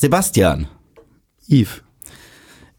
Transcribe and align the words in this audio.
Sebastian. 0.00 0.68
Eve. 1.48 1.80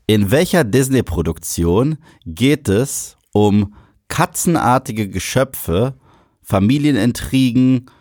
In 0.08 0.32
welcher 0.32 0.64
Disney-Produktion 0.64 1.98
geht 2.26 2.70
es 2.70 3.18
um 3.34 3.76
katzenartige 4.08 5.10
Geschöpfe, 5.10 5.96
Familienintrigen, 6.42 7.92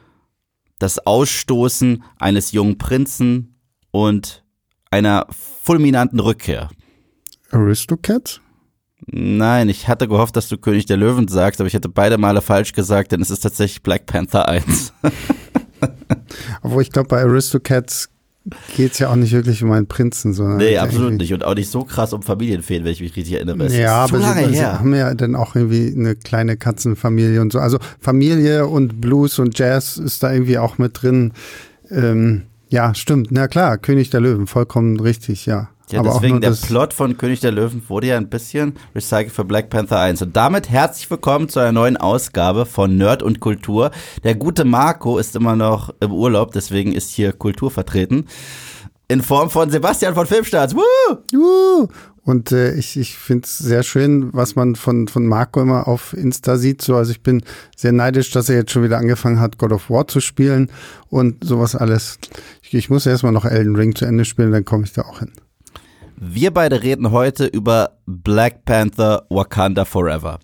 das 0.78 1.04
Ausstoßen 1.04 2.04
eines 2.20 2.52
jungen 2.52 2.78
Prinzen 2.78 3.58
und 3.90 4.44
einer 4.88 5.27
fulminanten 5.30 6.21
Rückkehr? 6.21 6.69
Aristocats? 7.50 8.41
Nein, 9.05 9.69
ich 9.69 9.89
hatte 9.89 10.07
gehofft, 10.07 10.37
dass 10.37 10.46
du 10.46 10.59
König 10.59 10.87
der 10.87 10.96
Löwen 10.96 11.27
sagst, 11.27 11.61
aber 11.61 11.66
ich 11.66 11.75
hätte 11.75 11.89
beide 11.89 12.19
Male 12.19 12.41
falsch 12.41 12.73
gesagt, 12.73 13.11
denn 13.11 13.21
es 13.21 13.30
ist 13.30 13.41
tatsächlich 13.41 13.82
Black 13.82 14.07
Panther 14.07 14.46
1. 14.46 14.93
Obwohl 16.62 16.82
ich 16.82 16.93
glaube, 16.93 17.09
bei 17.09 17.23
Aristocats 17.23 18.11
geht 18.76 18.92
es 18.92 18.98
ja 18.98 19.10
auch 19.10 19.16
nicht 19.16 19.32
wirklich 19.32 19.62
um 19.62 19.70
einen 19.72 19.86
Prinzen, 19.86 20.32
sondern. 20.32 20.58
Nee, 20.58 20.78
absolut 20.78 21.14
nicht. 21.14 21.32
Und 21.32 21.44
auch 21.44 21.54
nicht 21.54 21.70
so 21.70 21.84
krass 21.84 22.12
um 22.12 22.22
Familienfehlen, 22.22 22.84
wenn 22.84 22.93
ich 22.93 23.00
mich 23.00 23.16
richtig 23.16 23.34
erinnere. 23.34 23.64
Es 23.64 23.76
ja, 23.76 24.04
aber 24.04 24.18
lange 24.18 24.48
sie, 24.48 24.54
sie 24.54 24.64
haben 24.64 24.94
ja 24.94 25.14
dann 25.14 25.34
auch 25.34 25.54
irgendwie 25.54 25.93
eine 25.94 26.16
kleine 26.16 26.56
Katzenfamilie 26.56 27.40
und 27.40 27.53
so. 27.53 27.58
Also 27.58 27.79
Familie 28.00 28.66
und 28.66 29.00
Blues 29.00 29.39
und 29.39 29.58
Jazz 29.58 29.96
ist 29.96 30.22
da 30.22 30.32
irgendwie 30.32 30.58
auch 30.58 30.79
mit 30.79 31.03
drin. 31.03 31.32
Ähm, 31.90 32.42
ja, 32.69 32.94
stimmt. 32.94 33.28
Na 33.30 33.48
klar, 33.48 33.78
König 33.78 34.11
der 34.11 34.20
Löwen, 34.20 34.47
vollkommen 34.47 35.00
richtig, 35.00 35.47
ja. 35.47 35.69
Ja, 35.91 36.00
aber 36.00 36.10
deswegen 36.10 36.41
der 36.41 36.50
Plot 36.50 36.92
von 36.92 37.16
König 37.16 37.41
der 37.41 37.52
Löwen 37.52 37.83
wurde 37.88 38.08
ja 38.08 38.16
ein 38.19 38.28
bisschen 38.28 38.74
recycelt 38.94 39.33
für 39.33 39.44
Black 39.44 39.70
Panther 39.70 39.98
1. 39.98 40.20
Und 40.20 40.36
damit 40.36 40.69
herzlich 40.69 41.11
willkommen 41.11 41.48
zu 41.48 41.61
einer 41.61 41.72
neuen 41.72 41.97
Ausgabe 41.97 42.66
von 42.66 42.97
Nerd 42.97 43.22
und 43.22 43.41
Kultur. 43.41 43.91
Der 44.22 44.34
gute 44.34 44.64
Marco 44.64 45.19
ist 45.19 45.34
immer 45.34 45.56
noch 45.56 45.94
im 46.00 46.12
Urlaub, 46.12 46.52
deswegen 46.52 46.92
ist 46.92 47.11
hier 47.11 47.33
Kultur 47.33 47.70
vertreten. 47.70 48.27
In 49.08 49.22
Form 49.22 49.48
von 49.48 49.70
Sebastian 49.70 50.14
von 50.14 50.27
Filmstarts. 50.27 50.74
Woo! 50.74 51.16
Juhu. 51.33 51.89
Und 52.22 52.52
äh, 52.52 52.75
ich, 52.75 52.98
ich 52.98 53.17
finde 53.17 53.47
es 53.47 53.56
sehr 53.56 53.83
schön, 53.83 54.28
was 54.34 54.55
man 54.55 54.77
von, 54.77 55.08
von 55.08 55.27
Marco 55.27 55.62
immer 55.62 55.89
auf 55.89 56.12
Insta 56.12 56.58
sieht. 56.58 56.83
So, 56.83 56.97
also 56.97 57.11
ich 57.11 57.23
bin 57.23 57.42
sehr 57.75 57.92
neidisch, 57.92 58.30
dass 58.30 58.50
er 58.50 58.56
jetzt 58.56 58.73
schon 58.73 58.83
wieder 58.83 58.98
angefangen 58.98 59.41
hat, 59.41 59.56
God 59.56 59.73
of 59.73 59.89
War 59.89 60.06
zu 60.06 60.20
spielen 60.20 60.70
und 61.08 61.42
sowas 61.42 61.75
alles. 61.75 62.19
Ich, 62.61 62.75
ich 62.75 62.91
muss 62.91 63.06
erstmal 63.06 63.33
noch 63.33 63.47
Elden 63.47 63.77
Ring 63.77 63.95
zu 63.95 64.05
Ende 64.05 64.27
spielen, 64.27 64.52
dann 64.52 64.67
komme 64.67 64.84
ich 64.84 64.92
da 64.92 65.02
auch 65.02 65.20
hin. 65.20 65.33
Wir 66.20 66.52
beide 66.52 66.83
reden 66.83 67.12
heute 67.12 67.47
über 67.47 67.92
Black 68.06 68.64
Panther 68.64 69.24
Wakanda 69.30 69.84
Forever. 69.84 70.41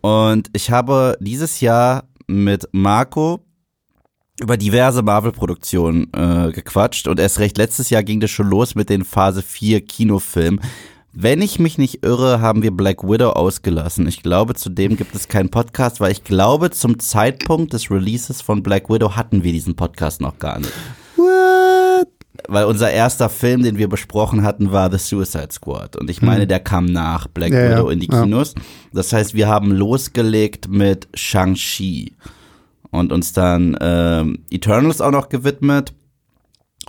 Und 0.00 0.48
ich 0.52 0.70
habe 0.70 1.16
dieses 1.18 1.60
Jahr 1.60 2.04
mit 2.28 2.68
Marco 2.70 3.40
über 4.40 4.56
diverse 4.56 5.02
Marvel-Produktionen 5.02 6.12
äh, 6.12 6.52
gequatscht 6.52 7.08
und 7.08 7.18
erst 7.18 7.40
recht 7.40 7.58
letztes 7.58 7.90
Jahr 7.90 8.04
ging 8.04 8.20
das 8.20 8.30
schon 8.30 8.48
los 8.48 8.76
mit 8.76 8.90
den 8.90 9.04
Phase 9.04 9.42
4 9.42 9.84
Kinofilmen. 9.84 10.60
Wenn 11.12 11.42
ich 11.42 11.58
mich 11.58 11.78
nicht 11.78 12.04
irre, 12.04 12.40
haben 12.40 12.62
wir 12.62 12.70
Black 12.70 13.02
Widow 13.02 13.30
ausgelassen. 13.30 14.06
Ich 14.06 14.22
glaube, 14.22 14.54
zudem 14.54 14.96
gibt 14.96 15.16
es 15.16 15.26
keinen 15.26 15.48
Podcast, 15.48 16.00
weil 16.00 16.12
ich 16.12 16.22
glaube, 16.22 16.70
zum 16.70 17.00
Zeitpunkt 17.00 17.72
des 17.72 17.90
Releases 17.90 18.40
von 18.40 18.62
Black 18.62 18.88
Widow 18.88 19.16
hatten 19.16 19.42
wir 19.42 19.50
diesen 19.50 19.74
Podcast 19.74 20.20
noch 20.20 20.38
gar 20.38 20.60
nicht. 20.60 20.72
Weil 22.50 22.64
unser 22.64 22.90
erster 22.90 23.28
Film, 23.28 23.62
den 23.62 23.76
wir 23.76 23.88
besprochen 23.88 24.42
hatten, 24.42 24.72
war 24.72 24.90
The 24.90 24.96
Suicide 24.98 25.48
Squad. 25.52 25.96
Und 25.96 26.08
ich 26.08 26.22
meine, 26.22 26.46
der 26.46 26.60
kam 26.60 26.86
nach 26.86 27.26
Black 27.28 27.52
Ja, 27.52 27.62
ja, 27.62 27.70
Widow 27.76 27.90
in 27.90 28.00
die 28.00 28.08
ja. 28.10 28.22
Kinos. 28.22 28.54
Das 28.92 29.12
heißt, 29.12 29.34
wir 29.34 29.48
haben 29.48 29.70
losgelegt 29.70 30.66
mit 30.68 31.08
Shang-Chi 31.14 32.16
und 32.90 33.12
uns 33.12 33.34
dann 33.34 33.76
ähm, 33.82 34.44
Eternals 34.50 35.02
auch 35.02 35.10
noch 35.10 35.28
gewidmet. 35.28 35.92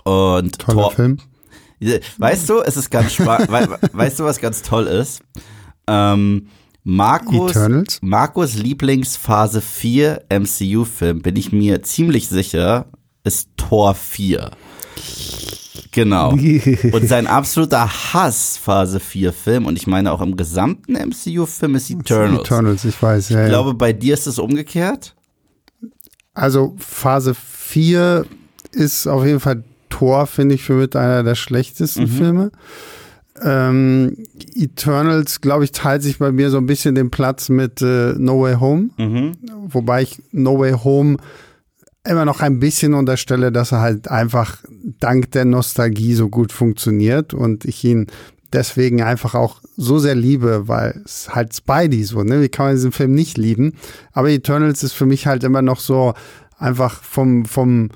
Und 0.04 0.58
Toller 0.58 0.82
Thor- 0.84 0.92
Film. 0.92 1.18
Weißt 2.18 2.48
du, 2.48 2.60
es 2.60 2.76
ist 2.78 2.90
ganz 2.90 3.12
spannend. 3.12 3.50
we 3.50 3.68
weißt 3.92 4.18
du, 4.20 4.24
was 4.24 4.40
ganz 4.40 4.62
toll 4.62 4.86
ist? 4.86 5.22
Ähm, 5.86 6.48
Markus, 6.84 7.50
Eternals? 7.50 7.98
Markus 8.00 8.54
Lieblingsphase 8.54 9.60
4 9.60 10.22
MCU-Film, 10.30 11.20
bin 11.20 11.36
ich 11.36 11.52
mir 11.52 11.82
ziemlich 11.82 12.28
sicher, 12.28 12.86
ist 13.24 13.50
Tor 13.58 13.94
4. 13.94 14.50
Genau. 15.92 16.32
Und 16.92 17.08
sein 17.08 17.26
absoluter 17.26 17.88
Hass 17.88 18.56
Phase 18.56 19.00
4 19.00 19.32
Film, 19.32 19.66
und 19.66 19.76
ich 19.76 19.86
meine 19.86 20.12
auch 20.12 20.20
im 20.20 20.36
gesamten 20.36 20.92
MCU-Film, 20.92 21.74
ist 21.74 21.90
Eternals. 21.90 22.40
Eternals, 22.42 22.84
ich 22.84 23.02
weiß, 23.02 23.30
ja. 23.30 23.44
Ich 23.44 23.48
glaube, 23.48 23.74
bei 23.74 23.92
dir 23.92 24.14
ist 24.14 24.26
es 24.26 24.38
umgekehrt. 24.38 25.14
Also 26.32 26.76
Phase 26.78 27.34
4 27.34 28.24
ist 28.72 29.06
auf 29.06 29.24
jeden 29.26 29.40
Fall 29.40 29.64
Tor, 29.88 30.26
finde 30.26 30.54
ich, 30.54 30.62
für 30.62 30.74
mit 30.74 30.94
einer 30.94 31.22
der 31.24 31.34
schlechtesten 31.34 32.06
Filme. 32.06 32.52
Ähm, 33.42 34.16
Eternals, 34.54 35.40
glaube 35.40 35.64
ich, 35.64 35.72
teilt 35.72 36.02
sich 36.02 36.18
bei 36.18 36.30
mir 36.30 36.50
so 36.50 36.58
ein 36.58 36.66
bisschen 36.66 36.94
den 36.94 37.10
Platz 37.10 37.48
mit 37.48 37.82
äh, 37.82 38.14
No 38.16 38.42
Way 38.42 38.54
Home. 38.60 38.90
Wobei 39.66 40.02
ich 40.02 40.22
No 40.30 40.58
Way 40.58 40.72
Home 40.84 41.16
immer 42.04 42.24
noch 42.24 42.40
ein 42.40 42.60
bisschen 42.60 42.94
unterstelle, 42.94 43.52
dass 43.52 43.72
er 43.72 43.80
halt 43.80 44.08
einfach 44.08 44.58
dank 45.00 45.32
der 45.32 45.44
Nostalgie 45.44 46.14
so 46.14 46.28
gut 46.28 46.52
funktioniert 46.52 47.34
und 47.34 47.64
ich 47.64 47.84
ihn 47.84 48.06
deswegen 48.52 49.02
einfach 49.02 49.34
auch 49.34 49.60
so 49.76 49.98
sehr 49.98 50.14
liebe, 50.14 50.66
weil 50.66 51.02
es 51.04 51.34
halt 51.34 51.54
Spidey 51.54 52.02
so, 52.04 52.22
ne? 52.22 52.40
Wie 52.40 52.48
kann 52.48 52.66
man 52.66 52.74
diesen 52.74 52.92
Film 52.92 53.12
nicht 53.14 53.38
lieben? 53.38 53.74
Aber 54.12 54.30
Eternals 54.30 54.82
ist 54.82 54.92
für 54.92 55.06
mich 55.06 55.26
halt 55.26 55.44
immer 55.44 55.62
noch 55.62 55.78
so 55.78 56.14
einfach 56.58 57.02
vom, 57.02 57.44
vom, 57.44 57.90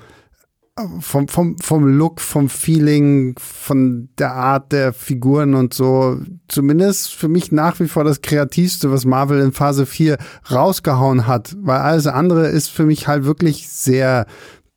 vom, 0.99 1.29
vom, 1.29 1.57
vom 1.57 1.87
Look, 1.87 2.19
vom 2.19 2.49
Feeling, 2.49 3.35
von 3.39 4.09
der 4.19 4.33
Art 4.33 4.73
der 4.73 4.91
Figuren 4.91 5.55
und 5.55 5.73
so, 5.73 6.19
zumindest 6.49 7.13
für 7.13 7.29
mich 7.29 7.53
nach 7.53 7.79
wie 7.79 7.87
vor 7.87 8.03
das 8.03 8.21
Kreativste, 8.21 8.91
was 8.91 9.05
Marvel 9.05 9.39
in 9.39 9.53
Phase 9.53 9.85
4 9.85 10.17
rausgehauen 10.51 11.27
hat. 11.27 11.55
Weil 11.61 11.79
alles 11.79 12.07
andere 12.07 12.47
ist 12.47 12.69
für 12.69 12.85
mich 12.85 13.07
halt 13.07 13.23
wirklich 13.23 13.69
sehr 13.69 14.25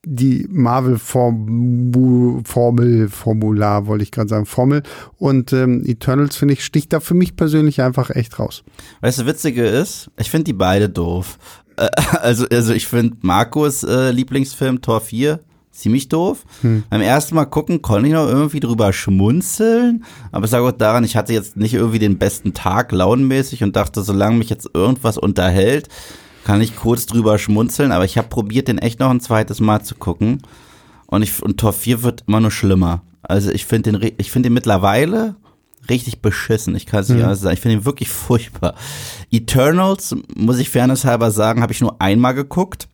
die 0.07 0.47
Marvel-Formel, 0.49 2.43
Formel, 2.45 3.09
Formular, 3.09 3.87
wollte 3.89 4.05
ich 4.05 4.13
gerade 4.13 4.29
sagen, 4.29 4.47
Formel. 4.47 4.85
Und 5.17 5.53
ähm, 5.53 5.83
Eternals, 5.85 6.37
finde 6.37 6.55
ich, 6.55 6.65
sticht 6.65 6.93
da 6.93 7.01
für 7.01 7.15
mich 7.15 7.35
persönlich 7.35 7.83
einfach 7.83 8.11
echt 8.11 8.39
raus. 8.39 8.63
Weißt 9.01 9.19
du, 9.19 9.27
witzige 9.27 9.67
ist, 9.67 10.13
ich 10.17 10.31
finde 10.31 10.45
die 10.45 10.53
beide 10.53 10.89
doof. 10.89 11.39
Äh, 11.77 11.89
Also, 12.21 12.47
also 12.51 12.73
ich 12.73 12.87
finde 12.87 13.17
Markus 13.23 13.83
äh, 13.83 14.13
Lieblingsfilm 14.13 14.81
Tor 14.81 15.01
4 15.01 15.41
ziemlich 15.79 16.09
doof. 16.09 16.45
Beim 16.91 17.01
ersten 17.01 17.35
Mal 17.35 17.47
gucken 17.47 17.83
konnte 17.83 18.09
ich 18.09 18.15
noch 18.15 18.27
irgendwie 18.29 18.61
drüber 18.61 18.93
schmunzeln, 18.93 20.05
aber 20.33 20.45
es 20.45 20.51
lag 20.51 20.61
auch 20.61 20.73
daran, 20.73 21.05
ich 21.05 21.17
hatte 21.17 21.33
jetzt 21.33 21.57
nicht 21.57 21.75
irgendwie 21.75 21.99
den 21.99 22.19
besten 22.19 22.55
Tag 22.55 22.93
launenmäßig 22.93 23.63
und 23.63 23.77
dachte, 23.77 24.03
solange 24.03 24.37
mich 24.39 24.51
jetzt 24.51 24.69
irgendwas 24.75 25.19
unterhält, 25.19 25.89
kann 26.45 26.61
ich 26.61 26.77
kurz 26.77 27.07
drüber 27.07 27.39
schmunzeln, 27.39 27.93
aber 27.93 28.05
ich 28.05 28.19
habe 28.19 28.29
probiert, 28.29 28.69
den 28.69 28.79
echt 28.79 29.01
noch 29.01 29.11
ein 29.11 29.21
zweites 29.21 29.61
Mal 29.61 29.83
zu 29.83 29.95
gucken 29.95 30.43
und 31.07 31.23
ich 31.23 31.43
und 31.43 31.59
Tor 31.59 31.73
4 31.73 32.03
wird 32.03 32.25
immer 32.27 32.41
nur 32.41 32.51
schlimmer. 32.51 33.03
Also 33.23 33.51
ich 33.51 33.67
finde 33.67 33.93
den 33.93 34.13
ich 34.19 34.31
finde 34.31 34.49
den 34.49 34.55
mittlerweile 34.55 35.37
richtig 35.89 36.21
beschissen. 36.21 36.75
Ich 36.77 36.87
kann 36.87 37.01
es 37.01 37.09
nicht 37.09 37.23
anders 37.23 37.41
sagen. 37.41 37.55
Ich 37.55 37.61
finde 37.61 37.79
ihn 37.79 37.85
wirklich 37.85 38.09
furchtbar. 38.27 38.75
Eternals, 39.31 40.15
muss 40.37 40.59
ich 40.59 40.71
fairnesshalber 40.71 41.31
sagen, 41.31 41.63
habe 41.63 41.73
ich 41.73 41.81
nur 41.81 42.01
einmal 42.01 42.35
geguckt. 42.35 42.89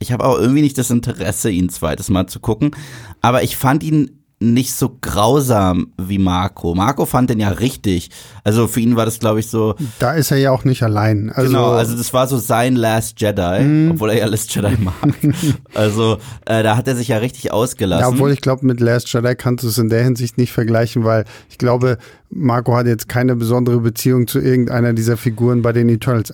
Ich 0.00 0.12
habe 0.12 0.24
auch 0.24 0.38
irgendwie 0.38 0.62
nicht 0.62 0.78
das 0.78 0.90
Interesse, 0.90 1.50
ihn 1.50 1.68
zweites 1.68 2.08
Mal 2.08 2.26
zu 2.26 2.40
gucken. 2.40 2.72
Aber 3.20 3.42
ich 3.42 3.56
fand 3.56 3.82
ihn 3.82 4.20
nicht 4.42 4.72
so 4.72 4.96
grausam 5.02 5.92
wie 5.98 6.18
Marco. 6.18 6.74
Marco 6.74 7.04
fand 7.04 7.28
den 7.28 7.40
ja 7.40 7.50
richtig. 7.50 8.08
Also 8.42 8.66
für 8.66 8.80
ihn 8.80 8.96
war 8.96 9.04
das, 9.04 9.18
glaube 9.18 9.40
ich, 9.40 9.48
so. 9.48 9.74
Da 9.98 10.12
ist 10.12 10.30
er 10.30 10.38
ja 10.38 10.50
auch 10.50 10.64
nicht 10.64 10.82
allein. 10.82 11.30
Also, 11.30 11.50
genau, 11.50 11.72
also 11.72 11.94
das 11.94 12.14
war 12.14 12.26
so 12.26 12.38
sein 12.38 12.74
Last 12.74 13.20
Jedi, 13.20 13.90
obwohl 13.90 14.10
er 14.10 14.18
ja 14.18 14.26
Last 14.26 14.54
Jedi 14.54 14.78
mag. 14.78 14.94
also 15.74 16.16
äh, 16.46 16.62
da 16.62 16.78
hat 16.78 16.88
er 16.88 16.96
sich 16.96 17.08
ja 17.08 17.18
richtig 17.18 17.52
ausgelassen. 17.52 18.02
Ja, 18.02 18.08
obwohl 18.08 18.32
ich 18.32 18.40
glaube, 18.40 18.64
mit 18.64 18.80
Last 18.80 19.12
Jedi 19.12 19.34
kannst 19.34 19.62
du 19.62 19.68
es 19.68 19.76
in 19.76 19.90
der 19.90 20.02
Hinsicht 20.02 20.38
nicht 20.38 20.52
vergleichen, 20.52 21.04
weil 21.04 21.26
ich 21.50 21.58
glaube, 21.58 21.98
Marco 22.32 22.76
hat 22.76 22.86
jetzt 22.86 23.08
keine 23.08 23.34
besondere 23.34 23.80
Beziehung 23.80 24.28
zu 24.28 24.38
irgendeiner 24.38 24.92
dieser 24.92 25.16
Figuren 25.16 25.62
bei 25.62 25.72
den 25.72 25.88
Eternals. 25.88 26.32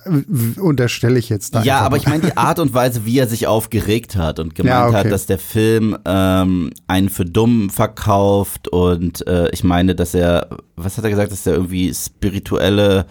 Unterstelle 0.61 1.19
ich 1.19 1.31
jetzt 1.31 1.55
da. 1.55 1.63
Ja, 1.63 1.79
aber 1.79 1.97
mal. 1.97 1.97
ich 1.97 2.07
meine 2.07 2.23
die 2.23 2.37
Art 2.37 2.59
und 2.59 2.75
Weise, 2.75 3.07
wie 3.07 3.19
er 3.19 3.27
sich 3.27 3.47
aufgeregt 3.47 4.15
hat 4.15 4.39
und 4.39 4.55
gemeint 4.55 4.75
Ja, 4.75 4.87
okay. 4.89 4.97
hat, 4.97 5.11
dass 5.11 5.25
der 5.25 5.39
Film 5.39 5.97
ähm, 6.05 6.71
einen 6.87 7.09
für 7.09 7.25
dumm 7.25 7.71
verkauft 7.71 8.69
und 8.69 9.27
äh, 9.27 9.49
ich 9.51 9.65
meine, 9.65 9.95
dass 9.95 10.15
er, 10.15 10.49
was 10.77 10.99
hat 10.99 11.05
er 11.05 11.11
gesagt, 11.11 11.33
dass 11.33 11.47
er 11.47 11.55
irgendwie 11.55 11.93
spirituelle, 11.95 13.07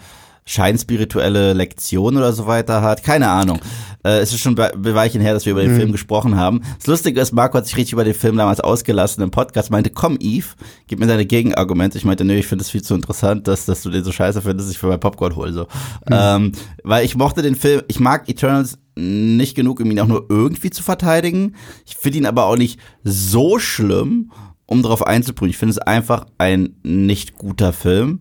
scheinspirituelle 0.46 1.52
Lektion 1.52 2.16
oder 2.16 2.32
so 2.32 2.46
weiter 2.46 2.80
hat. 2.80 3.02
Keine 3.02 3.28
Ahnung. 3.28 3.58
Äh, 4.04 4.20
es 4.20 4.32
ist 4.32 4.40
schon 4.40 4.54
bei 4.54 4.70
bei 4.76 4.94
Weilchen 4.94 5.20
her, 5.20 5.34
dass 5.34 5.44
wir 5.44 5.52
über 5.52 5.62
den 5.62 5.76
Film 5.76 5.90
gesprochen 5.92 6.36
haben. 6.36 6.62
Das 6.78 6.86
Lustige 6.86 7.20
ist, 7.20 7.32
Marco 7.32 7.58
hat 7.58 7.66
sich 7.66 7.76
richtig 7.76 7.94
über 7.94 8.04
den 8.04 8.14
Film 8.14 8.36
damals 8.36 8.60
ausgelassen 8.60 9.22
im 9.22 9.30
Podcast, 9.32 9.70
meinte, 9.70 9.90
komm 9.90 10.16
Eve, 10.20 10.46
gib 10.86 11.00
mir 11.00 11.06
deine 11.06 11.26
Gegenargumente. 11.26 11.98
Ich 11.98 12.04
meinte, 12.04 12.24
nö, 12.24 12.34
ich 12.34 12.46
finde 12.46 12.62
es 12.62 12.70
viel 12.70 12.82
zu 12.82 12.94
interessant, 12.94 13.48
dass, 13.48 13.66
dass 13.66 13.82
du 13.82 13.90
den 13.90 14.04
so 14.04 14.12
scheiße 14.12 14.40
findest, 14.40 14.68
dass 14.68 14.74
ich 14.74 14.78
für 14.78 14.86
mein 14.86 15.00
Popcorn 15.00 15.34
hole. 15.34 15.52
So. 15.52 15.66
Ähm, 16.10 16.52
weil 16.84 17.04
ich 17.04 17.16
mochte 17.16 17.42
den 17.42 17.56
Film, 17.56 17.82
ich 17.88 17.98
mag 17.98 18.28
Eternals 18.28 18.78
nicht 18.94 19.56
genug, 19.56 19.80
um 19.80 19.90
ihn 19.90 20.00
auch 20.00 20.06
nur 20.06 20.26
irgendwie 20.28 20.70
zu 20.70 20.82
verteidigen. 20.82 21.56
Ich 21.84 21.96
finde 21.96 22.18
ihn 22.18 22.26
aber 22.26 22.46
auch 22.46 22.56
nicht 22.56 22.78
so 23.02 23.58
schlimm. 23.58 24.30
um 24.66 24.82
darauf 24.82 25.06
einzubrühen. 25.06 25.50
Ich 25.50 25.58
finde 25.58 25.72
es 25.72 25.78
einfach 25.78 26.26
ein 26.38 26.76
nicht 26.82 27.36
guter 27.36 27.72
Film. 27.72 28.20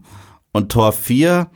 Und 0.51 0.71
Tor 0.71 0.91
4, 0.91 1.47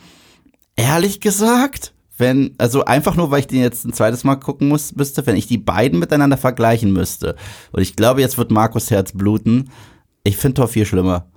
ehrlich 0.80 1.20
gesagt, 1.20 1.94
wenn, 2.18 2.56
also 2.58 2.86
einfach 2.86 3.16
nur, 3.16 3.31
weil 3.31 3.42
ich 3.42 3.48
den 3.48 3.62
jetzt 3.62 3.86
ein 3.86 3.94
zweites 3.94 4.24
Mal 4.24 4.36
gucken 4.36 4.68
muss, 4.68 4.96
müsste, 4.96 5.26
wenn 5.26 5.36
ich 5.36 5.48
die 5.48 5.58
beiden 5.58 6.00
miteinander 6.00 6.38
vergleichen 6.38 6.92
müsste. 6.92 7.36
Und 7.72 7.81
ich 7.81 7.96
glaube, 7.96 8.22
jetzt 8.22 8.38
wird 8.38 8.52
Markus 8.52 8.90
Herz 8.92 9.12
bluten. 9.14 9.70
Ich 10.24 10.38
finde 10.38 10.56
Tor 10.56 10.68
4 10.68 10.86
schlimmer. 10.86 11.28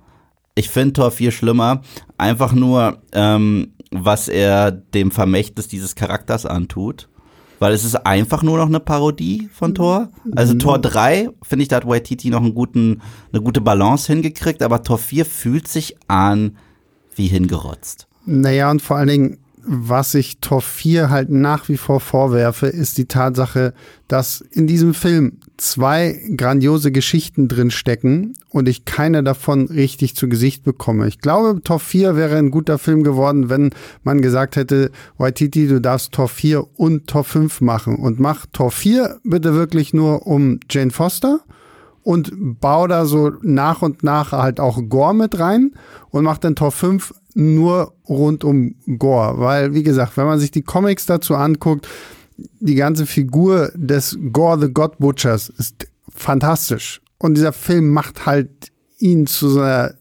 Ich 0.55 0.69
finde 0.69 0.93
Tor 0.93 1.11
4 1.11 1.31
schlimmer. 1.31 1.81
Einfach 2.17 2.53
nur, 2.53 3.01
ähm, 3.13 3.73
was 3.91 4.27
er 4.27 4.71
dem 4.71 5.11
Vermächtnis 5.11 5.67
dieses 5.67 5.95
Charakters 5.95 6.45
antut. 6.45 7.09
Weil 7.59 7.73
es 7.73 7.85
ist 7.85 7.95
einfach 7.95 8.43
nur 8.43 8.57
noch 8.57 8.67
eine 8.67 8.81
Parodie 8.81 9.49
von 9.53 9.73
Tor. 9.73 10.09
Also 10.35 10.53
Tor 10.55 10.79
3, 10.79 11.29
finde 11.43 11.63
ich, 11.63 11.69
da 11.69 11.77
hat 11.77 11.87
Waititi 11.87 12.29
noch 12.29 12.41
einen 12.41 12.55
guten, 12.55 13.01
eine 13.31 13.41
gute 13.41 13.61
Balance 13.61 14.11
hingekriegt, 14.11 14.61
aber 14.61 14.83
Tor 14.83 14.97
4 14.97 15.25
fühlt 15.25 15.69
sich 15.69 15.95
an 16.09 16.57
wie 17.15 17.27
hingerotzt. 17.27 18.07
Naja, 18.25 18.71
und 18.71 18.81
vor 18.81 18.97
allen 18.97 19.07
Dingen, 19.07 19.37
was 19.65 20.13
ich 20.13 20.39
Tor 20.39 20.61
4 20.61 21.09
halt 21.09 21.29
nach 21.29 21.69
wie 21.69 21.77
vor 21.77 21.99
vorwerfe, 21.99 22.67
ist 22.67 22.97
die 22.97 23.05
Tatsache, 23.05 23.73
dass 24.07 24.41
in 24.41 24.67
diesem 24.67 24.93
Film 24.93 25.39
zwei 25.57 26.19
grandiose 26.35 26.91
Geschichten 26.91 27.47
drin 27.47 27.71
stecken 27.71 28.33
und 28.49 28.67
ich 28.67 28.83
keine 28.83 29.23
davon 29.23 29.67
richtig 29.67 30.15
zu 30.15 30.27
Gesicht 30.27 30.63
bekomme. 30.63 31.07
Ich 31.07 31.19
glaube, 31.19 31.61
Tor 31.63 31.79
4 31.79 32.17
wäre 32.17 32.37
ein 32.37 32.51
guter 32.51 32.77
Film 32.77 33.03
geworden, 33.03 33.49
wenn 33.49 33.69
man 34.03 34.21
gesagt 34.21 34.57
hätte, 34.57 34.91
Waititi, 35.17 35.67
du 35.67 35.79
darfst 35.79 36.11
Tor 36.11 36.27
4 36.27 36.65
und 36.77 37.07
Tor 37.07 37.23
5 37.23 37.61
machen 37.61 37.95
und 37.95 38.19
mach 38.19 38.45
Tor 38.51 38.71
4 38.71 39.19
bitte 39.23 39.53
wirklich 39.53 39.93
nur 39.93 40.27
um 40.27 40.59
Jane 40.69 40.91
Foster 40.91 41.39
und 42.03 42.31
bau 42.59 42.87
da 42.87 43.05
so 43.05 43.31
nach 43.41 43.81
und 43.81 44.03
nach 44.03 44.33
halt 44.33 44.59
auch 44.59 44.79
Gore 44.89 45.15
mit 45.15 45.39
rein 45.39 45.71
und 46.09 46.25
mach 46.25 46.37
dann 46.37 46.55
Tor 46.55 46.71
5 46.71 47.13
nur 47.35 47.93
rund 48.07 48.43
um 48.43 48.75
Gore. 48.97 49.39
Weil, 49.39 49.73
wie 49.73 49.83
gesagt, 49.83 50.17
wenn 50.17 50.25
man 50.25 50.39
sich 50.39 50.51
die 50.51 50.61
Comics 50.61 51.05
dazu 51.05 51.35
anguckt, 51.35 51.87
die 52.37 52.75
ganze 52.75 53.05
Figur 53.05 53.71
des 53.75 54.17
Gore 54.31 54.59
the 54.59 54.73
God 54.73 54.97
Butchers 54.99 55.49
ist 55.49 55.87
fantastisch. 56.09 57.01
Und 57.17 57.35
dieser 57.35 57.53
Film 57.53 57.89
macht 57.89 58.25
halt 58.25 58.71
ihn 58.97 59.27
zu 59.27 59.49
so 59.49 59.61
einer 59.61 59.93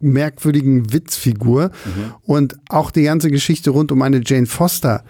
merkwürdigen 0.00 0.92
Witzfigur. 0.92 1.70
Mhm. 1.84 2.14
Und 2.22 2.56
auch 2.68 2.90
die 2.90 3.02
ganze 3.02 3.30
Geschichte 3.30 3.70
rund 3.70 3.92
um 3.92 4.02
eine 4.02 4.20
Jane 4.24 4.46
Foster 4.46 5.04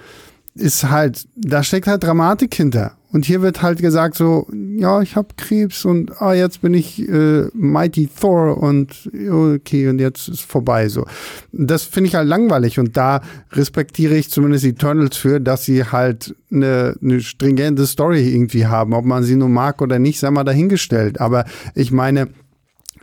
ist 0.54 0.84
halt, 0.84 1.28
da 1.36 1.62
steckt 1.62 1.86
halt 1.86 2.02
Dramatik 2.02 2.54
hinter. 2.54 2.96
Und 3.12 3.24
hier 3.24 3.40
wird 3.40 3.62
halt 3.62 3.80
gesagt 3.80 4.16
so, 4.16 4.46
ja, 4.52 5.00
ich 5.00 5.16
habe 5.16 5.28
Krebs 5.36 5.84
und 5.84 6.20
ah, 6.20 6.34
jetzt 6.34 6.60
bin 6.60 6.74
ich 6.74 7.08
äh, 7.08 7.46
Mighty 7.54 8.08
Thor 8.08 8.58
und 8.58 9.08
okay, 9.30 9.88
und 9.88 10.00
jetzt 10.00 10.28
ist 10.28 10.42
vorbei 10.42 10.88
so. 10.88 11.06
Das 11.52 11.84
finde 11.84 12.08
ich 12.08 12.14
halt 12.16 12.28
langweilig 12.28 12.78
und 12.78 12.96
da 12.96 13.22
respektiere 13.52 14.16
ich 14.16 14.30
zumindest 14.30 14.64
Eternals 14.64 15.16
für, 15.16 15.40
dass 15.40 15.64
sie 15.64 15.84
halt 15.84 16.34
eine, 16.50 16.96
eine 17.00 17.20
stringente 17.20 17.86
Story 17.86 18.28
irgendwie 18.28 18.66
haben. 18.66 18.92
Ob 18.92 19.04
man 19.04 19.22
sie 19.22 19.36
nur 19.36 19.48
mag 19.48 19.80
oder 19.80 19.98
nicht, 19.98 20.18
sei 20.18 20.30
mal 20.30 20.44
dahingestellt. 20.44 21.20
Aber 21.20 21.44
ich 21.74 21.92
meine, 21.92 22.28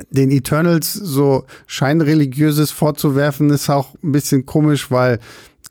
den 0.09 0.31
Eternals 0.31 0.93
so 0.93 1.45
scheinreligiöses 1.65 2.71
vorzuwerfen, 2.71 3.49
ist 3.51 3.69
auch 3.69 3.93
ein 4.03 4.11
bisschen 4.11 4.45
komisch, 4.45 4.91
weil 4.91 5.19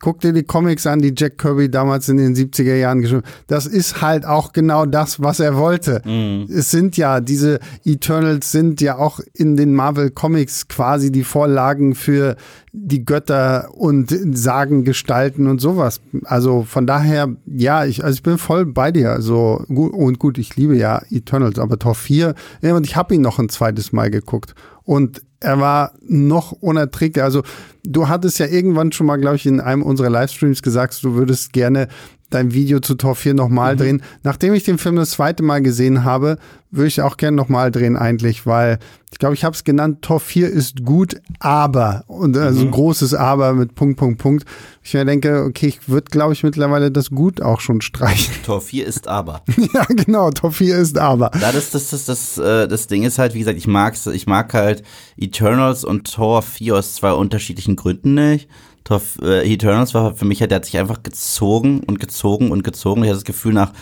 Guck 0.02 0.20
dir 0.20 0.32
die 0.32 0.42
Comics 0.42 0.84
an, 0.88 0.98
die 0.98 1.14
Jack 1.16 1.38
Kirby 1.38 1.70
damals 1.70 2.08
in 2.08 2.16
den 2.16 2.34
70er 2.34 2.74
Jahren 2.74 3.02
geschrieben 3.02 3.22
Das 3.46 3.66
ist 3.66 4.02
halt 4.02 4.26
auch 4.26 4.52
genau 4.52 4.84
das, 4.84 5.22
was 5.22 5.38
er 5.38 5.56
wollte. 5.56 6.02
Mhm. 6.04 6.48
Es 6.52 6.72
sind 6.72 6.96
ja, 6.96 7.20
diese 7.20 7.60
Eternals 7.84 8.50
sind 8.50 8.80
ja 8.80 8.98
auch 8.98 9.20
in 9.32 9.56
den 9.56 9.74
Marvel 9.74 10.10
Comics 10.10 10.66
quasi 10.66 11.12
die 11.12 11.22
Vorlagen 11.22 11.94
für 11.94 12.34
die 12.72 13.04
Götter 13.04 13.68
und 13.74 14.12
Sagengestalten 14.36 15.46
und 15.46 15.60
sowas. 15.60 16.00
Also 16.24 16.64
von 16.64 16.84
daher, 16.84 17.28
ja, 17.46 17.84
ich, 17.84 18.02
also 18.02 18.16
ich 18.16 18.24
bin 18.24 18.38
voll 18.38 18.66
bei 18.66 18.90
dir. 18.90 19.12
Also 19.12 19.64
gut, 19.68 19.92
und 19.92 20.18
gut, 20.18 20.36
ich 20.36 20.56
liebe 20.56 20.76
ja 20.76 21.00
Eternals, 21.10 21.60
aber 21.60 21.78
Tor 21.78 21.94
4, 21.94 22.34
ja, 22.60 22.74
und 22.74 22.86
ich 22.88 22.96
habe 22.96 23.14
ihn 23.14 23.20
noch 23.20 23.38
ein 23.38 23.48
zweites 23.48 23.92
Mal 23.92 24.10
geguckt. 24.10 24.56
Und 24.82 25.22
er 25.42 25.60
war 25.60 25.92
noch 26.06 26.52
unerträglich. 26.52 27.22
Also 27.22 27.42
du 27.84 28.08
hattest 28.08 28.38
ja 28.38 28.46
irgendwann 28.46 28.92
schon 28.92 29.06
mal, 29.06 29.16
glaube 29.16 29.36
ich, 29.36 29.46
in 29.46 29.60
einem 29.60 29.82
unserer 29.82 30.10
Livestreams 30.10 30.62
gesagt, 30.62 31.02
du 31.02 31.14
würdest 31.14 31.52
gerne 31.52 31.88
dein 32.34 32.52
Video 32.52 32.80
zu 32.80 32.94
Tor 32.94 33.14
4 33.14 33.34
nochmal 33.34 33.74
mhm. 33.74 33.78
drehen. 33.78 34.02
Nachdem 34.22 34.54
ich 34.54 34.64
den 34.64 34.78
Film 34.78 34.96
das 34.96 35.12
zweite 35.12 35.42
Mal 35.42 35.62
gesehen 35.62 36.04
habe, 36.04 36.38
würde 36.70 36.88
ich 36.88 37.02
auch 37.02 37.18
gerne 37.18 37.36
nochmal 37.36 37.70
drehen 37.70 37.96
eigentlich, 37.96 38.46
weil 38.46 38.78
ich 39.12 39.18
glaube, 39.18 39.34
ich 39.34 39.44
habe 39.44 39.54
es 39.54 39.62
genannt, 39.62 40.00
Tor 40.00 40.20
4 40.20 40.48
ist 40.48 40.84
gut, 40.86 41.20
aber, 41.38 42.04
und 42.06 42.34
also 42.34 42.60
mhm. 42.60 42.68
ein 42.68 42.70
großes 42.70 43.12
Aber 43.12 43.52
mit 43.52 43.74
Punkt, 43.74 43.98
Punkt, 43.98 44.18
Punkt. 44.18 44.44
Ich 44.82 44.94
mir 44.94 45.04
denke, 45.04 45.44
okay, 45.44 45.66
ich 45.66 45.88
würde, 45.88 46.10
glaube 46.10 46.32
ich, 46.32 46.42
mittlerweile 46.42 46.90
das 46.90 47.10
gut 47.10 47.42
auch 47.42 47.60
schon 47.60 47.82
streichen. 47.82 48.34
Tor 48.44 48.62
4 48.62 48.86
ist 48.86 49.08
aber. 49.08 49.42
ja, 49.74 49.84
genau, 49.84 50.30
Tor 50.30 50.50
4 50.50 50.78
ist 50.78 50.96
aber. 50.96 51.30
Ja, 51.38 51.52
das, 51.52 51.70
das, 51.70 51.90
das, 51.90 52.06
das, 52.06 52.38
äh, 52.38 52.66
das 52.66 52.86
Ding 52.86 53.02
ist 53.02 53.18
halt, 53.18 53.34
wie 53.34 53.40
gesagt, 53.40 53.58
ich 53.58 53.66
mag's, 53.66 54.06
ich 54.06 54.26
mag 54.26 54.54
halt 54.54 54.82
Eternals 55.18 55.84
und 55.84 56.10
Tor 56.10 56.40
4 56.40 56.76
aus 56.76 56.94
zwei 56.94 57.12
unterschiedlichen 57.12 57.76
Gründen 57.76 58.14
nicht. 58.14 58.48
Tor, 58.84 59.00
äh, 59.22 59.52
Eternals 59.52 59.94
war 59.94 60.14
für 60.14 60.24
mich, 60.24 60.38
der 60.38 60.50
hat 60.50 60.64
sich 60.64 60.78
einfach 60.78 61.02
gezogen 61.02 61.80
und 61.80 62.00
gezogen 62.00 62.50
und 62.50 62.64
gezogen. 62.64 63.02
Ich 63.02 63.08
hatte 63.08 63.18
das 63.18 63.24
Gefühl, 63.24 63.52
nach 63.52 63.72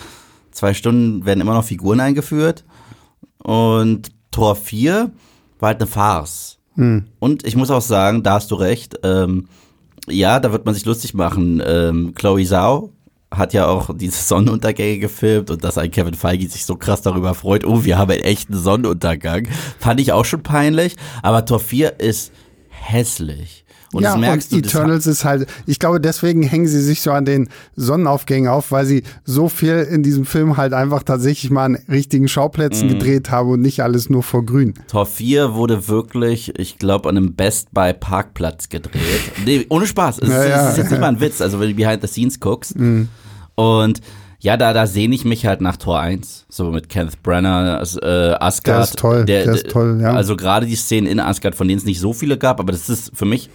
zwei 0.51 0.73
Stunden 0.73 1.25
werden 1.25 1.41
immer 1.41 1.53
noch 1.53 1.63
Figuren 1.63 1.99
eingeführt. 1.99 2.63
Und 3.43 4.11
Tor 4.31 4.55
4 4.55 5.11
war 5.59 5.67
halt 5.67 5.81
eine 5.81 5.87
Farce. 5.87 6.59
Hm. 6.75 7.05
Und 7.19 7.45
ich 7.45 7.55
muss 7.55 7.71
auch 7.71 7.81
sagen, 7.81 8.23
da 8.23 8.33
hast 8.33 8.51
du 8.51 8.55
recht, 8.55 8.99
ähm, 9.03 9.47
ja, 10.07 10.39
da 10.39 10.51
wird 10.51 10.65
man 10.65 10.73
sich 10.73 10.85
lustig 10.85 11.13
machen. 11.13 11.61
Ähm, 11.65 12.13
Chloe 12.15 12.45
Zhao 12.45 12.91
hat 13.29 13.53
ja 13.53 13.67
auch 13.67 13.95
diese 13.95 14.21
Sonnenuntergänge 14.21 14.99
gefilmt 14.99 15.51
und 15.51 15.63
dass 15.63 15.77
ein 15.77 15.91
Kevin 15.91 16.15
Feige 16.15 16.47
sich 16.49 16.65
so 16.65 16.75
krass 16.75 17.01
darüber 17.01 17.33
freut, 17.33 17.65
oh, 17.65 17.85
wir 17.85 17.97
haben 17.97 18.11
einen 18.11 18.23
echten 18.23 18.55
Sonnenuntergang. 18.55 19.47
Fand 19.79 19.99
ich 20.01 20.11
auch 20.11 20.25
schon 20.25 20.43
peinlich. 20.43 20.95
Aber 21.23 21.45
Tor 21.45 21.59
4 21.59 21.99
ist 21.99 22.31
hässlich. 22.69 23.60
Und 23.93 24.03
ja, 24.03 24.11
das 24.11 24.19
merkst 24.19 24.53
und 24.53 24.65
du. 24.65 24.69
Eternals 24.69 25.07
ist 25.07 25.25
halt, 25.25 25.47
ich 25.65 25.79
glaube, 25.79 25.99
deswegen 25.99 26.43
hängen 26.43 26.67
sie 26.67 26.81
sich 26.81 27.01
so 27.01 27.11
an 27.11 27.25
den 27.25 27.49
Sonnenaufgängen 27.75 28.49
auf, 28.49 28.71
weil 28.71 28.85
sie 28.85 29.03
so 29.25 29.49
viel 29.49 29.87
in 29.91 30.01
diesem 30.03 30.25
Film 30.25 30.57
halt 30.57 30.73
einfach 30.73 31.03
tatsächlich 31.03 31.51
mal 31.51 31.65
an 31.65 31.77
richtigen 31.89 32.27
Schauplätzen 32.27 32.87
mhm. 32.87 32.93
gedreht 32.93 33.31
haben 33.31 33.49
und 33.49 33.61
nicht 33.61 33.83
alles 33.83 34.09
nur 34.09 34.23
vor 34.23 34.45
Grün. 34.45 34.73
Tor 34.87 35.05
4 35.05 35.55
wurde 35.55 35.87
wirklich, 35.87 36.57
ich 36.57 36.77
glaube, 36.77 37.09
an 37.09 37.17
einem 37.17 37.33
Best 37.33 37.73
Buy 37.73 37.93
Parkplatz 37.93 38.69
gedreht. 38.69 39.01
nee, 39.45 39.65
ohne 39.69 39.87
Spaß. 39.87 40.19
Es, 40.19 40.29
ja, 40.29 40.43
ist, 40.43 40.49
ja, 40.49 40.69
ist 40.69 40.77
jetzt 40.77 40.85
ja. 40.85 40.91
nicht 40.91 41.01
mal 41.01 41.07
ein 41.09 41.19
Witz, 41.19 41.41
also 41.41 41.59
wenn 41.59 41.69
du 41.69 41.75
behind 41.75 42.01
the 42.01 42.07
scenes 42.07 42.39
guckst. 42.39 42.79
Mhm. 42.79 43.09
Und 43.55 44.01
ja, 44.39 44.57
da, 44.57 44.73
da 44.73 44.87
sehne 44.87 45.13
ich 45.13 45.23
mich 45.23 45.45
halt 45.45 45.61
nach 45.61 45.77
Tor 45.77 45.99
1. 45.99 46.45
So 46.49 46.71
mit 46.71 46.89
Kenneth 46.89 47.21
Brenner, 47.21 47.83
äh, 48.01 48.07
Asgard. 48.39 48.77
Der 48.77 48.83
ist 48.83 48.97
toll, 48.97 49.25
der, 49.25 49.43
der 49.43 49.53
ist 49.53 49.69
toll, 49.69 49.99
ja. 50.01 50.13
Also 50.13 50.35
gerade 50.35 50.65
die 50.65 50.75
Szenen 50.75 51.07
in 51.07 51.19
Asgard, 51.19 51.53
von 51.53 51.67
denen 51.67 51.77
es 51.77 51.85
nicht 51.85 51.99
so 51.99 52.11
viele 52.11 52.39
gab, 52.39 52.59
aber 52.59 52.71
das 52.71 52.89
ist 52.89 53.11
für 53.13 53.25
mich 53.25 53.51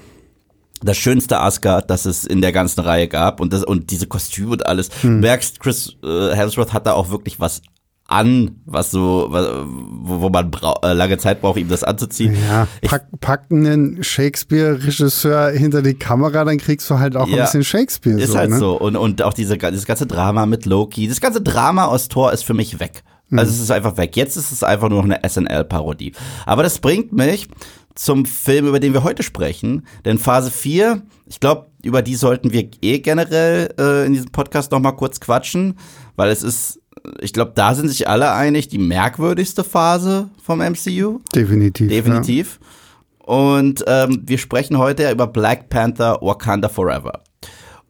das 0.82 0.96
schönste 0.96 1.40
Asgard, 1.40 1.90
das 1.90 2.04
es 2.04 2.24
in 2.24 2.40
der 2.40 2.52
ganzen 2.52 2.80
Reihe 2.80 3.08
gab 3.08 3.40
und 3.40 3.52
das 3.52 3.64
und 3.64 3.90
diese 3.90 4.06
Kostüme 4.06 4.52
und 4.52 4.66
alles. 4.66 4.90
Hm. 5.02 5.20
Merkst, 5.20 5.60
Chris 5.60 5.96
äh, 6.04 6.34
Hemsworth 6.34 6.72
hat 6.72 6.86
da 6.86 6.92
auch 6.92 7.10
wirklich 7.10 7.40
was 7.40 7.62
an, 8.08 8.60
was 8.66 8.92
so, 8.92 9.28
wo, 9.30 10.20
wo 10.20 10.28
man 10.28 10.52
äh, 10.82 10.92
lange 10.92 11.18
Zeit 11.18 11.40
braucht, 11.40 11.58
ihm 11.58 11.68
das 11.68 11.82
anzuziehen. 11.82 12.36
Ja, 12.48 12.68
pack, 12.82 13.08
pack 13.20 13.46
einen 13.50 14.02
Shakespeare-Regisseur 14.02 15.50
hinter 15.56 15.82
die 15.82 15.94
Kamera, 15.94 16.44
dann 16.44 16.58
kriegst 16.58 16.88
du 16.88 16.98
halt 16.98 17.16
auch 17.16 17.26
ja, 17.26 17.36
ein 17.36 17.42
bisschen 17.42 17.64
Shakespeare. 17.64 18.20
Ist 18.20 18.32
so, 18.32 18.38
halt 18.38 18.50
ne? 18.50 18.58
so. 18.58 18.78
Und, 18.78 18.96
und 18.96 19.22
auch 19.22 19.32
diese, 19.32 19.58
dieses 19.58 19.86
ganze 19.86 20.06
Drama 20.06 20.46
mit 20.46 20.66
Loki, 20.66 21.08
das 21.08 21.20
ganze 21.20 21.40
Drama 21.40 21.86
aus 21.86 22.08
Thor 22.08 22.32
ist 22.32 22.44
für 22.44 22.54
mich 22.54 22.78
weg. 22.78 23.02
Also 23.32 23.50
mhm. 23.50 23.56
es 23.56 23.60
ist 23.60 23.70
einfach 23.72 23.96
weg. 23.96 24.16
Jetzt 24.16 24.36
ist 24.36 24.52
es 24.52 24.62
einfach 24.62 24.88
nur 24.88 25.02
noch 25.02 25.12
eine 25.12 25.28
SNL-Parodie. 25.28 26.12
Aber 26.44 26.62
das 26.62 26.78
bringt 26.78 27.12
mich 27.12 27.48
zum 27.96 28.26
Film, 28.26 28.68
über 28.68 28.78
den 28.78 28.92
wir 28.92 29.02
heute 29.02 29.22
sprechen. 29.22 29.86
Denn 30.04 30.18
Phase 30.18 30.50
4, 30.50 31.02
ich 31.26 31.40
glaube, 31.40 31.66
über 31.82 32.02
die 32.02 32.14
sollten 32.14 32.52
wir 32.52 32.68
eh 32.82 33.00
generell 33.00 33.74
äh, 33.78 34.06
in 34.06 34.12
diesem 34.12 34.30
Podcast 34.30 34.70
noch 34.70 34.80
mal 34.80 34.92
kurz 34.92 35.18
quatschen, 35.18 35.78
weil 36.14 36.30
es 36.30 36.42
ist, 36.42 36.80
ich 37.20 37.32
glaube, 37.32 37.52
da 37.54 37.74
sind 37.74 37.88
sich 37.88 38.08
alle 38.08 38.32
einig, 38.32 38.68
die 38.68 38.78
merkwürdigste 38.78 39.64
Phase 39.64 40.28
vom 40.42 40.60
MCU. 40.60 41.20
Definitiv. 41.34 41.88
Definitiv. 41.88 42.60
Ja. 42.60 43.34
Und 43.34 43.84
ähm, 43.86 44.22
wir 44.24 44.38
sprechen 44.38 44.78
heute 44.78 45.04
ja 45.04 45.10
über 45.10 45.26
Black 45.26 45.68
Panther 45.68 46.18
Wakanda 46.20 46.68
Forever. 46.68 47.24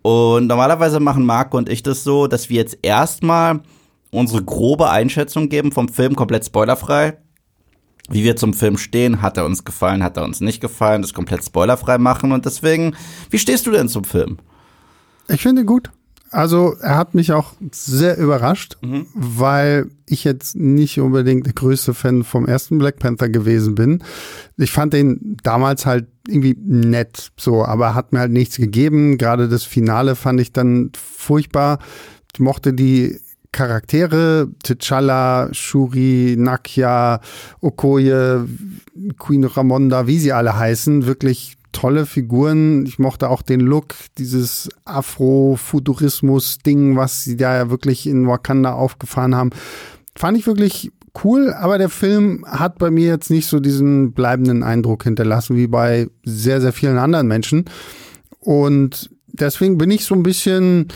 Und 0.02 0.46
normalerweise 0.46 1.00
machen 1.00 1.26
Marco 1.26 1.58
und 1.58 1.68
ich 1.68 1.82
das 1.82 2.04
so, 2.04 2.28
dass 2.28 2.48
wir 2.48 2.56
jetzt 2.56 2.78
erstmal 2.82 3.60
unsere 4.12 4.42
grobe 4.42 4.88
Einschätzung 4.88 5.48
geben 5.48 5.72
vom 5.72 5.88
Film 5.88 6.14
komplett 6.14 6.46
spoilerfrei 6.46 7.18
wie 8.10 8.25
wir 8.25 8.36
zum 8.36 8.54
Film 8.54 8.78
stehen, 8.78 9.22
hat 9.22 9.36
er 9.36 9.44
uns 9.44 9.64
gefallen, 9.64 10.02
hat 10.02 10.16
er 10.16 10.25
uns 10.25 10.40
nicht 10.40 10.60
gefallen, 10.60 11.02
das 11.02 11.14
komplett 11.14 11.44
spoilerfrei 11.44 11.98
machen 11.98 12.32
und 12.32 12.46
deswegen, 12.46 12.94
wie 13.30 13.38
stehst 13.38 13.66
du 13.66 13.70
denn 13.70 13.88
zum 13.88 14.04
Film? 14.04 14.38
Ich 15.28 15.42
finde 15.42 15.62
ihn 15.62 15.66
gut. 15.66 15.90
Also 16.30 16.75
er 16.80 16.96
hat 16.96 17.14
mich 17.14 17.32
auch 17.32 17.54
sehr 17.70 18.18
überrascht, 18.18 18.76
mhm. 18.82 19.06
weil 19.14 19.90
ich 20.06 20.25
jetzt 20.25 20.56
nicht 20.56 21.00
unbedingt 21.00 21.46
der 21.46 21.52
größte 21.52 21.94
Fan 21.94 22.25
vom 22.25 22.46
ersten 22.46 22.78
Black 22.78 22.98
Panther 22.98 23.28
gewesen 23.28 23.75
bin. 23.75 24.02
Ich 24.56 24.72
fand 24.72 24.92
den 24.92 25.36
damals 25.42 25.86
halt 25.86 26.08
irgendwie 26.26 26.56
nett, 26.60 27.30
so, 27.36 27.64
aber 27.64 27.94
hat 27.94 28.12
mir 28.12 28.18
halt 28.18 28.32
nichts 28.32 28.56
gegeben. 28.56 29.18
Gerade 29.18 29.48
das 29.48 29.62
Finale 29.62 30.16
fand 30.16 30.40
ich 30.40 30.52
dann 30.52 30.90
furchtbar. 30.96 31.78
Ich 32.34 32.40
mochte 32.40 32.72
die 32.75 33.20
Charaktere, 33.56 34.48
T'Challa, 34.62 35.48
Shuri, 35.54 36.36
Nakia, 36.38 37.20
Okoye, 37.62 38.44
Queen 39.18 39.44
Ramonda, 39.44 40.06
wie 40.06 40.18
sie 40.18 40.34
alle 40.34 40.58
heißen, 40.58 41.06
wirklich 41.06 41.56
tolle 41.72 42.04
Figuren. 42.04 42.84
Ich 42.84 42.98
mochte 42.98 43.30
auch 43.30 43.40
den 43.40 43.60
Look, 43.60 43.94
dieses 44.18 44.68
Afro-Futurismus-Ding, 44.84 46.96
was 46.96 47.25
sie 47.25 47.38
da 47.38 47.56
ja 47.56 47.70
wirklich 47.70 48.06
in 48.06 48.28
Wakanda 48.28 48.75
aufgefahren 48.75 49.34
haben. 49.34 49.48
Fand 50.14 50.36
ich 50.36 50.46
wirklich 50.46 50.92
cool, 51.25 51.54
aber 51.54 51.78
der 51.78 51.88
Film 51.88 52.44
hat 52.46 52.76
bei 52.76 52.90
mir 52.90 53.06
jetzt 53.06 53.30
nicht 53.30 53.46
so 53.46 53.58
diesen 53.58 54.12
bleibenden 54.12 54.64
Eindruck 54.64 55.04
hinterlassen 55.04 55.56
wie 55.56 55.66
bei 55.66 56.08
sehr, 56.26 56.60
sehr 56.60 56.75
vielen 56.75 56.98
anderen 56.98 57.26
Menschen. 57.26 57.64
Und 58.38 59.08
deswegen 59.32 59.78
bin 59.78 59.90
ich 59.90 60.04
so 60.04 60.14
ein 60.14 60.22
bisschen 60.22 60.88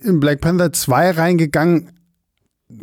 in 0.00 0.20
Black 0.20 0.40
Panther 0.40 0.72
2 0.72 1.10
reingegangen, 1.12 1.90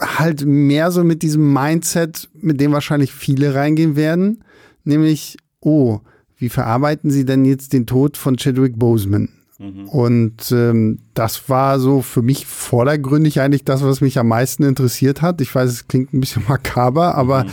halt 0.01 0.45
mehr 0.45 0.91
so 0.91 1.03
mit 1.03 1.21
diesem 1.21 1.51
Mindset, 1.53 2.29
mit 2.33 2.59
dem 2.61 2.71
wahrscheinlich 2.71 3.13
viele 3.13 3.55
reingehen 3.55 3.95
werden, 3.95 4.43
nämlich, 4.83 5.37
oh, 5.61 5.99
wie 6.37 6.49
verarbeiten 6.49 7.11
Sie 7.11 7.25
denn 7.25 7.43
jetzt 7.45 7.73
den 7.73 7.85
Tod 7.85 8.17
von 8.17 8.37
Chadwick 8.37 8.77
Boseman? 8.77 9.29
Mhm. 9.59 9.89
Und 9.89 10.51
ähm, 10.53 10.99
das 11.13 11.49
war 11.49 11.79
so 11.79 12.01
für 12.01 12.21
mich 12.21 12.45
vordergründig 12.45 13.41
eigentlich 13.41 13.65
das, 13.65 13.83
was 13.83 13.99
mich 13.99 14.17
am 14.17 14.29
meisten 14.29 14.63
interessiert 14.63 15.21
hat. 15.21 15.41
Ich 15.41 15.53
weiß, 15.53 15.69
es 15.69 15.87
klingt 15.89 16.13
ein 16.13 16.21
bisschen 16.21 16.43
makaber, 16.47 17.15
aber 17.15 17.43
mhm. 17.43 17.49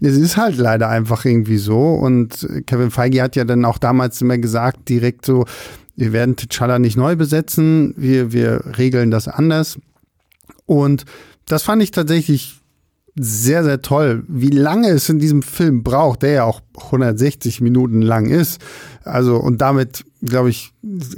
es 0.00 0.16
ist 0.16 0.38
halt 0.38 0.56
leider 0.56 0.88
einfach 0.88 1.26
irgendwie 1.26 1.58
so. 1.58 1.92
Und 1.92 2.48
Kevin 2.66 2.90
Feige 2.90 3.20
hat 3.22 3.36
ja 3.36 3.44
dann 3.44 3.66
auch 3.66 3.76
damals 3.76 4.22
immer 4.22 4.38
gesagt, 4.38 4.88
direkt 4.88 5.26
so, 5.26 5.44
wir 5.96 6.12
werden 6.12 6.36
T'Challa 6.36 6.78
nicht 6.78 6.96
neu 6.96 7.16
besetzen, 7.16 7.94
wir, 7.96 8.32
wir 8.32 8.78
regeln 8.78 9.10
das 9.10 9.28
anders. 9.28 9.78
Und 10.66 11.04
das 11.46 11.62
fand 11.62 11.82
ich 11.82 11.90
tatsächlich 11.90 12.60
sehr, 13.18 13.64
sehr 13.64 13.82
toll, 13.82 14.24
wie 14.28 14.50
lange 14.50 14.88
es 14.88 15.08
in 15.08 15.18
diesem 15.18 15.42
Film 15.42 15.82
braucht, 15.82 16.22
der 16.22 16.30
ja 16.30 16.44
auch 16.44 16.62
160 16.76 17.60
Minuten 17.60 18.02
lang 18.02 18.26
ist. 18.26 18.60
Also, 19.02 19.36
und 19.36 19.60
damit, 19.60 20.04
glaube 20.22 20.50
ich, 20.50 20.72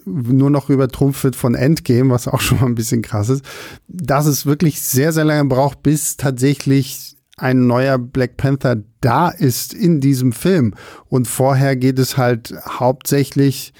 nur 0.05 0.51
noch 0.51 0.71
übertrumpft 0.71 1.23
wird 1.25 1.37
von 1.37 1.55
Endgame, 1.55 2.11
was 2.11 2.29
auch 2.29 2.41
schon 2.41 2.61
mal 2.61 2.67
ein 2.67 2.75
bisschen 2.75 3.03
krass 3.03 3.29
ist, 3.29 3.45
dass 3.89 4.27
es 4.27 4.47
wirklich 4.47 4.81
sehr, 4.81 5.13
sehr 5.13 5.25
lange 5.25 5.49
braucht, 5.49 5.83
bis 5.83 6.17
tatsächlich 6.17 7.17
ein 7.37 7.67
neuer 7.67 7.99
Black 7.99 8.37
Panther 8.37 8.83
da 9.01 9.29
ist 9.29 9.75
in 9.75 10.01
diesem 10.01 10.33
Film. 10.33 10.75
Und 11.09 11.29
vorher 11.29 11.77
geht 11.77 11.99
es 11.99 12.17
halt 12.17 12.55
hauptsächlich 12.79 13.75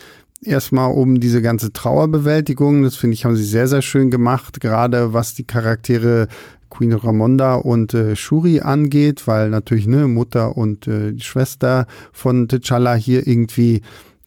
erstmal 0.45 0.93
um 0.93 1.21
diese 1.21 1.43
ganze 1.43 1.73
Trauerbewältigung. 1.73 2.83
Das 2.83 2.97
finde 2.97 3.15
ich, 3.15 3.25
haben 3.25 3.37
sie 3.37 3.45
sehr, 3.45 3.69
sehr 3.69 3.83
schön 3.83 4.11
gemacht, 4.11 4.61
gerade 4.61 5.13
was 5.13 5.35
die 5.35 5.45
Charaktere 5.45 6.29
Queen 6.71 6.93
Ramonda 6.93 7.57
und 7.57 7.93
äh, 7.93 8.17
Shuri 8.17 8.61
angeht, 8.61 9.27
weil 9.27 9.51
natürlich 9.51 9.87
ne, 9.87 10.09
Mutter 10.09 10.57
und 10.57 10.87
äh, 10.87 11.13
die 11.13 11.23
Schwester 11.23 11.87
von 12.13 12.49
T'Challa 12.49 12.95
hier 12.95 13.27
irgendwie 13.27 13.83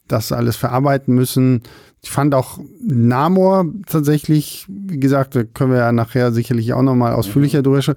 das 0.06 0.30
alles 0.30 0.54
verarbeiten 0.54 1.14
müssen. 1.14 1.62
Ich 2.02 2.10
fand 2.10 2.34
auch 2.36 2.60
Namor 2.80 3.66
tatsächlich, 3.86 4.64
wie 4.68 5.00
gesagt, 5.00 5.34
da 5.34 5.42
können 5.42 5.72
wir 5.72 5.78
ja 5.78 5.92
nachher 5.92 6.30
sicherlich 6.30 6.72
auch 6.72 6.82
nochmal 6.82 7.14
ausführlicher 7.14 7.58
mhm. 7.58 7.64
drüber 7.64 7.96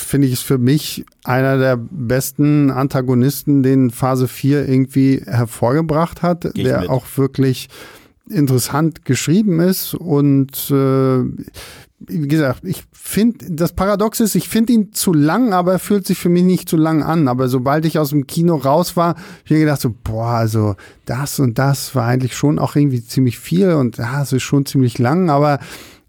finde 0.00 0.26
ich 0.28 0.34
es 0.34 0.42
für 0.42 0.58
mich 0.58 1.04
einer 1.24 1.58
der 1.58 1.76
besten 1.76 2.70
Antagonisten, 2.70 3.62
den 3.62 3.90
Phase 3.90 4.28
4 4.28 4.68
irgendwie 4.68 5.22
hervorgebracht 5.24 6.22
hat, 6.22 6.56
der 6.56 6.80
mit. 6.80 6.90
auch 6.90 7.04
wirklich 7.16 7.68
interessant 8.28 9.04
geschrieben 9.04 9.60
ist 9.60 9.94
und 9.94 10.70
äh, 10.70 11.22
wie 11.98 12.28
gesagt, 12.28 12.64
ich 12.64 12.84
finde, 12.92 13.46
das 13.50 13.72
Paradox 13.72 14.20
ist, 14.20 14.34
ich 14.34 14.48
finde 14.48 14.72
ihn 14.72 14.92
zu 14.92 15.14
lang, 15.14 15.52
aber 15.52 15.72
er 15.72 15.78
fühlt 15.78 16.06
sich 16.06 16.18
für 16.18 16.28
mich 16.28 16.42
nicht 16.42 16.68
zu 16.68 16.76
lang 16.76 17.02
an. 17.02 17.26
Aber 17.26 17.48
sobald 17.48 17.86
ich 17.86 17.98
aus 17.98 18.10
dem 18.10 18.26
Kino 18.26 18.56
raus 18.56 18.96
war, 18.96 19.10
habe 19.10 19.20
ich 19.44 19.50
mir 19.52 19.60
gedacht 19.60 19.80
so, 19.80 19.94
boah, 20.04 20.28
also 20.28 20.74
das 21.06 21.40
und 21.40 21.58
das 21.58 21.94
war 21.94 22.06
eigentlich 22.06 22.36
schon 22.36 22.58
auch 22.58 22.76
irgendwie 22.76 23.02
ziemlich 23.02 23.38
viel 23.38 23.72
und 23.72 23.96
ja, 23.96 24.22
es 24.22 24.32
ist 24.32 24.42
schon 24.42 24.66
ziemlich 24.66 24.98
lang, 24.98 25.30
aber 25.30 25.58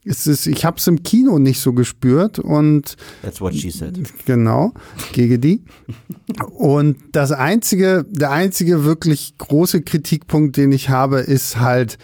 es 0.08 0.28
ist, 0.28 0.48
ich 0.48 0.66
habe 0.66 0.78
es 0.78 0.88
im 0.88 1.04
Kino 1.04 1.40
nicht 1.40 1.60
so 1.60 1.74
gespürt 1.74 2.40
und 2.40 2.96
That's 3.22 3.42
what 3.42 3.54
she 3.54 3.70
said. 3.70 4.00
Genau, 4.26 4.74
gegen 5.14 5.42
die. 5.42 5.62
und 6.58 6.98
das 7.12 7.32
einzige, 7.32 8.06
der 8.10 8.32
einzige 8.32 8.84
wirklich 8.84 9.38
große 9.38 9.82
Kritikpunkt, 9.82 10.58
den 10.58 10.72
ich 10.72 10.90
habe, 10.90 11.20
ist 11.20 11.60
halt, 11.60 11.98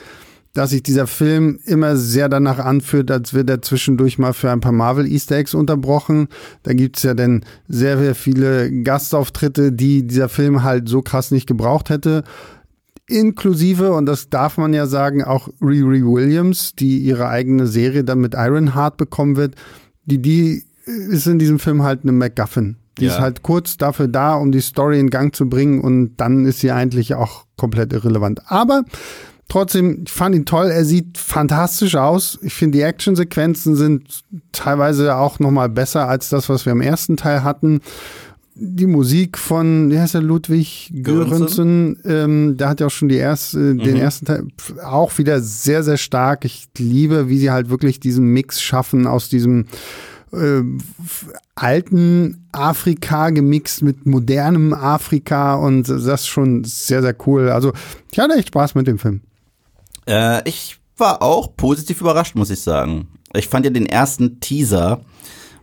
dass 0.54 0.70
sich 0.70 0.84
dieser 0.84 1.08
Film 1.08 1.60
immer 1.66 1.98
sehr 1.98 2.30
danach 2.30 2.60
anfühlt, 2.60 3.10
als 3.10 3.34
wird 3.34 3.50
er 3.50 3.62
zwischendurch 3.62 4.20
mal 4.20 4.34
für 4.34 4.52
ein 4.52 4.60
paar 4.60 4.72
Marvel 4.72 5.12
Easter 5.12 5.38
Eggs 5.38 5.56
unterbrochen. 5.56 6.28
Da 6.62 6.74
gibt's 6.74 7.02
ja 7.04 7.16
dann 7.16 7.44
sehr, 7.68 7.98
sehr 7.98 8.14
viele 8.14 8.72
Gastauftritte, 8.84 9.72
die 9.72 10.06
dieser 10.06 10.30
Film 10.30 10.64
halt 10.64 10.88
so 10.88 11.02
krass 11.02 11.32
nicht 11.32 11.48
gebraucht 11.48 11.90
hätte 11.90 12.24
inklusive, 13.14 13.94
und 13.94 14.06
das 14.06 14.30
darf 14.30 14.58
man 14.58 14.74
ja 14.74 14.88
sagen, 14.88 15.24
auch 15.24 15.48
Riri 15.62 16.04
Williams, 16.04 16.74
die 16.76 16.98
ihre 16.98 17.28
eigene 17.28 17.68
Serie 17.68 18.04
dann 18.04 18.20
mit 18.20 18.34
Ironheart 18.34 18.98
bekommen 18.98 19.36
wird, 19.36 19.56
die, 20.06 20.22
die 20.22 20.64
ist 20.86 21.28
in 21.28 21.40
diesem 21.40 21.60
Film 21.60 21.84
halt 21.84 22.02
eine 22.04 22.12
MacGuffin. 22.12 22.78
Die 22.98 23.06
ja. 23.06 23.14
ist 23.14 23.20
halt 23.20 23.44
kurz 23.44 23.78
dafür 23.78 24.08
da, 24.08 24.36
um 24.36 24.52
die 24.52 24.62
Story 24.62 25.00
in 25.00 25.10
Gang 25.10 25.36
zu 25.36 25.50
bringen 25.50 25.82
und 25.82 26.18
dann 26.18 26.46
ist 26.46 26.60
sie 26.60 26.72
eigentlich 26.72 27.16
auch 27.16 27.46
komplett 27.58 27.94
irrelevant. 27.94 28.42
Aber 28.46 28.84
trotzdem, 29.48 30.04
ich 30.06 30.12
fand 30.12 30.36
ihn 30.36 30.46
toll. 30.46 30.68
Er 30.68 30.86
sieht 30.86 31.18
fantastisch 31.18 31.96
aus. 31.96 32.38
Ich 32.42 32.54
finde, 32.54 32.78
die 32.78 32.84
Actionsequenzen 32.84 33.76
sind 33.76 34.24
teilweise 34.52 35.16
auch 35.16 35.40
noch 35.40 35.52
mal 35.52 35.70
besser 35.70 36.08
als 36.08 36.30
das, 36.30 36.50
was 36.50 36.66
wir 36.66 36.74
im 36.74 36.82
ersten 36.82 37.18
Teil 37.18 37.44
hatten 37.44 37.82
die 38.56 38.86
Musik 38.86 39.38
von, 39.38 39.90
wie 39.90 40.00
heißt 40.00 40.14
der, 40.14 40.22
Ludwig 40.22 40.92
Göransson, 41.02 41.98
ähm, 42.06 42.58
der 42.58 42.70
hat 42.70 42.80
ja 42.80 42.88
auch 42.88 42.92
schon 42.92 43.10
die 43.10 43.18
erste, 43.18 43.58
mhm. 43.58 43.80
den 43.80 43.98
ersten 43.98 44.26
Teil 44.26 44.44
auch 44.84 45.18
wieder 45.18 45.42
sehr, 45.42 45.84
sehr 45.84 45.98
stark. 45.98 46.46
Ich 46.46 46.68
liebe, 46.78 47.30
wie 47.30 47.40
sie 47.40 47.52
halt 47.52 47.70
wirklich 47.70 48.00
diesen 48.00 48.28
Mix 48.28 48.62
schaffen 48.62 49.08
aus 49.08 49.30
diesem 49.30 49.66
äh, 50.32 50.62
alten 51.56 52.48
Afrika 52.52 53.30
gemixt 53.30 53.82
mit 53.82 54.06
modernem 54.06 54.74
Afrika 54.74 55.56
und 55.56 55.88
das 55.90 56.06
ist 56.06 56.28
schon 56.28 56.64
sehr, 56.64 57.02
sehr 57.02 57.16
cool. 57.26 57.50
Also 57.50 57.74
ich 58.12 58.20
hatte 58.20 58.36
echt 58.36 58.50
Spaß 58.50 58.76
mit 58.76 58.88
dem 58.88 59.00
Film. 59.00 59.22
Äh, 60.08 60.48
ich 60.48 60.80
war 60.98 61.22
auch 61.22 61.56
positiv 61.56 62.02
überrascht, 62.02 62.36
muss 62.36 62.50
ich 62.50 62.62
sagen. 62.62 63.08
Ich 63.34 63.48
fand 63.48 63.66
ja 63.66 63.72
den 63.72 63.88
ersten 63.88 64.40
Teaser 64.40 65.02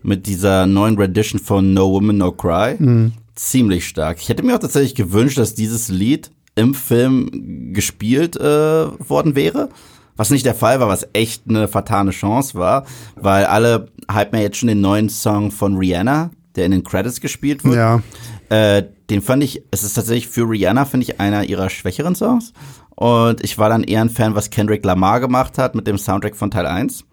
mit 0.03 0.27
dieser 0.27 0.67
neuen 0.67 0.97
Rendition 0.97 1.41
von 1.41 1.73
No 1.73 1.91
Woman 1.91 2.19
No 2.19 2.33
Cry 2.33 2.77
mhm. 2.79 3.13
ziemlich 3.35 3.87
stark. 3.87 4.19
Ich 4.21 4.29
hätte 4.29 4.43
mir 4.43 4.55
auch 4.55 4.61
tatsächlich 4.61 4.95
gewünscht, 4.95 5.39
dass 5.39 5.55
dieses 5.55 5.89
Lied 5.89 6.31
im 6.55 6.75
Film 6.75 7.73
gespielt 7.73 8.37
äh, 8.37 8.43
worden 8.43 9.35
wäre. 9.35 9.69
Was 10.17 10.31
nicht 10.31 10.45
der 10.45 10.55
Fall 10.55 10.81
war, 10.81 10.89
was 10.89 11.09
echt 11.15 11.45
eine 11.49 11.67
fatale 11.67 12.11
Chance 12.11 12.59
war, 12.59 12.85
weil 13.17 13.47
alle 13.47 13.89
hypen 14.11 14.39
ja 14.39 14.45
jetzt 14.45 14.59
schon 14.59 14.69
den 14.69 14.81
neuen 14.81 15.09
Song 15.09 15.51
von 15.51 15.79
Rihanna, 15.79 16.31
der 16.57 16.67
in 16.67 16.73
den 16.73 16.85
Credits 16.85 17.21
gespielt 17.21 17.65
wird. 17.65 17.77
Ja. 17.77 18.03
Äh, 18.51 18.85
den 19.09 19.23
fand 19.23 19.43
ich, 19.43 19.63
es 19.71 19.83
ist 19.83 19.95
tatsächlich 19.95 20.29
für 20.29 20.43
Rihanna, 20.43 20.85
finde 20.85 21.05
ich, 21.05 21.21
einer 21.21 21.45
ihrer 21.45 21.71
schwächeren 21.71 22.15
Songs. 22.15 22.53
Und 22.91 23.43
ich 23.43 23.57
war 23.57 23.71
dann 23.71 23.83
eher 23.83 24.03
ein 24.03 24.11
Fan, 24.11 24.35
was 24.35 24.51
Kendrick 24.51 24.85
Lamar 24.85 25.21
gemacht 25.21 25.57
hat 25.57 25.75
mit 25.75 25.87
dem 25.87 25.97
Soundtrack 25.97 26.37
von 26.37 26.51
Teil 26.51 26.67
1. 26.67 27.05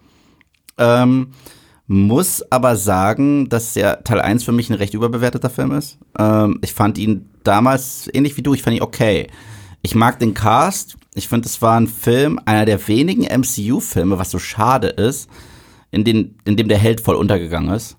Ähm, 0.77 1.29
muss 1.87 2.43
aber 2.51 2.75
sagen, 2.75 3.47
dass 3.47 3.73
der 3.73 4.03
Teil 4.03 4.19
1 4.19 4.43
für 4.43 4.51
mich 4.51 4.69
ein 4.69 4.75
recht 4.75 4.93
überbewerteter 4.93 5.49
Film 5.49 5.71
ist. 5.71 5.97
Ähm, 6.19 6.59
ich 6.61 6.73
fand 6.73 6.97
ihn 6.97 7.29
damals, 7.43 8.09
ähnlich 8.13 8.35
wie 8.35 8.43
du, 8.43 8.53
ich 8.53 8.61
fand 8.61 8.75
ihn 8.75 8.83
okay. 8.83 9.27
Ich 9.81 9.95
mag 9.95 10.19
den 10.19 10.33
Cast. 10.33 10.97
Ich 11.15 11.29
finde, 11.29 11.47
es 11.47 11.61
war 11.61 11.79
ein 11.79 11.87
Film, 11.87 12.39
einer 12.45 12.65
der 12.65 12.85
wenigen 12.87 13.23
MCU-Filme, 13.23 14.19
was 14.19 14.31
so 14.31 14.37
schade 14.37 14.89
ist, 14.89 15.29
in, 15.91 16.03
den, 16.03 16.35
in 16.43 16.57
dem 16.57 16.67
der 16.67 16.77
Held 16.77 16.99
voll 16.99 17.15
untergegangen 17.15 17.73
ist. 17.73 17.95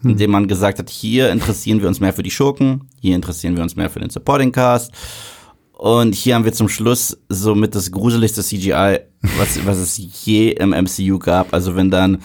Hm. 0.00 0.12
In 0.12 0.16
dem 0.16 0.30
man 0.30 0.48
gesagt 0.48 0.78
hat, 0.78 0.88
hier 0.88 1.30
interessieren 1.30 1.80
wir 1.82 1.88
uns 1.88 2.00
mehr 2.00 2.14
für 2.14 2.22
die 2.22 2.30
Schurken, 2.30 2.88
hier 3.00 3.14
interessieren 3.14 3.54
wir 3.54 3.62
uns 3.62 3.76
mehr 3.76 3.90
für 3.90 4.00
den 4.00 4.10
Supporting 4.10 4.50
Cast. 4.50 4.92
Und 5.72 6.14
hier 6.14 6.34
haben 6.34 6.46
wir 6.46 6.54
zum 6.54 6.70
Schluss 6.70 7.18
somit 7.28 7.74
das 7.74 7.92
gruseligste 7.92 8.42
CGI, 8.42 9.00
was, 9.36 9.66
was 9.66 9.76
es 9.76 10.24
je 10.24 10.52
im 10.52 10.70
MCU 10.70 11.18
gab. 11.18 11.52
Also 11.52 11.76
wenn 11.76 11.90
dann 11.90 12.22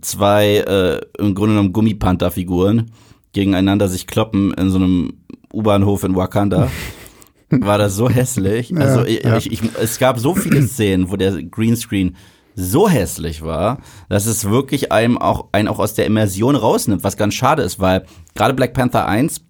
zwei 0.00 0.56
äh, 0.58 1.00
im 1.18 1.34
Grunde 1.34 1.54
genommen 1.54 1.72
Gummipanther-Figuren 1.72 2.90
gegeneinander 3.32 3.88
sich 3.88 4.06
kloppen 4.06 4.54
in 4.54 4.70
so 4.70 4.78
einem 4.78 5.14
U-Bahnhof 5.52 6.04
in 6.04 6.16
Wakanda. 6.16 6.70
War 7.50 7.78
das 7.78 7.94
so 7.94 8.08
hässlich. 8.08 8.76
Also 8.76 9.00
ja, 9.00 9.06
ich, 9.06 9.24
ja. 9.24 9.36
Ich, 9.36 9.52
ich, 9.52 9.60
es 9.80 9.98
gab 9.98 10.18
so 10.18 10.34
viele 10.34 10.62
Szenen, 10.62 11.10
wo 11.10 11.16
der 11.16 11.42
Greenscreen 11.42 12.16
so 12.56 12.88
hässlich 12.88 13.42
war, 13.42 13.78
dass 14.08 14.26
es 14.26 14.48
wirklich 14.48 14.90
einem 14.90 15.18
auch, 15.18 15.48
einen 15.52 15.68
auch 15.68 15.78
aus 15.78 15.94
der 15.94 16.06
Immersion 16.06 16.56
rausnimmt, 16.56 17.04
was 17.04 17.16
ganz 17.16 17.34
schade 17.34 17.62
ist, 17.62 17.78
weil 17.78 18.06
gerade 18.34 18.54
Black 18.54 18.72
Panther 18.72 19.06
1 19.06 19.42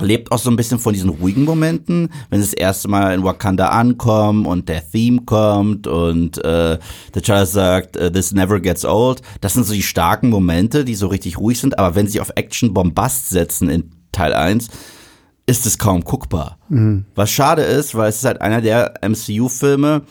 lebt 0.00 0.32
auch 0.32 0.38
so 0.38 0.50
ein 0.50 0.56
bisschen 0.56 0.78
von 0.78 0.94
diesen 0.94 1.10
ruhigen 1.10 1.44
Momenten, 1.44 2.10
wenn 2.30 2.40
sie 2.40 2.50
das 2.50 2.54
erste 2.54 2.88
Mal 2.88 3.14
in 3.14 3.24
Wakanda 3.24 3.68
ankommen 3.68 4.46
und 4.46 4.68
der 4.68 4.88
Theme 4.88 5.22
kommt 5.24 5.86
und 5.86 6.38
äh, 6.44 6.78
T'Challa 7.14 7.46
sagt, 7.46 7.96
uh, 7.96 8.10
this 8.10 8.32
never 8.32 8.60
gets 8.60 8.84
old. 8.84 9.22
Das 9.40 9.54
sind 9.54 9.64
so 9.64 9.74
die 9.74 9.82
starken 9.82 10.30
Momente, 10.30 10.84
die 10.84 10.94
so 10.94 11.08
richtig 11.08 11.38
ruhig 11.38 11.60
sind, 11.60 11.78
aber 11.78 11.94
wenn 11.94 12.08
sie 12.08 12.20
auf 12.20 12.32
Action 12.34 12.74
Bombast 12.74 13.28
setzen 13.28 13.68
in 13.68 13.90
Teil 14.12 14.34
1, 14.34 14.68
ist 15.46 15.66
es 15.66 15.78
kaum 15.78 16.02
guckbar. 16.02 16.58
Mhm. 16.68 17.04
Was 17.14 17.30
schade 17.30 17.62
ist, 17.62 17.94
weil 17.94 18.08
es 18.08 18.16
ist 18.16 18.24
halt 18.24 18.40
einer 18.40 18.60
der 18.60 18.94
MCU-Filme, 19.02 20.02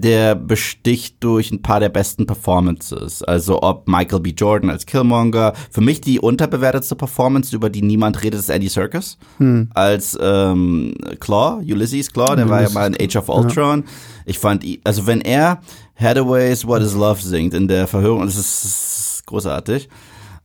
der 0.00 0.34
besticht 0.34 1.16
durch 1.20 1.50
ein 1.50 1.62
paar 1.62 1.80
der 1.80 1.88
besten 1.88 2.26
Performances. 2.26 3.22
Also 3.22 3.62
ob 3.62 3.88
Michael 3.88 4.20
B. 4.20 4.30
Jordan 4.30 4.70
als 4.70 4.86
Killmonger, 4.86 5.52
für 5.70 5.80
mich 5.80 6.00
die 6.00 6.20
unterbewertetste 6.20 6.96
Performance, 6.96 7.54
über 7.54 7.70
die 7.70 7.82
niemand 7.82 8.22
redet, 8.22 8.40
ist 8.40 8.48
Andy 8.48 8.68
Serkis. 8.68 9.18
Hm. 9.38 9.70
Als 9.74 10.18
ähm, 10.20 10.94
Claw, 11.20 11.62
Ulysses 11.62 12.12
Claw, 12.12 12.36
der 12.36 12.46
Ulysses. 12.46 12.50
war 12.50 12.62
ja 12.62 12.70
mal 12.90 12.94
in 12.94 13.06
Age 13.06 13.16
of 13.16 13.28
Ultron. 13.28 13.80
Ja. 13.80 13.92
Ich 14.24 14.38
fand, 14.38 14.64
also 14.84 15.06
wenn 15.06 15.20
er 15.20 15.60
Hathaway's 15.96 16.66
What 16.66 16.82
is 16.82 16.94
Love 16.94 17.20
singt 17.20 17.54
in 17.54 17.68
der 17.68 17.86
Verhörung, 17.86 18.24
das 18.24 18.36
ist 18.36 19.22
großartig. 19.26 19.88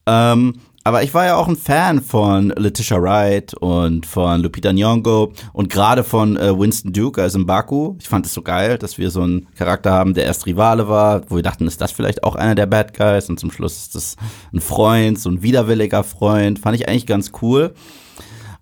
Ähm, 0.06 0.54
aber 0.88 1.04
ich 1.04 1.14
war 1.14 1.26
ja 1.26 1.36
auch 1.36 1.50
ein 1.50 1.58
Fan 1.58 2.02
von 2.02 2.54
Letitia 2.56 3.02
Wright 3.02 3.54
und 3.56 4.06
von 4.06 4.42
Lupita 4.42 4.70
Nyong'o 4.70 5.34
und 5.52 5.70
gerade 5.70 6.02
von 6.02 6.38
äh, 6.38 6.58
Winston 6.58 6.94
Duke 6.94 7.22
als 7.22 7.38
Mbaku. 7.38 7.98
Ich 8.00 8.08
fand 8.08 8.26
es 8.26 8.34
so 8.34 8.42
geil, 8.42 8.78
dass 8.78 8.98
wir 8.98 9.12
so 9.12 9.22
einen 9.22 9.54
Charakter 9.58 9.92
haben, 9.92 10.14
der 10.14 10.24
erst 10.24 10.46
Rivale 10.46 10.88
war, 10.88 11.30
wo 11.30 11.36
wir 11.36 11.44
dachten, 11.44 11.68
ist 11.68 11.82
das 11.82 11.92
vielleicht 11.92 12.24
auch 12.24 12.36
einer 12.36 12.56
der 12.56 12.68
Bad 12.68 12.98
Guys 12.98 13.28
und 13.28 13.38
zum 13.38 13.52
Schluss 13.52 13.78
ist 13.80 13.96
das 13.96 14.16
ein 14.54 14.62
Freund, 14.62 15.20
so 15.20 15.30
ein 15.30 15.44
widerwilliger 15.44 16.06
Freund. 16.06 16.58
Fand 16.58 16.78
ich 16.78 16.88
eigentlich 16.88 17.06
ganz 17.06 17.34
cool. 17.42 17.74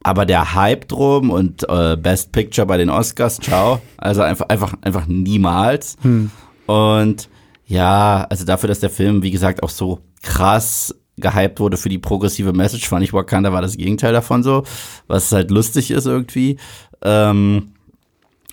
Aber 0.02 0.26
der 0.26 0.56
Hype 0.56 0.88
drum 0.88 1.30
und 1.30 1.70
äh, 1.70 1.96
Best 1.96 2.32
Picture 2.32 2.66
bei 2.66 2.78
den 2.78 2.90
Oscars, 2.90 3.38
ciao. 3.38 3.82
Also 3.98 4.24
einfach, 4.24 4.50
einfach, 4.50 4.74
einfach 4.82 5.06
niemals. 5.06 5.96
Hm. 6.02 6.32
Und 6.66 7.30
ja, 7.68 8.26
also 8.28 8.46
dafür, 8.46 8.70
dass 8.70 8.80
der 8.80 8.90
Film, 8.90 9.22
wie 9.22 9.32
gesagt, 9.32 9.62
auch 9.62 9.70
so 9.70 10.00
krass 10.24 10.92
gehypt 11.18 11.60
wurde 11.60 11.78
für 11.78 11.90
die 11.90 12.00
progressive 12.00 12.54
Message, 12.54 12.88
fand 12.88 13.04
ich 13.04 13.14
Wakanda 13.14 13.54
war 13.54 13.62
das 13.62 13.78
Gegenteil 13.78 14.14
davon 14.14 14.44
so, 14.44 14.64
was 15.08 15.32
halt 15.32 15.52
lustig 15.52 15.92
ist 15.92 16.06
irgendwie. 16.06 16.58
Ähm, 17.02 17.74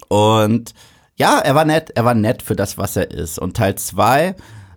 und 0.08 0.74
ja, 1.16 1.38
er 1.38 1.54
war 1.54 1.64
nett, 1.64 1.90
er 1.94 2.04
war 2.04 2.14
nett 2.14 2.42
für 2.42 2.56
das, 2.56 2.78
was 2.78 2.96
er 2.96 3.10
ist. 3.10 3.38
Und 3.38 3.56
Teil 3.56 3.76
zwei, 3.76 4.34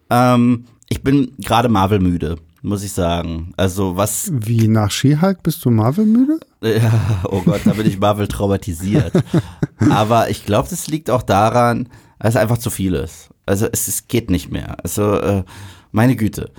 ähm, 0.10 0.66
ich 0.90 1.04
bin 1.04 1.34
gerade 1.40 1.70
Marvel 1.70 2.00
müde, 2.00 2.38
muss 2.62 2.84
ich 2.84 2.94
sagen. 2.94 3.54
Also 3.58 3.98
was. 3.98 4.32
Wie 4.34 4.68
nach 4.68 4.92
She-Hulk 4.92 5.44
bist 5.44 5.64
du 5.66 5.70
Marvel 5.70 6.06
müde? 6.06 6.40
Ja, 6.66 7.22
oh 7.30 7.42
Gott, 7.42 7.62
da 7.64 7.74
bin 7.74 7.86
ich 7.86 8.00
Marvel 8.00 8.28
traumatisiert. 8.28 9.12
Aber 9.92 10.32
ich 10.32 10.48
glaube, 10.48 10.68
das 10.68 10.88
liegt 10.88 11.12
auch 11.12 11.22
daran, 11.22 11.90
dass 12.18 12.30
es 12.30 12.42
einfach 12.42 12.58
zu 12.58 12.72
viel 12.72 12.96
ist. 12.96 13.30
Also 13.46 13.68
es, 13.72 13.88
es 13.88 14.08
geht 14.08 14.32
nicht 14.32 14.52
mehr. 14.52 14.78
Also 14.84 15.14
äh, 15.20 15.44
meine 15.92 16.16
Güte. 16.16 16.52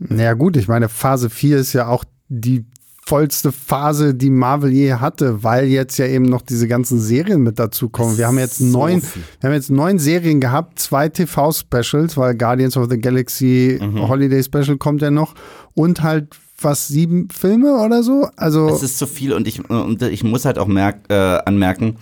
Naja 0.00 0.34
gut, 0.34 0.56
ich 0.56 0.66
meine, 0.66 0.88
Phase 0.88 1.30
4 1.30 1.58
ist 1.58 1.72
ja 1.74 1.86
auch 1.88 2.04
die 2.28 2.64
vollste 3.10 3.50
Phase, 3.50 4.14
die 4.14 4.30
Marvel 4.30 4.70
je 4.70 4.94
hatte, 4.94 5.42
weil 5.42 5.66
jetzt 5.66 5.98
ja 5.98 6.06
eben 6.06 6.26
noch 6.26 6.42
diese 6.42 6.68
ganzen 6.68 7.00
Serien 7.00 7.42
mit 7.42 7.58
dazu 7.58 7.88
kommen. 7.88 8.16
Wir 8.16 8.28
haben 8.28 8.38
jetzt 8.38 8.60
neun, 8.60 9.00
so 9.00 9.08
wir 9.40 9.48
haben 9.48 9.54
jetzt 9.54 9.70
neun 9.70 9.98
Serien 9.98 10.40
gehabt, 10.40 10.78
zwei 10.78 11.08
TV-Specials, 11.08 12.16
weil 12.16 12.36
Guardians 12.36 12.76
of 12.76 12.88
the 12.88 12.98
Galaxy 12.98 13.80
mhm. 13.80 14.08
Holiday 14.08 14.42
Special 14.44 14.76
kommt 14.76 15.02
ja 15.02 15.10
noch 15.10 15.34
und 15.74 16.02
halt 16.02 16.28
was 16.60 16.86
sieben 16.86 17.28
Filme 17.30 17.80
oder 17.84 18.04
so. 18.04 18.28
Also 18.36 18.68
es 18.68 18.82
ist 18.82 18.98
zu 18.98 19.08
viel 19.08 19.32
und 19.32 19.48
ich 19.48 19.68
und 19.68 20.02
ich 20.02 20.22
muss 20.22 20.44
halt 20.44 20.58
auch 20.58 20.68
merk, 20.68 21.00
äh, 21.08 21.14
anmerken, 21.14 21.96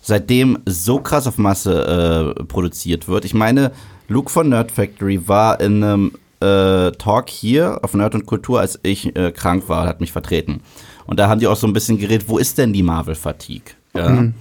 seitdem 0.00 0.58
so 0.64 1.00
krass 1.00 1.26
auf 1.26 1.36
Masse 1.36 2.34
äh, 2.38 2.44
produziert 2.44 3.08
wird. 3.08 3.26
Ich 3.26 3.34
meine, 3.34 3.72
Luke 4.08 4.30
von 4.30 4.48
Nerd 4.48 4.70
Factory 4.70 5.28
war 5.28 5.60
in 5.60 5.84
einem 5.84 6.12
äh, 6.40 6.92
Talk 6.92 7.28
hier 7.28 7.80
auf 7.82 7.94
Nerd 7.94 8.14
und 8.14 8.26
Kultur, 8.26 8.60
als 8.60 8.78
ich 8.82 9.16
äh, 9.16 9.32
krank 9.32 9.68
war, 9.68 9.86
hat 9.86 10.00
mich 10.00 10.12
vertreten. 10.12 10.60
Und 11.06 11.18
da 11.18 11.28
haben 11.28 11.40
die 11.40 11.46
auch 11.46 11.56
so 11.56 11.66
ein 11.66 11.72
bisschen 11.72 11.98
geredet, 11.98 12.28
wo 12.28 12.38
ist 12.38 12.58
denn 12.58 12.72
die 12.72 12.82
Marvel-Fatigue? 12.82 13.74
Ja? 13.94 14.08
Mhm. 14.10 14.34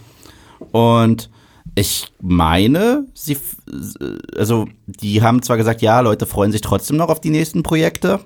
Und 0.72 1.30
ich 1.76 2.08
meine, 2.22 3.06
sie, 3.14 3.38
also 4.38 4.68
die 4.86 5.22
haben 5.22 5.42
zwar 5.42 5.58
gesagt, 5.58 5.82
ja, 5.82 6.00
Leute 6.00 6.26
freuen 6.26 6.52
sich 6.52 6.62
trotzdem 6.62 6.98
noch 6.98 7.10
auf 7.10 7.20
die 7.20 7.30
nächsten 7.30 7.64
Projekte, 7.64 8.22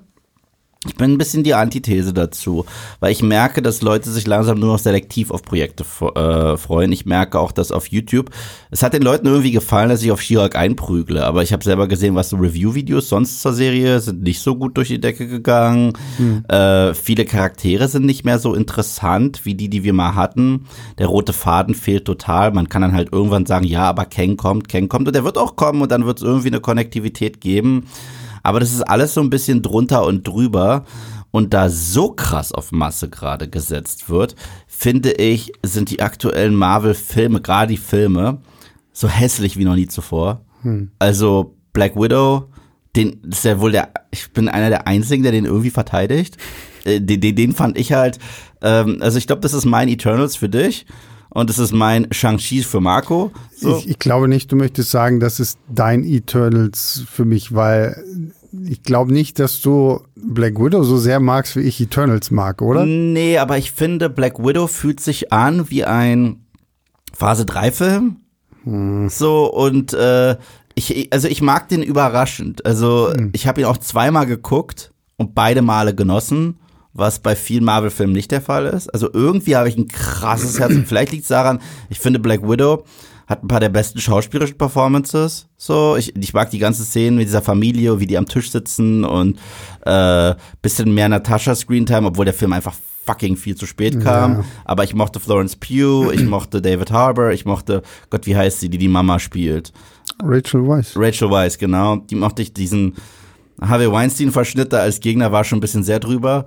ich 0.86 0.94
bin 0.94 1.12
ein 1.12 1.18
bisschen 1.18 1.44
die 1.44 1.52
Antithese 1.52 2.14
dazu, 2.14 2.64
weil 3.00 3.12
ich 3.12 3.22
merke, 3.22 3.60
dass 3.60 3.82
Leute 3.82 4.10
sich 4.10 4.26
langsam 4.26 4.58
nur 4.58 4.72
noch 4.72 4.78
selektiv 4.78 5.30
auf 5.30 5.42
Projekte 5.42 5.84
äh, 6.14 6.56
freuen. 6.56 6.90
Ich 6.90 7.04
merke 7.04 7.38
auch, 7.38 7.52
dass 7.52 7.70
auf 7.70 7.88
YouTube, 7.88 8.30
es 8.70 8.82
hat 8.82 8.94
den 8.94 9.02
Leuten 9.02 9.26
irgendwie 9.26 9.50
gefallen, 9.50 9.90
dass 9.90 10.02
ich 10.02 10.10
auf 10.10 10.22
She-Hulk 10.22 10.56
einprügle, 10.56 11.26
aber 11.26 11.42
ich 11.42 11.52
habe 11.52 11.62
selber 11.62 11.86
gesehen, 11.86 12.14
was 12.14 12.30
so 12.30 12.38
Review-Videos 12.38 13.10
sonst 13.10 13.42
zur 13.42 13.52
Serie 13.52 14.00
sind 14.00 14.22
nicht 14.22 14.40
so 14.40 14.56
gut 14.56 14.78
durch 14.78 14.88
die 14.88 15.02
Decke 15.02 15.28
gegangen. 15.28 15.92
Hm. 16.16 16.46
Äh, 16.48 16.94
viele 16.94 17.26
Charaktere 17.26 17.86
sind 17.86 18.06
nicht 18.06 18.24
mehr 18.24 18.38
so 18.38 18.54
interessant 18.54 19.44
wie 19.44 19.54
die, 19.54 19.68
die 19.68 19.84
wir 19.84 19.92
mal 19.92 20.14
hatten. 20.14 20.64
Der 20.96 21.08
rote 21.08 21.34
Faden 21.34 21.74
fehlt 21.74 22.06
total. 22.06 22.52
Man 22.52 22.70
kann 22.70 22.80
dann 22.80 22.94
halt 22.94 23.12
irgendwann 23.12 23.44
sagen, 23.44 23.66
ja, 23.66 23.82
aber 23.82 24.06
Kang 24.06 24.38
kommt, 24.38 24.70
Kang 24.70 24.88
kommt 24.88 25.08
und 25.08 25.14
der 25.14 25.24
wird 25.24 25.36
auch 25.36 25.56
kommen 25.56 25.82
und 25.82 25.92
dann 25.92 26.06
wird 26.06 26.20
es 26.20 26.24
irgendwie 26.24 26.48
eine 26.48 26.60
Konnektivität 26.60 27.42
geben. 27.42 27.84
Aber 28.42 28.60
das 28.60 28.72
ist 28.72 28.82
alles 28.82 29.14
so 29.14 29.20
ein 29.20 29.30
bisschen 29.30 29.62
drunter 29.62 30.04
und 30.04 30.26
drüber. 30.26 30.84
Und 31.32 31.54
da 31.54 31.68
so 31.68 32.10
krass 32.10 32.50
auf 32.50 32.72
Masse 32.72 33.08
gerade 33.08 33.48
gesetzt 33.48 34.08
wird, 34.08 34.34
finde 34.66 35.12
ich, 35.12 35.52
sind 35.64 35.90
die 35.90 36.02
aktuellen 36.02 36.56
Marvel-Filme, 36.56 37.40
gerade 37.40 37.68
die 37.68 37.76
Filme, 37.76 38.38
so 38.92 39.08
hässlich 39.08 39.56
wie 39.56 39.64
noch 39.64 39.76
nie 39.76 39.86
zuvor. 39.86 40.44
Hm. 40.62 40.90
Also 40.98 41.54
Black 41.72 41.94
Widow, 41.94 42.48
den 42.96 43.20
ist 43.30 43.44
ja 43.44 43.60
wohl 43.60 43.70
der, 43.70 43.92
ich 44.10 44.32
bin 44.32 44.48
einer 44.48 44.70
der 44.70 44.88
einzigen, 44.88 45.22
der 45.22 45.30
den 45.30 45.44
irgendwie 45.44 45.70
verteidigt. 45.70 46.36
Äh, 46.84 47.00
den, 47.00 47.20
den, 47.20 47.36
den 47.36 47.52
fand 47.52 47.78
ich 47.78 47.92
halt, 47.92 48.18
ähm, 48.60 48.98
also 49.00 49.16
ich 49.16 49.28
glaube, 49.28 49.42
das 49.42 49.54
ist 49.54 49.64
mein 49.64 49.88
Eternals 49.88 50.34
für 50.34 50.48
dich 50.48 50.86
und 51.30 51.48
es 51.48 51.58
ist 51.58 51.72
mein 51.72 52.08
Shang-Chi 52.12 52.62
für 52.62 52.80
Marco. 52.80 53.30
So. 53.56 53.78
Ich, 53.78 53.88
ich, 53.88 53.98
glaube 53.98 54.28
nicht, 54.28 54.50
du 54.50 54.56
möchtest 54.56 54.90
sagen, 54.90 55.20
das 55.20 55.40
ist 55.40 55.58
dein 55.68 56.04
Eternals 56.04 57.04
für 57.10 57.24
mich, 57.24 57.54
weil 57.54 58.04
ich 58.66 58.82
glaube 58.82 59.12
nicht, 59.12 59.38
dass 59.38 59.60
du 59.60 60.00
Black 60.16 60.58
Widow 60.58 60.82
so 60.82 60.98
sehr 60.98 61.20
magst, 61.20 61.56
wie 61.56 61.60
ich 61.60 61.80
Eternals 61.80 62.30
mag, 62.30 62.62
oder? 62.62 62.84
Nee, 62.84 63.38
aber 63.38 63.58
ich 63.58 63.70
finde, 63.70 64.10
Black 64.10 64.38
Widow 64.40 64.66
fühlt 64.66 65.00
sich 65.00 65.32
an 65.32 65.70
wie 65.70 65.84
ein 65.84 66.44
Phase 67.12 67.46
3 67.46 67.70
Film. 67.70 68.16
Hm. 68.64 69.08
So, 69.08 69.52
und 69.52 69.92
äh, 69.94 70.36
ich, 70.74 71.12
also 71.12 71.28
ich 71.28 71.42
mag 71.42 71.68
den 71.68 71.82
überraschend. 71.82 72.66
Also 72.66 73.12
hm. 73.14 73.30
ich 73.34 73.46
habe 73.46 73.60
ihn 73.60 73.66
auch 73.66 73.78
zweimal 73.78 74.26
geguckt 74.26 74.92
und 75.16 75.34
beide 75.34 75.62
Male 75.62 75.94
genossen 75.94 76.58
was 76.92 77.20
bei 77.20 77.36
vielen 77.36 77.64
Marvel-Filmen 77.64 78.12
nicht 78.12 78.30
der 78.30 78.40
Fall 78.40 78.66
ist. 78.66 78.88
Also 78.88 79.08
irgendwie 79.12 79.56
habe 79.56 79.68
ich 79.68 79.76
ein 79.76 79.88
krasses 79.88 80.58
Herz. 80.58 80.72
Vielleicht 80.86 81.12
liegt 81.12 81.22
es 81.22 81.28
daran, 81.28 81.60
ich 81.88 82.00
finde 82.00 82.18
Black 82.18 82.48
Widow 82.48 82.84
hat 83.30 83.44
ein 83.44 83.48
paar 83.48 83.60
der 83.60 83.68
besten 83.68 84.00
schauspielerischen 84.00 84.58
Performances. 84.58 85.46
So, 85.56 85.94
ich, 85.96 86.16
ich 86.16 86.34
mag 86.34 86.50
die 86.50 86.58
ganze 86.58 86.82
Szene 86.82 87.16
mit 87.16 87.28
dieser 87.28 87.42
Familie, 87.42 88.00
wie 88.00 88.06
die 88.06 88.18
am 88.18 88.26
Tisch 88.26 88.50
sitzen 88.50 89.04
und 89.04 89.38
äh, 89.86 90.34
bisschen 90.62 90.92
mehr 90.92 91.08
Natascha 91.08 91.54
Screentime, 91.54 92.08
obwohl 92.08 92.24
der 92.24 92.34
Film 92.34 92.52
einfach 92.52 92.74
fucking 93.06 93.36
viel 93.36 93.54
zu 93.54 93.66
spät 93.66 94.00
kam. 94.02 94.38
Ja. 94.38 94.44
Aber 94.64 94.82
ich 94.82 94.94
mochte 94.94 95.20
Florence 95.20 95.54
Pugh, 95.54 96.10
ich 96.12 96.24
mochte 96.24 96.60
David 96.60 96.90
Harbour, 96.90 97.30
ich 97.30 97.44
mochte, 97.44 97.82
Gott, 98.10 98.26
wie 98.26 98.36
heißt 98.36 98.58
sie, 98.58 98.68
die 98.68 98.78
die 98.78 98.88
Mama 98.88 99.20
spielt? 99.20 99.72
Rachel 100.20 100.66
Weisz. 100.66 100.94
Rachel 100.96 101.30
Weisz, 101.30 101.56
genau. 101.56 101.96
Die 101.96 102.16
mochte 102.16 102.42
ich 102.42 102.52
diesen 102.52 102.96
Harvey 103.60 103.90
Weinstein-Verschnitt 103.90 104.72
da 104.72 104.78
als 104.78 105.00
Gegner 105.00 105.32
war 105.32 105.44
schon 105.44 105.58
ein 105.58 105.60
bisschen 105.60 105.84
sehr 105.84 106.00
drüber. 106.00 106.46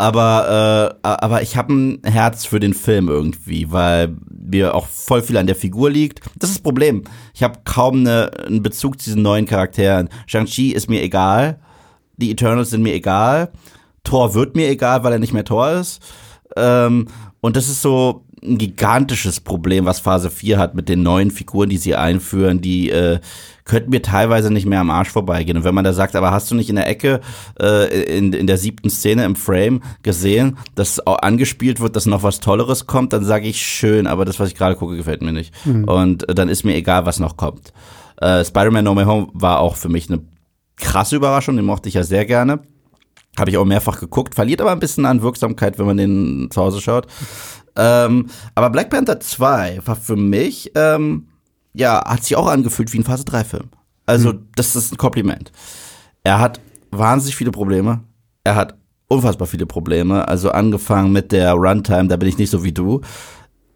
Aber, 0.00 0.94
äh, 1.02 1.08
aber 1.08 1.42
ich 1.42 1.56
habe 1.56 1.72
ein 1.72 2.00
Herz 2.04 2.44
für 2.44 2.60
den 2.60 2.72
Film 2.72 3.08
irgendwie, 3.08 3.72
weil 3.72 4.16
mir 4.30 4.74
auch 4.74 4.86
voll 4.86 5.22
viel 5.22 5.36
an 5.36 5.48
der 5.48 5.56
Figur 5.56 5.90
liegt. 5.90 6.20
Das 6.36 6.50
ist 6.50 6.58
das 6.58 6.62
Problem. 6.62 7.02
Ich 7.34 7.42
habe 7.42 7.58
kaum 7.64 8.00
eine, 8.00 8.30
einen 8.46 8.62
Bezug 8.62 9.00
zu 9.00 9.10
diesen 9.10 9.22
neuen 9.22 9.44
Charakteren. 9.44 10.08
Shang-Chi 10.26 10.70
ist 10.72 10.88
mir 10.88 11.02
egal. 11.02 11.58
Die 12.16 12.30
Eternals 12.30 12.70
sind 12.70 12.82
mir 12.82 12.94
egal. 12.94 13.50
Thor 14.04 14.34
wird 14.34 14.54
mir 14.54 14.68
egal, 14.68 15.02
weil 15.02 15.12
er 15.12 15.18
nicht 15.18 15.32
mehr 15.32 15.44
Thor 15.44 15.72
ist. 15.72 16.00
Ähm, 16.56 17.08
und 17.40 17.56
das 17.56 17.68
ist 17.68 17.82
so, 17.82 18.24
ein 18.42 18.58
gigantisches 18.58 19.40
Problem, 19.40 19.84
was 19.84 20.00
Phase 20.00 20.30
4 20.30 20.58
hat 20.58 20.74
mit 20.74 20.88
den 20.88 21.02
neuen 21.02 21.30
Figuren, 21.30 21.68
die 21.68 21.78
sie 21.78 21.94
einführen, 21.94 22.60
die 22.60 22.90
äh, 22.90 23.20
könnten 23.68 23.90
mir 23.90 24.02
teilweise 24.02 24.52
nicht 24.52 24.66
mehr 24.66 24.80
am 24.80 24.90
Arsch 24.90 25.10
vorbeigehen. 25.10 25.56
Und 25.56 25.64
wenn 25.64 25.74
man 25.74 25.84
da 25.84 25.92
sagt, 25.92 26.16
aber 26.16 26.32
hast 26.32 26.50
du 26.50 26.54
nicht 26.56 26.70
in 26.70 26.76
der 26.76 26.88
Ecke, 26.88 27.20
äh, 27.60 28.16
in, 28.18 28.32
in 28.32 28.46
der 28.48 28.58
siebten 28.58 28.90
Szene 28.90 29.24
im 29.24 29.36
Frame 29.36 29.82
gesehen, 30.02 30.58
dass 30.74 31.06
auch 31.06 31.18
angespielt 31.18 31.78
wird, 31.78 31.94
dass 31.94 32.06
noch 32.06 32.22
was 32.22 32.40
Tolleres 32.40 32.86
kommt, 32.86 33.12
dann 33.12 33.24
sage 33.24 33.46
ich 33.46 33.62
schön, 33.62 34.06
aber 34.06 34.24
das, 34.24 34.40
was 34.40 34.48
ich 34.48 34.56
gerade 34.56 34.74
gucke, 34.74 34.96
gefällt 34.96 35.22
mir 35.22 35.32
nicht. 35.32 35.54
Mhm. 35.64 35.84
Und 35.84 36.28
äh, 36.28 36.34
dann 36.34 36.48
ist 36.48 36.64
mir 36.64 36.74
egal, 36.74 37.06
was 37.06 37.20
noch 37.20 37.36
kommt. 37.36 37.72
Äh, 38.16 38.44
Spider-Man 38.44 38.84
No 38.84 38.96
Way 38.96 39.04
Home 39.04 39.28
war 39.34 39.60
auch 39.60 39.76
für 39.76 39.88
mich 39.88 40.10
eine 40.10 40.22
krasse 40.76 41.16
Überraschung, 41.16 41.56
den 41.56 41.64
mochte 41.64 41.88
ich 41.88 41.94
ja 41.94 42.02
sehr 42.02 42.24
gerne. 42.24 42.60
Habe 43.38 43.50
ich 43.50 43.58
auch 43.58 43.64
mehrfach 43.64 44.00
geguckt, 44.00 44.34
verliert 44.34 44.60
aber 44.60 44.72
ein 44.72 44.80
bisschen 44.80 45.06
an 45.06 45.22
Wirksamkeit, 45.22 45.78
wenn 45.78 45.86
man 45.86 45.96
den 45.96 46.48
zu 46.50 46.60
Hause 46.60 46.80
schaut. 46.80 47.06
Ähm, 47.76 48.26
aber 48.54 48.70
Black 48.70 48.90
Panther 48.90 49.20
2 49.20 49.82
war 49.84 49.94
für 49.94 50.16
mich, 50.16 50.72
ähm, 50.74 51.28
ja, 51.72 52.04
hat 52.06 52.24
sich 52.24 52.36
auch 52.36 52.46
angefühlt 52.46 52.92
wie 52.92 52.98
ein 52.98 53.04
Phase 53.04 53.24
3-Film. 53.24 53.68
Also, 54.06 54.32
mhm. 54.32 54.48
das 54.56 54.74
ist 54.76 54.92
ein 54.92 54.96
Kompliment. 54.96 55.52
Er 56.24 56.38
hat 56.38 56.60
wahnsinnig 56.90 57.36
viele 57.36 57.50
Probleme. 57.50 58.02
Er 58.44 58.54
hat 58.54 58.74
unfassbar 59.08 59.46
viele 59.46 59.66
Probleme. 59.66 60.28
Also 60.28 60.50
angefangen 60.50 61.12
mit 61.12 61.32
der 61.32 61.52
Runtime, 61.52 62.08
da 62.08 62.16
bin 62.16 62.28
ich 62.28 62.38
nicht 62.38 62.50
so 62.50 62.64
wie 62.64 62.72
du. 62.72 63.00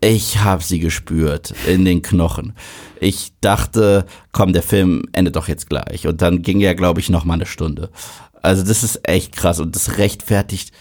Ich 0.01 0.43
habe 0.43 0.63
sie 0.63 0.81
gespürt 0.81 1.55
in 1.67 1.85
den 1.85 2.03
Knochen. 2.03 2.55
Ich 3.01 3.33
dachte, 3.41 4.05
komm, 4.33 4.53
der 4.53 4.63
Film 4.63 5.05
endet 5.13 5.37
doch 5.37 5.49
jetzt 5.49 5.69
gleich. 5.69 6.07
Und 6.07 6.21
dann 6.23 6.43
ging 6.43 6.61
er, 6.61 6.75
glaube 6.75 7.01
ich, 7.01 7.09
noch 7.09 7.25
mal 7.25 7.35
eine 7.35 7.47
Stunde. 7.47 7.91
Also 8.43 8.65
das 8.65 8.83
ist 8.83 9.09
echt 9.09 9.37
krass 9.37 9.61
und 9.61 9.77
das 9.77 9.99
rechtfertigt, 9.99 10.73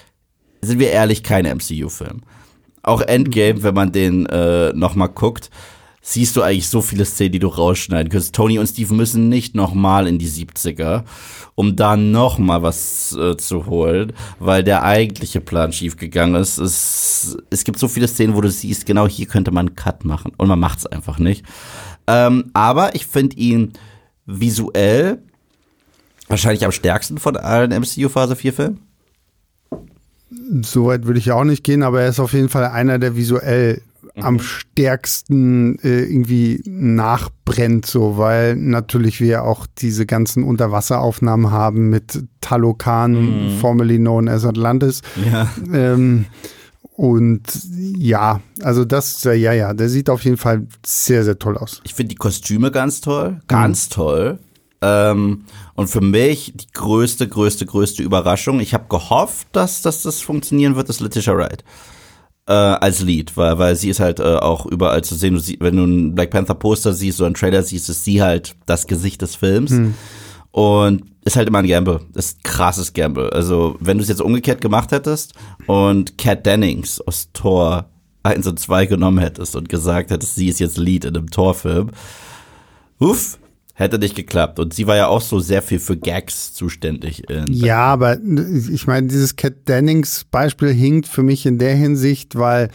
sind 0.62 0.80
wir 0.80 0.90
ehrlich, 0.90 1.24
kein 1.24 1.46
MCU-Film. 1.46 2.22
Auch 2.84 3.02
Endgame, 3.02 3.62
wenn 3.62 3.76
man 3.76 3.92
den 3.92 4.26
äh, 4.26 4.74
noch 4.74 4.96
mal 4.96 5.08
guckt, 5.08 5.52
siehst 6.02 6.36
du 6.36 6.42
eigentlich 6.42 6.68
so 6.68 6.82
viele 6.82 7.06
Szenen, 7.06 7.34
die 7.34 7.40
du 7.40 7.48
rausschneiden 7.48 8.12
könntest. 8.12 8.34
Tony 8.34 8.58
und 8.58 8.68
Steve 8.68 8.94
müssen 8.94 9.30
nicht 9.30 9.56
noch 9.56 9.74
mal 9.74 10.08
in 10.08 10.18
die 10.18 10.28
70er, 10.28 11.04
um 11.56 11.76
da 11.76 11.96
noch 11.96 12.40
mal 12.40 12.64
was 12.64 13.16
äh, 13.16 13.38
zu 13.38 13.68
holen, 13.68 14.14
weil 14.40 14.64
der 14.64 14.84
eigentliche 14.84 15.42
Plan 15.42 15.72
schiefgegangen 15.72 16.36
ist. 16.36 16.58
Es, 16.58 17.38
es 17.52 17.64
gibt 17.64 17.78
so 17.78 17.88
viele 17.88 18.08
Szenen, 18.08 18.36
wo 18.36 18.42
du 18.42 18.50
siehst, 18.50 18.86
genau 18.88 19.08
hier 19.08 19.28
könnte 19.28 19.52
man 19.52 19.68
einen 19.68 19.76
Cut 19.76 20.04
machen 20.04 20.32
und 20.38 20.48
man 20.48 20.60
macht 20.60 20.80
es 20.80 20.86
einfach 20.88 21.20
nicht. 21.20 21.46
Ähm, 22.08 22.50
aber 22.54 22.96
ich 22.96 23.06
finde 23.06 23.38
ihn 23.38 23.74
visuell 24.26 25.20
wahrscheinlich 26.28 26.66
am 26.66 26.72
stärksten 26.72 27.20
von 27.20 27.38
allen 27.38 27.72
MCU 27.72 28.10
Phase 28.10 28.36
4 28.36 28.54
Filmen. 28.54 28.80
Soweit 30.64 31.06
würde 31.06 31.20
ich 31.20 31.32
auch 31.32 31.44
nicht 31.44 31.64
gehen, 31.64 31.84
aber 31.84 32.02
er 32.02 32.10
ist 32.10 32.20
auf 32.20 32.34
jeden 32.34 32.50
Fall 32.50 32.66
einer, 32.66 33.00
der 33.00 33.16
visuell 33.16 33.82
mhm. 34.16 34.24
am 34.24 34.40
stärksten 34.40 35.78
äh, 35.80 36.04
irgendwie 36.04 36.62
nachbrennt, 36.66 37.86
so, 37.86 38.18
weil 38.18 38.56
natürlich 38.56 39.22
wir 39.22 39.44
auch 39.44 39.68
diese 39.78 40.06
ganzen 40.06 40.44
Unterwasseraufnahmen 40.44 41.52
haben 41.52 41.90
mit 41.90 42.24
Talokan, 42.42 43.14
mhm. 43.14 43.58
formerly 43.60 43.98
known 43.98 44.28
as 44.28 44.46
Atlantis. 44.46 45.02
Ja. 45.26 45.50
Ähm, 45.74 46.26
und 46.96 47.42
ja, 47.98 48.42
also 48.62 48.86
das, 48.86 49.24
ja, 49.24 49.34
ja, 49.34 49.74
der 49.74 49.90
sieht 49.90 50.10
auf 50.10 50.24
jeden 50.24 50.38
Fall 50.38 50.68
sehr, 50.86 51.24
sehr 51.24 51.40
toll 51.40 51.58
aus. 51.58 51.82
Ich 51.84 51.94
finde 51.94 52.10
die 52.10 52.16
Kostüme 52.16 52.70
ganz 52.72 53.02
toll, 53.02 53.40
ganz 53.48 53.90
mhm. 53.90 53.94
toll. 53.94 54.40
Ähm, 54.82 55.46
und 55.76 55.90
für 55.90 56.02
mich 56.02 56.54
die 56.56 56.68
größte, 56.74 57.28
größte, 57.28 57.66
größte 57.66 58.04
Überraschung. 58.04 58.60
Ich 58.60 58.74
habe 58.74 58.86
gehofft, 58.90 59.48
dass, 59.52 59.82
dass 59.82 60.02
das 60.02 60.22
funktionieren 60.22 60.76
wird, 60.76 60.90
ist 60.90 61.00
Letitia 61.00 61.36
Wright 61.36 61.64
äh, 62.52 62.54
als 62.54 63.02
Lied, 63.02 63.38
weil, 63.38 63.58
weil 63.60 63.76
sie 63.78 63.90
ist 63.90 64.02
halt 64.02 64.20
äh, 64.20 64.36
auch 64.36 64.66
überall 64.66 65.04
zu 65.06 65.16
sehen. 65.16 65.40
Sie, 65.40 65.58
wenn 65.62 65.78
du 65.78 65.86
ein 65.86 66.16
Black 66.16 66.32
Panther 66.32 66.54
Poster 66.54 66.92
siehst 66.94 67.22
oder 67.22 67.28
einen 67.28 67.36
Trailer 67.36 67.64
siehst, 67.64 67.90
ist 67.90 68.04
sie 68.04 68.22
halt 68.22 68.56
das 68.66 68.88
Gesicht 68.88 69.22
des 69.22 69.36
Films. 69.36 69.72
Hm. 69.72 69.94
Und 70.52 71.06
ist 71.24 71.38
halt 71.38 71.48
immer 71.48 71.60
ein 71.60 71.68
Gamble. 71.68 72.02
ist 72.14 72.40
ein 72.40 72.44
krasses 72.44 72.92
Gamble. 72.92 73.32
Also, 73.32 73.78
wenn 73.80 73.98
du 73.98 74.04
es 74.04 74.10
jetzt 74.10 74.22
umgekehrt 74.22 74.60
gemacht 74.60 74.92
hättest 74.92 75.34
und 75.66 76.18
Kat 76.18 76.46
Dennings 76.46 77.00
aus 77.00 77.30
Tor 77.32 77.86
1 78.24 78.46
und 78.48 78.60
2 78.60 78.86
genommen 78.88 79.20
hättest 79.20 79.56
und 79.56 79.70
gesagt 79.70 80.12
hättest, 80.12 80.36
sie 80.36 80.50
ist 80.50 80.60
jetzt 80.60 80.78
Lead 80.78 81.06
in 81.06 81.16
einem 81.16 81.30
Torfilm, 81.30 81.92
uff, 83.00 83.40
hätte 83.82 84.00
nicht 84.00 84.16
geklappt. 84.16 84.60
Und 84.60 84.74
sie 84.74 84.88
war 84.88 84.96
ja 84.96 85.08
auch 85.08 85.22
so 85.22 85.40
sehr 85.40 85.62
viel 85.62 85.80
für 85.80 85.98
Gags 85.98 86.54
zuständig. 86.54 87.24
ja, 87.50 87.80
aber 87.80 88.18
ich 88.72 88.88
meine, 88.88 89.08
dieses 89.08 89.36
Cat 89.36 89.68
Dennings 89.68 90.26
Beispiel 90.26 90.70
hinkt 90.70 91.08
für 91.08 91.24
mich 91.24 91.46
in 91.46 91.58
der 91.58 91.76
Hinsicht, 91.76 92.38
weil 92.38 92.70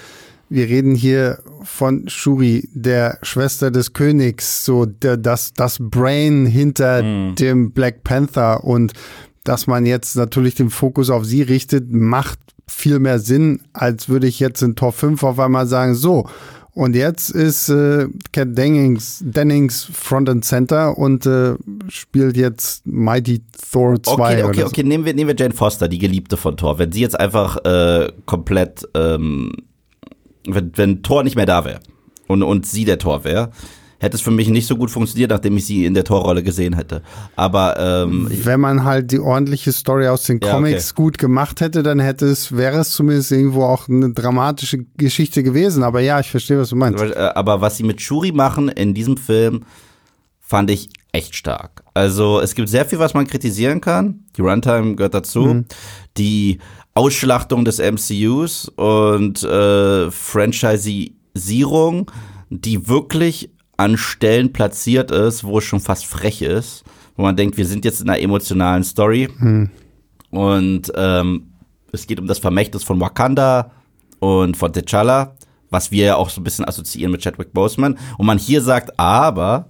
wir 0.49 0.69
reden 0.69 0.95
hier 0.95 1.39
von 1.63 2.09
Shuri, 2.09 2.69
der 2.73 3.19
Schwester 3.23 3.71
des 3.71 3.93
Königs, 3.93 4.65
so 4.65 4.87
der, 4.87 5.17
das, 5.17 5.53
das 5.53 5.79
Brain 5.81 6.47
hinter 6.47 7.03
mhm. 7.03 7.35
dem 7.35 7.73
Black 7.73 8.05
Panther 8.05 8.63
und 8.63 8.93
dass 9.43 9.67
man 9.67 9.87
jetzt 9.87 10.17
natürlich 10.17 10.55
den 10.55 10.71
Fokus 10.71 11.11
auf 11.11 11.25
sie 11.25 11.43
richtet, 11.43 11.91
macht 11.93 12.39
viel 12.69 12.99
mehr 12.99 13.19
Sinn, 13.19 13.61
als 13.73 14.09
würde 14.09 14.27
ich 14.27 14.41
jetzt 14.41 14.63
in 14.63 14.75
Tor 14.75 14.93
5 14.93 15.23
auf 15.23 15.39
einmal 15.39 15.67
sagen, 15.67 15.95
so, 15.95 16.29
und 16.77 16.95
jetzt 16.95 17.31
ist 17.31 17.71
äh, 17.71 18.07
Cat 18.33 18.49
Dennings, 18.51 19.23
Dennings 19.25 19.89
Front 19.91 20.29
and 20.29 20.45
Center 20.45 20.99
und 20.99 21.25
äh, 21.25 21.55
spielt 21.89 22.37
jetzt 22.37 22.87
Mighty 22.87 23.41
Thor 23.73 23.97
2. 24.03 24.13
Okay, 24.13 24.43
okay, 24.43 24.63
okay. 24.65 24.83
So. 24.83 24.87
Nehmen, 24.87 25.07
wir, 25.07 25.15
nehmen 25.15 25.29
wir 25.29 25.37
Jane 25.37 25.55
Foster, 25.55 25.89
die 25.89 25.97
Geliebte 25.97 26.37
von 26.37 26.59
Thor. 26.59 26.79
Wenn 26.79 26.93
sie 26.93 27.01
jetzt 27.01 27.19
einfach 27.19 27.65
äh, 27.65 28.13
komplett, 28.27 28.87
ähm, 28.93 29.53
wenn, 30.47 30.71
wenn 30.77 31.03
Thor 31.03 31.25
nicht 31.25 31.35
mehr 31.35 31.47
da 31.47 31.65
wäre 31.65 31.81
und, 32.27 32.43
und 32.43 32.67
sie 32.67 32.85
der 32.85 32.99
Thor 32.99 33.25
wäre, 33.25 33.53
hätte 33.99 34.17
es 34.17 34.23
für 34.23 34.31
mich 34.31 34.49
nicht 34.49 34.67
so 34.67 34.77
gut 34.77 34.91
funktioniert, 34.91 35.31
nachdem 35.31 35.57
ich 35.57 35.67
sie 35.67 35.87
in 35.87 35.95
der 35.95 36.05
Torrolle 36.05 36.43
gesehen 36.43 36.75
hätte. 36.75 37.03
Aber 37.35 37.79
ähm, 37.79 38.29
wenn 38.45 38.61
man 38.61 38.85
halt 38.85 39.11
die 39.13 39.19
ordentliche 39.19 39.73
Story 39.73 40.09
aus 40.09 40.25
den 40.25 40.41
Comics 40.41 40.89
ja, 40.89 40.93
okay. 40.93 41.03
gut 41.03 41.19
gemacht 41.19 41.61
hätte, 41.61 41.83
dann 41.83 42.01
hätte 42.01 42.27
es 42.27 42.57
wäre 42.57 42.79
es 42.79 42.91
zumindest 42.91 43.33
irgendwo 43.33 43.65
auch 43.65 43.89
eine 43.89 44.13
dramatische 44.13 44.85
Geschichte 44.97 45.43
gewesen. 45.43 45.83
Aber 45.83 46.01
ja, 46.01 46.21
ich 46.21 46.31
verstehe, 46.31 46.59
was 46.59 46.71
du 46.71 46.77
meinst. 46.77 47.03
Äh, 47.03 47.15
aber 47.35 47.61
was 47.61 47.77
sie 47.77 47.85
mit 47.85 48.01
Shuri 48.01 48.33
machen 48.33 48.69
in 48.69 48.95
diesem 48.95 49.17
Film, 49.17 49.65
fand 50.41 50.71
ich 50.71 50.89
echt 51.13 51.35
stark. 51.35 51.83
Also 51.95 52.41
es 52.41 52.55
gibt 52.55 52.69
sehr 52.69 52.85
viel, 52.85 52.99
was 52.99 53.15
man 53.15 53.27
kritisieren 53.27 53.81
kann. 53.81 54.25
Die 54.37 54.43
Runtime 54.43 54.97
gehört 54.97 55.15
dazu. 55.15 55.41
Mhm. 55.41 55.65
Die 56.19 56.59
Ausschlachtung 56.95 57.65
des 57.65 57.79
MCUs 57.79 58.69
und 58.69 59.43
äh, 59.43 60.11
Franchisierung, 60.11 62.11
die 62.51 62.89
wirklich 62.89 63.51
an 63.77 63.97
Stellen 63.97 64.53
platziert 64.53 65.11
ist, 65.11 65.45
wo 65.45 65.59
es 65.59 65.65
schon 65.65 65.81
fast 65.81 66.07
frech 66.07 66.43
ist, 66.43 66.85
wo 67.17 67.23
man 67.23 67.37
denkt, 67.37 67.57
wir 67.57 67.67
sind 67.67 67.85
jetzt 67.85 68.01
in 68.01 68.09
einer 68.09 68.21
emotionalen 68.21 68.85
Story 68.85 69.29
hm. 69.39 69.71
und 70.31 70.93
ähm, 70.95 71.53
es 71.93 72.07
geht 72.07 72.21
um 72.21 72.27
das 72.27 72.39
Vermächtnis 72.39 72.85
von 72.85 73.01
Wakanda 73.01 73.73
und 74.19 74.57
von 74.57 74.73
T'Challa, 74.73 75.33
was 75.71 75.91
wir 75.91 76.05
ja 76.05 76.17
auch 76.17 76.31
so 76.31 76.41
ein 76.41 76.45
bisschen 76.45 76.65
assoziieren 76.65 77.13
mit 77.13 77.23
Chadwick 77.23 77.53
Boseman. 77.53 77.99
Und 78.19 78.27
man 78.27 78.39
hier 78.39 78.61
sagt, 78.61 78.99
aber 78.99 79.69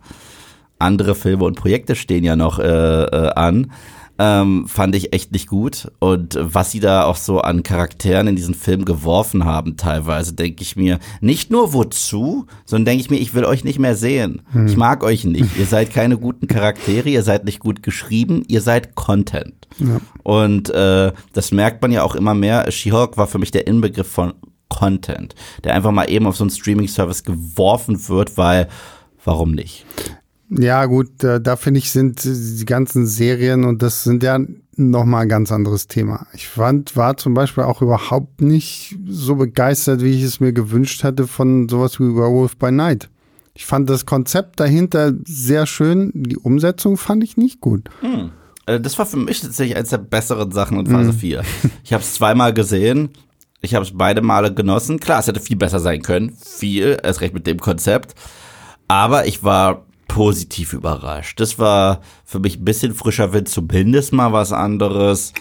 andere 0.78 1.14
Filme 1.14 1.44
und 1.44 1.56
Projekte 1.56 1.94
stehen 1.94 2.24
ja 2.24 2.36
noch 2.36 2.58
äh, 2.58 2.64
äh, 2.64 3.32
an 3.34 3.72
ähm, 4.18 4.66
fand 4.66 4.94
ich 4.94 5.12
echt 5.12 5.33
nicht 5.33 5.48
gut. 5.48 5.90
Und 5.98 6.38
was 6.40 6.70
sie 6.70 6.81
da 6.81 7.05
auch 7.05 7.16
so 7.16 7.40
an 7.40 7.62
Charakteren 7.62 8.29
in 8.29 8.37
diesen 8.37 8.55
Film 8.55 8.85
geworfen 8.85 9.44
haben, 9.44 9.76
teilweise, 9.76 10.35
denke 10.35 10.62
ich 10.62 10.76
mir, 10.76 10.98
nicht 11.20 11.50
nur 11.50 11.72
wozu, 11.72 12.46
sondern 12.64 12.87
denke 12.87 13.02
ich 13.02 13.11
mir, 13.11 13.18
ich 13.18 13.35
will 13.35 13.44
euch 13.44 13.64
nicht 13.64 13.79
mehr 13.79 13.96
sehen. 13.96 14.42
Hm. 14.52 14.66
Ich 14.66 14.76
mag 14.76 15.02
euch 15.02 15.24
nicht. 15.24 15.57
Ihr 15.59 15.66
seid 15.66 15.92
keine 15.92 16.18
guten 16.18 16.46
Charaktere, 16.46 17.09
ihr 17.09 17.22
seid 17.22 17.44
nicht 17.44 17.61
gut 17.61 17.83
geschrieben, 17.83 18.42
ihr 18.48 18.61
seid 18.61 18.94
Content. 18.94 19.68
Ja. 19.79 20.00
Und 20.22 20.70
äh, 20.70 21.12
das 21.33 21.52
merkt 21.52 21.83
man 21.83 21.92
ja 21.92 22.02
auch 22.02 22.14
immer 22.14 22.35
mehr. 22.35 22.70
She-Hulk 22.70 23.16
war 23.16 23.26
für 23.26 23.38
mich 23.38 23.50
der 23.50 23.66
Inbegriff 23.66 24.11
von 24.11 24.35
Content, 24.68 25.35
der 25.64 25.74
einfach 25.74 25.92
mal 25.92 26.11
eben 26.11 26.26
auf 26.26 26.37
so 26.37 26.44
einen 26.44 26.50
Streaming-Service 26.50 27.24
geworfen 27.24 28.09
wird, 28.09 28.37
weil 28.37 28.68
warum 29.24 29.52
nicht? 29.52 29.85
Ja, 30.48 30.87
gut, 30.87 31.11
da, 31.18 31.38
da 31.38 31.56
finde 31.56 31.78
ich, 31.78 31.90
sind 31.90 32.24
die 32.24 32.64
ganzen 32.64 33.06
Serien 33.06 33.64
und 33.64 33.82
das 33.82 34.04
sind 34.04 34.22
ja 34.22 34.38
nochmal 34.76 35.22
ein 35.22 35.28
ganz 35.28 35.50
anderes 35.50 35.88
Thema. 35.88 36.26
Ich 36.35 36.46
fand, 36.46 36.96
war 36.96 37.16
zum 37.16 37.35
Beispiel 37.35 37.64
auch 37.64 37.82
überhaupt 37.82 38.40
nicht 38.40 38.96
so 39.06 39.37
begeistert, 39.37 40.02
wie 40.02 40.12
ich 40.12 40.22
es 40.22 40.38
mir 40.38 40.52
gewünscht 40.52 41.02
hätte 41.02 41.26
von 41.26 41.68
sowas 41.68 41.98
wie 41.98 42.14
Werewolf 42.14 42.56
by 42.56 42.70
Night. 42.70 43.09
Ich 43.54 43.66
fand 43.66 43.88
das 43.88 44.06
Konzept 44.06 44.61
dahinter 44.61 45.14
sehr 45.24 45.66
schön, 45.66 46.12
die 46.14 46.37
Umsetzung 46.37 46.96
fand 46.98 47.24
ich 47.24 47.37
nicht 47.37 47.61
gut. 47.61 47.88
Hm. 48.00 48.30
Also 48.66 48.82
das 48.82 48.98
war 48.98 49.06
für 49.06 49.16
mich 49.16 49.40
tatsächlich 49.40 49.76
eines 49.76 49.90
der 49.90 49.98
besseren 49.98 50.52
Sachen 50.52 50.78
in 50.80 50.87
Phase 50.87 51.11
hm. 51.11 51.18
4. 51.18 51.42
Ich 51.82 51.92
habe 51.92 52.02
es 52.02 52.14
zweimal 52.14 52.52
gesehen, 52.52 53.11
ich 53.62 53.74
habe 53.74 53.85
es 53.85 53.92
beide 53.96 54.22
Male 54.22 54.52
genossen. 54.52 55.00
Klar, 55.00 55.20
es 55.20 55.26
hätte 55.26 55.40
viel 55.40 55.56
besser 55.56 55.80
sein 55.80 56.02
können, 56.02 56.37
viel, 56.38 56.98
erst 57.02 57.20
recht 57.20 57.32
mit 57.32 57.46
dem 57.46 57.59
Konzept. 57.59 58.14
Aber 58.88 59.26
ich 59.26 59.42
war 59.42 59.86
positiv 60.16 60.72
überrascht. 60.72 61.38
Das 61.40 61.59
war 61.59 62.00
für 62.24 62.38
mich 62.38 62.59
ein 62.59 62.64
bisschen 62.64 62.94
frischer 62.94 63.35
Wind, 63.35 63.50
zumindest 63.50 64.14
mal 64.14 64.33
was 64.33 64.50
anderes. 64.50 65.35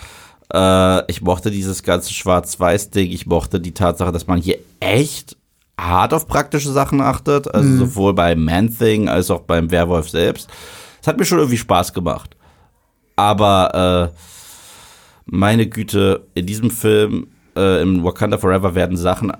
Äh, 0.53 1.09
ich 1.09 1.21
mochte 1.21 1.49
dieses 1.49 1.81
ganze 1.81 2.13
Schwarz-Weiß-Ding. 2.13 3.09
Ich 3.09 3.25
mochte 3.25 3.61
die 3.61 3.71
Tatsache, 3.71 4.11
dass 4.11 4.27
man 4.27 4.41
hier 4.41 4.57
echt 4.81 5.37
hart 5.79 6.13
auf 6.13 6.27
praktische 6.27 6.73
Sachen 6.73 6.99
achtet. 6.99 7.55
Also 7.55 7.69
mhm. 7.69 7.77
sowohl 7.77 8.13
beim 8.13 8.43
Man-Thing 8.43 9.07
als 9.07 9.31
auch 9.31 9.43
beim 9.43 9.71
Werwolf 9.71 10.09
selbst. 10.09 10.49
Es 11.01 11.07
hat 11.07 11.17
mir 11.17 11.23
schon 11.23 11.37
irgendwie 11.39 11.57
Spaß 11.57 11.93
gemacht. 11.93 12.35
Aber 13.15 14.11
äh, 14.13 14.17
meine 15.25 15.67
Güte, 15.67 16.27
in 16.33 16.47
diesem 16.47 16.69
Film, 16.69 17.27
äh, 17.55 17.81
im 17.81 18.03
Wakanda 18.03 18.37
Forever, 18.37 18.75
werden 18.75 18.97
Sachen 18.97 19.31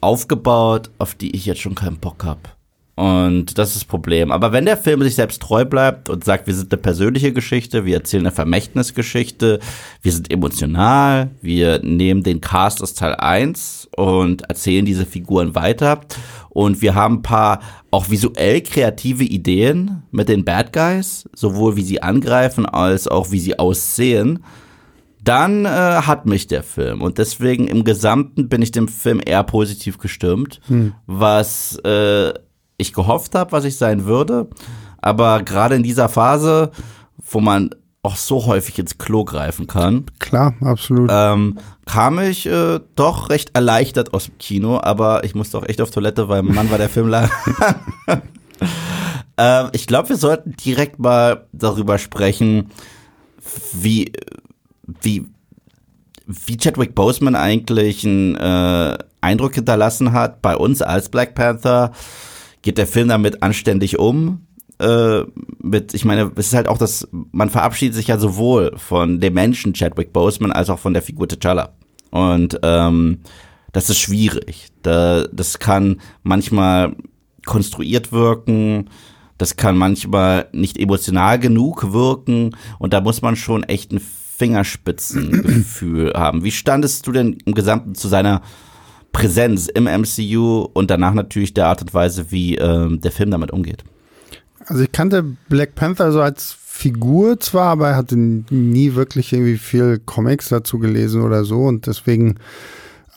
aufgebaut, 0.00 0.90
auf 0.98 1.16
die 1.16 1.34
ich 1.34 1.46
jetzt 1.46 1.62
schon 1.62 1.74
keinen 1.74 1.98
Bock 1.98 2.22
habe. 2.22 2.57
Und 2.98 3.58
das 3.58 3.68
ist 3.68 3.76
das 3.76 3.84
Problem. 3.84 4.32
Aber 4.32 4.50
wenn 4.50 4.64
der 4.64 4.76
Film 4.76 5.02
sich 5.02 5.14
selbst 5.14 5.40
treu 5.40 5.64
bleibt 5.64 6.10
und 6.10 6.24
sagt, 6.24 6.48
wir 6.48 6.54
sind 6.54 6.72
eine 6.72 6.82
persönliche 6.82 7.32
Geschichte, 7.32 7.84
wir 7.84 7.94
erzählen 7.94 8.26
eine 8.26 8.34
Vermächtnisgeschichte, 8.34 9.60
wir 10.02 10.12
sind 10.12 10.32
emotional, 10.32 11.30
wir 11.40 11.78
nehmen 11.84 12.24
den 12.24 12.40
Cast 12.40 12.82
aus 12.82 12.94
Teil 12.94 13.14
1 13.14 13.90
und 13.94 14.42
erzählen 14.50 14.84
diese 14.84 15.06
Figuren 15.06 15.54
weiter. 15.54 16.00
Und 16.48 16.82
wir 16.82 16.96
haben 16.96 17.18
ein 17.18 17.22
paar 17.22 17.60
auch 17.92 18.10
visuell 18.10 18.62
kreative 18.62 19.22
Ideen 19.22 20.02
mit 20.10 20.28
den 20.28 20.44
Bad 20.44 20.72
Guys, 20.72 21.28
sowohl 21.36 21.76
wie 21.76 21.82
sie 21.82 22.02
angreifen 22.02 22.66
als 22.66 23.06
auch 23.06 23.30
wie 23.30 23.38
sie 23.38 23.60
aussehen 23.60 24.42
dann 25.20 25.66
äh, 25.66 25.68
hat 25.68 26.24
mich 26.24 26.46
der 26.46 26.62
Film. 26.62 27.02
Und 27.02 27.18
deswegen 27.18 27.66
im 27.68 27.84
Gesamten 27.84 28.48
bin 28.48 28.62
ich 28.62 28.70
dem 28.70 28.88
Film 28.88 29.20
eher 29.22 29.42
positiv 29.42 29.98
gestimmt, 29.98 30.60
hm. 30.68 30.94
was 31.06 31.76
äh, 31.80 32.32
ich 32.78 32.94
gehofft 32.94 33.34
habe, 33.34 33.52
was 33.52 33.64
ich 33.64 33.76
sein 33.76 34.06
würde. 34.06 34.48
Aber 34.98 35.42
gerade 35.42 35.74
in 35.74 35.82
dieser 35.82 36.08
Phase, 36.08 36.70
wo 37.30 37.40
man 37.40 37.70
auch 38.02 38.16
so 38.16 38.46
häufig 38.46 38.78
ins 38.78 38.96
Klo 38.96 39.24
greifen 39.24 39.66
kann. 39.66 40.06
Klar, 40.18 40.54
absolut. 40.60 41.10
Ähm, 41.12 41.58
kam 41.84 42.18
ich 42.20 42.46
äh, 42.46 42.80
doch 42.94 43.28
recht 43.28 43.54
erleichtert 43.54 44.14
aus 44.14 44.26
dem 44.26 44.38
Kino, 44.38 44.80
aber 44.80 45.24
ich 45.24 45.34
musste 45.34 45.58
auch 45.58 45.66
echt 45.66 45.80
auf 45.80 45.90
Toilette, 45.90 46.28
weil 46.28 46.42
Mann 46.42 46.70
war 46.70 46.78
der 46.78 46.88
Film 46.88 47.08
lang. 47.08 47.28
ähm, 49.36 49.68
ich 49.72 49.86
glaube, 49.86 50.10
wir 50.10 50.16
sollten 50.16 50.52
direkt 50.52 50.98
mal 50.98 51.46
darüber 51.52 51.98
sprechen, 51.98 52.70
wie, 53.72 54.12
wie, 55.02 55.26
wie 56.26 56.56
Chadwick 56.56 56.94
Boseman 56.94 57.34
eigentlich 57.34 58.04
einen 58.04 58.36
äh, 58.36 58.98
Eindruck 59.20 59.54
hinterlassen 59.54 60.12
hat 60.12 60.40
bei 60.40 60.56
uns 60.56 60.82
als 60.82 61.08
Black 61.08 61.34
Panther 61.34 61.92
geht 62.62 62.78
der 62.78 62.86
Film 62.86 63.08
damit 63.08 63.42
anständig 63.42 63.98
um. 63.98 64.46
Äh, 64.78 65.22
mit, 65.60 65.94
ich 65.94 66.04
meine, 66.04 66.30
es 66.36 66.48
ist 66.48 66.54
halt 66.54 66.68
auch 66.68 66.78
das, 66.78 67.08
man 67.10 67.50
verabschiedet 67.50 67.94
sich 67.94 68.08
ja 68.08 68.18
sowohl 68.18 68.72
von 68.76 69.20
dem 69.20 69.34
Menschen 69.34 69.72
Chadwick 69.72 70.12
Boseman 70.12 70.52
als 70.52 70.70
auch 70.70 70.78
von 70.78 70.92
der 70.92 71.02
Figur 71.02 71.26
T'Challa. 71.26 71.70
Und 72.10 72.60
ähm, 72.62 73.20
das 73.72 73.90
ist 73.90 73.98
schwierig. 73.98 74.68
Da, 74.82 75.26
das 75.32 75.58
kann 75.58 76.00
manchmal 76.22 76.94
konstruiert 77.44 78.12
wirken, 78.12 78.88
das 79.38 79.56
kann 79.56 79.76
manchmal 79.76 80.48
nicht 80.52 80.78
emotional 80.78 81.38
genug 81.38 81.92
wirken 81.92 82.56
und 82.78 82.92
da 82.92 83.00
muss 83.00 83.22
man 83.22 83.36
schon 83.36 83.62
echt 83.62 83.92
ein 83.92 84.00
Fingerspitzengefühl 84.00 86.12
haben. 86.14 86.44
Wie 86.44 86.50
standest 86.50 87.06
du 87.06 87.12
denn 87.12 87.38
im 87.44 87.54
Gesamten 87.54 87.94
zu 87.94 88.08
seiner 88.08 88.42
Präsenz 89.12 89.66
im 89.66 89.84
MCU 89.84 90.68
und 90.72 90.90
danach 90.90 91.14
natürlich 91.14 91.54
der 91.54 91.66
Art 91.66 91.82
und 91.82 91.94
Weise, 91.94 92.30
wie 92.30 92.56
ähm, 92.56 93.00
der 93.00 93.10
Film 93.10 93.30
damit 93.30 93.50
umgeht. 93.50 93.84
Also 94.66 94.82
ich 94.82 94.92
kannte 94.92 95.24
Black 95.48 95.74
Panther 95.74 96.12
so 96.12 96.20
als 96.20 96.56
Figur 96.78 97.40
zwar, 97.40 97.70
aber 97.70 97.88
er 97.88 97.96
hatte 97.96 98.16
nie 98.16 98.94
wirklich 98.94 99.32
irgendwie 99.32 99.58
viel 99.58 99.98
Comics 99.98 100.50
dazu 100.50 100.78
gelesen 100.78 101.22
oder 101.22 101.44
so 101.44 101.62
und 101.64 101.86
deswegen, 101.86 102.36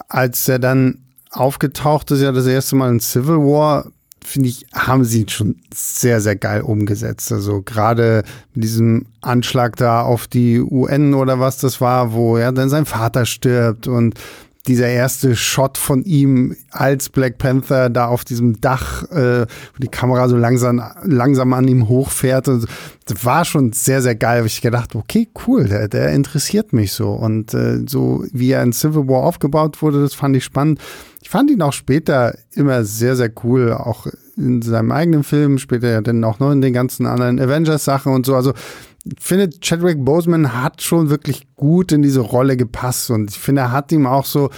als 0.08 0.48
er 0.48 0.60
dann 0.60 1.00
aufgetaucht 1.30 2.10
ist, 2.12 2.22
ja 2.22 2.32
das 2.32 2.48
erste 2.48 2.76
Mal 2.76 2.90
in 2.90 3.00
Civil 3.00 3.38
War, 3.38 3.92
finde 4.24 4.50
ich, 4.50 4.66
haben 4.74 5.04
sie 5.04 5.22
ihn 5.22 5.30
schon 5.30 5.56
sehr, 5.74 6.22
sehr 6.22 6.36
geil 6.36 6.62
umgesetzt. 6.62 7.32
Also 7.32 7.62
gerade 7.62 8.24
mit 8.54 8.64
diesem 8.64 9.08
Anschlag 9.22 9.76
da 9.76 10.02
auf 10.02 10.28
die 10.28 10.60
UN 10.60 11.14
oder 11.14 11.40
was 11.40 11.58
das 11.58 11.82
war, 11.82 12.14
wo 12.14 12.38
er 12.38 12.52
dann 12.52 12.70
sein 12.70 12.86
Vater 12.86 13.26
stirbt 13.26 13.88
und 13.88 14.16
dieser 14.68 14.88
erste 14.88 15.36
Shot 15.36 15.78
von 15.78 16.04
ihm 16.04 16.56
als 16.70 17.10
Black 17.10 17.38
Panther 17.38 17.90
da 17.90 18.08
auf 18.08 18.24
diesem 18.24 18.62
Dach, 18.62 19.04
äh, 19.12 19.42
wo 19.42 19.80
die 19.80 19.88
Kamera 19.88 20.30
so 20.30 20.38
langsam, 20.38 20.82
langsam 21.04 21.54
an 21.54 21.68
ihm 21.68 21.88
hochfährt. 21.88 22.48
Und 22.48 22.68
das 23.06 23.26
war 23.26 23.46
schon 23.46 23.74
sehr, 23.74 24.02
sehr 24.02 24.16
geil. 24.16 24.46
Ich 24.46 24.62
gedacht, 24.62 24.96
okay, 24.96 25.28
cool, 25.48 25.66
der, 25.66 25.88
der 25.88 26.12
interessiert 26.12 26.74
mich 26.74 26.94
so. 26.94 27.12
Und 27.12 27.54
äh, 27.54 27.80
so 27.88 28.24
wie 28.32 28.52
er 28.52 28.64
in 28.64 28.74
Civil 28.74 29.08
War 29.08 29.24
aufgebaut 29.24 29.82
wurde, 29.82 30.02
das 30.02 30.14
fand 30.14 30.36
ich 30.36 30.44
spannend. 30.44 30.80
Ich 31.24 31.30
fand 31.30 31.50
ihn 31.50 31.62
auch 31.62 31.74
später 31.74 32.36
immer 32.54 32.84
sehr, 32.84 33.16
sehr 33.16 33.32
cool, 33.44 33.74
auch 33.74 34.08
in 34.38 34.62
seinem 34.62 34.92
eigenen 34.92 35.24
Film, 35.24 35.58
später 35.58 35.90
ja 35.90 36.02
dann 36.02 36.24
auch 36.24 36.40
noch 36.40 36.52
in 36.52 36.62
den 36.62 36.74
ganzen 36.74 37.06
anderen 37.06 37.40
Avengers-Sachen 37.40 38.14
und 38.14 38.26
so. 38.26 38.36
Also 38.36 38.54
finde, 39.20 39.50
Chadwick 39.62 40.04
Boseman 40.04 40.62
hat 40.62 40.82
schon 40.82 41.10
wirklich 41.10 41.48
gut 41.56 41.92
in 41.92 42.02
diese 42.02 42.22
Rolle 42.22 42.58
gepasst 42.58 43.10
und 43.10 43.32
ich 43.32 43.40
finde, 43.40 43.62
er 43.62 43.72
hat 43.72 43.92
ihm 43.92 44.06
auch 44.06 44.26
so 44.26 44.50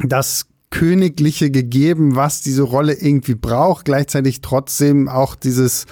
das 0.00 0.46
Königliche 0.70 1.50
gegeben, 1.50 2.14
was 2.14 2.42
diese 2.42 2.62
Rolle 2.62 2.92
irgendwie 2.92 3.34
braucht, 3.34 3.86
gleichzeitig 3.86 4.42
trotzdem 4.42 5.08
auch 5.08 5.34
dieses 5.34 5.86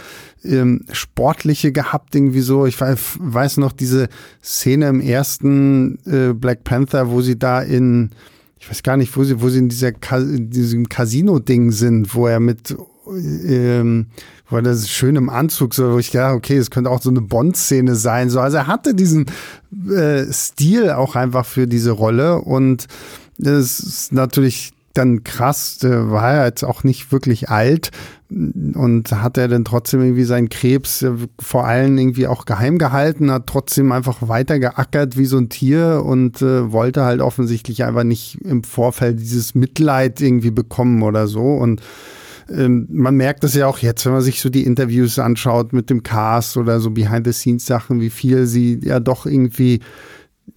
ähm, 0.45 0.83
Sportliche 0.93 1.73
gehabt, 1.73 2.15
irgendwie 2.15 2.43
so. 2.43 2.67
Ich 2.67 2.79
weiß, 2.81 3.57
noch 3.57 3.73
diese 3.73 4.09
Szene 4.45 4.89
im 4.89 5.01
ersten 5.01 5.99
äh, 6.05 6.35
Black 6.35 6.65
Panther, 6.65 7.11
wo 7.11 7.23
sie 7.23 7.39
da 7.39 7.63
in, 7.63 8.11
ich 8.59 8.69
weiß 8.69 8.83
gar 8.83 8.99
nicht, 8.99 9.17
wo 9.17 9.25
sie, 9.25 9.41
wo 9.41 9.49
sie 9.49 9.61
in, 9.61 9.71
dieser 9.71 9.93
in 10.13 10.51
diesem 10.51 10.89
Casino-Ding 10.89 11.73
sind, 11.73 12.15
wo 12.15 12.27
er 12.27 12.41
mit 12.41 12.77
ähm, 13.09 14.07
war 14.49 14.63
das 14.63 14.89
schön 14.89 15.17
im 15.17 15.29
Anzug, 15.29 15.75
so, 15.75 15.93
wo 15.93 15.99
ich 15.99 16.11
dachte, 16.11 16.35
okay, 16.35 16.57
es 16.57 16.71
könnte 16.71 16.91
auch 16.91 17.03
so 17.03 17.11
eine 17.11 17.21
Bond-Szene 17.21 17.95
sein. 17.95 18.31
So. 18.31 18.41
Also 18.41 18.59
er 18.59 18.67
hatte 18.67 18.95
diesen 18.95 19.27
äh, 19.91 20.25
Stil 20.33 20.91
auch 20.91 21.17
einfach 21.17 21.47
für 21.47 21.67
diese 21.67 21.91
Rolle 21.91 22.41
und 22.41 22.87
das 23.39 23.81
ist 23.81 24.13
natürlich 24.13 24.73
dann 24.97 25.25
krass, 25.25 25.79
der 25.79 26.11
war 26.11 26.35
ja 26.35 26.45
jetzt 26.47 26.65
auch 26.65 26.83
nicht 26.83 27.13
wirklich 27.13 27.51
alt 27.51 27.91
und 28.31 29.13
hat 29.13 29.37
er 29.37 29.47
dann 29.47 29.65
trotzdem 29.65 30.01
irgendwie 30.01 30.25
seinen 30.25 30.49
Krebs 30.49 31.03
äh, 31.03 31.13
vor 31.39 31.67
allem 31.67 31.99
irgendwie 31.99 32.27
auch 32.27 32.45
geheim 32.45 32.79
gehalten, 32.79 33.31
hat 33.31 33.47
trotzdem 33.47 33.93
einfach 33.93 34.27
weiter 34.27 34.59
geackert 34.59 35.17
wie 35.17 35.27
so 35.27 35.37
ein 35.37 35.49
Tier 35.49 36.03
und 36.05 36.41
äh, 36.43 36.73
wollte 36.73 37.05
halt 37.05 37.21
offensichtlich 37.21 37.85
einfach 37.85 38.05
nicht 38.05 38.41
im 38.43 38.65
Vorfeld 38.65 39.21
dieses 39.21 39.55
Mitleid 39.55 40.21
irgendwie 40.21 40.51
bekommen 40.51 41.03
oder 41.03 41.29
so 41.29 41.55
und 41.55 41.83
ähm, 42.51 42.87
man 42.91 43.17
merkt 43.17 43.45
das 43.45 43.55
ja 43.55 43.67
auch 43.67 43.79
jetzt, 43.79 44.05
wenn 44.07 44.13
man 44.13 44.23
sich 44.23 44.41
so 44.41 44.49
die 44.49 44.65
Interviews 44.65 45.19
anschaut 45.19 45.73
mit 45.73 45.91
dem 45.91 46.03
Cast 46.03 46.57
oder 46.57 46.81
so 46.81 46.91
Behind-the-Scenes-Sachen, 46.91 48.01
wie 48.01 48.11
viel 48.11 48.47
sie 48.47 48.81
ja 48.83 49.01
doch 49.01 49.27
irgendwie 49.27 49.81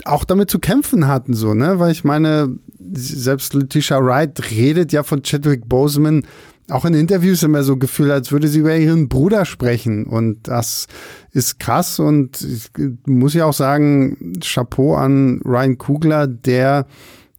auch 0.06 0.24
damit 0.24 0.50
zu 0.50 0.60
kämpfen 0.60 1.08
hatten, 1.08 1.34
so, 1.34 1.54
ne? 1.54 1.80
Weil 1.80 1.92
ich 1.92 2.04
meine, 2.04 2.56
selbst 2.94 3.54
Letitia 3.54 4.04
Wright 4.04 4.52
redet 4.52 4.92
ja 4.92 5.04
von 5.04 5.24
Chadwick 5.24 5.68
Boseman 5.68 6.24
auch 6.70 6.86
in 6.86 6.94
Interviews 6.94 7.44
immer 7.44 7.64
so 7.64 7.78
Gefühl, 7.78 8.12
als 8.12 8.32
würde 8.32 8.48
sie 8.48 8.60
über 8.60 8.76
ihren 8.76 9.10
Bruder 9.10 9.46
sprechen. 9.46 10.06
Und 10.06 10.48
das 10.48 10.88
ist 11.32 11.60
krass. 11.60 12.00
Und 12.00 12.42
ich 12.42 12.70
muss 13.08 13.34
ja 13.34 13.46
auch 13.46 13.54
sagen, 13.54 14.34
Chapeau 14.40 14.96
an 14.96 15.42
Ryan 15.44 15.78
Kugler, 15.78 16.28
der 16.28 16.86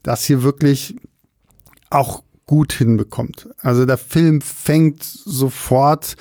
das 0.02 0.24
hier 0.24 0.42
wirklich 0.42 0.96
auch 1.90 2.22
gut 2.50 2.72
hinbekommt. 2.72 3.48
Also 3.60 3.86
der 3.86 3.96
Film 3.96 4.40
fängt 4.40 5.04
sofort 5.04 6.16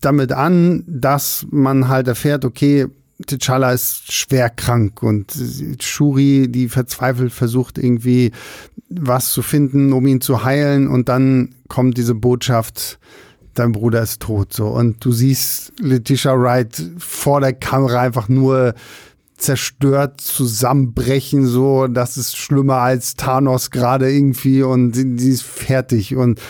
damit 0.00 0.32
an, 0.32 0.84
dass 0.86 1.46
man 1.50 1.88
halt 1.88 2.08
erfährt, 2.08 2.46
okay, 2.46 2.86
T'Challa 3.26 3.74
ist 3.74 4.10
schwer 4.10 4.48
krank 4.48 5.02
und 5.02 5.34
Shuri, 5.82 6.48
die 6.48 6.70
verzweifelt 6.70 7.30
versucht 7.30 7.76
irgendwie 7.76 8.32
was 8.88 9.32
zu 9.32 9.42
finden, 9.42 9.92
um 9.92 10.06
ihn 10.06 10.22
zu 10.22 10.44
heilen 10.44 10.88
und 10.88 11.10
dann 11.10 11.54
kommt 11.68 11.98
diese 11.98 12.14
Botschaft, 12.14 12.98
dein 13.52 13.72
Bruder 13.72 14.00
ist 14.00 14.22
tot 14.22 14.54
so 14.54 14.68
und 14.68 15.04
du 15.04 15.12
siehst 15.12 15.74
Letitia 15.78 16.40
Wright 16.40 16.82
vor 16.96 17.42
der 17.42 17.52
Kamera 17.52 18.00
einfach 18.00 18.30
nur 18.30 18.72
zerstört 19.40 20.20
zusammenbrechen, 20.20 21.46
so, 21.46 21.86
das 21.86 22.16
ist 22.16 22.36
schlimmer 22.36 22.76
als 22.76 23.16
Thanos 23.16 23.70
gerade 23.70 24.10
irgendwie 24.10 24.62
und 24.62 24.92
die 24.92 25.28
ist 25.28 25.42
fertig. 25.42 26.16
Und 26.16 26.40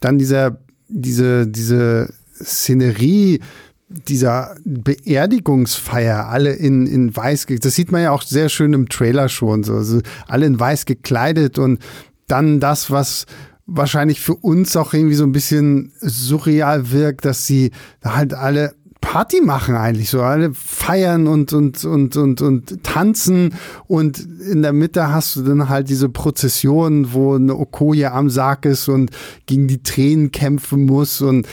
dann 0.00 0.18
dieser, 0.18 0.58
diese, 0.88 1.46
diese 1.46 2.12
Szenerie, 2.40 3.40
dieser 3.88 4.54
Beerdigungsfeier, 4.64 6.26
alle 6.28 6.52
in, 6.52 6.86
in 6.86 7.14
weiß, 7.14 7.46
das 7.60 7.74
sieht 7.74 7.90
man 7.90 8.02
ja 8.02 8.12
auch 8.12 8.22
sehr 8.22 8.48
schön 8.48 8.72
im 8.72 8.88
Trailer 8.88 9.28
schon, 9.28 9.64
so, 9.64 9.74
also 9.74 10.00
alle 10.26 10.46
in 10.46 10.60
weiß 10.60 10.84
gekleidet 10.84 11.58
und 11.58 11.80
dann 12.26 12.60
das, 12.60 12.90
was 12.90 13.26
wahrscheinlich 13.66 14.20
für 14.20 14.34
uns 14.34 14.76
auch 14.76 14.94
irgendwie 14.94 15.14
so 15.14 15.24
ein 15.24 15.32
bisschen 15.32 15.92
surreal 16.00 16.90
wirkt, 16.90 17.24
dass 17.24 17.46
sie 17.46 17.70
halt 18.02 18.32
alle 18.34 18.74
Party 19.00 19.40
machen 19.40 19.74
eigentlich 19.74 20.10
so. 20.10 20.20
Alle 20.22 20.52
feiern 20.52 21.26
und, 21.26 21.52
und, 21.52 21.84
und, 21.84 22.16
und, 22.16 22.40
und 22.42 22.82
tanzen 22.82 23.54
und 23.86 24.18
in 24.18 24.62
der 24.62 24.72
Mitte 24.72 25.12
hast 25.12 25.36
du 25.36 25.42
dann 25.42 25.68
halt 25.68 25.88
diese 25.88 26.08
Prozession, 26.08 27.12
wo 27.12 27.34
eine 27.34 27.56
Okoye 27.56 28.06
am 28.06 28.28
Sarg 28.30 28.64
ist 28.64 28.88
und 28.88 29.10
gegen 29.46 29.68
die 29.68 29.82
Tränen 29.82 30.30
kämpfen 30.32 30.84
muss 30.84 31.20
und 31.20 31.46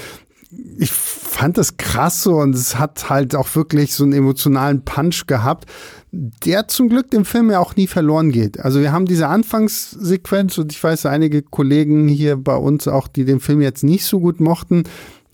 ich 0.78 0.92
fand 0.92 1.58
das 1.58 1.78
krass 1.78 2.24
so 2.24 2.38
und 2.38 2.56
es 2.56 2.78
hat 2.78 3.10
halt 3.10 3.36
auch 3.36 3.56
wirklich 3.56 3.94
so 3.94 4.04
einen 4.04 4.14
emotionalen 4.14 4.84
Punch 4.84 5.28
gehabt. 5.28 5.70
der 6.18 6.70
zum 6.70 6.88
Glück 6.88 7.12
dem 7.12 7.26
Film 7.26 7.52
ja 7.52 7.60
auch 7.60 7.76
nie 7.76 7.88
verloren 7.88 8.32
geht. 8.32 8.60
Also 8.62 8.80
wir 8.80 8.94
haben 8.94 9.06
diese 9.06 9.28
Anfangssequenz 9.28 10.58
und 10.58 10.72
ich 10.72 10.82
weiß 10.82 11.08
einige 11.08 11.42
Kollegen 11.42 12.08
hier 12.08 12.38
bei 12.38 12.56
uns 12.56 12.88
auch, 12.88 13.10
die 13.10 13.26
den 13.26 13.42
Film 13.42 13.60
jetzt 13.60 13.84
nicht 13.84 14.06
so 14.06 14.22
gut 14.22 14.40
mochten, 14.40 14.84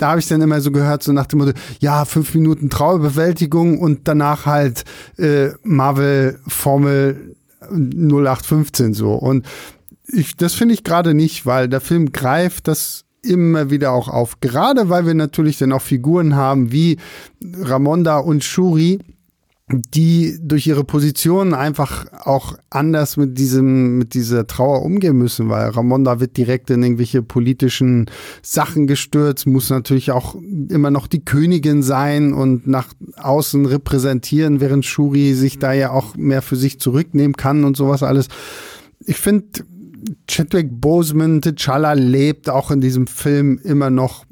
da 0.02 0.10
habe 0.10 0.20
ich 0.20 0.28
dann 0.28 0.42
immer 0.42 0.62
so 0.62 0.72
gehört, 0.72 1.04
so 1.04 1.12
nach 1.12 1.28
dem 1.28 1.40
Motto, 1.40 1.52
ja, 1.80 2.06
fünf 2.06 2.34
Minuten 2.34 2.70
Trauerbewältigung 2.70 3.80
und 3.80 4.08
danach 4.08 4.46
halt 4.46 4.84
äh, 5.18 5.50
Marvel 5.64 6.40
Formel 6.48 7.36
0815 7.70 8.94
so. 8.94 9.14
Und 9.14 9.46
ich, 10.08 10.36
das 10.36 10.54
finde 10.54 10.74
ich 10.74 10.84
gerade 10.84 11.14
nicht, 11.14 11.46
weil 11.46 11.70
der 11.70 11.82
Film 11.82 12.12
greift 12.12 12.68
das 12.68 13.06
immer 13.22 13.70
wieder 13.70 13.92
auch 13.92 14.08
auf. 14.08 14.40
Gerade 14.42 14.90
weil 14.90 15.06
wir 15.06 15.14
natürlich 15.14 15.60
dann 15.60 15.72
auch 15.72 15.82
Figuren 15.82 16.36
haben 16.36 16.72
wie 16.72 16.98
Ramonda 17.62 18.18
und 18.18 18.44
Shuri, 18.44 19.00
die 19.74 20.38
durch 20.42 20.68
ihre 20.68 20.84
Position 20.84 21.54
einfach 21.54 22.06
auch 22.24 22.58
anders 22.70 23.18
mit 23.18 23.38
diesem, 23.38 23.98
mit 23.98 24.14
dieser 24.14 24.48
Trauer 24.48 24.82
umgehen 24.84 25.18
müssen, 25.18 25.50
weil 25.50 25.70
Ramonda 25.70 26.20
wird 26.20 26.38
direkt 26.38 26.70
in 26.70 26.84
irgendwelche 26.84 27.22
politischen 27.22 28.10
Sachen 28.42 28.88
gestürzt, 28.88 29.48
muss 29.48 29.70
natürlich 29.70 30.12
auch 30.12 30.36
immer 30.70 30.92
noch 30.92 31.08
die 31.08 31.24
Königin 31.24 31.84
sein 31.84 32.34
und 32.34 32.68
nach 32.68 32.88
außen 33.18 33.66
repräsentieren, 33.66 34.60
während 34.62 34.86
Shuri 34.86 35.34
sich 35.34 35.60
da 35.60 35.74
ja 35.74 35.92
auch 35.92 36.16
mehr 36.16 36.42
für 36.42 36.56
sich 36.56 36.80
zurücknehmen 36.80 37.36
kann 37.36 37.64
und 37.64 37.78
sowas 37.78 38.04
alles. 38.04 38.28
Ich 39.06 39.18
finde, 39.18 39.48
Chadwick 40.28 40.70
Boseman, 40.72 41.42
T'Challa 41.42 41.94
lebt 41.94 42.50
auch 42.50 42.72
in 42.72 42.82
diesem 42.82 43.08
Film 43.08 43.60
immer 43.64 43.90
noch 43.90 44.26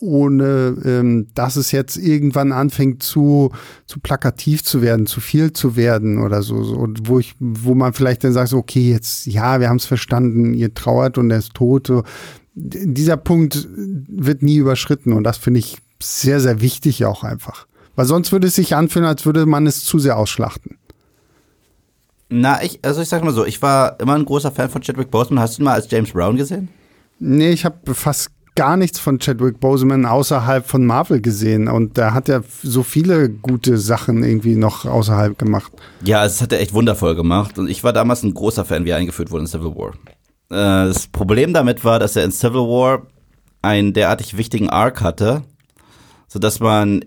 ohne 0.00 0.76
ähm, 0.84 1.26
dass 1.34 1.56
es 1.56 1.72
jetzt 1.72 1.96
irgendwann 1.96 2.52
anfängt 2.52 3.02
zu, 3.02 3.50
zu 3.86 4.00
plakativ 4.00 4.62
zu 4.62 4.80
werden, 4.80 5.06
zu 5.06 5.20
viel 5.20 5.52
zu 5.52 5.76
werden 5.76 6.18
oder 6.22 6.42
so, 6.42 6.62
so. 6.62 6.76
Und 6.76 7.08
wo 7.08 7.18
ich, 7.18 7.34
wo 7.40 7.74
man 7.74 7.92
vielleicht 7.92 8.22
dann 8.24 8.32
sagt, 8.32 8.50
so, 8.50 8.58
okay, 8.58 8.90
jetzt, 8.90 9.26
ja, 9.26 9.60
wir 9.60 9.68
haben 9.68 9.78
es 9.78 9.86
verstanden, 9.86 10.54
ihr 10.54 10.72
trauert 10.74 11.18
und 11.18 11.30
er 11.30 11.38
ist 11.38 11.54
tot. 11.54 11.88
So. 11.88 12.04
Dieser 12.54 13.16
Punkt 13.16 13.68
wird 13.74 14.42
nie 14.42 14.56
überschritten 14.56 15.12
und 15.12 15.24
das 15.24 15.36
finde 15.36 15.60
ich 15.60 15.78
sehr, 16.00 16.40
sehr 16.40 16.60
wichtig 16.60 17.04
auch 17.04 17.24
einfach. 17.24 17.66
Weil 17.96 18.06
sonst 18.06 18.30
würde 18.30 18.46
es 18.46 18.54
sich 18.54 18.76
anfühlen, 18.76 19.06
als 19.06 19.26
würde 19.26 19.46
man 19.46 19.66
es 19.66 19.84
zu 19.84 19.98
sehr 19.98 20.16
ausschlachten. 20.16 20.78
Na, 22.28 22.62
ich, 22.62 22.78
also 22.84 23.00
ich 23.00 23.08
sag 23.08 23.24
mal 23.24 23.32
so, 23.32 23.44
ich 23.44 23.60
war 23.62 23.98
immer 24.00 24.14
ein 24.14 24.24
großer 24.24 24.52
Fan 24.52 24.68
von 24.68 24.82
Chadwick 24.82 25.10
Boseman. 25.10 25.40
Hast 25.40 25.58
du 25.58 25.62
ihn 25.62 25.64
mal 25.64 25.72
als 25.72 25.90
James 25.90 26.12
Brown 26.12 26.36
gesehen? 26.36 26.68
Nee, 27.18 27.50
ich 27.50 27.64
habe 27.64 27.94
fast 27.94 28.30
gar 28.58 28.76
nichts 28.76 28.98
von 28.98 29.20
Chadwick 29.20 29.60
Boseman 29.60 30.04
außerhalb 30.04 30.66
von 30.66 30.84
Marvel 30.84 31.20
gesehen 31.20 31.68
und 31.68 31.96
da 31.96 32.12
hat 32.12 32.28
er 32.28 32.42
so 32.60 32.82
viele 32.82 33.30
gute 33.30 33.78
Sachen 33.78 34.24
irgendwie 34.24 34.56
noch 34.56 34.84
außerhalb 34.84 35.38
gemacht. 35.38 35.70
Ja, 36.02 36.24
es 36.24 36.42
hat 36.42 36.52
er 36.52 36.58
echt 36.58 36.72
wundervoll 36.72 37.14
gemacht 37.14 37.56
und 37.60 37.70
ich 37.70 37.84
war 37.84 37.92
damals 37.92 38.24
ein 38.24 38.34
großer 38.34 38.64
Fan, 38.64 38.84
wie 38.84 38.90
er 38.90 38.96
eingeführt 38.96 39.30
wurde 39.30 39.42
in 39.42 39.46
Civil 39.46 39.76
War. 39.76 39.90
Äh, 40.50 40.88
das 40.88 41.06
Problem 41.06 41.52
damit 41.52 41.84
war, 41.84 42.00
dass 42.00 42.16
er 42.16 42.24
in 42.24 42.32
Civil 42.32 42.62
War 42.62 43.06
einen 43.62 43.92
derartig 43.92 44.36
wichtigen 44.36 44.68
Arc 44.68 45.02
hatte, 45.02 45.44
sodass 46.26 46.58
man 46.58 47.04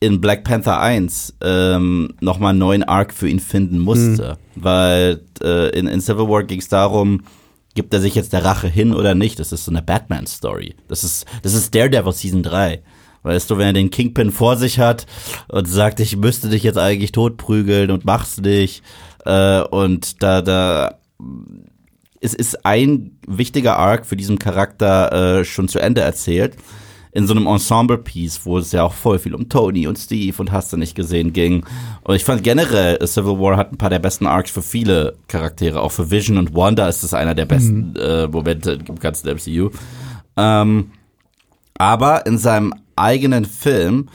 in 0.00 0.22
Black 0.22 0.44
Panther 0.44 0.80
1 0.80 1.34
ähm, 1.42 2.14
nochmal 2.22 2.50
einen 2.50 2.58
neuen 2.58 2.84
Arc 2.84 3.12
für 3.12 3.28
ihn 3.28 3.40
finden 3.40 3.80
musste. 3.80 4.38
Mhm. 4.54 4.64
Weil 4.64 5.20
äh, 5.42 5.78
in, 5.78 5.88
in 5.88 6.00
Civil 6.00 6.26
War 6.26 6.44
ging 6.44 6.60
es 6.60 6.68
darum, 6.68 7.20
gibt 7.76 7.94
er 7.94 8.00
sich 8.00 8.16
jetzt 8.16 8.32
der 8.32 8.44
Rache 8.44 8.66
hin 8.66 8.92
oder 8.92 9.14
nicht? 9.14 9.38
Das 9.38 9.52
ist 9.52 9.64
so 9.64 9.70
eine 9.70 9.82
Batman-Story. 9.82 10.74
Das 10.88 11.04
ist, 11.04 11.26
das 11.42 11.54
ist 11.54 11.72
Daredevil 11.74 12.12
Season 12.12 12.42
3. 12.42 12.82
Weißt 13.22 13.50
du, 13.50 13.58
wenn 13.58 13.68
er 13.68 13.72
den 13.72 13.90
Kingpin 13.90 14.32
vor 14.32 14.56
sich 14.56 14.80
hat 14.80 15.06
und 15.48 15.66
sagt, 15.66 16.00
ich 16.00 16.16
müsste 16.16 16.48
dich 16.48 16.64
jetzt 16.64 16.78
eigentlich 16.78 17.12
totprügeln 17.12 17.90
und 17.90 18.04
mach's 18.04 18.40
nicht. 18.40 18.82
Äh, 19.24 19.60
und 19.60 20.22
da, 20.22 20.42
da, 20.42 20.98
es 22.20 22.34
ist 22.34 22.64
ein 22.66 23.18
wichtiger 23.26 23.76
Arc 23.78 24.06
für 24.06 24.16
diesen 24.16 24.38
Charakter 24.38 25.40
äh, 25.40 25.44
schon 25.44 25.68
zu 25.68 25.78
Ende 25.78 26.00
erzählt 26.00 26.56
in 27.16 27.26
so 27.26 27.32
einem 27.32 27.46
Ensemble-Piece, 27.46 28.44
wo 28.44 28.58
es 28.58 28.72
ja 28.72 28.82
auch 28.82 28.92
voll 28.92 29.18
viel 29.18 29.34
um 29.34 29.48
Tony 29.48 29.86
und 29.86 29.98
Steve 29.98 30.36
und 30.38 30.52
hast 30.52 30.70
du 30.72 30.76
nicht 30.76 30.94
gesehen 30.94 31.32
ging. 31.32 31.64
Und 32.04 32.14
ich 32.14 32.24
fand 32.24 32.42
generell, 32.42 32.98
Civil 33.06 33.40
War 33.40 33.56
hat 33.56 33.72
ein 33.72 33.78
paar 33.78 33.88
der 33.88 34.00
besten 34.00 34.26
Arcs 34.26 34.50
für 34.50 34.60
viele 34.60 35.16
Charaktere. 35.26 35.80
Auch 35.80 35.92
für 35.92 36.10
Vision 36.10 36.36
und 36.36 36.54
Wanda 36.54 36.86
ist 36.86 37.02
es 37.02 37.14
einer 37.14 37.34
der 37.34 37.46
besten 37.46 37.92
mhm. 37.92 37.96
äh, 37.96 38.26
Momente 38.26 38.78
im 38.86 38.98
ganzen 38.98 39.30
MCU. 39.30 39.70
Ähm, 40.36 40.90
aber 41.78 42.26
in 42.26 42.36
seinem 42.36 42.74
eigenen 42.96 43.46
Film 43.46 44.10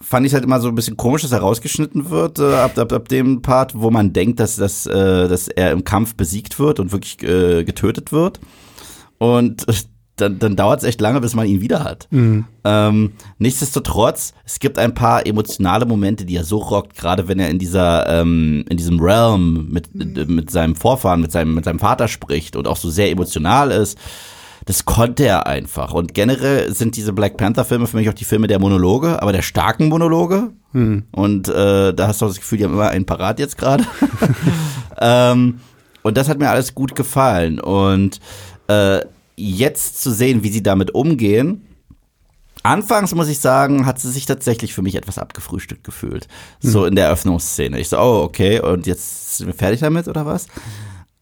fand 0.00 0.26
ich 0.26 0.34
halt 0.34 0.42
immer 0.42 0.58
so 0.58 0.66
ein 0.66 0.74
bisschen 0.74 0.96
komisch, 0.96 1.22
dass 1.22 1.30
er 1.30 1.40
rausgeschnitten 1.40 2.10
wird, 2.10 2.40
äh, 2.40 2.54
ab, 2.54 2.76
ab, 2.76 2.92
ab 2.92 3.08
dem 3.08 3.40
Part, 3.40 3.78
wo 3.78 3.90
man 3.92 4.12
denkt, 4.12 4.40
dass, 4.40 4.56
dass, 4.56 4.86
äh, 4.86 5.28
dass 5.28 5.46
er 5.46 5.70
im 5.70 5.84
Kampf 5.84 6.16
besiegt 6.16 6.58
wird 6.58 6.80
und 6.80 6.90
wirklich 6.90 7.22
äh, 7.22 7.62
getötet 7.62 8.10
wird. 8.10 8.40
Und 9.18 9.64
dann, 10.16 10.38
dann 10.38 10.56
dauert 10.56 10.80
es 10.80 10.88
echt 10.88 11.00
lange, 11.00 11.20
bis 11.20 11.34
man 11.34 11.46
ihn 11.46 11.60
wieder 11.60 11.84
hat. 11.84 12.08
Mhm. 12.10 12.46
Ähm, 12.64 13.12
nichtsdestotrotz, 13.38 14.32
es 14.44 14.58
gibt 14.58 14.78
ein 14.78 14.94
paar 14.94 15.26
emotionale 15.26 15.84
Momente, 15.84 16.24
die 16.24 16.36
er 16.36 16.44
so 16.44 16.58
rockt, 16.58 16.96
gerade 16.96 17.28
wenn 17.28 17.38
er 17.38 17.50
in 17.50 17.58
dieser, 17.58 18.08
ähm, 18.08 18.64
in 18.68 18.78
diesem 18.78 18.98
Realm 18.98 19.68
mit, 19.70 19.94
mit 19.94 20.50
seinem 20.50 20.74
Vorfahren, 20.74 21.20
mit 21.20 21.32
seinem, 21.32 21.54
mit 21.54 21.64
seinem 21.64 21.78
Vater 21.78 22.08
spricht 22.08 22.56
und 22.56 22.66
auch 22.66 22.78
so 22.78 22.90
sehr 22.90 23.10
emotional 23.10 23.70
ist. 23.70 23.98
Das 24.64 24.84
konnte 24.84 25.24
er 25.24 25.46
einfach. 25.46 25.92
Und 25.92 26.12
generell 26.12 26.74
sind 26.74 26.96
diese 26.96 27.12
Black 27.12 27.36
Panther-Filme 27.36 27.86
für 27.86 27.96
mich 27.96 28.08
auch 28.08 28.14
die 28.14 28.24
Filme 28.24 28.48
der 28.48 28.58
Monologe, 28.58 29.22
aber 29.22 29.32
der 29.32 29.42
starken 29.42 29.88
Monologe. 29.88 30.50
Mhm. 30.72 31.04
Und 31.12 31.48
äh, 31.48 31.94
da 31.94 32.08
hast 32.08 32.20
du 32.20 32.26
das 32.26 32.36
Gefühl, 32.36 32.58
die 32.58 32.64
haben 32.64 32.72
immer 32.72 32.88
einen 32.88 33.06
parat 33.06 33.38
jetzt 33.38 33.58
gerade. 33.58 33.84
ähm, 35.00 35.60
und 36.02 36.16
das 36.16 36.28
hat 36.28 36.38
mir 36.38 36.50
alles 36.50 36.74
gut 36.74 36.96
gefallen. 36.96 37.60
Und 37.60 38.20
äh, 38.66 39.00
jetzt 39.36 40.02
zu 40.02 40.10
sehen, 40.10 40.42
wie 40.42 40.50
sie 40.50 40.62
damit 40.62 40.94
umgehen, 40.94 41.62
Anfangs 42.66 43.14
muss 43.14 43.28
ich 43.28 43.38
sagen, 43.38 43.86
hat 43.86 44.00
sie 44.00 44.10
sich 44.10 44.26
tatsächlich 44.26 44.74
für 44.74 44.82
mich 44.82 44.96
etwas 44.96 45.18
abgefrühstückt 45.18 45.84
gefühlt. 45.84 46.26
Mhm. 46.62 46.68
So 46.68 46.84
in 46.84 46.96
der 46.96 47.06
Eröffnungsszene. 47.06 47.78
Ich 47.78 47.88
so, 47.88 47.98
oh, 47.98 48.22
okay, 48.24 48.58
und 48.60 48.88
jetzt 48.88 49.36
sind 49.36 49.46
wir 49.46 49.54
fertig 49.54 49.80
damit 49.80 50.08
oder 50.08 50.26
was? 50.26 50.48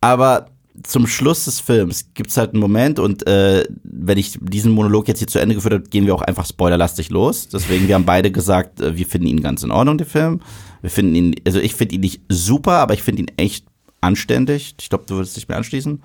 Aber 0.00 0.46
zum 0.82 1.06
Schluss 1.06 1.44
des 1.44 1.60
Films 1.60 2.06
gibt 2.14 2.30
es 2.30 2.38
halt 2.38 2.52
einen 2.52 2.60
Moment 2.60 2.98
und 2.98 3.26
äh, 3.26 3.64
wenn 3.82 4.16
ich 4.16 4.38
diesen 4.40 4.72
Monolog 4.72 5.06
jetzt 5.06 5.18
hier 5.18 5.28
zu 5.28 5.38
Ende 5.38 5.54
geführt 5.54 5.74
habe, 5.74 5.84
gehen 5.84 6.06
wir 6.06 6.14
auch 6.14 6.22
einfach 6.22 6.46
spoilerlastig 6.46 7.10
los. 7.10 7.48
Deswegen, 7.48 7.88
wir 7.88 7.94
haben 7.94 8.06
beide 8.06 8.32
gesagt, 8.32 8.80
äh, 8.80 8.96
wir 8.96 9.06
finden 9.06 9.28
ihn 9.28 9.42
ganz 9.42 9.62
in 9.62 9.70
Ordnung, 9.70 9.98
den 9.98 10.06
Film. 10.06 10.40
Wir 10.80 10.90
finden 10.90 11.14
ihn, 11.14 11.34
also 11.46 11.60
ich 11.60 11.74
finde 11.74 11.96
ihn 11.96 12.00
nicht 12.00 12.22
super, 12.30 12.78
aber 12.78 12.94
ich 12.94 13.02
finde 13.02 13.22
ihn 13.22 13.30
echt 13.36 13.66
anständig. 14.00 14.76
Ich 14.80 14.88
glaube, 14.88 15.04
du 15.06 15.16
würdest 15.16 15.36
dich 15.36 15.46
mir 15.46 15.56
anschließen. 15.56 16.02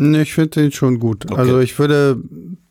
Nee, 0.00 0.22
ich 0.22 0.32
finde 0.32 0.60
den 0.60 0.72
schon 0.72 1.00
gut. 1.00 1.26
Okay. 1.28 1.40
Also 1.40 1.58
ich 1.58 1.76
würde, 1.78 2.22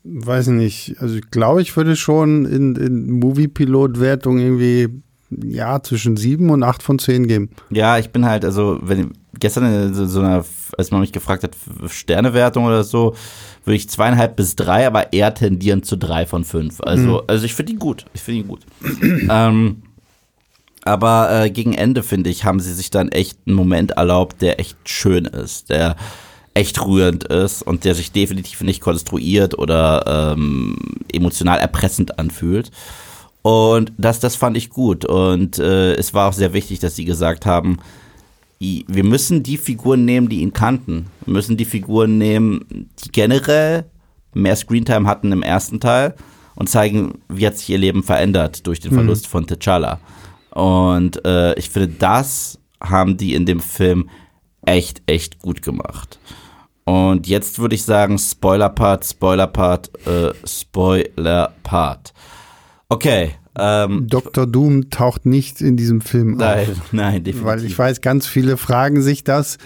weiß 0.03 0.47
nicht, 0.47 0.95
also 0.99 1.15
ich 1.15 1.29
glaube, 1.29 1.61
ich 1.61 1.75
würde 1.75 1.97
schon 1.97 2.45
in, 2.45 2.75
in 2.77 3.11
Movie-Pilot-Wertung 3.11 4.39
irgendwie 4.39 5.01
ja, 5.29 5.83
zwischen 5.83 6.15
sieben 6.15 6.49
und 6.49 6.63
acht 6.63 6.81
von 6.81 6.99
zehn 6.99 7.27
geben. 7.27 7.49
Ja, 7.69 7.97
ich 7.97 8.11
bin 8.11 8.25
halt, 8.25 8.45
also, 8.45 8.79
wenn 8.81 9.11
gestern 9.37 9.93
so 9.93 10.21
einer, 10.21 10.45
als 10.77 10.91
man 10.91 11.01
mich 11.01 11.11
gefragt 11.11 11.43
hat, 11.43 11.51
Sternewertung 11.87 12.63
oder 12.63 12.85
so, 12.85 13.13
würde 13.65 13.75
ich 13.75 13.89
zweieinhalb 13.89 14.37
bis 14.37 14.55
drei, 14.55 14.87
aber 14.87 15.11
eher 15.11 15.33
tendieren 15.33 15.83
zu 15.83 15.97
drei 15.97 16.25
von 16.25 16.45
fünf. 16.45 16.79
Also, 16.79 17.15
mhm. 17.15 17.21
also 17.27 17.43
ich 17.43 17.53
finde 17.53 17.73
ihn 17.73 17.79
gut. 17.79 18.05
Ich 18.13 18.21
finde 18.21 18.41
ihn 18.41 18.47
gut. 18.47 18.61
ähm, 19.29 19.83
aber 20.83 21.43
äh, 21.43 21.49
gegen 21.49 21.73
Ende, 21.73 22.03
finde 22.03 22.29
ich, 22.29 22.45
haben 22.45 22.61
sie 22.61 22.73
sich 22.73 22.89
dann 22.89 23.09
echt 23.09 23.37
einen 23.45 23.57
Moment 23.57 23.91
erlaubt, 23.91 24.41
der 24.41 24.61
echt 24.61 24.77
schön 24.85 25.25
ist. 25.25 25.69
Der 25.69 25.97
echt 26.58 26.84
rührend 26.84 27.24
ist 27.26 27.62
und 27.62 27.84
der 27.84 27.93
sich 27.93 28.12
definitiv 28.12 28.62
nicht 28.62 28.82
konstruiert 28.82 29.58
oder 29.60 30.34
ähm, 30.34 30.76
emotional 31.13 31.60
erpressend 31.60 32.17
anfühlt. 32.17 32.72
Und 33.43 33.93
das, 34.00 34.20
das 34.20 34.36
fand 34.36 34.58
ich 34.58 34.72
gut. 34.72 35.06
Und 35.06 35.60
äh, 35.60 35.93
es 35.93 36.15
war 36.15 36.28
auch 36.28 36.34
sehr 36.34 36.54
wichtig, 36.54 36.80
dass 36.80 36.96
sie 36.96 37.06
gesagt 37.06 37.46
haben, 37.46 37.78
wir 38.60 39.04
müssen 39.04 39.43
die 39.43 39.58
Figuren 39.58 40.04
nehmen, 40.04 40.30
die 40.30 40.41
ihn 40.41 40.52
kannten. 40.52 41.06
Wir 41.26 41.34
müssen 41.34 41.58
die 41.58 41.65
Figuren 41.65 42.17
nehmen, 42.17 42.89
die 43.04 43.12
generell 43.12 43.86
mehr 44.34 44.56
Screentime 44.56 45.08
hatten 45.08 45.32
im 45.32 45.43
ersten 45.43 45.80
Teil 45.80 46.15
und 46.56 46.67
zeigen, 46.70 47.20
wie 47.30 47.46
hat 47.46 47.56
sich 47.56 47.70
ihr 47.70 47.78
Leben 47.78 48.02
verändert 48.02 48.65
durch 48.65 48.80
den 48.80 48.93
mhm. 48.93 48.96
Verlust 48.96 49.26
mhm. 49.26 49.30
von 49.30 49.46
T'Challa. 49.46 50.00
Und 50.50 51.24
äh, 51.24 51.54
ich 51.54 51.70
finde, 51.70 51.89
das 51.89 52.58
haben 52.82 53.15
die 53.17 53.36
in 53.36 53.46
dem 53.46 53.60
Film 53.60 54.10
echt, 54.66 55.03
echt 55.05 55.39
gut 55.39 55.62
gemacht. 55.62 56.20
Und 56.88 57.27
jetzt 57.27 57.59
würde 57.59 57.75
ich 57.75 57.83
sagen, 57.83 58.17
Spoiler-Part, 58.17 59.03
Spoiler-Part, 59.03 60.07
äh, 60.07 60.31
Spoiler-Part. 60.45 62.13
Okay. 62.88 63.31
Ähm, 63.59 64.07
Dr. 64.07 64.47
Doom 64.47 64.89
taucht 64.89 65.25
nicht 65.25 65.59
in 65.59 65.75
diesem 65.75 65.99
Film 65.99 66.38
nein, 66.38 66.69
auf. 66.69 66.77
Nein, 66.93 67.25
definitiv. 67.25 67.43
Weil 67.43 67.65
ich 67.65 67.77
weiß, 67.77 67.99
ganz 67.99 68.25
viele 68.25 68.55
fragen 68.55 69.01
sich 69.01 69.25
das. 69.25 69.57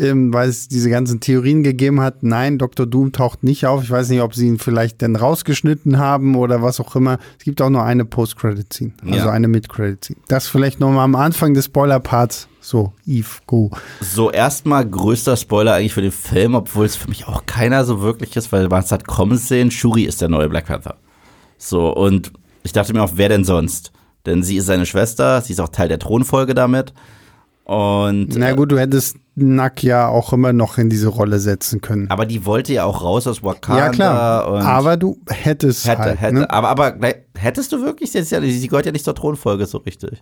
Ähm, 0.00 0.32
weil 0.32 0.48
es 0.48 0.66
diese 0.68 0.88
ganzen 0.90 1.20
Theorien 1.20 1.62
gegeben 1.62 2.00
hat. 2.00 2.22
Nein, 2.22 2.58
Dr. 2.58 2.86
Doom 2.86 3.12
taucht 3.12 3.42
nicht 3.44 3.66
auf. 3.66 3.82
Ich 3.82 3.90
weiß 3.90 4.08
nicht, 4.08 4.22
ob 4.22 4.34
sie 4.34 4.46
ihn 4.46 4.58
vielleicht 4.58 5.02
dann 5.02 5.14
rausgeschnitten 5.16 5.98
haben 5.98 6.34
oder 6.36 6.62
was 6.62 6.80
auch 6.80 6.96
immer. 6.96 7.18
Es 7.38 7.44
gibt 7.44 7.60
auch 7.62 7.70
nur 7.70 7.82
eine 7.84 8.04
Post-Credit-Scene, 8.04 8.92
also 9.04 9.16
Ja. 9.16 9.30
eine 9.30 9.48
Mid-Credit-Scene. 9.48 10.18
Das 10.28 10.48
vielleicht 10.48 10.80
nochmal 10.80 11.04
am 11.04 11.14
Anfang 11.14 11.54
des 11.54 11.66
Spoiler-Parts. 11.66 12.48
So, 12.62 12.92
Eve, 13.06 13.26
go. 13.46 13.70
So, 14.00 14.30
erstmal 14.30 14.86
größter 14.88 15.36
Spoiler 15.36 15.74
eigentlich 15.74 15.94
für 15.94 16.02
den 16.02 16.12
Film, 16.12 16.54
obwohl 16.54 16.84
es 16.86 16.94
für 16.96 17.08
mich 17.08 17.26
auch 17.26 17.46
keiner 17.46 17.84
so 17.84 18.02
wirklich 18.02 18.36
ist, 18.36 18.52
weil 18.52 18.68
man 18.68 18.82
es 18.82 18.92
hat 18.92 19.06
kommen 19.06 19.38
sehen, 19.38 19.70
Shuri 19.70 20.02
ist 20.04 20.20
der 20.20 20.28
neue 20.28 20.48
Black 20.48 20.66
Panther. 20.66 20.96
So, 21.56 21.94
und 21.94 22.32
ich 22.62 22.72
dachte 22.72 22.92
mir 22.92 23.02
auch, 23.02 23.12
wer 23.14 23.28
denn 23.30 23.44
sonst? 23.44 23.92
Denn 24.26 24.42
sie 24.42 24.56
ist 24.58 24.66
seine 24.66 24.84
Schwester, 24.84 25.40
sie 25.40 25.54
ist 25.54 25.60
auch 25.60 25.70
Teil 25.70 25.88
der 25.88 25.98
Thronfolge 25.98 26.52
damit. 26.54 26.92
Und 27.70 28.36
Na 28.36 28.50
gut, 28.50 28.72
du 28.72 28.80
hättest 28.80 29.16
Nack 29.36 29.84
ja 29.84 30.08
auch 30.08 30.32
immer 30.32 30.52
noch 30.52 30.76
in 30.76 30.90
diese 30.90 31.06
Rolle 31.06 31.38
setzen 31.38 31.80
können. 31.80 32.10
aber 32.10 32.26
die 32.26 32.44
wollte 32.44 32.72
ja 32.72 32.82
auch 32.82 33.04
raus 33.04 33.28
aus 33.28 33.44
Wakanda. 33.44 33.84
Ja, 33.84 33.90
klar. 33.90 34.44
Aber 34.66 34.96
du 34.96 35.18
hättest 35.28 35.86
hätte, 35.86 36.02
halt. 36.02 36.20
hätte. 36.20 36.34
Ne? 36.34 36.50
Aber, 36.50 36.68
aber 36.68 36.96
hättest 37.38 37.70
du 37.70 37.80
wirklich, 37.80 38.12
ja, 38.12 38.24
sie 38.24 38.66
gehört 38.66 38.86
ja 38.86 38.92
nicht 38.92 39.04
zur 39.04 39.14
Thronfolge 39.14 39.66
so 39.66 39.78
richtig. 39.78 40.20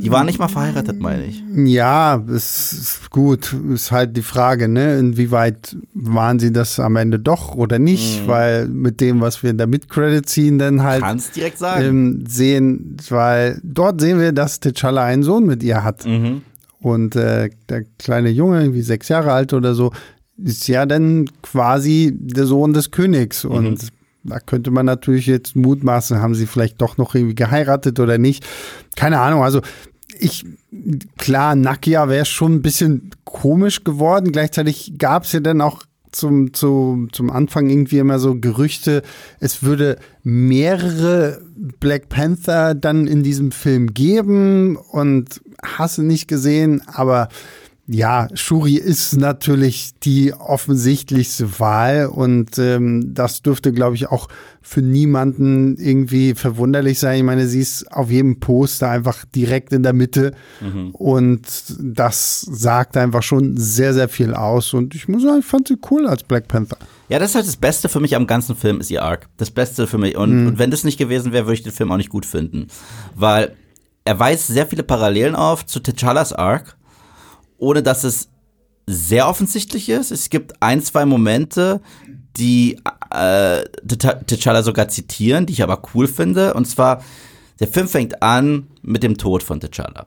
Die 0.00 0.12
waren 0.12 0.26
nicht 0.26 0.38
mal 0.38 0.48
verheiratet, 0.48 1.00
meine 1.00 1.26
ich. 1.26 1.42
Ja, 1.56 2.22
es 2.28 2.72
ist 2.72 3.10
gut. 3.10 3.54
Ist 3.72 3.90
halt 3.90 4.16
die 4.16 4.22
Frage, 4.22 4.68
ne? 4.68 4.98
Inwieweit 4.98 5.76
waren 5.92 6.38
sie 6.38 6.52
das 6.52 6.78
am 6.78 6.96
Ende 6.96 7.18
doch 7.18 7.54
oder 7.54 7.78
nicht? 7.78 8.22
Mhm. 8.22 8.28
Weil 8.28 8.68
mit 8.68 9.00
dem, 9.00 9.20
was 9.20 9.42
wir 9.42 9.50
in 9.50 9.58
der 9.58 9.66
Mid-Credit 9.66 10.28
ziehen, 10.28 10.58
dann 10.58 10.82
halt 10.82 11.02
Kannst 11.02 11.34
direkt 11.34 11.58
sagen. 11.58 11.84
ähm, 11.84 12.24
sehen, 12.28 12.96
weil 13.08 13.60
dort 13.64 14.00
sehen 14.00 14.20
wir, 14.20 14.32
dass 14.32 14.62
T'Challa 14.62 15.04
einen 15.04 15.24
Sohn 15.24 15.46
mit 15.46 15.62
ihr 15.62 15.82
hat. 15.82 16.06
Mhm. 16.06 16.42
Und 16.80 17.16
äh, 17.16 17.50
der 17.68 17.84
kleine 17.98 18.28
Junge, 18.30 18.60
irgendwie 18.60 18.82
sechs 18.82 19.08
Jahre 19.08 19.32
alt 19.32 19.52
oder 19.52 19.74
so, 19.74 19.92
ist 20.36 20.68
ja 20.68 20.86
dann 20.86 21.28
quasi 21.42 22.12
der 22.14 22.46
Sohn 22.46 22.72
des 22.72 22.92
Königs. 22.92 23.44
Mhm. 23.44 23.50
Und 23.50 23.88
da 24.24 24.40
könnte 24.40 24.70
man 24.70 24.86
natürlich 24.86 25.26
jetzt 25.26 25.56
mutmaßen, 25.56 26.20
haben 26.20 26.34
sie 26.34 26.46
vielleicht 26.46 26.80
doch 26.80 26.98
noch 26.98 27.14
irgendwie 27.14 27.34
geheiratet 27.34 27.98
oder 27.98 28.18
nicht. 28.18 28.44
Keine 28.96 29.20
Ahnung. 29.20 29.42
Also 29.42 29.60
ich, 30.18 30.44
klar, 31.16 31.54
Nakia 31.54 32.08
wäre 32.08 32.24
schon 32.24 32.56
ein 32.56 32.62
bisschen 32.62 33.10
komisch 33.24 33.84
geworden. 33.84 34.32
Gleichzeitig 34.32 34.94
gab 34.98 35.24
es 35.24 35.32
ja 35.32 35.40
dann 35.40 35.60
auch 35.60 35.84
zum, 36.12 36.52
zu, 36.54 37.08
zum 37.12 37.30
Anfang 37.30 37.68
irgendwie 37.68 37.98
immer 37.98 38.18
so 38.18 38.34
Gerüchte, 38.38 39.02
es 39.40 39.62
würde 39.62 39.98
mehrere 40.22 41.40
Black 41.80 42.08
Panther 42.08 42.74
dann 42.74 43.06
in 43.06 43.22
diesem 43.22 43.52
Film 43.52 43.94
geben 43.94 44.76
und 44.76 45.40
hast 45.62 45.98
du 45.98 46.02
nicht 46.02 46.28
gesehen, 46.28 46.82
aber 46.86 47.28
ja, 47.90 48.28
Shuri 48.34 48.74
ist 48.74 49.16
natürlich 49.16 49.92
die 50.02 50.34
offensichtlichste 50.34 51.58
Wahl 51.58 52.06
und 52.06 52.58
ähm, 52.58 53.14
das 53.14 53.40
dürfte, 53.40 53.72
glaube 53.72 53.96
ich, 53.96 54.08
auch 54.08 54.28
für 54.60 54.82
niemanden 54.82 55.78
irgendwie 55.78 56.34
verwunderlich 56.34 56.98
sein. 56.98 57.16
Ich 57.16 57.22
meine, 57.24 57.46
sie 57.46 57.60
ist 57.60 57.90
auf 57.90 58.10
jedem 58.10 58.40
Poster 58.40 58.90
einfach 58.90 59.24
direkt 59.34 59.72
in 59.72 59.82
der 59.82 59.94
Mitte 59.94 60.34
und 60.92 61.40
das 61.80 62.42
sagt 62.42 62.98
einfach 62.98 63.22
schon 63.22 63.56
sehr, 63.56 63.94
sehr 63.94 64.10
viel 64.10 64.34
aus 64.34 64.74
und 64.74 64.94
ich 64.94 65.08
muss 65.08 65.22
sagen, 65.22 65.38
ich 65.40 65.46
fand 65.46 65.68
sie 65.68 65.78
cool 65.90 66.06
als 66.06 66.22
Black 66.22 66.46
Panther. 66.46 66.76
Ja, 67.08 67.18
das 67.18 67.30
ist 67.30 67.36
halt 67.36 67.46
das 67.46 67.56
Beste 67.56 67.88
für 67.88 68.00
mich 68.00 68.14
am 68.14 68.26
ganzen 68.26 68.54
Film, 68.54 68.80
ist 68.80 68.90
ihr 68.90 69.02
Arc. 69.02 69.28
Das 69.38 69.50
Beste 69.50 69.86
für 69.86 69.96
mich. 69.96 70.14
Und, 70.14 70.46
und 70.46 70.58
wenn 70.58 70.70
das 70.70 70.84
nicht 70.84 70.98
gewesen 70.98 71.32
wäre, 71.32 71.46
würde 71.46 71.54
ich 71.54 71.62
den 71.62 71.72
Film 71.72 71.90
auch 71.90 71.96
nicht 71.96 72.10
gut 72.10 72.26
finden. 72.26 72.66
Weil 73.14 73.56
er 74.04 74.18
weist 74.18 74.46
sehr 74.46 74.66
viele 74.66 74.82
Parallelen 74.82 75.34
auf 75.34 75.64
zu 75.64 75.80
T'Challas 75.80 76.34
Arc, 76.34 76.77
ohne 77.58 77.82
dass 77.82 78.04
es 78.04 78.28
sehr 78.86 79.28
offensichtlich 79.28 79.88
ist. 79.90 80.10
Es 80.10 80.30
gibt 80.30 80.62
ein, 80.62 80.80
zwei 80.82 81.04
Momente, 81.04 81.80
die 82.36 82.76
äh, 83.10 83.64
T'Cha- 83.86 84.24
T'Challa 84.24 84.62
sogar 84.62 84.88
zitieren, 84.88 85.44
die 85.44 85.52
ich 85.52 85.62
aber 85.62 85.82
cool 85.94 86.08
finde. 86.08 86.54
Und 86.54 86.64
zwar, 86.66 87.02
der 87.60 87.68
Film 87.68 87.88
fängt 87.88 88.22
an 88.22 88.68
mit 88.82 89.02
dem 89.02 89.18
Tod 89.18 89.42
von 89.42 89.60
T'Challa. 89.60 90.06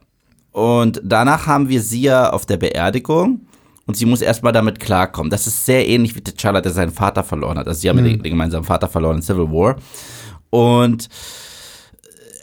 Und 0.52 0.99
danach 1.04 1.45
haben 1.45 1.70
wir 1.70 1.82
sie 1.82 2.02
ja 2.02 2.32
auf 2.32 2.45
der 2.45 2.58
Beerdigung 2.58 3.41
und 3.86 3.95
sie 3.97 4.06
muss 4.06 4.22
erstmal 4.22 4.54
damit 4.54 4.80
klarkommen. 4.80 5.30
Das 5.30 5.47
ist 5.47 5.66
sehr 5.66 5.88
ähnlich 5.88 6.16
wie 6.16 6.20
T'Challa, 6.22 6.62
der 6.62 6.72
seinen 6.72 6.91
Vater 6.91 7.24
verloren 7.24 7.58
hat. 7.58 7.68
Also 7.68 7.82
sie 7.82 7.89
haben 7.89 7.97
ja 7.99 8.04
den, 8.06 8.24
den 8.24 8.32
gemeinsamen 8.32 8.66
Vater 8.66 8.88
verloren 8.88 9.18
in 9.18 9.22
Civil 9.22 9.49
War. 9.52 9.76
Und 10.49 11.08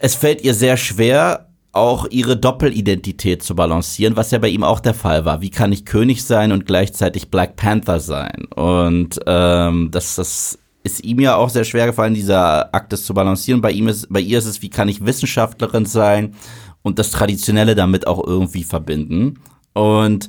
es 0.00 0.14
fällt 0.14 0.42
ihr 0.42 0.54
sehr 0.54 0.76
schwer, 0.76 1.47
auch 1.78 2.06
ihre 2.10 2.36
Doppelidentität 2.36 3.42
zu 3.42 3.54
balancieren, 3.54 4.16
was 4.16 4.30
ja 4.30 4.38
bei 4.38 4.48
ihm 4.48 4.64
auch 4.64 4.80
der 4.80 4.94
Fall 4.94 5.24
war. 5.24 5.40
Wie 5.40 5.50
kann 5.50 5.72
ich 5.72 5.86
König 5.86 6.24
sein 6.24 6.52
und 6.52 6.66
gleichzeitig 6.66 7.30
Black 7.30 7.56
Panther 7.56 8.00
sein? 8.00 8.46
Und 8.54 9.20
ähm, 9.26 9.90
das, 9.90 10.16
das 10.16 10.58
ist 10.82 11.04
ihm 11.04 11.20
ja 11.20 11.36
auch 11.36 11.50
sehr 11.50 11.64
schwer 11.64 11.86
gefallen, 11.86 12.14
dieser 12.14 12.74
Akt 12.74 12.96
zu 12.96 13.14
balancieren. 13.14 13.60
Bei 13.60 13.70
ihm 13.70 13.88
ist, 13.88 14.12
bei 14.12 14.20
ihr 14.20 14.38
ist 14.38 14.46
es, 14.46 14.62
wie 14.62 14.70
kann 14.70 14.88
ich 14.88 15.04
Wissenschaftlerin 15.04 15.86
sein 15.86 16.34
und 16.82 16.98
das 16.98 17.10
Traditionelle 17.10 17.74
damit 17.74 18.06
auch 18.06 18.26
irgendwie 18.26 18.64
verbinden. 18.64 19.38
Und 19.72 20.28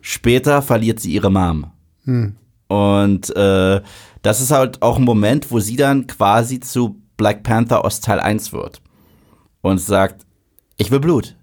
später 0.00 0.62
verliert 0.62 1.00
sie 1.00 1.12
ihre 1.12 1.30
Mom. 1.30 1.66
Und 2.68 3.36
äh, 3.36 3.80
das 4.22 4.40
ist 4.40 4.50
halt 4.50 4.82
auch 4.82 4.98
ein 4.98 5.04
Moment, 5.04 5.50
wo 5.50 5.60
sie 5.60 5.76
dann 5.76 6.06
quasi 6.06 6.60
zu 6.60 7.00
Black 7.16 7.42
Panther 7.42 7.84
aus 7.84 8.00
Teil 8.00 8.20
1 8.20 8.52
wird. 8.52 8.80
Und 9.60 9.80
sagt, 9.80 10.26
ich 10.76 10.90
will 10.90 11.00
Blut. 11.00 11.36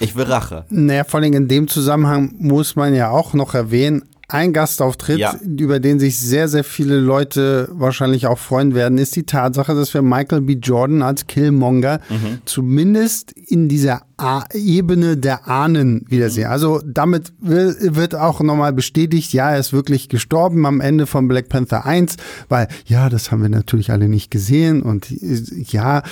Ich 0.00 0.16
will 0.16 0.24
Rache. 0.24 0.64
Naja, 0.70 1.04
vor 1.04 1.20
allem 1.20 1.32
in 1.34 1.48
dem 1.48 1.68
Zusammenhang 1.68 2.34
muss 2.38 2.74
man 2.76 2.94
ja 2.94 3.10
auch 3.10 3.32
noch 3.34 3.54
erwähnen, 3.54 4.02
ein 4.28 4.52
Gastauftritt, 4.52 5.18
Ja. 5.18 5.34
über 5.44 5.80
den 5.80 5.98
sich 6.00 6.18
sehr, 6.18 6.48
sehr 6.48 6.64
viele 6.64 6.98
Leute 6.98 7.68
wahrscheinlich 7.72 8.26
auch 8.26 8.38
freuen 8.38 8.74
werden, 8.74 8.98
ist 8.98 9.16
die 9.16 9.24
Tatsache, 9.24 9.74
dass 9.74 9.92
wir 9.94 10.02
Michael 10.02 10.40
B. 10.42 10.54
Jordan 10.54 11.02
als 11.02 11.26
Killmonger 11.26 12.00
zumindest 12.44 13.32
in 13.32 13.68
dieser 13.68 14.02
A 14.16 14.44
Ebene 14.52 15.16
der 15.16 15.48
Ahnen 15.48 16.04
wiedersehen. 16.08 16.46
Also 16.46 16.80
damit 16.86 17.32
will, 17.40 17.76
wird 17.80 18.14
auch 18.14 18.40
nochmal 18.40 18.72
bestätigt, 18.72 19.32
ja, 19.32 19.50
er 19.50 19.58
ist 19.58 19.72
wirklich 19.72 20.08
gestorben 20.08 20.66
am 20.66 20.80
Ende 20.80 21.06
von 21.06 21.26
Black 21.26 21.48
Panther 21.48 21.84
1, 21.84 22.16
weil 22.48 22.68
ja, 22.86 23.08
das 23.08 23.32
haben 23.32 23.42
wir 23.42 23.48
natürlich 23.48 23.90
alle 23.90 24.08
nicht 24.08 24.30
gesehen 24.30 24.82
und 24.82 25.10
äh, 25.10 25.42
ja, 25.68 26.02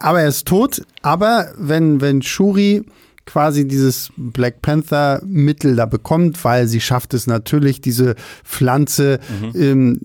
aber 0.00 0.20
er 0.22 0.28
ist 0.28 0.46
tot. 0.46 0.82
Aber 1.00 1.46
wenn, 1.56 2.00
wenn 2.00 2.20
Shuri 2.22 2.84
quasi 3.24 3.66
dieses 3.68 4.10
Black 4.16 4.62
Panther 4.62 5.22
Mittel 5.24 5.76
da 5.76 5.86
bekommt, 5.86 6.42
weil 6.44 6.66
sie 6.66 6.80
schafft 6.80 7.14
es 7.14 7.26
natürlich, 7.26 7.80
diese 7.80 8.14
Pflanze 8.44 9.20
ähm, 9.54 10.00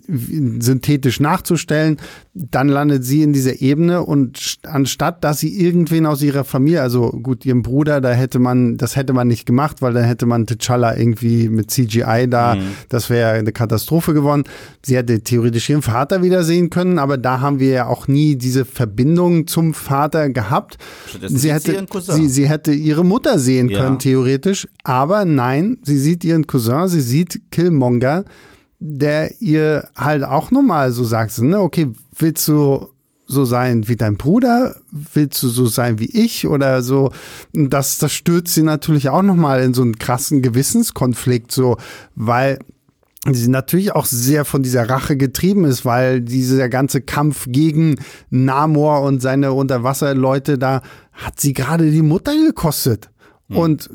synthetisch 0.60 1.20
nachzustellen. 1.20 1.98
Dann 2.34 2.70
landet 2.70 3.04
sie 3.04 3.24
in 3.24 3.34
dieser 3.34 3.62
Ebene 3.62 4.04
und 4.04 4.38
st- 4.38 4.68
anstatt, 4.68 5.24
dass 5.24 5.40
sie 5.40 5.60
irgendwen 5.60 6.06
aus 6.06 6.22
ihrer 6.22 6.44
Familie, 6.44 6.82
also 6.82 7.10
gut, 7.10 7.46
ihrem 7.46 7.64
Bruder, 7.64 8.00
da 8.02 8.12
hätte 8.12 8.38
man, 8.40 8.78
das 8.78 8.96
hätte 8.96 9.14
man 9.14 9.28
nicht 9.28 9.46
gemacht, 9.46 9.82
weil 9.82 9.94
dann 9.94 10.04
hätte 10.04 10.26
man 10.28 10.46
T'Challa 10.46 10.96
irgendwie 10.96 11.50
mit 11.50 11.72
CGI 11.72 12.28
da, 12.30 12.56
das 12.90 13.10
wäre 13.10 13.32
eine 13.32 13.52
Katastrophe 13.52 14.14
geworden. 14.14 14.44
Sie 14.86 14.96
hätte 14.96 15.22
theoretisch 15.22 15.70
ihren 15.70 15.82
Vater 15.82 16.22
wiedersehen 16.22 16.70
können, 16.70 17.00
aber 17.00 17.18
da 17.18 17.40
haben 17.42 17.60
wir 17.60 17.70
ja 17.70 17.88
auch 17.88 18.08
nie 18.08 18.36
diese 18.36 18.66
Verbindung 18.66 19.48
zum 19.48 19.74
Vater 19.74 20.30
gehabt. 20.30 20.78
Sie 21.42 21.52
hätte, 21.54 21.72
sie, 22.14 22.30
sie 22.30 22.48
hätte 22.48 22.72
ihre 22.72 23.04
Mutter 23.08 23.40
sehen 23.40 23.70
Ja. 23.70 23.80
können, 23.84 24.00
theoretisch. 24.00 24.68
Aber 24.84 25.26
nein, 25.26 25.78
sie 25.84 25.98
sieht 25.98 26.24
ihren 26.24 26.48
Cousin, 26.48 26.88
sie 26.88 27.02
sieht 27.02 27.42
Killmonger, 27.52 28.26
der 28.80 29.42
ihr 29.42 29.90
halt 29.96 30.24
auch 30.24 30.52
nochmal 30.52 30.92
so 30.92 31.04
sagt, 31.04 31.38
ne, 31.40 31.60
okay, 31.60 31.88
willst 32.18 32.48
du 32.48 32.88
so 33.26 33.44
sein 33.44 33.88
wie 33.90 33.96
dein 33.98 34.16
Bruder? 34.16 34.76
Willst 34.92 35.42
du 35.44 35.50
so 35.50 35.66
sein 35.66 36.00
wie 36.00 36.06
ich? 36.06 36.48
Oder 36.48 36.82
so? 36.82 37.12
Das, 37.54 37.98
das 37.98 38.14
stürzt 38.14 38.54
sie 38.54 38.64
natürlich 38.64 39.10
auch 39.10 39.22
nochmal 39.24 39.62
in 39.64 39.74
so 39.74 39.82
einen 39.82 39.98
krassen 39.98 40.42
Gewissenskonflikt, 40.42 41.52
so, 41.52 41.78
weil 42.16 42.60
sie 43.34 43.50
natürlich 43.50 43.94
auch 43.94 44.06
sehr 44.06 44.46
von 44.46 44.64
dieser 44.64 44.90
Rache 44.90 45.18
getrieben 45.18 45.66
ist, 45.66 45.86
weil 45.86 46.22
dieser 46.22 46.70
ganze 46.70 47.02
Kampf 47.02 47.46
gegen 47.50 47.96
Namor 48.30 49.02
und 49.02 49.22
seine 49.22 49.54
Unterwasserleute, 49.54 50.58
da 50.58 50.82
hat 51.14 51.40
sie 51.40 51.54
gerade 51.54 51.92
die 51.92 52.02
Mutter 52.02 52.34
gekostet. 52.34 53.10
Und 53.50 53.90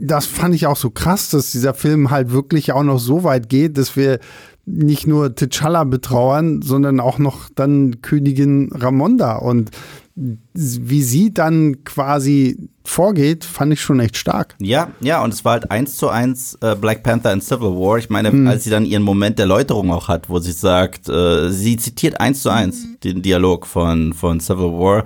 das 0.00 0.24
fand 0.24 0.54
ich 0.54 0.66
auch 0.66 0.76
so 0.76 0.88
krass, 0.88 1.28
dass 1.28 1.52
dieser 1.52 1.74
Film 1.74 2.10
halt 2.10 2.30
wirklich 2.30 2.72
auch 2.72 2.82
noch 2.82 2.98
so 2.98 3.22
weit 3.22 3.50
geht, 3.50 3.76
dass 3.76 3.96
wir 3.96 4.18
nicht 4.64 5.06
nur 5.06 5.26
T'Challa 5.26 5.84
betrauern, 5.84 6.62
sondern 6.62 7.00
auch 7.00 7.18
noch 7.18 7.50
dann 7.54 8.00
Königin 8.00 8.70
Ramonda. 8.72 9.36
Und 9.36 9.70
wie 10.14 11.02
sie 11.02 11.34
dann 11.34 11.84
quasi 11.84 12.70
vorgeht, 12.84 13.44
fand 13.44 13.72
ich 13.72 13.80
schon 13.80 13.98
echt 13.98 14.16
stark. 14.16 14.54
Ja, 14.60 14.90
ja, 15.00 15.22
und 15.22 15.32
es 15.32 15.44
war 15.44 15.52
halt 15.52 15.70
eins 15.70 15.96
zu 15.96 16.08
eins 16.08 16.56
äh, 16.60 16.76
Black 16.76 17.02
Panther 17.02 17.32
in 17.32 17.40
Civil 17.40 17.70
War. 17.70 17.98
Ich 17.98 18.10
meine, 18.10 18.48
als 18.48 18.64
sie 18.64 18.70
dann 18.70 18.84
ihren 18.84 19.02
Moment 19.02 19.38
der 19.38 19.46
Läuterung 19.46 19.90
auch 19.90 20.08
hat, 20.08 20.28
wo 20.28 20.38
sie 20.38 20.52
sagt, 20.52 21.08
äh, 21.08 21.50
sie 21.50 21.76
zitiert 21.76 22.20
eins 22.20 22.42
zu 22.42 22.50
eins 22.50 22.86
den 23.02 23.22
Dialog 23.22 23.66
von, 23.66 24.12
von 24.12 24.38
Civil 24.38 24.72
War, 24.72 25.04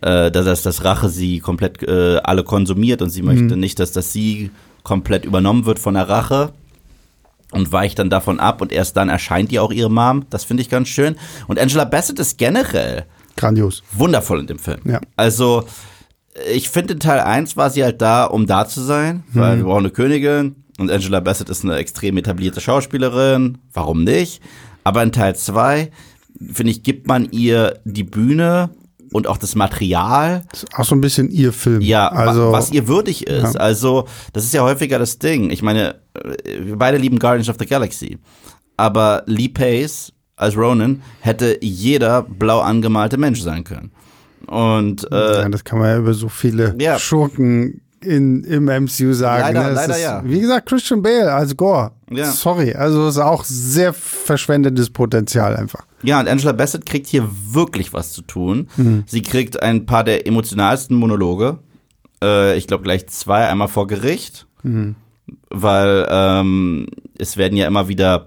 äh, 0.00 0.30
dass 0.30 0.62
das, 0.62 0.84
Rache 0.84 1.10
sie 1.10 1.40
komplett 1.40 1.82
äh, 1.82 2.20
alle 2.24 2.42
konsumiert 2.42 3.02
und 3.02 3.10
sie 3.10 3.22
möchte 3.22 3.56
nicht, 3.56 3.78
dass 3.78 3.92
das 3.92 4.12
sie 4.12 4.50
komplett 4.82 5.26
übernommen 5.26 5.66
wird 5.66 5.78
von 5.78 5.94
der 5.94 6.08
Rache 6.08 6.52
und 7.52 7.70
weicht 7.72 7.98
dann 7.98 8.10
davon 8.10 8.40
ab 8.40 8.62
und 8.62 8.72
erst 8.72 8.96
dann 8.96 9.08
erscheint 9.08 9.52
ihr 9.52 9.62
auch 9.62 9.72
ihre 9.72 9.90
Mom. 9.90 10.24
Das 10.30 10.44
finde 10.44 10.62
ich 10.62 10.70
ganz 10.70 10.88
schön. 10.88 11.16
Und 11.48 11.58
Angela 11.58 11.84
Bassett 11.84 12.18
ist 12.18 12.38
generell 12.38 13.04
Grandios. 13.36 13.82
wundervoll 13.92 14.40
in 14.40 14.46
dem 14.46 14.58
Film. 14.58 14.80
Ja. 14.84 15.00
Also, 15.16 15.64
ich 16.52 16.70
finde 16.70 16.94
in 16.94 17.00
Teil 17.00 17.20
1 17.20 17.56
war 17.56 17.70
sie 17.70 17.82
halt 17.84 18.00
da, 18.00 18.24
um 18.24 18.46
da 18.46 18.66
zu 18.66 18.80
sein, 18.82 19.24
weil 19.32 19.58
wir 19.58 19.64
brauchen 19.64 19.80
eine 19.80 19.90
Königin 19.90 20.56
und 20.78 20.90
Angela 20.90 21.20
Bassett 21.20 21.48
ist 21.50 21.64
eine 21.64 21.76
extrem 21.76 22.16
etablierte 22.16 22.60
Schauspielerin. 22.60 23.58
Warum 23.72 24.04
nicht? 24.04 24.40
Aber 24.84 25.02
in 25.02 25.12
Teil 25.12 25.34
2, 25.36 25.90
finde 26.52 26.70
ich, 26.72 26.82
gibt 26.82 27.06
man 27.06 27.28
ihr 27.32 27.80
die 27.84 28.04
Bühne 28.04 28.70
und 29.12 29.26
auch 29.26 29.38
das 29.38 29.56
Material, 29.56 30.44
Ist 30.52 30.66
auch 30.78 30.84
so 30.84 30.94
ein 30.94 31.00
bisschen 31.00 31.30
ihr 31.30 31.52
Film. 31.52 31.80
ja, 31.80 32.08
also 32.08 32.46
wa- 32.48 32.52
was 32.52 32.70
ihr 32.70 32.86
würdig 32.86 33.26
ist. 33.26 33.54
Ja. 33.54 33.60
Also, 33.60 34.06
das 34.32 34.44
ist 34.44 34.54
ja 34.54 34.62
häufiger 34.62 34.98
das 35.00 35.18
Ding. 35.18 35.50
Ich 35.50 35.62
meine, 35.62 35.96
äh, 36.14 36.64
wir 36.64 36.76
beide 36.78 36.96
lieben 36.96 37.18
Guardians 37.18 37.48
of 37.48 37.56
the 37.58 37.66
Galaxy. 37.66 38.18
Aber 38.76 39.24
Lee 39.26 39.48
Pace 39.48 40.12
als 40.36 40.56
Ronan 40.56 41.02
hätte 41.20 41.58
jeder 41.60 42.22
blau 42.22 42.60
angemalte 42.60 43.18
Mensch 43.18 43.40
sein 43.42 43.64
können. 43.64 43.90
Und 44.50 45.06
äh, 45.12 45.42
ja, 45.42 45.48
das 45.48 45.62
kann 45.64 45.78
man 45.78 45.88
ja 45.88 45.98
über 45.98 46.12
so 46.12 46.28
viele 46.28 46.74
Ja. 46.80 46.98
Schurken 46.98 47.80
in, 48.02 48.42
im 48.44 48.64
MCU 48.64 49.12
sagen. 49.12 49.42
Leider- 49.54 49.68
ne? 49.68 49.74
Leider 49.74 49.94
ist, 49.96 50.02
ja. 50.02 50.22
Wie 50.24 50.40
gesagt, 50.40 50.68
Christian 50.68 51.02
Bale 51.02 51.32
als 51.32 51.56
Gore. 51.56 51.92
Ja. 52.10 52.24
Sorry, 52.32 52.74
also 52.74 53.06
ist 53.08 53.18
auch 53.18 53.44
sehr 53.44 53.92
verschwendetes 53.92 54.90
Potenzial 54.90 55.54
einfach. 55.54 55.86
ja, 56.02 56.18
und 56.18 56.26
Angela 56.28 56.52
Bassett 56.52 56.84
kriegt 56.84 57.06
hier 57.06 57.28
wirklich 57.52 57.92
was 57.92 58.12
zu 58.12 58.22
tun. 58.22 58.68
Mhm. 58.76 59.04
Sie 59.06 59.22
kriegt 59.22 59.62
ein 59.62 59.86
paar 59.86 60.02
der 60.02 60.26
emotionalsten 60.26 60.96
Monologe. 60.96 61.58
Äh, 62.22 62.56
ich 62.58 62.66
glaube 62.66 62.82
gleich 62.82 63.06
zwei, 63.08 63.46
einmal 63.48 63.68
vor 63.68 63.86
Gericht. 63.86 64.46
Mhm. 64.64 64.96
Weil 65.48 66.08
ähm, 66.10 66.86
es 67.18 67.36
werden 67.36 67.56
ja 67.56 67.68
immer 67.68 67.86
wieder 67.86 68.26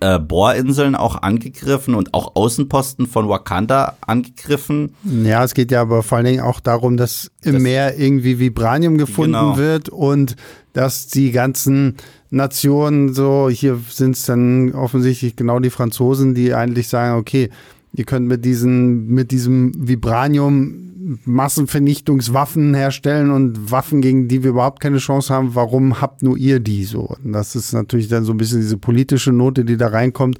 äh, 0.00 0.18
Bohrinseln 0.18 0.94
auch 0.94 1.22
angegriffen 1.22 1.94
und 1.94 2.12
auch 2.12 2.34
Außenposten 2.34 3.06
von 3.06 3.28
Wakanda 3.28 3.96
angegriffen. 4.00 4.94
Ja, 5.04 5.44
es 5.44 5.54
geht 5.54 5.70
ja 5.70 5.80
aber 5.80 6.02
vor 6.02 6.18
allen 6.18 6.26
Dingen 6.26 6.40
auch 6.40 6.60
darum, 6.60 6.96
dass 6.96 7.30
im 7.42 7.54
Das- 7.54 7.62
Meer 7.62 7.98
irgendwie 7.98 8.38
Vibranium 8.38 8.98
gefunden 8.98 9.32
Genau. 9.32 9.56
wird 9.56 9.88
und 9.88 10.36
dass 10.72 11.06
die 11.06 11.30
ganzen 11.32 11.96
Nationen 12.30 13.14
so, 13.14 13.48
hier 13.50 13.78
sind 13.88 14.16
es 14.16 14.24
dann 14.24 14.74
offensichtlich 14.74 15.36
genau 15.36 15.60
die 15.60 15.70
Franzosen, 15.70 16.34
die 16.34 16.52
eigentlich 16.52 16.88
sagen, 16.88 17.18
okay, 17.18 17.50
ihr 17.96 18.04
könnt 18.04 18.28
mit 18.28 18.44
diesen, 18.44 19.08
mit 19.08 19.30
diesem 19.30 19.72
Vibranium 19.76 20.82
Massenvernichtungswaffen 21.24 22.74
herstellen 22.74 23.30
und 23.30 23.70
Waffen, 23.70 24.00
gegen 24.00 24.28
die 24.28 24.42
wir 24.42 24.50
überhaupt 24.50 24.80
keine 24.80 24.98
Chance 24.98 25.32
haben. 25.32 25.54
Warum 25.54 26.00
habt 26.00 26.22
nur 26.22 26.36
ihr 26.36 26.60
die 26.60 26.84
so? 26.84 27.16
Und 27.22 27.32
das 27.32 27.54
ist 27.54 27.72
natürlich 27.72 28.08
dann 28.08 28.24
so 28.24 28.32
ein 28.32 28.36
bisschen 28.36 28.60
diese 28.60 28.76
politische 28.76 29.32
Note, 29.32 29.64
die 29.64 29.76
da 29.76 29.88
reinkommt, 29.88 30.38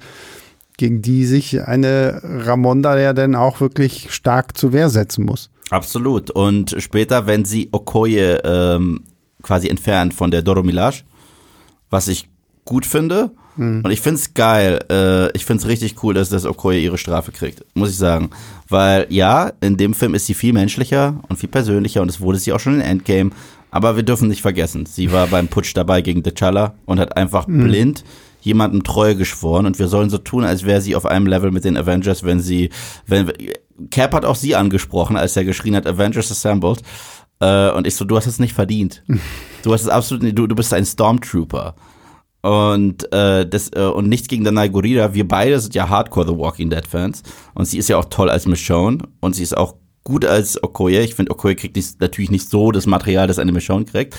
gegen 0.77 1.01
die 1.01 1.25
sich 1.25 1.63
eine 1.63 2.21
Ramonda 2.23 2.99
ja 2.99 3.13
dann 3.13 3.33
auch 3.35 3.61
wirklich 3.61 4.11
stark 4.11 4.57
zur 4.57 4.73
Wehr 4.73 4.89
setzen 4.89 5.25
muss. 5.25 5.49
Absolut. 5.69 6.31
Und 6.31 6.75
später, 6.79 7.27
wenn 7.27 7.45
sie 7.45 7.69
Okoye 7.71 8.39
ähm, 8.43 9.03
quasi 9.41 9.69
entfernt 9.69 10.13
von 10.13 10.31
der 10.31 10.41
Doro 10.41 10.63
Milaje, 10.63 11.03
was 11.89 12.07
ich 12.07 12.29
gut 12.65 12.85
finde. 12.85 13.31
Und 13.57 13.91
ich 13.91 14.01
finde 14.01 14.19
es 14.19 14.33
geil. 14.33 14.79
Äh, 14.89 15.31
ich 15.35 15.45
finde 15.45 15.61
es 15.61 15.67
richtig 15.67 16.03
cool, 16.03 16.13
dass 16.13 16.29
das 16.29 16.45
Okoye 16.45 16.79
ihre 16.79 16.97
Strafe 16.97 17.31
kriegt, 17.31 17.63
muss 17.73 17.89
ich 17.89 17.97
sagen. 17.97 18.29
Weil 18.69 19.07
ja, 19.09 19.51
in 19.61 19.77
dem 19.77 19.93
Film 19.93 20.13
ist 20.13 20.25
sie 20.25 20.33
viel 20.33 20.53
menschlicher 20.53 21.21
und 21.27 21.37
viel 21.37 21.49
persönlicher 21.49 22.01
und 22.01 22.07
das 22.07 22.21
wurde 22.21 22.37
sie 22.37 22.53
auch 22.53 22.59
schon 22.59 22.75
in 22.75 22.81
Endgame. 22.81 23.31
Aber 23.71 23.95
wir 23.95 24.03
dürfen 24.03 24.29
nicht 24.29 24.41
vergessen, 24.41 24.85
sie 24.85 25.11
war 25.11 25.27
beim 25.31 25.47
Putsch 25.47 25.75
dabei 25.75 26.01
gegen 26.01 26.21
T'Challa 26.21 26.71
und 26.85 26.99
hat 26.99 27.17
einfach 27.17 27.45
blind 27.45 28.03
jemandem 28.41 28.83
Treue 28.83 29.15
geschworen 29.15 29.65
und 29.65 29.77
wir 29.77 29.89
sollen 29.89 30.09
so 30.09 30.17
tun, 30.17 30.45
als 30.45 30.63
wäre 30.63 30.79
sie 30.79 30.95
auf 30.95 31.05
einem 31.05 31.27
Level 31.27 31.51
mit 31.51 31.65
den 31.65 31.75
Avengers, 31.75 32.23
wenn 32.23 32.39
sie, 32.39 32.69
wenn 33.05 33.31
Cap 33.91 34.13
hat 34.13 34.25
auch 34.25 34.35
sie 34.35 34.55
angesprochen, 34.55 35.17
als 35.17 35.35
er 35.35 35.43
geschrien 35.43 35.75
hat, 35.75 35.85
Avengers 35.85 36.31
Assembled. 36.31 36.81
Äh, 37.39 37.71
und 37.71 37.85
ich 37.85 37.95
so, 37.95 38.05
du 38.05 38.15
hast 38.15 38.25
es 38.25 38.39
nicht 38.39 38.53
verdient. 38.53 39.03
Du 39.63 39.73
hast 39.73 39.81
es 39.81 39.89
absolut 39.89 40.23
nicht, 40.23 40.37
du, 40.37 40.47
du 40.47 40.55
bist 40.55 40.73
ein 40.73 40.85
Stormtrooper. 40.85 41.75
Und 42.41 43.11
äh, 43.11 43.47
das 43.47 43.71
äh, 43.75 43.81
und 43.81 44.07
nichts 44.09 44.27
gegen 44.27 44.43
Danai 44.43 44.69
Gurira. 44.69 45.13
Wir 45.13 45.27
beide 45.27 45.59
sind 45.59 45.75
ja 45.75 45.89
Hardcore 45.89 46.27
The 46.27 46.37
Walking 46.37 46.69
Dead 46.69 46.85
Fans 46.87 47.23
und 47.55 47.65
sie 47.65 47.77
ist 47.77 47.89
ja 47.89 47.97
auch 47.97 48.05
toll 48.05 48.29
als 48.29 48.45
Michonne 48.45 48.99
und 49.19 49.35
sie 49.35 49.43
ist 49.43 49.57
auch 49.57 49.75
gut 50.03 50.23
als 50.23 50.61
Okoye. 50.63 51.01
Ich 51.01 51.15
finde 51.15 51.31
Okoye 51.31 51.55
kriegt 51.55 51.75
nicht, 51.75 51.99
natürlich 51.99 52.31
nicht 52.31 52.49
so 52.49 52.71
das 52.71 52.85
Material, 52.85 53.27
das 53.27 53.39
eine 53.39 53.51
Michonne 53.51 53.85
kriegt. 53.85 54.15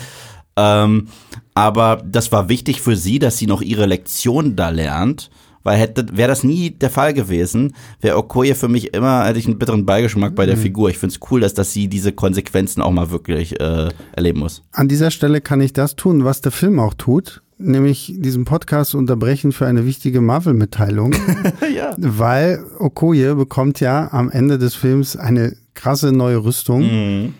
Ähm, 0.56 1.08
aber 1.54 2.02
das 2.04 2.32
war 2.32 2.48
wichtig 2.48 2.82
für 2.82 2.96
sie, 2.96 3.18
dass 3.18 3.38
sie 3.38 3.46
noch 3.46 3.62
ihre 3.62 3.86
Lektion 3.86 4.56
da 4.56 4.70
lernt, 4.70 5.30
weil 5.62 5.78
hätte 5.78 6.16
wäre 6.16 6.28
das 6.28 6.42
nie 6.42 6.70
der 6.70 6.90
Fall 6.90 7.14
gewesen, 7.14 7.74
wäre 8.00 8.18
Okoye 8.18 8.54
für 8.54 8.68
mich 8.68 8.92
immer 8.92 9.24
hätte 9.24 9.38
ich 9.38 9.46
einen 9.46 9.58
bitteren 9.58 9.86
Beigeschmack 9.86 10.34
bei 10.34 10.46
der 10.46 10.56
Figur. 10.56 10.90
Ich 10.90 10.98
finde 10.98 11.14
es 11.14 11.30
cool, 11.30 11.40
dass 11.40 11.54
dass 11.54 11.72
sie 11.72 11.88
diese 11.88 12.12
Konsequenzen 12.12 12.82
auch 12.82 12.90
mal 12.90 13.10
wirklich 13.10 13.60
äh, 13.60 13.88
erleben 14.12 14.40
muss. 14.40 14.64
An 14.72 14.88
dieser 14.88 15.10
Stelle 15.10 15.40
kann 15.40 15.60
ich 15.60 15.72
das 15.72 15.94
tun, 15.94 16.24
was 16.24 16.40
der 16.40 16.52
Film 16.52 16.80
auch 16.80 16.94
tut, 16.94 17.42
nämlich 17.58 18.14
diesen 18.16 18.44
Podcast 18.44 18.94
unterbrechen 18.94 19.52
für 19.52 19.66
eine 19.66 19.84
wichtige 19.84 20.20
Marvel-Mitteilung, 20.20 21.12
ja. 21.74 21.94
weil 21.98 22.64
Okoye 22.78 23.34
bekommt 23.34 23.80
ja 23.80 24.08
am 24.12 24.30
Ende 24.30 24.58
des 24.58 24.74
Films 24.74 25.16
eine 25.16 25.54
krasse 25.74 26.12
neue 26.12 26.44
Rüstung, 26.44 26.82
Mhm. 26.82 27.34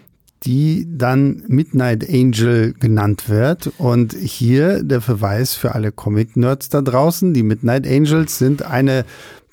die 0.44 0.86
dann 0.88 1.42
Midnight 1.48 2.08
Angel 2.08 2.72
genannt 2.78 3.28
wird. 3.28 3.72
Und 3.78 4.14
hier 4.14 4.82
der 4.84 5.00
Verweis 5.00 5.54
für 5.54 5.74
alle 5.74 5.90
Comic-Nerds 5.92 6.68
da 6.68 6.80
draußen. 6.82 7.34
Die 7.34 7.42
Midnight 7.42 7.86
Angels 7.86 8.38
sind 8.38 8.62
eine 8.62 9.04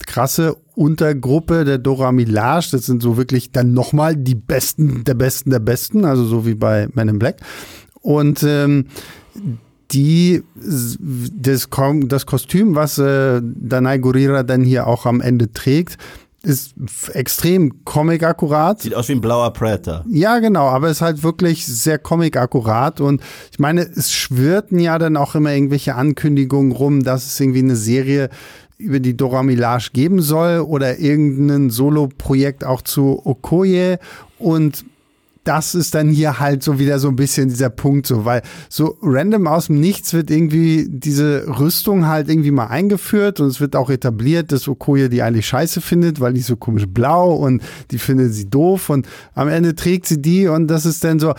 krasse 0.05 0.55
Untergruppe 0.75 1.63
der 1.65 1.77
Dora 1.79 2.11
Milaje. 2.11 2.67
Das 2.71 2.85
sind 2.85 3.01
so 3.01 3.17
wirklich 3.17 3.51
dann 3.51 3.73
nochmal 3.73 4.15
die 4.15 4.35
Besten 4.35 5.03
der 5.05 5.15
Besten 5.15 5.49
der 5.49 5.59
Besten, 5.59 6.05
also 6.05 6.23
so 6.25 6.45
wie 6.45 6.53
bei 6.55 6.87
Men 6.93 7.07
in 7.07 7.17
Black. 7.19 7.37
Und 8.01 8.43
ähm, 8.43 8.85
die 9.91 10.43
das, 10.55 11.67
das 11.69 12.25
Kostüm, 12.25 12.75
was 12.75 12.97
äh, 12.97 13.41
Danai 13.43 13.97
Gurira 13.99 14.43
dann 14.43 14.63
hier 14.63 14.87
auch 14.87 15.05
am 15.05 15.21
Ende 15.21 15.51
trägt, 15.51 15.97
ist 16.45 16.75
extrem 17.13 17.83
comic-akkurat. 17.85 18.81
Sieht 18.81 18.93
aus 18.93 19.09
wie 19.09 19.13
ein 19.13 19.21
blauer 19.21 19.51
Predator. 19.51 20.05
Ja, 20.07 20.39
genau, 20.39 20.67
aber 20.67 20.89
ist 20.89 21.01
halt 21.01 21.23
wirklich 21.23 21.65
sehr 21.65 21.97
comic-akkurat 21.97 23.01
und 23.01 23.21
ich 23.51 23.59
meine, 23.59 23.81
es 23.81 24.13
schwirrten 24.13 24.79
ja 24.79 24.99
dann 24.99 25.17
auch 25.17 25.35
immer 25.35 25.53
irgendwelche 25.53 25.95
Ankündigungen 25.95 26.71
rum, 26.71 27.03
dass 27.03 27.25
es 27.25 27.39
irgendwie 27.39 27.59
eine 27.59 27.75
Serie 27.75 28.29
über 28.77 28.99
die 28.99 29.17
Dora 29.17 29.41
Milaje 29.41 29.89
geben 29.91 30.21
soll 30.21 30.59
oder 30.59 30.99
irgendein 30.99 31.69
Solo-Projekt 31.69 32.63
auch 32.63 32.81
zu 32.81 33.21
Okoye 33.25 33.97
und 34.37 34.85
das 35.45 35.75
ist 35.75 35.95
dann 35.95 36.09
hier 36.09 36.39
halt 36.39 36.63
so 36.63 36.79
wieder 36.79 36.99
so 36.99 37.07
ein 37.07 37.15
bisschen 37.15 37.49
dieser 37.49 37.69
Punkt 37.69 38.07
so, 38.07 38.25
weil 38.25 38.41
so 38.67 38.97
random 39.01 39.47
aus 39.47 39.67
dem 39.67 39.79
Nichts 39.79 40.13
wird 40.13 40.29
irgendwie 40.29 40.87
diese 40.89 41.45
Rüstung 41.59 42.07
halt 42.07 42.29
irgendwie 42.29 42.51
mal 42.51 42.67
eingeführt 42.67 43.39
und 43.39 43.47
es 43.47 43.61
wird 43.61 43.75
auch 43.75 43.89
etabliert, 43.89 44.51
dass 44.51 44.67
Okoye 44.67 45.07
die 45.07 45.21
eigentlich 45.21 45.47
scheiße 45.47 45.81
findet, 45.81 46.19
weil 46.19 46.33
die 46.33 46.41
so 46.41 46.55
komisch 46.55 46.87
blau 46.87 47.35
und 47.35 47.61
die 47.91 47.99
findet 47.99 48.33
sie 48.33 48.49
doof 48.49 48.89
und 48.89 49.07
am 49.33 49.47
Ende 49.47 49.75
trägt 49.75 50.07
sie 50.07 50.21
die 50.21 50.47
und 50.47 50.67
das 50.67 50.85
ist 50.85 51.03
dann 51.03 51.19
so 51.19 51.35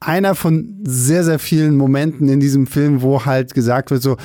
einer 0.00 0.34
von 0.34 0.80
sehr, 0.84 1.24
sehr 1.24 1.38
vielen 1.38 1.76
Momenten 1.76 2.28
in 2.28 2.40
diesem 2.40 2.66
Film, 2.66 3.02
wo 3.02 3.24
halt 3.24 3.54
gesagt 3.54 3.90
wird 3.90 4.02
so, 4.02 4.16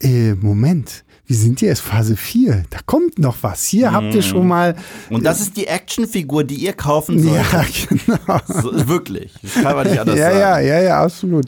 äh, 0.00 0.34
Moment, 0.34 1.04
wir 1.26 1.36
sind 1.36 1.60
hier 1.60 1.70
erst 1.70 1.82
Phase 1.82 2.16
4, 2.16 2.64
da 2.70 2.78
kommt 2.84 3.18
noch 3.18 3.36
was. 3.42 3.64
Hier 3.64 3.92
habt 3.92 4.14
ihr 4.14 4.22
schon 4.22 4.46
mal, 4.46 4.76
Und 5.10 5.24
das 5.24 5.40
ist 5.40 5.56
die 5.56 5.66
Actionfigur, 5.66 6.44
die 6.44 6.56
ihr 6.56 6.72
kaufen 6.74 7.22
sollt. 7.22 7.42
ja, 7.52 7.64
genau. 7.88 8.38
So, 8.46 8.88
wirklich. 8.88 9.32
Das 9.42 9.54
kann 9.54 9.74
man 9.76 9.86
nicht 9.88 9.98
anders 9.98 10.18
Ja, 10.18 10.26
sagen. 10.26 10.38
ja, 10.40 10.58
ja, 10.60 10.80
ja, 10.82 11.02
absolut. 11.02 11.46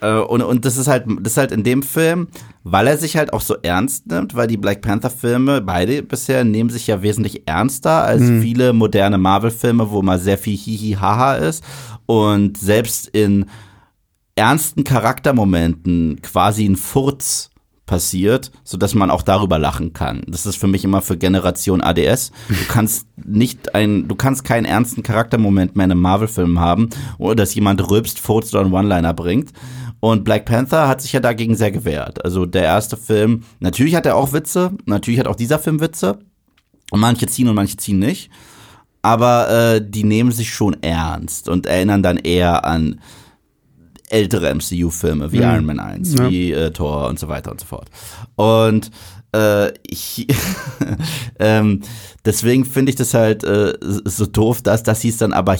Äh, 0.00 0.14
und, 0.18 0.42
und 0.42 0.64
das 0.64 0.76
ist 0.76 0.88
halt, 0.88 1.04
das 1.20 1.34
ist 1.34 1.36
halt 1.36 1.52
in 1.52 1.62
dem 1.62 1.82
Film, 1.84 2.26
weil 2.64 2.88
er 2.88 2.98
sich 2.98 3.16
halt 3.16 3.32
auch 3.32 3.40
so 3.40 3.54
ernst 3.62 4.06
nimmt, 4.08 4.34
weil 4.34 4.48
die 4.48 4.56
Black 4.56 4.80
Panther 4.82 5.10
Filme, 5.10 5.60
beide 5.60 6.02
bisher, 6.02 6.42
nehmen 6.44 6.70
sich 6.70 6.86
ja 6.88 7.00
wesentlich 7.02 7.46
ernster 7.46 8.02
als 8.04 8.22
viele 8.22 8.72
moderne 8.72 9.18
Marvel 9.18 9.50
Filme, 9.52 9.90
wo 9.90 10.02
mal 10.02 10.18
sehr 10.18 10.38
viel 10.38 10.56
Hihi 10.56 10.96
Haha 11.00 11.34
ist. 11.36 11.62
Und 12.06 12.58
selbst 12.58 13.06
in 13.08 13.46
ernsten 14.34 14.82
Charaktermomenten 14.82 16.20
quasi 16.22 16.64
ein 16.66 16.76
Furz 16.76 17.50
passiert, 17.86 18.50
so 18.64 18.78
dass 18.78 18.94
man 18.94 19.10
auch 19.10 19.22
darüber 19.22 19.58
lachen 19.58 19.92
kann. 19.92 20.22
Das 20.26 20.46
ist 20.46 20.56
für 20.56 20.66
mich 20.66 20.84
immer 20.84 21.02
für 21.02 21.16
Generation 21.16 21.82
ADS. 21.82 22.32
Du 22.48 22.64
kannst 22.68 23.06
nicht 23.16 23.74
ein, 23.74 24.08
du 24.08 24.14
kannst 24.14 24.44
keinen 24.44 24.64
ernsten 24.64 25.02
Charaktermoment 25.02 25.76
mehr 25.76 25.84
in 25.84 25.92
einem 25.92 26.00
Marvel-Film 26.00 26.60
haben, 26.60 26.88
oder 27.18 27.36
dass 27.36 27.54
jemand 27.54 27.90
rülpst, 27.90 28.18
furzt 28.18 28.54
oder 28.54 28.64
einen 28.64 28.72
One-Liner 28.72 29.12
bringt. 29.12 29.52
Und 30.00 30.24
Black 30.24 30.44
Panther 30.44 30.88
hat 30.88 31.00
sich 31.00 31.12
ja 31.12 31.20
dagegen 31.20 31.56
sehr 31.56 31.70
gewehrt. 31.70 32.24
Also 32.24 32.46
der 32.46 32.64
erste 32.64 32.96
Film, 32.96 33.42
natürlich 33.60 33.94
hat 33.94 34.06
er 34.06 34.16
auch 34.16 34.32
Witze, 34.32 34.72
natürlich 34.84 35.20
hat 35.20 35.28
auch 35.28 35.36
dieser 35.36 35.58
Film 35.58 35.80
Witze. 35.80 36.18
Und 36.90 37.00
manche 37.00 37.26
ziehen 37.26 37.48
und 37.48 37.54
manche 37.54 37.76
ziehen 37.76 37.98
nicht. 37.98 38.30
Aber 39.02 39.50
äh, 39.50 39.82
die 39.86 40.04
nehmen 40.04 40.30
sich 40.30 40.52
schon 40.52 40.82
ernst 40.82 41.48
und 41.48 41.66
erinnern 41.66 42.02
dann 42.02 42.16
eher 42.16 42.64
an 42.64 43.00
ältere 44.14 44.54
MCU-Filme, 44.54 45.32
wie 45.32 45.38
Mhm. 45.38 45.42
Iron 45.42 45.64
Man 45.66 45.80
1, 45.80 46.14
Ja. 46.14 46.30
wie 46.30 46.52
äh, 46.52 46.70
Thor 46.70 47.08
und 47.08 47.18
so 47.18 47.28
weiter 47.28 47.50
und 47.50 47.60
so 47.60 47.66
fort. 47.66 47.88
Und 48.36 48.90
äh, 49.32 49.72
ich, 49.86 50.26
ähm, 51.38 51.80
deswegen 52.24 52.64
finde 52.64 52.90
ich 52.90 52.96
das 52.96 53.14
halt 53.14 53.44
äh, 53.44 53.74
so 53.80 54.26
doof, 54.26 54.62
dass, 54.62 54.82
dass 54.82 55.00
sie 55.00 55.08
es 55.08 55.16
dann 55.16 55.32
aber 55.32 55.56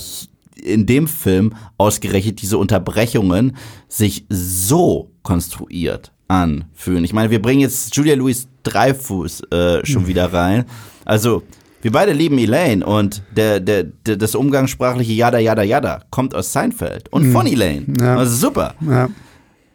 in 0.62 0.86
dem 0.86 1.08
Film 1.08 1.54
ausgerechnet 1.78 2.40
diese 2.40 2.56
Unterbrechungen 2.58 3.56
sich 3.88 4.24
so 4.28 5.10
konstruiert 5.22 6.12
anfühlen. 6.28 7.04
Ich 7.04 7.12
meine, 7.12 7.30
wir 7.30 7.42
bringen 7.42 7.60
jetzt 7.60 7.94
Julia 7.96 8.14
Louis 8.14 8.48
Dreyfus 8.62 9.40
äh, 9.50 9.84
schon 9.84 10.06
wieder 10.06 10.32
rein. 10.32 10.64
Also, 11.04 11.42
wir 11.84 11.92
beide 11.92 12.12
lieben 12.12 12.38
Elaine 12.38 12.82
und 12.84 13.22
der, 13.36 13.60
der, 13.60 13.84
der, 13.84 14.16
das 14.16 14.34
umgangssprachliche 14.34 15.12
Yada 15.12 15.38
Yada 15.38 15.62
Yada 15.62 16.00
kommt 16.08 16.34
aus 16.34 16.50
Seinfeld 16.50 17.12
und 17.12 17.30
von 17.30 17.46
Elaine. 17.46 17.84
Ja. 18.00 18.16
Also 18.16 18.34
super. 18.34 18.74
Ja. 18.80 19.10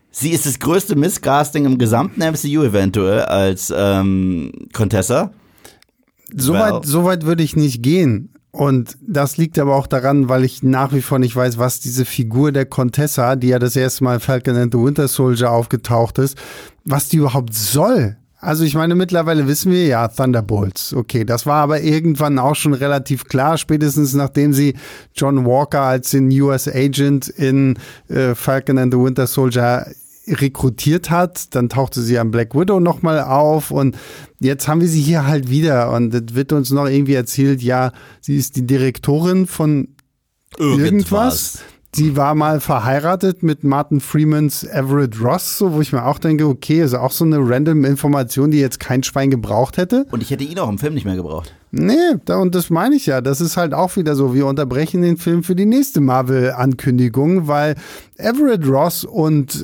Sie 0.10 0.32
ist 0.32 0.48
das 0.48 0.58
größte 0.58 0.96
Misscasting 0.96 1.66
im 1.66 1.78
gesamten 1.78 2.20
MCU 2.22 2.64
eventuell 2.64 3.22
als 3.22 3.72
ähm, 3.78 4.52
Contessa. 4.74 5.34
So 6.36 6.54
Well. 6.54 6.62
weit, 6.62 6.86
so 6.88 7.06
weit 7.06 7.26
würde 7.28 7.44
ich 7.44 7.56
nicht 7.56 7.84
gehen. 7.84 8.34
Und 8.50 8.98
das 9.06 9.38
liegt 9.38 9.60
aber 9.60 9.76
auch 9.76 9.86
daran, 9.86 10.30
weil 10.30 10.44
ich 10.44 10.64
nach 10.64 10.92
wie 10.94 11.04
vor 11.04 11.20
nicht 11.20 11.36
weiß, 11.36 11.60
was 11.60 11.80
diese 11.80 12.06
Figur 12.06 12.52
der 12.52 12.66
Contessa, 12.66 13.36
die 13.36 13.50
ja 13.50 13.60
das 13.60 13.76
erste 13.76 14.04
Mal 14.04 14.20
Falcon 14.20 14.56
and 14.56 14.74
the 14.74 14.80
Winter 14.80 15.08
Soldier 15.08 15.52
aufgetaucht 15.52 16.18
ist, 16.18 16.40
was 16.86 17.08
die 17.08 17.18
überhaupt 17.18 17.54
soll. 17.54 18.18
Also 18.42 18.64
ich 18.64 18.74
meine, 18.74 18.96
mittlerweile 18.96 19.48
wissen 19.48 19.72
wir 19.72 19.86
ja 19.86 20.08
Thunderbolts. 20.08 20.94
Okay, 20.94 21.26
das 21.26 21.46
war 21.46 21.62
aber 21.62 21.82
irgendwann 21.82 22.40
auch 22.40 22.56
schon 22.56 22.74
relativ 22.74 23.26
klar, 23.26 23.58
spätestens 23.58 24.14
nachdem 24.14 24.54
sie 24.54 24.76
John 25.14 25.46
Walker 25.46 25.82
als 25.82 26.12
den 26.12 26.32
US 26.42 26.68
Agent 26.68 27.28
in 27.28 27.78
äh, 28.08 28.36
Falcon 28.36 28.78
and 28.78 28.94
the 28.94 29.00
Winter 29.00 29.28
Soldier 29.28 29.88
rekrutiert 30.28 31.10
hat, 31.10 31.54
dann 31.56 31.70
tauchte 31.70 32.02
sie 32.02 32.18
an 32.20 32.32
Black 32.32 32.54
Widow 32.56 32.80
nochmal 32.80 33.20
auf 33.22 33.72
und 33.72 33.98
jetzt 34.40 34.68
haben 34.68 34.80
wir 34.80 34.88
sie 34.88 35.02
hier 35.02 35.26
halt 35.28 35.50
wieder 35.50 35.92
und 35.92 36.14
es 36.14 36.36
wird 36.36 36.54
uns 36.54 36.72
noch 36.72 36.88
irgendwie 36.88 37.16
erzählt, 37.16 37.62
ja, 37.62 37.92
sie 38.22 38.38
ist 38.38 38.56
die 38.56 38.66
Direktorin 38.66 39.48
von 39.48 39.96
irgendwas. 40.58 41.60
Sie 41.92 42.16
war 42.16 42.36
mal 42.36 42.60
verheiratet 42.60 43.42
mit 43.42 43.64
Martin 43.64 44.00
Freemans 44.00 44.64
Everett 44.64 45.20
Ross, 45.22 45.58
so 45.58 45.74
wo 45.74 45.82
ich 45.82 45.92
mir 45.92 46.06
auch 46.06 46.20
denke, 46.20 46.46
okay, 46.46 46.84
ist 46.84 46.94
auch 46.94 47.12
so 47.12 47.26
eine 47.26 47.38
random 47.40 47.84
Information, 47.84 48.52
die 48.52 48.60
jetzt 48.60 48.80
kein 48.80 49.02
Schwein 49.02 49.32
gebraucht 49.32 49.78
hätte. 49.78 50.06
Und 50.12 50.22
ich 50.22 50.30
hätte 50.30 50.44
ihn 50.44 50.60
auch 50.60 50.70
im 50.70 50.78
Film 50.78 50.94
nicht 50.94 51.06
mehr 51.06 51.16
gebraucht. 51.16 51.56
Nee, 51.72 51.94
da, 52.26 52.38
und 52.38 52.56
das 52.56 52.70
meine 52.70 52.96
ich 52.96 53.06
ja. 53.06 53.22
Das 53.22 53.42
ist 53.42 53.58
halt 53.58 53.74
auch 53.74 53.96
wieder 53.96 54.16
so. 54.16 54.34
Wir 54.34 54.48
unterbrechen 54.48 55.02
den 55.02 55.18
Film 55.18 55.44
für 55.44 55.56
die 55.56 55.66
nächste 55.66 56.02
Marvel-Ankündigung, 56.02 57.48
weil 57.48 57.76
Everett 58.18 58.68
Ross 58.68 59.04
und 59.04 59.64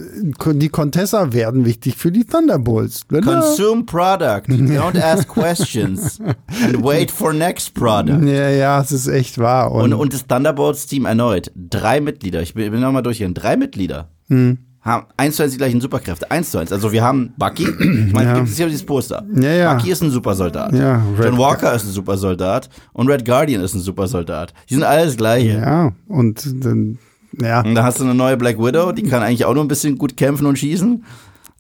die 0.54 0.70
Contessa 0.70 1.34
werden 1.34 1.66
wichtig 1.66 1.96
für 1.98 2.12
die 2.12 2.24
Thunderbolts. 2.24 3.08
Consume 3.08 3.84
product. 3.86 4.44
Don't 4.50 5.02
ask 5.02 5.28
questions. 5.28 6.20
And 6.64 6.84
wait 6.84 7.10
for 7.10 7.34
next 7.34 7.74
product. 7.74 8.24
Ja, 8.26 8.50
ja, 8.50 8.82
es 8.82 8.92
ist 8.92 9.08
echt 9.08 9.40
wahr. 9.40 9.72
Und, 9.72 9.94
Und, 9.94 9.94
und 9.94 10.14
das 10.14 10.28
Thunderbolts-Team 10.28 11.06
erneut. 11.06 11.52
Drei 11.56 12.02
Mitglieder. 12.02 12.42
Ich 12.42 12.54
bin, 12.54 12.72
bin 12.72 12.82
nochmal 12.82 13.04
durchgegangen. 13.04 13.34
Drei 13.34 13.58
Mitglieder. 13.58 14.10
Hm. 14.28 14.60
Haben 14.86 15.08
eins 15.18 15.36
zu 15.36 15.44
eins 15.44 15.52
die 15.54 15.58
gleichen 15.58 15.82
Superkräfte. 15.82 16.30
Eins 16.30 16.52
zu 16.52 16.60
eins. 16.60 16.72
Also 16.72 16.92
wir 16.92 17.04
haben 17.04 17.34
Bucky. 17.38 17.64
Ich 17.68 18.14
meine, 18.14 18.30
Ja. 18.30 18.36
gibt 18.36 18.50
es 18.50 18.56
hier 18.56 18.68
dieses 18.68 18.86
Poster. 18.86 19.26
Ja, 19.36 19.50
ja. 19.52 19.74
Bucky 19.74 19.90
ist 19.92 20.04
ein 20.04 20.12
Supersoldat. 20.12 20.74
Ja, 20.74 21.04
Red- 21.18 21.26
John 21.26 21.38
Walker 21.40 21.74
ist 21.74 21.86
ein 21.86 21.92
Supersoldat. 21.92 22.70
Und 22.94 23.10
Red 23.10 23.26
Guardian 23.26 23.62
ist 23.64 23.74
ein 23.74 23.82
Supersoldat. 23.82 24.54
Die 24.70 24.76
sind 24.76 24.84
alles 24.84 25.18
gleiche. 25.18 25.54
ja, 25.60 25.92
und 26.08 26.64
dann, 26.64 27.00
ja. 27.42 27.62
Und 27.62 27.74
da 27.74 27.84
hast 27.84 28.00
du 28.00 28.04
eine 28.04 28.14
neue 28.14 28.38
Black 28.38 28.60
Widow, 28.60 28.92
die 28.92 29.04
kann 29.04 29.24
eigentlich 29.24 29.46
auch 29.46 29.56
nur 29.56 29.64
ein 29.64 29.68
bisschen 29.68 29.98
gut 29.98 30.16
kämpfen 30.16 30.46
und 30.46 30.60
schießen. 30.60 31.04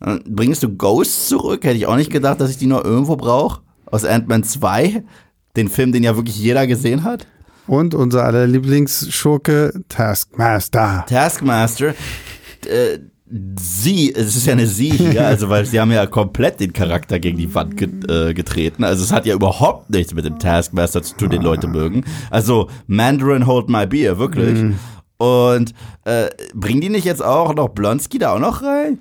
Dann 0.01 0.21
bringst 0.29 0.61
du 0.61 0.69
Ghost 0.75 1.27
zurück? 1.27 1.63
Hätte 1.63 1.77
ich 1.77 1.87
auch 1.87 1.95
nicht 1.95 2.11
gedacht, 2.11 2.39
dass 2.41 2.51
ich 2.51 2.57
die 2.57 2.67
noch 2.67 2.83
irgendwo 2.83 3.15
brauche. 3.15 3.61
Aus 3.87 4.05
Ant-Man 4.05 4.43
2. 4.43 5.03
Den 5.57 5.67
Film, 5.69 5.91
den 5.93 6.03
ja 6.03 6.15
wirklich 6.15 6.37
jeder 6.37 6.67
gesehen 6.67 7.03
hat. 7.03 7.25
Und 7.65 7.95
unser 7.95 8.23
aller 8.25 8.45
Lieblingsschurke 8.45 9.73
Taskmaster. 9.89 11.05
Taskmaster. 11.07 11.95
Äh, 12.67 12.99
sie, 13.27 14.13
es 14.13 14.35
ist 14.35 14.45
ja 14.45 14.53
eine 14.53 14.67
sie 14.67 14.91
hier, 14.91 15.25
also 15.25 15.49
weil 15.49 15.65
sie 15.65 15.79
haben 15.79 15.91
ja 15.91 16.05
komplett 16.05 16.59
den 16.59 16.73
Charakter 16.73 17.19
gegen 17.19 17.37
die 17.37 17.53
Wand 17.53 17.75
get, 17.75 18.09
äh, 18.09 18.33
getreten. 18.33 18.83
Also 18.83 19.03
es 19.03 19.11
hat 19.11 19.25
ja 19.25 19.33
überhaupt 19.33 19.89
nichts 19.89 20.13
mit 20.13 20.25
dem 20.25 20.37
Taskmaster 20.37 21.01
zu 21.01 21.15
tun, 21.15 21.29
den 21.31 21.41
Leute 21.41 21.67
mögen. 21.67 22.05
Also 22.29 22.69
Mandarin 22.87 23.47
hold 23.47 23.69
my 23.69 23.87
beer, 23.87 24.19
wirklich. 24.19 24.75
Und 25.17 25.73
äh, 26.03 26.27
bringen 26.53 26.81
die 26.81 26.89
nicht 26.89 27.05
jetzt 27.05 27.23
auch 27.23 27.55
noch 27.55 27.69
Blonsky 27.69 28.19
da 28.19 28.33
auch 28.33 28.39
noch 28.39 28.61
rein? 28.61 28.99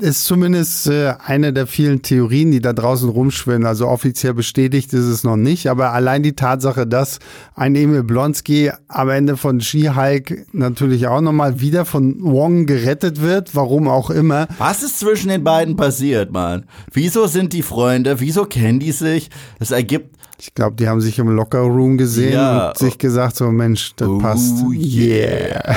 Ist 0.00 0.26
zumindest 0.26 0.86
äh, 0.86 1.14
eine 1.24 1.52
der 1.52 1.66
vielen 1.66 2.02
Theorien, 2.02 2.52
die 2.52 2.60
da 2.60 2.72
draußen 2.72 3.08
rumschwimmen. 3.08 3.66
Also 3.66 3.88
offiziell 3.88 4.32
bestätigt 4.32 4.92
ist 4.92 5.06
es 5.06 5.24
noch 5.24 5.36
nicht, 5.36 5.66
aber 5.68 5.92
allein 5.92 6.22
die 6.22 6.34
Tatsache, 6.34 6.86
dass 6.86 7.18
ein 7.56 7.74
Emil 7.74 8.04
Blonsky 8.04 8.70
am 8.86 9.08
Ende 9.08 9.36
von 9.36 9.60
She-Hulk 9.60 10.46
natürlich 10.52 11.08
auch 11.08 11.20
nochmal 11.20 11.60
wieder 11.60 11.84
von 11.84 12.22
Wong 12.22 12.66
gerettet 12.66 13.20
wird, 13.20 13.56
warum 13.56 13.88
auch 13.88 14.10
immer. 14.10 14.46
Was 14.58 14.84
ist 14.84 15.00
zwischen 15.00 15.30
den 15.30 15.42
beiden 15.42 15.74
passiert, 15.74 16.30
Mann? 16.32 16.66
Wieso 16.92 17.26
sind 17.26 17.52
die 17.52 17.62
Freunde? 17.62 18.20
Wieso 18.20 18.44
kennen 18.44 18.78
die 18.78 18.92
sich? 18.92 19.30
Das 19.58 19.72
ergibt 19.72 20.17
Ich 20.40 20.54
glaube, 20.54 20.76
die 20.76 20.88
haben 20.88 21.00
sich 21.00 21.18
im 21.18 21.28
Lockerroom 21.28 21.98
gesehen 21.98 22.34
Ja. 22.34 22.68
und 22.68 22.78
sich 22.78 22.96
gesagt, 22.98 23.34
so 23.36 23.50
Mensch, 23.50 23.92
das 23.96 24.08
Oh, 24.08 24.18
passt. 24.18 24.62
yeah. 24.72 25.76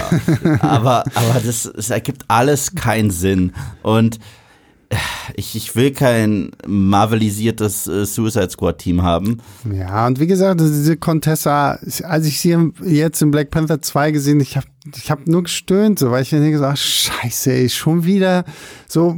aber, 0.61 1.03
aber 1.15 1.41
das, 1.43 1.71
das 1.75 1.89
ergibt 1.89 2.23
alles 2.27 2.75
keinen 2.75 3.09
Sinn. 3.09 3.53
Und 3.81 4.19
ich, 5.35 5.55
ich 5.55 5.75
will 5.75 5.91
kein 5.91 6.51
marvelisiertes 6.67 7.87
äh, 7.87 8.05
Suicide 8.05 8.49
Squad 8.49 8.79
Team 8.79 9.01
haben. 9.03 9.37
Ja, 9.71 10.07
und 10.07 10.19
wie 10.19 10.27
gesagt, 10.27 10.59
diese 10.61 10.97
Contessa, 10.97 11.79
als 12.03 12.25
ich 12.25 12.39
sie 12.41 12.57
jetzt 12.83 13.21
in 13.21 13.31
Black 13.31 13.51
Panther 13.51 13.81
2 13.81 14.11
gesehen, 14.11 14.39
ich 14.39 14.57
habe 14.57 14.67
ich 14.95 15.11
hab 15.11 15.27
nur 15.27 15.43
gestöhnt, 15.43 15.99
so, 15.99 16.09
weil 16.09 16.23
ich 16.23 16.31
mir 16.31 16.57
so, 16.57 16.65
ach, 16.65 16.75
scheiße, 16.75 17.51
ey, 17.53 17.69
schon 17.69 18.03
wieder 18.03 18.45
so, 18.87 19.15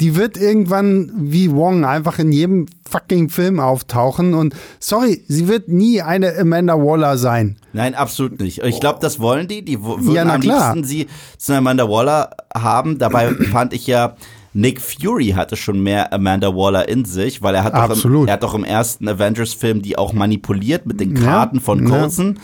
die 0.00 0.16
wird 0.16 0.38
irgendwann 0.38 1.12
wie 1.18 1.52
Wong 1.52 1.84
einfach 1.84 2.18
in 2.18 2.32
jedem 2.32 2.64
fucking 2.88 3.28
Film 3.28 3.60
auftauchen 3.60 4.32
und 4.32 4.54
sorry, 4.80 5.22
sie 5.28 5.48
wird 5.48 5.68
nie 5.68 6.00
eine 6.00 6.34
Amanda 6.38 6.74
Waller 6.78 7.18
sein. 7.18 7.56
Nein, 7.74 7.94
absolut 7.94 8.40
nicht. 8.40 8.62
Ich 8.64 8.80
glaube, 8.80 8.98
das 9.02 9.20
wollen 9.20 9.48
die. 9.48 9.62
Die 9.62 9.82
würden 9.82 10.12
Ja, 10.12 10.22
am 10.22 10.40
klar. 10.40 10.74
liebsten 10.74 10.88
sie 10.88 11.06
zu 11.36 11.52
Amanda 11.54 11.86
Waller 11.90 12.30
haben. 12.54 12.96
Dabei 12.98 13.34
fand 13.34 13.74
ich 13.74 13.86
ja, 13.86 14.16
Nick 14.56 14.80
Fury 14.80 15.32
hatte 15.36 15.54
schon 15.54 15.80
mehr 15.80 16.14
Amanda 16.14 16.48
Waller 16.48 16.88
in 16.88 17.04
sich, 17.04 17.42
weil 17.42 17.54
er 17.54 17.62
hat, 17.62 17.74
doch 17.74 18.04
im, 18.04 18.26
er 18.26 18.32
hat 18.32 18.42
doch 18.42 18.54
im 18.54 18.64
ersten 18.64 19.06
Avengers-Film 19.06 19.82
die 19.82 19.98
auch 19.98 20.14
manipuliert 20.14 20.86
mit 20.86 20.98
den 20.98 21.14
Ja, 21.14 21.22
Karten 21.22 21.60
von 21.60 21.86
ja. 21.86 21.90
Coulson. 21.90 22.38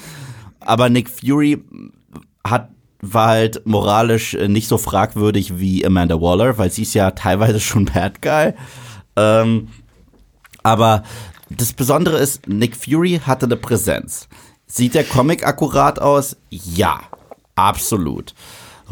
Aber 0.61 0.91
Nick 0.91 1.09
Fury 1.09 1.65
hat 2.47 2.69
war 3.01 3.29
halt 3.29 3.67
moralisch 3.67 4.35
äh, 4.35 4.47
nicht 4.47 4.69
so 4.69 4.77
fragwürdig 4.79 5.59
wie 5.59 5.85
Amanda 5.85 6.21
Waller, 6.21 6.59
weil 6.59 6.71
sie 6.71 6.83
ist 6.83 6.93
ja 6.95 7.13
teilweise 7.13 7.61
schon 7.61 7.87
Bad 7.87 8.21
Guy. 8.21 8.53
Ähm, 9.17 9.69
aber 10.63 11.05
das 11.49 11.73
Besondere 11.73 12.19
ist, 12.19 12.47
Nick 12.47 12.77
Fury 12.77 13.23
hatte 13.27 13.47
eine 13.47 13.57
Präsenz. 13.57 14.29
Sieht 14.67 14.95
der 14.95 15.05
Comic 15.05 15.47
akkurat 15.47 15.99
aus? 15.99 16.37
Ja, 16.51 17.01
absolut. 17.57 18.35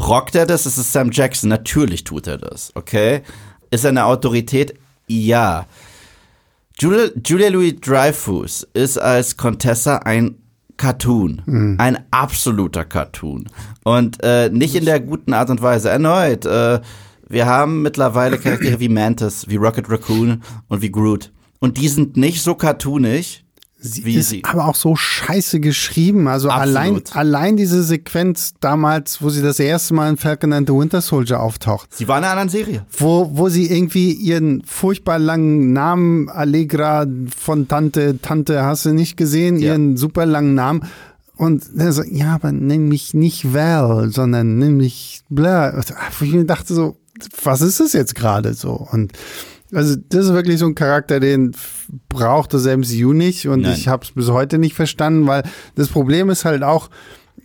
Rockt 0.08 0.34
er 0.34 0.46
das? 0.46 0.66
Es 0.66 0.78
ist 0.78 0.92
Sam 0.92 1.10
Jackson. 1.12 1.50
Natürlich 1.50 2.04
tut 2.04 2.26
er 2.26 2.38
das, 2.38 2.72
okay? 2.74 3.22
Ist 3.70 3.84
er 3.84 3.90
eine 3.90 4.04
Autorität? 4.06 4.74
Ja. 5.06 5.66
Julia, 6.78 7.10
Julia 7.24 7.48
Louis 7.50 7.74
Dreyfus 7.80 8.66
ist 8.72 8.98
als 8.98 9.36
Contessa 9.36 9.96
ein 9.98 10.36
Cartoon. 10.78 11.42
Ein 11.78 11.98
absoluter 12.10 12.86
Cartoon. 12.86 13.48
Und 13.84 14.22
äh, 14.22 14.48
nicht 14.48 14.74
in 14.74 14.86
der 14.86 15.00
guten 15.00 15.34
Art 15.34 15.50
und 15.50 15.60
Weise. 15.60 15.90
Erneut, 15.90 16.46
äh, 16.46 16.80
wir 17.28 17.46
haben 17.46 17.82
mittlerweile 17.82 18.38
Charaktere 18.38 18.80
wie 18.80 18.88
Mantis, 18.88 19.46
wie 19.48 19.56
Rocket 19.56 19.90
Raccoon 19.90 20.42
und 20.68 20.80
wie 20.80 20.90
Groot. 20.90 21.30
Und 21.58 21.76
die 21.76 21.88
sind 21.88 22.16
nicht 22.16 22.42
so 22.42 22.54
cartoonig, 22.54 23.44
Sie 23.82 24.04
wie 24.04 24.16
ist 24.16 24.28
sie. 24.28 24.44
aber 24.44 24.66
auch 24.68 24.74
so 24.74 24.94
scheiße 24.94 25.58
geschrieben. 25.60 26.28
Also 26.28 26.50
Absolut. 26.50 26.76
allein, 26.76 27.02
allein 27.12 27.56
diese 27.56 27.82
Sequenz 27.82 28.52
damals, 28.60 29.22
wo 29.22 29.30
sie 29.30 29.40
das 29.42 29.58
erste 29.58 29.94
Mal 29.94 30.10
in 30.10 30.16
Falcon 30.18 30.52
and 30.52 30.68
the 30.68 30.74
Winter 30.74 31.00
Soldier 31.00 31.40
auftaucht. 31.40 31.88
Sie 31.94 32.06
war 32.06 32.18
in 32.18 32.24
einer 32.24 32.32
anderen 32.32 32.48
Serie. 32.50 32.84
wo, 32.96 33.30
wo 33.32 33.48
sie 33.48 33.70
irgendwie 33.70 34.12
ihren 34.12 34.62
furchtbar 34.66 35.18
langen 35.18 35.72
Namen, 35.72 36.28
Allegra 36.28 37.06
von 37.36 37.68
Tante, 37.68 38.18
Tante, 38.20 38.62
hast 38.64 38.84
du 38.84 38.92
nicht 38.92 39.16
gesehen, 39.16 39.58
Ja. 39.58 39.70
ihren 39.72 39.96
super 39.96 40.26
langen 40.26 40.54
Namen. 40.54 40.82
Und 41.36 41.64
er 41.78 41.92
so, 41.94 42.02
ja, 42.02 42.34
aber 42.34 42.52
nenn 42.52 42.86
mich 42.88 43.14
nicht 43.14 43.54
Val, 43.54 44.10
sondern 44.10 44.58
nenn 44.58 44.76
mich 44.76 45.22
Blair. 45.30 45.82
Wo 46.18 46.24
ich 46.26 46.32
mir 46.34 46.44
dachte 46.44 46.74
so, 46.74 46.98
was 47.44 47.62
ist 47.62 47.80
das 47.80 47.94
jetzt 47.94 48.14
gerade 48.14 48.52
so? 48.52 48.72
Und 48.92 49.12
also 49.72 49.96
das 50.08 50.26
ist 50.26 50.32
wirklich 50.32 50.58
so 50.58 50.66
ein 50.66 50.74
Charakter, 50.74 51.20
den 51.20 51.52
braucht 52.08 52.54
das 52.54 52.64
MCU 52.64 53.12
nicht 53.12 53.46
und 53.46 53.62
Nein. 53.62 53.74
ich 53.76 53.88
habe 53.88 54.04
es 54.04 54.12
bis 54.12 54.28
heute 54.28 54.58
nicht 54.58 54.74
verstanden, 54.74 55.26
weil 55.26 55.42
das 55.74 55.88
Problem 55.88 56.30
ist 56.30 56.44
halt 56.44 56.62
auch, 56.62 56.90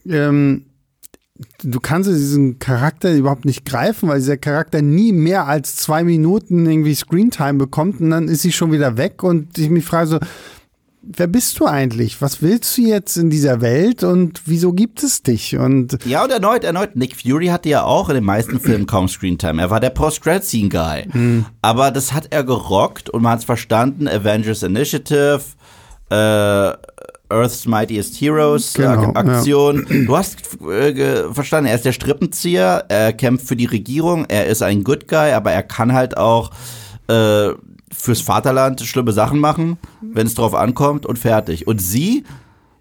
ähm, 0.07 0.65
du 1.63 1.79
kannst 1.79 2.09
diesen 2.09 2.59
Charakter 2.59 3.13
überhaupt 3.13 3.45
nicht 3.45 3.65
greifen, 3.65 4.09
weil 4.09 4.19
dieser 4.19 4.37
Charakter 4.37 4.81
nie 4.81 5.11
mehr 5.11 5.47
als 5.47 5.75
zwei 5.75 6.03
Minuten 6.03 6.65
irgendwie 6.65 6.95
Screentime 6.95 7.55
bekommt 7.55 7.99
und 7.99 8.09
dann 8.09 8.27
ist 8.27 8.41
sie 8.41 8.51
schon 8.51 8.71
wieder 8.71 8.97
weg 8.97 9.23
und 9.23 9.57
ich 9.57 9.69
mich 9.69 9.85
frage 9.85 10.07
so, 10.07 10.19
wer 11.07 11.27
bist 11.27 11.59
du 11.59 11.65
eigentlich? 11.65 12.21
Was 12.21 12.41
willst 12.41 12.77
du 12.77 12.81
jetzt 12.81 13.17
in 13.17 13.29
dieser 13.29 13.61
Welt 13.61 14.03
und 14.03 14.41
wieso 14.45 14.73
gibt 14.73 15.03
es 15.03 15.23
dich? 15.23 15.57
Und 15.57 15.97
ja, 16.05 16.23
und 16.23 16.31
erneut, 16.31 16.63
erneut, 16.63 16.95
Nick 16.95 17.15
Fury 17.15 17.47
hatte 17.47 17.69
ja 17.69 17.83
auch 17.83 18.09
in 18.09 18.15
den 18.15 18.23
meisten 18.23 18.59
Filmen 18.59 18.85
kaum 18.85 19.07
Screentime. 19.07 19.61
Er 19.61 19.69
war 19.69 19.79
der 19.79 19.91
Post-Grad-Scene-Guy. 19.91 21.07
Mhm. 21.11 21.45
Aber 21.61 21.91
das 21.91 22.13
hat 22.13 22.27
er 22.31 22.43
gerockt 22.43 23.09
und 23.09 23.21
man 23.21 23.33
hat 23.33 23.39
es 23.39 23.45
verstanden. 23.45 24.07
Avengers 24.07 24.63
Initiative, 24.63 25.41
äh, 26.09 26.73
Earth's 27.29 27.65
Mightiest 27.65 28.19
Heroes 28.21 28.73
genau, 28.73 29.13
Aktion. 29.13 29.85
Ja. 29.89 30.05
Du 30.05 30.17
hast 30.17 30.61
äh, 30.61 31.33
verstanden, 31.33 31.69
er 31.69 31.75
ist 31.75 31.85
der 31.85 31.93
Strippenzieher, 31.93 32.85
er 32.87 33.13
kämpft 33.13 33.47
für 33.47 33.55
die 33.55 33.65
Regierung, 33.65 34.25
er 34.25 34.45
ist 34.45 34.61
ein 34.61 34.83
Good 34.83 35.07
Guy, 35.07 35.31
aber 35.31 35.51
er 35.51 35.63
kann 35.63 35.93
halt 35.93 36.17
auch 36.17 36.51
äh, 37.07 37.49
fürs 37.91 38.21
Vaterland 38.21 38.81
schlimme 38.81 39.11
Sachen 39.11 39.39
machen, 39.39 39.77
wenn 40.01 40.27
es 40.27 40.35
drauf 40.35 40.53
ankommt 40.53 41.05
und 41.05 41.19
fertig. 41.19 41.67
Und 41.67 41.81
sie, 41.81 42.23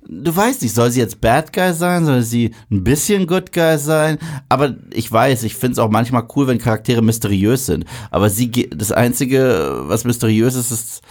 du 0.06 0.34
weißt 0.34 0.62
nicht, 0.62 0.74
soll 0.74 0.90
sie 0.90 1.00
jetzt 1.00 1.20
Bad 1.20 1.52
Guy 1.52 1.72
sein, 1.72 2.04
soll 2.06 2.22
sie 2.22 2.54
ein 2.70 2.84
bisschen 2.84 3.26
Good 3.26 3.52
Guy 3.52 3.78
sein? 3.78 4.18
Aber 4.48 4.74
ich 4.92 5.10
weiß, 5.10 5.42
ich 5.44 5.54
finde 5.54 5.72
es 5.72 5.78
auch 5.78 5.90
manchmal 5.90 6.26
cool, 6.34 6.46
wenn 6.46 6.58
Charaktere 6.58 7.02
mysteriös 7.02 7.66
sind. 7.66 7.84
Aber 8.10 8.30
sie, 8.30 8.50
das 8.70 8.92
Einzige, 8.92 9.82
was 9.86 10.04
mysteriös 10.04 10.54
ist, 10.54 10.70
ist 10.70 11.02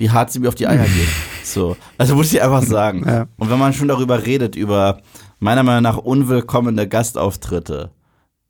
wie 0.00 0.10
hart 0.10 0.32
sie 0.32 0.40
mir 0.40 0.48
auf 0.48 0.54
die 0.54 0.66
Eier 0.66 0.84
geht. 0.84 1.08
So. 1.44 1.76
Also 1.98 2.14
muss 2.14 2.32
ich 2.32 2.42
einfach 2.42 2.62
sagen. 2.62 3.04
Ja. 3.06 3.26
Und 3.36 3.50
wenn 3.50 3.58
man 3.58 3.72
schon 3.72 3.88
darüber 3.88 4.24
redet, 4.24 4.56
über 4.56 5.02
meiner 5.38 5.62
Meinung 5.62 5.82
nach 5.82 5.98
unwillkommene 5.98 6.88
Gastauftritte 6.88 7.90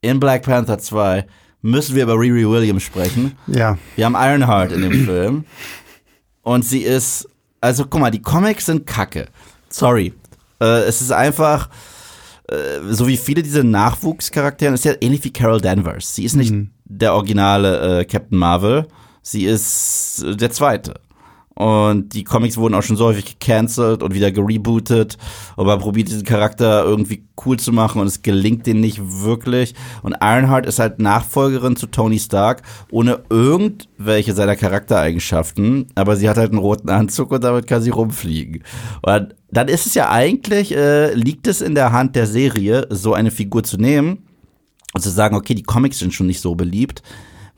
in 0.01 0.19
Black 0.19 0.43
Panther 0.43 0.79
2, 0.79 1.27
müssen 1.61 1.95
wir 1.95 2.03
über 2.03 2.13
Riri 2.13 2.47
Williams 2.49 2.83
sprechen. 2.83 3.37
Ja. 3.47 3.77
Wir 3.95 4.05
haben 4.05 4.15
Ironheart 4.15 4.71
in 4.71 4.81
dem 4.81 4.91
Film. 5.05 5.45
Und 6.41 6.65
sie 6.65 6.81
ist, 6.81 7.27
also 7.59 7.85
guck 7.85 8.01
mal, 8.01 8.11
die 8.11 8.21
Comics 8.21 8.65
sind 8.65 8.87
kacke. 8.87 9.27
Sorry. 9.69 10.13
Äh, 10.59 10.83
es 10.83 11.01
ist 11.01 11.11
einfach, 11.11 11.69
äh, 12.49 12.55
so 12.89 13.07
wie 13.07 13.17
viele 13.17 13.43
dieser 13.43 13.63
Nachwuchscharaktere, 13.63 14.73
ist 14.73 14.85
ja 14.85 14.93
ähnlich 15.01 15.23
wie 15.23 15.33
Carol 15.33 15.61
Danvers. 15.61 16.15
Sie 16.15 16.23
ist 16.23 16.35
nicht 16.35 16.51
mhm. 16.51 16.71
der 16.85 17.13
originale 17.13 17.99
äh, 17.99 18.05
Captain 18.05 18.37
Marvel. 18.37 18.87
Sie 19.21 19.45
ist 19.45 20.25
der 20.25 20.51
zweite. 20.51 20.95
Und 21.55 22.13
die 22.13 22.23
Comics 22.23 22.57
wurden 22.57 22.73
auch 22.75 22.81
schon 22.81 22.95
so 22.95 23.05
häufig 23.05 23.37
gecancelt 23.37 24.03
und 24.03 24.13
wieder 24.13 24.31
gerebootet. 24.31 25.17
Und 25.57 25.67
man 25.67 25.79
probiert 25.79 26.07
diesen 26.07 26.23
Charakter 26.23 26.83
irgendwie 26.85 27.25
cool 27.45 27.57
zu 27.57 27.71
machen 27.71 28.01
und 28.01 28.07
es 28.07 28.21
gelingt 28.21 28.65
denen 28.67 28.79
nicht 28.79 28.99
wirklich. 29.21 29.75
Und 30.01 30.15
Ironheart 30.21 30.65
ist 30.65 30.79
halt 30.79 30.99
Nachfolgerin 30.99 31.75
zu 31.75 31.87
Tony 31.87 32.19
Stark, 32.19 32.61
ohne 32.89 33.23
irgendwelche 33.29 34.33
seiner 34.33 34.55
Charaktereigenschaften. 34.55 35.87
Aber 35.95 36.15
sie 36.15 36.29
hat 36.29 36.37
halt 36.37 36.51
einen 36.51 36.59
roten 36.59 36.89
Anzug 36.89 37.31
und 37.31 37.43
damit 37.43 37.67
kann 37.67 37.81
sie 37.81 37.89
rumfliegen. 37.89 38.63
Und 39.01 39.35
dann 39.51 39.67
ist 39.67 39.85
es 39.85 39.93
ja 39.93 40.09
eigentlich, 40.09 40.75
äh, 40.75 41.13
liegt 41.13 41.47
es 41.47 41.61
in 41.61 41.75
der 41.75 41.91
Hand 41.91 42.15
der 42.15 42.27
Serie, 42.27 42.87
so 42.89 43.13
eine 43.13 43.31
Figur 43.31 43.63
zu 43.63 43.77
nehmen 43.77 44.25
und 44.93 45.01
zu 45.01 45.09
sagen, 45.09 45.35
okay, 45.35 45.53
die 45.53 45.63
Comics 45.63 45.99
sind 45.99 46.13
schon 46.13 46.27
nicht 46.27 46.41
so 46.41 46.55
beliebt. 46.55 47.03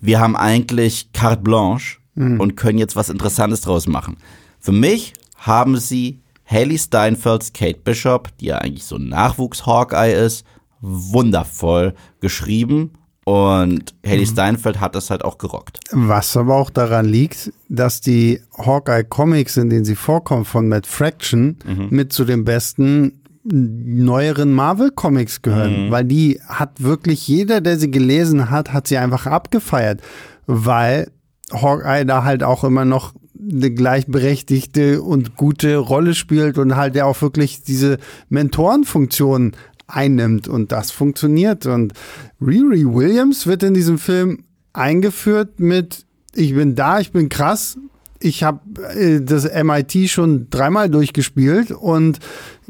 Wir 0.02 0.20
haben 0.20 0.36
eigentlich 0.36 1.14
carte 1.14 1.44
blanche 1.44 2.03
mhm. 2.16 2.40
und 2.40 2.56
können 2.56 2.78
jetzt 2.78 2.96
was 2.96 3.10
Interessantes 3.10 3.62
draus 3.62 3.88
machen. 3.88 4.18
Für 4.60 4.72
mich 4.72 5.14
haben 5.38 5.78
sie 5.78 6.20
Haley 6.46 6.78
Steinfelds 6.78 7.54
Kate 7.54 7.80
Bishop, 7.84 8.30
die 8.40 8.48
ja 8.48 8.58
eigentlich 8.58 8.86
so 8.86 8.98
ein 8.98 9.10
Nachwuchs-Hawkeye 9.10 10.14
ist, 10.14 10.46
wundervoll 10.82 11.94
geschrieben 12.20 12.92
und 13.26 13.96
Haley 14.06 14.22
mhm. 14.22 14.32
Steinfeld 14.32 14.80
hat 14.82 14.96
das 14.96 15.10
halt 15.10 15.24
auch 15.24 15.38
gerockt. 15.38 15.80
Was 15.92 16.36
aber 16.36 16.56
auch 16.56 16.70
daran 16.70 17.06
liegt, 17.06 17.54
dass 17.70 18.02
die 18.02 18.42
Hawkeye 18.58 19.04
Comics, 19.04 19.56
in 19.56 19.70
denen 19.70 19.86
sie 19.86 19.96
vorkommt, 19.96 20.48
von 20.48 20.68
Matt 20.68 20.86
Fraction, 20.86 21.58
mhm. 21.66 21.88
mit 21.90 22.12
zu 22.12 22.26
den 22.26 22.44
besten 22.44 23.22
neueren 23.46 24.54
Marvel 24.54 24.92
Comics 24.92 25.42
gehören, 25.42 25.88
mhm. 25.88 25.92
weil 25.92 26.06
die 26.06 26.40
hat 26.48 26.82
wirklich 26.82 27.28
jeder, 27.28 27.62
der 27.62 27.78
sie 27.78 27.92
gelesen 27.92 28.50
hat, 28.50 28.72
hat 28.74 28.88
sie 28.88 28.98
einfach 28.98 29.26
abgefeiert, 29.26 30.02
weil 30.46 31.12
Hawkeye 31.52 32.06
da 32.06 32.24
halt 32.24 32.44
auch 32.44 32.64
immer 32.64 32.86
noch 32.86 33.14
eine 33.40 33.72
gleichberechtigte 33.72 35.02
und 35.02 35.36
gute 35.36 35.78
Rolle 35.78 36.16
spielt 36.16 36.58
und 36.58 36.76
halt 36.76 36.96
ja 36.96 37.06
auch 37.06 37.22
wirklich 37.22 37.64
diese 37.64 37.98
Mentorenfunktion 38.30 39.54
einnimmt 39.88 40.48
und 40.48 40.72
das 40.72 40.92
funktioniert. 40.92 41.66
Und 41.66 41.94
Riri 42.42 42.86
Williams 42.86 43.46
wird 43.48 43.64
in 43.64 43.74
diesem 43.74 43.98
Film 43.98 44.46
eingeführt 44.72 45.60
mit 45.60 46.06
ich 46.36 46.56
bin 46.56 46.76
da, 46.76 47.00
ich 47.00 47.12
bin 47.12 47.30
krass, 47.30 47.78
ich 48.20 48.44
habe 48.44 48.60
äh, 48.96 49.22
das 49.22 49.44
MIT 49.44 50.10
schon 50.10 50.50
dreimal 50.50 50.90
durchgespielt 50.90 51.72
und 51.72 52.20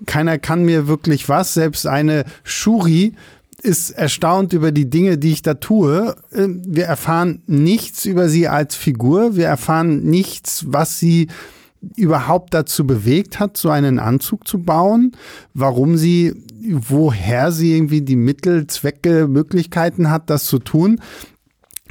keiner 0.05 0.37
kann 0.37 0.65
mir 0.65 0.87
wirklich 0.87 1.29
was. 1.29 1.53
Selbst 1.53 1.87
eine 1.87 2.25
Shuri 2.43 3.13
ist 3.61 3.91
erstaunt 3.91 4.53
über 4.53 4.71
die 4.71 4.89
Dinge, 4.89 5.17
die 5.17 5.31
ich 5.31 5.41
da 5.41 5.55
tue. 5.55 6.15
Ähm, 6.33 6.61
wir 6.65 6.85
erfahren 6.85 7.41
nichts 7.47 8.05
über 8.05 8.29
sie 8.29 8.47
als 8.47 8.75
Figur. 8.75 9.35
Wir 9.35 9.47
erfahren 9.47 10.03
nichts, 10.03 10.65
was 10.67 10.99
sie 10.99 11.27
überhaupt 11.95 12.53
dazu 12.53 12.87
bewegt 12.87 13.39
hat, 13.39 13.57
so 13.57 13.69
einen 13.69 13.99
Anzug 13.99 14.47
zu 14.47 14.59
bauen, 14.59 15.11
warum 15.53 15.97
sie, 15.97 16.33
woher 16.61 17.51
sie 17.51 17.75
irgendwie 17.75 18.01
die 18.01 18.15
Mittel, 18.15 18.67
Zwecke, 18.67 19.27
Möglichkeiten 19.27 20.09
hat, 20.09 20.29
das 20.29 20.45
zu 20.45 20.59
tun. 20.59 21.01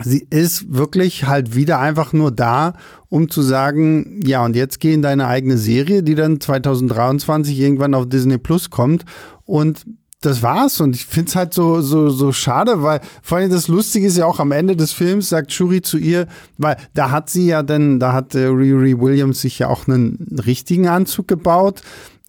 Sie 0.02 0.26
ist 0.30 0.74
wirklich 0.74 1.26
halt 1.26 1.54
wieder 1.54 1.78
einfach 1.78 2.14
nur 2.14 2.30
da, 2.30 2.72
um 3.10 3.28
zu 3.28 3.42
sagen, 3.42 4.20
ja, 4.24 4.42
und 4.42 4.56
jetzt 4.56 4.80
geh 4.80 4.94
in 4.94 5.02
deine 5.02 5.26
eigene 5.26 5.58
Serie, 5.58 6.02
die 6.02 6.14
dann 6.14 6.40
2023 6.40 7.60
irgendwann 7.60 7.94
auf 7.94 8.08
Disney 8.08 8.38
Plus 8.38 8.70
kommt 8.70 9.04
und 9.44 9.84
das 10.22 10.42
war's. 10.42 10.80
Und 10.80 10.96
ich 10.96 11.04
find's 11.04 11.36
halt 11.36 11.52
so, 11.52 11.80
so, 11.80 12.08
so 12.10 12.32
schade, 12.32 12.82
weil 12.82 13.00
vor 13.22 13.38
allem 13.38 13.50
das 13.50 13.68
Lustige 13.68 14.06
ist 14.06 14.16
ja 14.16 14.26
auch 14.26 14.40
am 14.40 14.52
Ende 14.52 14.76
des 14.76 14.92
Films, 14.92 15.28
sagt 15.28 15.52
Shuri 15.52 15.82
zu 15.82 15.98
ihr, 15.98 16.26
weil 16.58 16.76
da 16.94 17.10
hat 17.10 17.30
sie 17.30 17.46
ja 17.46 17.62
dann, 17.62 18.00
da 18.00 18.12
hat 18.12 18.34
äh, 18.34 18.46
Riri 18.46 18.98
Williams 18.98 19.40
sich 19.40 19.58
ja 19.58 19.68
auch 19.68 19.86
einen 19.86 20.40
richtigen 20.46 20.88
Anzug 20.88 21.28
gebaut. 21.28 21.82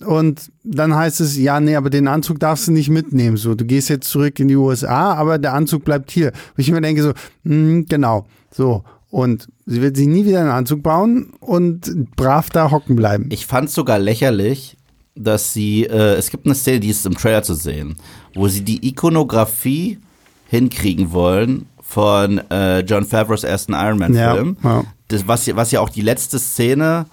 Und 0.05 0.51
dann 0.63 0.95
heißt 0.95 1.21
es, 1.21 1.37
ja, 1.37 1.59
nee, 1.59 1.75
aber 1.75 1.89
den 1.89 2.07
Anzug 2.07 2.39
darfst 2.39 2.67
du 2.67 2.71
nicht 2.71 2.89
mitnehmen. 2.89 3.37
So, 3.37 3.55
du 3.55 3.65
gehst 3.65 3.89
jetzt 3.89 4.09
zurück 4.09 4.39
in 4.39 4.47
die 4.47 4.55
USA, 4.55 5.13
aber 5.13 5.37
der 5.37 5.53
Anzug 5.53 5.85
bleibt 5.85 6.11
hier. 6.11 6.27
Und 6.27 6.57
ich 6.57 6.71
mir 6.71 6.81
denke 6.81 7.03
so, 7.03 7.09
mh, 7.09 7.15
hm, 7.43 7.85
genau, 7.87 8.25
so. 8.51 8.83
Und 9.09 9.47
sie 9.67 9.81
wird 9.81 9.95
sich 9.95 10.07
nie 10.07 10.25
wieder 10.25 10.39
einen 10.39 10.49
Anzug 10.49 10.81
bauen 10.81 11.33
und 11.39 12.15
brav 12.15 12.49
da 12.49 12.71
hocken 12.71 12.95
bleiben. 12.95 13.29
Ich 13.31 13.45
fand's 13.45 13.75
sogar 13.75 13.99
lächerlich, 13.99 14.75
dass 15.15 15.53
sie, 15.53 15.83
äh, 15.83 16.15
es 16.15 16.29
gibt 16.29 16.45
eine 16.45 16.55
Szene, 16.55 16.79
die 16.79 16.89
ist 16.89 17.05
im 17.05 17.15
Trailer 17.15 17.43
zu 17.43 17.53
sehen, 17.53 17.95
wo 18.33 18.47
sie 18.47 18.61
die 18.61 18.87
Ikonografie 18.87 19.99
hinkriegen 20.47 21.11
wollen 21.11 21.67
von 21.81 22.39
äh, 22.49 22.79
John 22.79 23.05
Favreaus 23.05 23.43
ersten 23.43 23.73
Iron 23.73 23.99
Man-Film. 23.99 24.57
Ja, 24.63 24.69
ja. 24.69 24.83
Das, 25.09 25.27
was, 25.27 25.55
was 25.55 25.71
ja 25.71 25.79
auch 25.79 25.89
die 25.89 26.01
letzte 26.01 26.39
Szene 26.39 27.05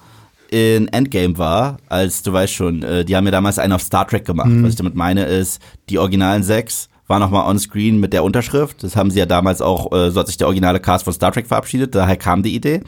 in 0.51 0.89
Endgame 0.89 1.39
war, 1.39 1.79
als 1.89 2.23
du 2.23 2.33
weißt 2.33 2.53
schon, 2.53 2.83
äh, 2.83 3.05
die 3.05 3.15
haben 3.15 3.25
ja 3.25 3.31
damals 3.31 3.59
einen 3.59 3.73
auf 3.73 3.83
Star 3.83 4.07
Trek 4.07 4.25
gemacht. 4.25 4.49
Mhm. 4.49 4.65
Was 4.65 4.71
ich 4.71 4.77
damit 4.77 4.95
meine 4.95 5.25
ist, 5.25 5.61
die 5.89 5.99
originalen 5.99 6.43
sechs 6.43 6.89
waren 7.07 7.21
nochmal 7.21 7.49
on 7.49 7.59
screen 7.59 8.01
mit 8.01 8.13
der 8.13 8.25
Unterschrift. 8.25 8.83
Das 8.83 8.97
haben 8.97 9.11
sie 9.11 9.19
ja 9.19 9.27
damals 9.27 9.61
auch, 9.61 9.93
äh, 9.93 10.11
so 10.11 10.21
hat 10.21 10.29
sich 10.29 10.39
der 10.39 10.47
originale 10.47 10.81
Cast 10.81 11.05
von 11.05 11.13
Star 11.13 11.33
Trek 11.33 11.47
verabschiedet, 11.47 11.95
daher 11.95 12.17
kam 12.17 12.43
die 12.43 12.55
Idee. 12.55 12.83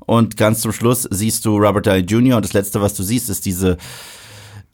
Und 0.00 0.38
ganz 0.38 0.60
zum 0.60 0.72
Schluss 0.72 1.06
siehst 1.10 1.44
du 1.44 1.56
Robert 1.58 1.86
Downey 1.86 2.00
Jr. 2.00 2.36
und 2.36 2.44
das 2.44 2.54
letzte, 2.54 2.80
was 2.80 2.94
du 2.94 3.02
siehst, 3.02 3.28
ist 3.28 3.44
diese 3.44 3.76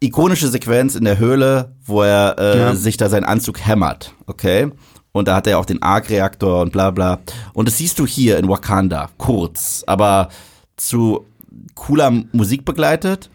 ikonische 0.04 0.48
Sequenz 0.48 0.94
in 0.94 1.04
der 1.04 1.18
Höhle, 1.18 1.74
wo 1.84 2.02
er 2.02 2.36
äh, 2.38 2.58
ja. 2.58 2.74
sich 2.74 2.96
da 2.96 3.08
seinen 3.08 3.24
Anzug 3.24 3.60
hämmert, 3.60 4.14
okay? 4.26 4.70
Und 5.12 5.28
da 5.28 5.36
hat 5.36 5.46
er 5.46 5.58
auch 5.58 5.64
den 5.64 5.80
Arc-Reaktor 5.80 6.62
und 6.62 6.72
bla 6.72 6.90
bla. 6.90 7.20
Und 7.52 7.68
das 7.68 7.78
siehst 7.78 7.98
du 7.98 8.06
hier 8.06 8.38
in 8.38 8.48
Wakanda, 8.48 9.10
kurz, 9.16 9.84
aber 9.86 10.28
zu 10.76 11.26
cooler 11.74 12.10
Musik 12.32 12.64
begleitet. 12.64 13.30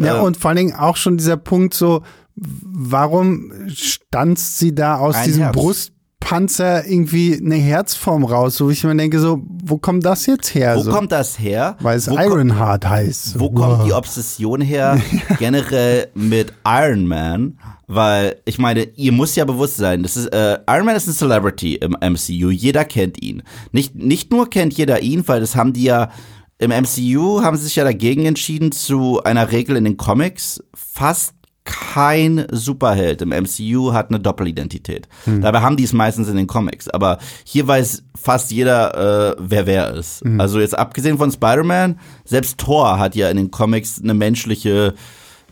Ja, 0.00 0.18
äh, 0.18 0.20
und 0.20 0.36
vor 0.36 0.50
allen 0.50 0.56
Dingen 0.56 0.74
auch 0.74 0.96
schon 0.96 1.18
dieser 1.18 1.36
Punkt 1.36 1.74
so, 1.74 2.02
warum 2.34 3.52
stanzt 3.68 4.58
sie 4.58 4.74
da 4.74 4.96
aus 4.96 5.20
diesem 5.22 5.42
Herz. 5.42 5.54
Brust 5.54 5.92
Panzer 6.28 6.86
irgendwie 6.86 7.40
eine 7.42 7.54
Herzform 7.54 8.22
raus, 8.22 8.56
so 8.56 8.68
wie 8.68 8.74
ich 8.74 8.84
mir 8.84 8.94
denke, 8.94 9.18
so, 9.18 9.40
wo 9.64 9.78
kommt 9.78 10.04
das 10.04 10.26
jetzt 10.26 10.54
her? 10.54 10.76
Wo 10.76 10.82
so? 10.82 10.90
kommt 10.90 11.10
das 11.10 11.38
her? 11.38 11.74
Weil 11.80 11.96
es 11.96 12.10
wo 12.10 12.18
Ironheart 12.18 12.86
heißt. 12.86 13.40
Wo 13.40 13.46
wow. 13.46 13.54
kommt 13.54 13.86
die 13.88 13.94
Obsession 13.94 14.60
her 14.60 15.00
generell 15.38 16.08
mit 16.12 16.52
Iron 16.66 17.06
Man? 17.06 17.58
Weil, 17.86 18.36
ich 18.44 18.58
meine, 18.58 18.82
ihr 18.96 19.12
muss 19.12 19.36
ja 19.36 19.46
bewusst 19.46 19.78
sein, 19.78 20.02
das 20.02 20.18
ist, 20.18 20.26
äh, 20.26 20.58
Iron 20.68 20.84
Man 20.84 20.96
ist 20.96 21.06
ein 21.06 21.14
Celebrity 21.14 21.76
im 21.76 21.92
MCU, 21.92 22.50
jeder 22.50 22.84
kennt 22.84 23.22
ihn. 23.22 23.42
Nicht, 23.72 23.94
nicht 23.94 24.30
nur 24.30 24.50
kennt 24.50 24.74
jeder 24.74 25.00
ihn, 25.00 25.26
weil 25.26 25.40
das 25.40 25.56
haben 25.56 25.72
die 25.72 25.84
ja, 25.84 26.10
im 26.58 26.72
MCU 26.72 27.40
haben 27.42 27.56
sie 27.56 27.64
sich 27.64 27.76
ja 27.76 27.84
dagegen 27.84 28.26
entschieden, 28.26 28.70
zu 28.70 29.22
einer 29.22 29.50
Regel 29.50 29.76
in 29.76 29.84
den 29.84 29.96
Comics 29.96 30.62
fast 30.74 31.32
kein 31.68 32.46
Superheld 32.50 33.20
im 33.20 33.28
MCU 33.28 33.92
hat 33.92 34.08
eine 34.08 34.20
Doppelidentität. 34.20 35.06
Hm. 35.24 35.42
Dabei 35.42 35.60
haben 35.60 35.76
die 35.76 35.84
es 35.84 35.92
meistens 35.92 36.28
in 36.28 36.36
den 36.36 36.46
Comics. 36.46 36.88
Aber 36.88 37.18
hier 37.44 37.68
weiß 37.68 38.04
fast 38.18 38.50
jeder, 38.50 39.32
äh, 39.32 39.36
wer 39.38 39.66
wer 39.66 39.92
ist. 39.92 40.22
Hm. 40.22 40.40
Also 40.40 40.60
jetzt 40.60 40.78
abgesehen 40.78 41.18
von 41.18 41.30
Spider-Man, 41.30 42.00
selbst 42.24 42.56
Thor 42.56 42.98
hat 42.98 43.14
ja 43.14 43.28
in 43.28 43.36
den 43.36 43.50
Comics 43.50 44.00
eine 44.02 44.14
menschliche 44.14 44.94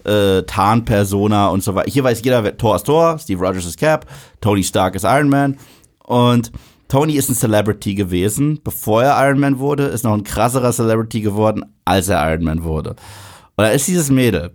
äh, 0.04 0.42
Tarnpersona 0.44 1.48
und 1.48 1.62
so 1.62 1.74
weiter. 1.74 1.90
Hier 1.90 2.04
weiß 2.04 2.22
jeder, 2.24 2.42
wer 2.44 2.56
Thor 2.56 2.76
ist 2.76 2.86
Thor, 2.86 3.18
Steve 3.18 3.44
Rogers 3.44 3.66
ist 3.66 3.78
Cap, 3.78 4.06
Tony 4.40 4.62
Stark 4.62 4.94
ist 4.94 5.04
Iron 5.04 5.28
Man. 5.28 5.58
Und 6.02 6.50
Tony 6.88 7.14
ist 7.14 7.28
ein 7.28 7.34
Celebrity 7.34 7.94
gewesen, 7.94 8.60
bevor 8.64 9.02
er 9.02 9.26
Iron 9.26 9.40
Man 9.40 9.58
wurde, 9.58 9.84
ist 9.84 10.04
noch 10.04 10.14
ein 10.14 10.24
krasserer 10.24 10.72
Celebrity 10.72 11.20
geworden, 11.20 11.64
als 11.84 12.08
er 12.08 12.26
Iron 12.32 12.44
Man 12.44 12.64
wurde. 12.64 12.90
Und 12.90 13.64
da 13.64 13.68
ist 13.68 13.86
dieses 13.86 14.08
Mädel. 14.08 14.52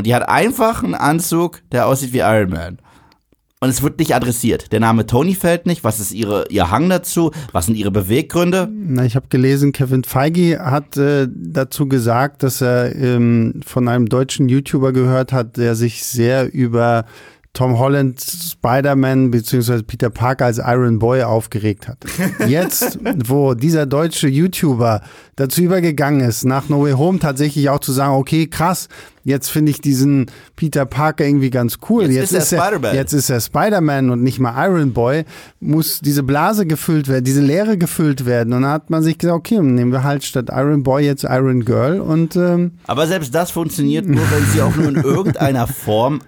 Und 0.00 0.06
die 0.06 0.14
hat 0.14 0.30
einfach 0.30 0.82
einen 0.82 0.94
Anzug, 0.94 1.60
der 1.72 1.86
aussieht 1.86 2.14
wie 2.14 2.20
Iron 2.20 2.48
Man. 2.48 2.78
Und 3.60 3.68
es 3.68 3.82
wird 3.82 3.98
nicht 3.98 4.14
adressiert. 4.14 4.72
Der 4.72 4.80
Name 4.80 5.04
Tony 5.04 5.34
fällt 5.34 5.66
nicht. 5.66 5.84
Was 5.84 6.00
ist 6.00 6.12
ihre, 6.12 6.46
ihr 6.48 6.70
Hang 6.70 6.88
dazu? 6.88 7.32
Was 7.52 7.66
sind 7.66 7.74
ihre 7.74 7.90
Beweggründe? 7.90 8.66
Na, 8.72 9.04
ich 9.04 9.14
habe 9.14 9.26
gelesen, 9.28 9.72
Kevin 9.72 10.02
Feige 10.04 10.58
hat 10.58 10.96
äh, 10.96 11.28
dazu 11.30 11.86
gesagt, 11.86 12.42
dass 12.42 12.62
er 12.62 12.96
ähm, 12.96 13.60
von 13.62 13.88
einem 13.88 14.06
deutschen 14.06 14.48
YouTuber 14.48 14.94
gehört 14.94 15.34
hat, 15.34 15.58
der 15.58 15.74
sich 15.74 16.02
sehr 16.02 16.50
über 16.50 17.04
Tom 17.52 17.78
Holland 17.78 18.20
Spider-Man 18.20 19.32
bzw. 19.32 19.82
Peter 19.82 20.08
Parker 20.08 20.46
als 20.46 20.58
Iron 20.58 21.00
Boy 21.00 21.24
aufgeregt 21.24 21.88
hat. 21.88 21.98
Jetzt, 22.46 23.00
wo 23.26 23.54
dieser 23.54 23.86
deutsche 23.86 24.28
YouTuber 24.28 25.02
dazu 25.34 25.60
übergegangen 25.60 26.20
ist, 26.20 26.44
nach 26.44 26.68
No 26.68 26.82
Way 26.84 26.92
Home 26.92 27.18
tatsächlich 27.18 27.68
auch 27.68 27.80
zu 27.80 27.90
sagen, 27.90 28.14
okay, 28.14 28.46
krass, 28.46 28.88
jetzt 29.24 29.50
finde 29.50 29.70
ich 29.70 29.80
diesen 29.80 30.30
Peter 30.54 30.86
Parker 30.86 31.26
irgendwie 31.26 31.50
ganz 31.50 31.78
cool. 31.88 32.04
Jetzt, 32.04 32.32
jetzt 32.32 32.32
ist 32.32 32.52
er 32.52 32.62
Spider-Man. 32.62 32.94
Jetzt 32.94 33.12
ist 33.14 33.30
er 33.30 33.40
Spider-Man 33.40 34.10
und 34.10 34.22
nicht 34.22 34.38
mal 34.38 34.68
Iron 34.68 34.92
Boy. 34.92 35.24
Muss 35.58 36.00
diese 36.00 36.22
Blase 36.22 36.66
gefüllt 36.66 37.08
werden, 37.08 37.24
diese 37.24 37.42
Leere 37.42 37.76
gefüllt 37.76 38.26
werden. 38.26 38.52
Und 38.52 38.62
dann 38.62 38.70
hat 38.70 38.90
man 38.90 39.02
sich 39.02 39.18
gesagt, 39.18 39.36
okay, 39.36 39.60
nehmen 39.60 39.90
wir 39.90 40.04
halt 40.04 40.22
statt 40.22 40.50
Iron 40.52 40.84
Boy 40.84 41.04
jetzt 41.04 41.24
Iron 41.24 41.64
Girl 41.64 42.00
und 42.00 42.36
ähm 42.36 42.72
Aber 42.86 43.08
selbst 43.08 43.34
das 43.34 43.50
funktioniert 43.50 44.06
nur, 44.06 44.22
wenn 44.30 44.44
sie 44.52 44.62
auch 44.62 44.76
nur 44.76 44.88
in 44.88 44.96
irgendeiner 45.02 45.66
Form 45.66 46.20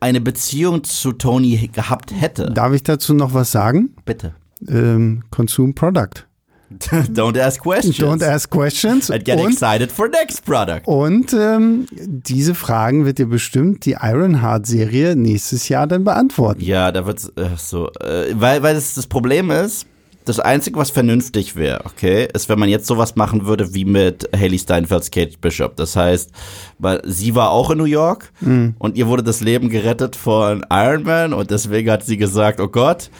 eine 0.00 0.20
Beziehung 0.20 0.84
zu 0.84 1.12
Tony 1.12 1.68
gehabt 1.72 2.12
hätte. 2.12 2.50
Darf 2.52 2.72
ich 2.72 2.82
dazu 2.82 3.14
noch 3.14 3.34
was 3.34 3.50
sagen? 3.50 3.94
Bitte. 4.04 4.34
Ähm, 4.68 5.24
Consume 5.30 5.72
Product. 5.72 6.24
Don't 7.14 7.40
ask 7.40 7.62
questions. 7.62 7.98
Don't 7.98 8.22
ask 8.22 8.50
questions. 8.50 9.10
And 9.10 9.24
get 9.24 9.40
und, 9.40 9.52
excited 9.52 9.90
for 9.90 10.08
next 10.08 10.44
product. 10.44 10.82
Und 10.84 11.32
ähm, 11.32 11.86
diese 11.90 12.54
Fragen 12.54 13.06
wird 13.06 13.18
dir 13.18 13.26
bestimmt 13.26 13.86
die 13.86 13.96
Ironheart-Serie 14.00 15.16
nächstes 15.16 15.70
Jahr 15.70 15.86
dann 15.86 16.04
beantworten. 16.04 16.60
Ja, 16.60 16.92
da 16.92 17.06
wird's 17.06 17.32
äh, 17.36 17.48
so, 17.56 17.90
äh, 18.00 18.34
weil 18.34 18.62
weil 18.62 18.74
das, 18.74 18.94
das 18.94 19.06
Problem 19.06 19.50
ist, 19.50 19.86
das 20.28 20.40
Einzige, 20.40 20.78
was 20.78 20.90
vernünftig 20.90 21.56
wäre, 21.56 21.84
okay, 21.84 22.28
ist, 22.32 22.48
wenn 22.48 22.58
man 22.58 22.68
jetzt 22.68 22.86
sowas 22.86 23.16
machen 23.16 23.46
würde 23.46 23.74
wie 23.74 23.84
mit 23.84 24.28
Haley 24.36 24.58
Steinfelds 24.58 25.10
Kate 25.10 25.38
Bishop. 25.40 25.76
Das 25.76 25.96
heißt, 25.96 26.30
weil 26.78 27.00
sie 27.04 27.34
war 27.34 27.50
auch 27.50 27.70
in 27.70 27.78
New 27.78 27.84
York 27.84 28.32
mhm. 28.40 28.74
und 28.78 28.96
ihr 28.96 29.06
wurde 29.06 29.22
das 29.22 29.40
Leben 29.40 29.68
gerettet 29.68 30.16
von 30.16 30.64
Iron 30.70 31.04
Man 31.04 31.32
und 31.32 31.50
deswegen 31.50 31.90
hat 31.90 32.04
sie 32.04 32.16
gesagt, 32.16 32.60
oh 32.60 32.68
Gott, 32.68 33.10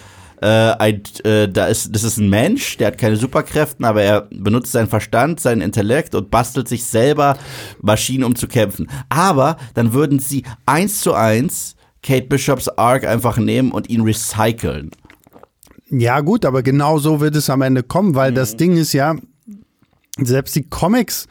äh, 0.40 0.46
ein, 0.46 1.02
äh, 1.24 1.48
da 1.48 1.66
ist, 1.66 1.94
das 1.94 2.04
ist 2.04 2.18
ein 2.18 2.28
Mensch, 2.28 2.76
der 2.76 2.88
hat 2.88 2.98
keine 2.98 3.16
Superkräfte, 3.16 3.84
aber 3.84 4.02
er 4.02 4.28
benutzt 4.30 4.72
seinen 4.72 4.88
Verstand, 4.88 5.40
seinen 5.40 5.62
Intellekt 5.62 6.14
und 6.14 6.30
bastelt 6.30 6.68
sich 6.68 6.84
selber 6.84 7.36
Maschinen, 7.80 8.24
um 8.24 8.36
zu 8.36 8.46
kämpfen. 8.46 8.88
Aber 9.08 9.56
dann 9.74 9.92
würden 9.92 10.18
sie 10.18 10.44
eins 10.66 11.00
zu 11.00 11.14
eins 11.14 11.74
Kate 12.02 12.26
Bishops 12.26 12.68
Arc 12.68 13.04
einfach 13.04 13.38
nehmen 13.38 13.72
und 13.72 13.90
ihn 13.90 14.02
recyceln. 14.02 14.90
Ja, 15.90 16.20
gut, 16.20 16.44
aber 16.44 16.62
genau 16.62 16.98
so 16.98 17.20
wird 17.20 17.36
es 17.36 17.50
am 17.50 17.62
Ende 17.62 17.82
kommen, 17.82 18.14
weil 18.14 18.32
mhm. 18.32 18.36
das 18.36 18.56
Ding 18.56 18.76
ist 18.76 18.92
ja, 18.92 19.16
selbst 20.20 20.54
die 20.56 20.68
Comics 20.68 21.26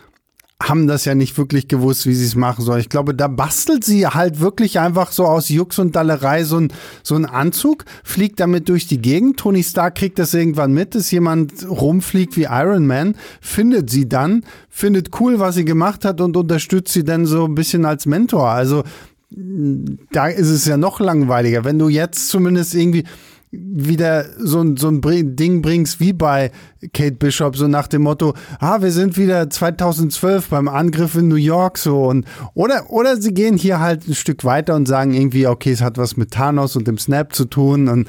haben 0.61 0.87
das 0.87 1.05
ja 1.05 1.13
nicht 1.13 1.37
wirklich 1.37 1.67
gewusst, 1.67 2.07
wie 2.07 2.15
sie 2.15 2.25
es 2.25 2.35
machen 2.35 2.65
sollen. 2.65 2.79
Ich 2.79 2.89
glaube, 2.89 3.13
da 3.13 3.27
bastelt 3.27 3.83
sie 3.83 4.07
halt 4.07 4.39
wirklich 4.39 4.79
einfach 4.79 5.11
so 5.11 5.25
aus 5.25 5.49
Jux 5.49 5.77
und 5.77 5.95
Dallerei 5.95 6.43
so 6.45 6.57
ein, 6.57 6.73
so 7.03 7.15
ein 7.15 7.25
Anzug, 7.25 7.85
fliegt 8.03 8.39
damit 8.39 8.67
durch 8.67 8.87
die 8.87 8.99
Gegend. 8.99 9.37
Tony 9.37 9.63
Stark 9.63 9.95
kriegt 9.95 10.17
das 10.17 10.33
irgendwann 10.33 10.73
mit, 10.73 10.95
dass 10.95 11.11
jemand 11.11 11.69
rumfliegt 11.69 12.35
wie 12.37 12.47
Iron 12.49 12.87
Man, 12.87 13.15
findet 13.39 13.91
sie 13.91 14.09
dann, 14.09 14.43
findet 14.67 15.19
cool, 15.19 15.39
was 15.39 15.55
sie 15.55 15.65
gemacht 15.65 16.03
hat 16.03 16.21
und 16.21 16.35
unterstützt 16.35 16.91
sie 16.91 17.03
dann 17.03 17.27
so 17.27 17.45
ein 17.45 17.53
bisschen 17.53 17.85
als 17.85 18.07
Mentor. 18.07 18.49
Also 18.49 18.83
da 19.29 20.27
ist 20.27 20.49
es 20.49 20.65
ja 20.65 20.77
noch 20.77 20.99
langweiliger. 20.99 21.65
Wenn 21.65 21.77
du 21.77 21.89
jetzt 21.89 22.29
zumindest 22.29 22.73
irgendwie, 22.73 23.03
wieder 23.51 24.25
so 24.37 24.61
ein, 24.61 24.75
so 24.75 24.89
ein 24.89 25.01
Ding 25.35 25.61
bringst 25.61 25.99
wie 25.99 26.13
bei 26.13 26.51
Kate 26.93 27.15
Bishop, 27.15 27.55
so 27.55 27.67
nach 27.67 27.87
dem 27.87 28.01
Motto, 28.01 28.33
ah, 28.59 28.81
wir 28.81 28.91
sind 28.91 29.17
wieder 29.17 29.49
2012 29.49 30.49
beim 30.49 30.67
Angriff 30.67 31.15
in 31.15 31.29
New 31.29 31.35
York 31.35 31.77
so 31.77 32.05
und 32.05 32.25
oder 32.53 32.89
oder 32.89 33.15
sie 33.17 33.33
gehen 33.33 33.57
hier 33.57 33.79
halt 33.79 34.07
ein 34.07 34.15
Stück 34.15 34.43
weiter 34.43 34.75
und 34.75 34.87
sagen 34.87 35.13
irgendwie, 35.13 35.47
okay, 35.47 35.71
es 35.71 35.81
hat 35.81 35.97
was 35.97 36.17
mit 36.17 36.31
Thanos 36.31 36.75
und 36.75 36.87
dem 36.87 36.97
Snap 36.97 37.33
zu 37.33 37.45
tun 37.45 37.87
und 37.87 38.07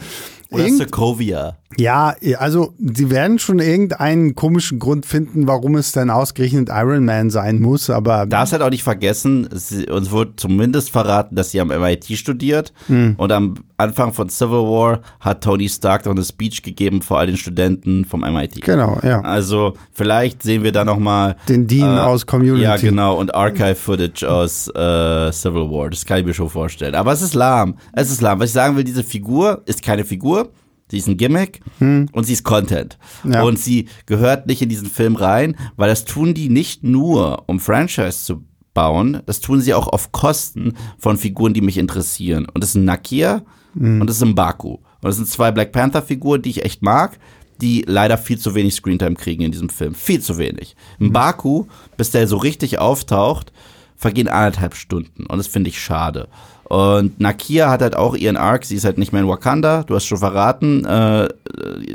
oder 0.50 0.68
Sokovia. 0.68 1.57
Ja, 1.76 2.14
also 2.38 2.72
sie 2.78 3.10
werden 3.10 3.38
schon 3.38 3.58
irgendeinen 3.58 4.34
komischen 4.34 4.78
Grund 4.78 5.04
finden, 5.04 5.46
warum 5.46 5.76
es 5.76 5.92
dann 5.92 6.08
ausgerechnet 6.08 6.70
Iron 6.72 7.04
Man 7.04 7.28
sein 7.28 7.60
muss, 7.60 7.90
aber. 7.90 8.24
Darfst 8.24 8.52
halt 8.52 8.62
auch 8.62 8.70
nicht 8.70 8.82
vergessen, 8.82 9.48
sie, 9.52 9.86
uns 9.86 10.10
wurde 10.10 10.32
zumindest 10.36 10.90
verraten, 10.90 11.36
dass 11.36 11.50
sie 11.50 11.60
am 11.60 11.68
MIT 11.68 12.06
studiert 12.16 12.72
hm. 12.86 13.14
und 13.18 13.32
am 13.32 13.54
Anfang 13.76 14.14
von 14.14 14.30
Civil 14.30 14.64
War 14.64 15.00
hat 15.20 15.44
Tony 15.44 15.68
Stark 15.68 16.06
noch 16.06 16.12
eine 16.12 16.24
Speech 16.24 16.62
gegeben 16.62 17.02
vor 17.02 17.18
all 17.18 17.26
den 17.26 17.36
Studenten 17.36 18.06
vom 18.06 18.20
MIT. 18.20 18.62
Genau, 18.62 18.98
ja. 19.02 19.20
Also 19.20 19.74
vielleicht 19.92 20.42
sehen 20.42 20.62
wir 20.62 20.72
da 20.72 20.84
nochmal 20.86 21.36
den 21.48 21.66
Dean 21.66 21.96
äh, 21.96 22.00
aus 22.00 22.26
Community. 22.26 22.62
Ja, 22.62 22.76
genau, 22.76 23.16
und 23.16 23.34
Archive-Footage 23.34 24.24
aus 24.24 24.68
äh, 24.68 25.32
Civil 25.32 25.70
War. 25.70 25.90
Das 25.90 26.06
kann 26.06 26.20
ich 26.20 26.24
mir 26.24 26.34
schon 26.34 26.48
vorstellen. 26.48 26.94
Aber 26.94 27.12
es 27.12 27.20
ist 27.20 27.34
lahm. 27.34 27.76
Es 27.92 28.10
ist 28.10 28.22
lahm. 28.22 28.40
Was 28.40 28.46
ich 28.46 28.54
sagen 28.54 28.76
will, 28.76 28.84
diese 28.84 29.04
Figur 29.04 29.62
ist 29.66 29.82
keine 29.82 30.04
Figur 30.04 30.50
Sie 30.90 30.98
ist 30.98 31.06
ein 31.06 31.16
Gimmick 31.16 31.60
hm. 31.78 32.08
und 32.12 32.24
sie 32.24 32.32
ist 32.32 32.44
Content. 32.44 32.98
Ja. 33.24 33.42
Und 33.42 33.58
sie 33.58 33.88
gehört 34.06 34.46
nicht 34.46 34.62
in 34.62 34.68
diesen 34.68 34.88
Film 34.88 35.16
rein, 35.16 35.56
weil 35.76 35.88
das 35.88 36.04
tun 36.04 36.34
die 36.34 36.48
nicht 36.48 36.82
nur, 36.82 37.44
um 37.46 37.60
Franchise 37.60 38.24
zu 38.24 38.44
bauen, 38.74 39.22
das 39.26 39.40
tun 39.40 39.60
sie 39.60 39.74
auch 39.74 39.88
auf 39.88 40.12
Kosten 40.12 40.74
von 40.98 41.16
Figuren, 41.16 41.52
die 41.52 41.60
mich 41.60 41.78
interessieren. 41.78 42.46
Und 42.46 42.62
das 42.62 42.70
ist 42.70 42.76
ein 42.76 42.84
Nakia 42.84 43.42
hm. 43.74 44.00
und 44.00 44.06
das 44.08 44.16
ist 44.16 44.22
ein 44.22 44.34
Baku. 44.34 44.74
Und 44.74 45.04
das 45.04 45.16
sind 45.16 45.28
zwei 45.28 45.50
Black 45.50 45.72
Panther-Figuren, 45.72 46.42
die 46.42 46.50
ich 46.50 46.64
echt 46.64 46.82
mag, 46.82 47.18
die 47.60 47.84
leider 47.86 48.18
viel 48.18 48.38
zu 48.38 48.54
wenig 48.54 48.74
Screentime 48.74 49.16
kriegen 49.16 49.42
in 49.42 49.52
diesem 49.52 49.68
Film. 49.68 49.94
Viel 49.94 50.20
zu 50.20 50.38
wenig. 50.38 50.76
Ein 51.00 51.12
Baku, 51.12 51.66
bis 51.96 52.10
der 52.10 52.28
so 52.28 52.36
richtig 52.36 52.78
auftaucht, 52.78 53.52
vergehen 53.96 54.28
anderthalb 54.28 54.74
Stunden. 54.74 55.26
Und 55.26 55.38
das 55.38 55.48
finde 55.48 55.70
ich 55.70 55.80
schade. 55.80 56.28
Und 56.68 57.18
Nakia 57.18 57.70
hat 57.70 57.80
halt 57.80 57.96
auch 57.96 58.14
ihren 58.14 58.36
Arc, 58.36 58.64
sie 58.64 58.76
ist 58.76 58.84
halt 58.84 58.98
nicht 58.98 59.12
mehr 59.12 59.22
in 59.22 59.28
Wakanda, 59.28 59.84
du 59.84 59.94
hast 59.94 60.04
schon 60.04 60.18
verraten, 60.18 60.84
äh, 60.84 61.28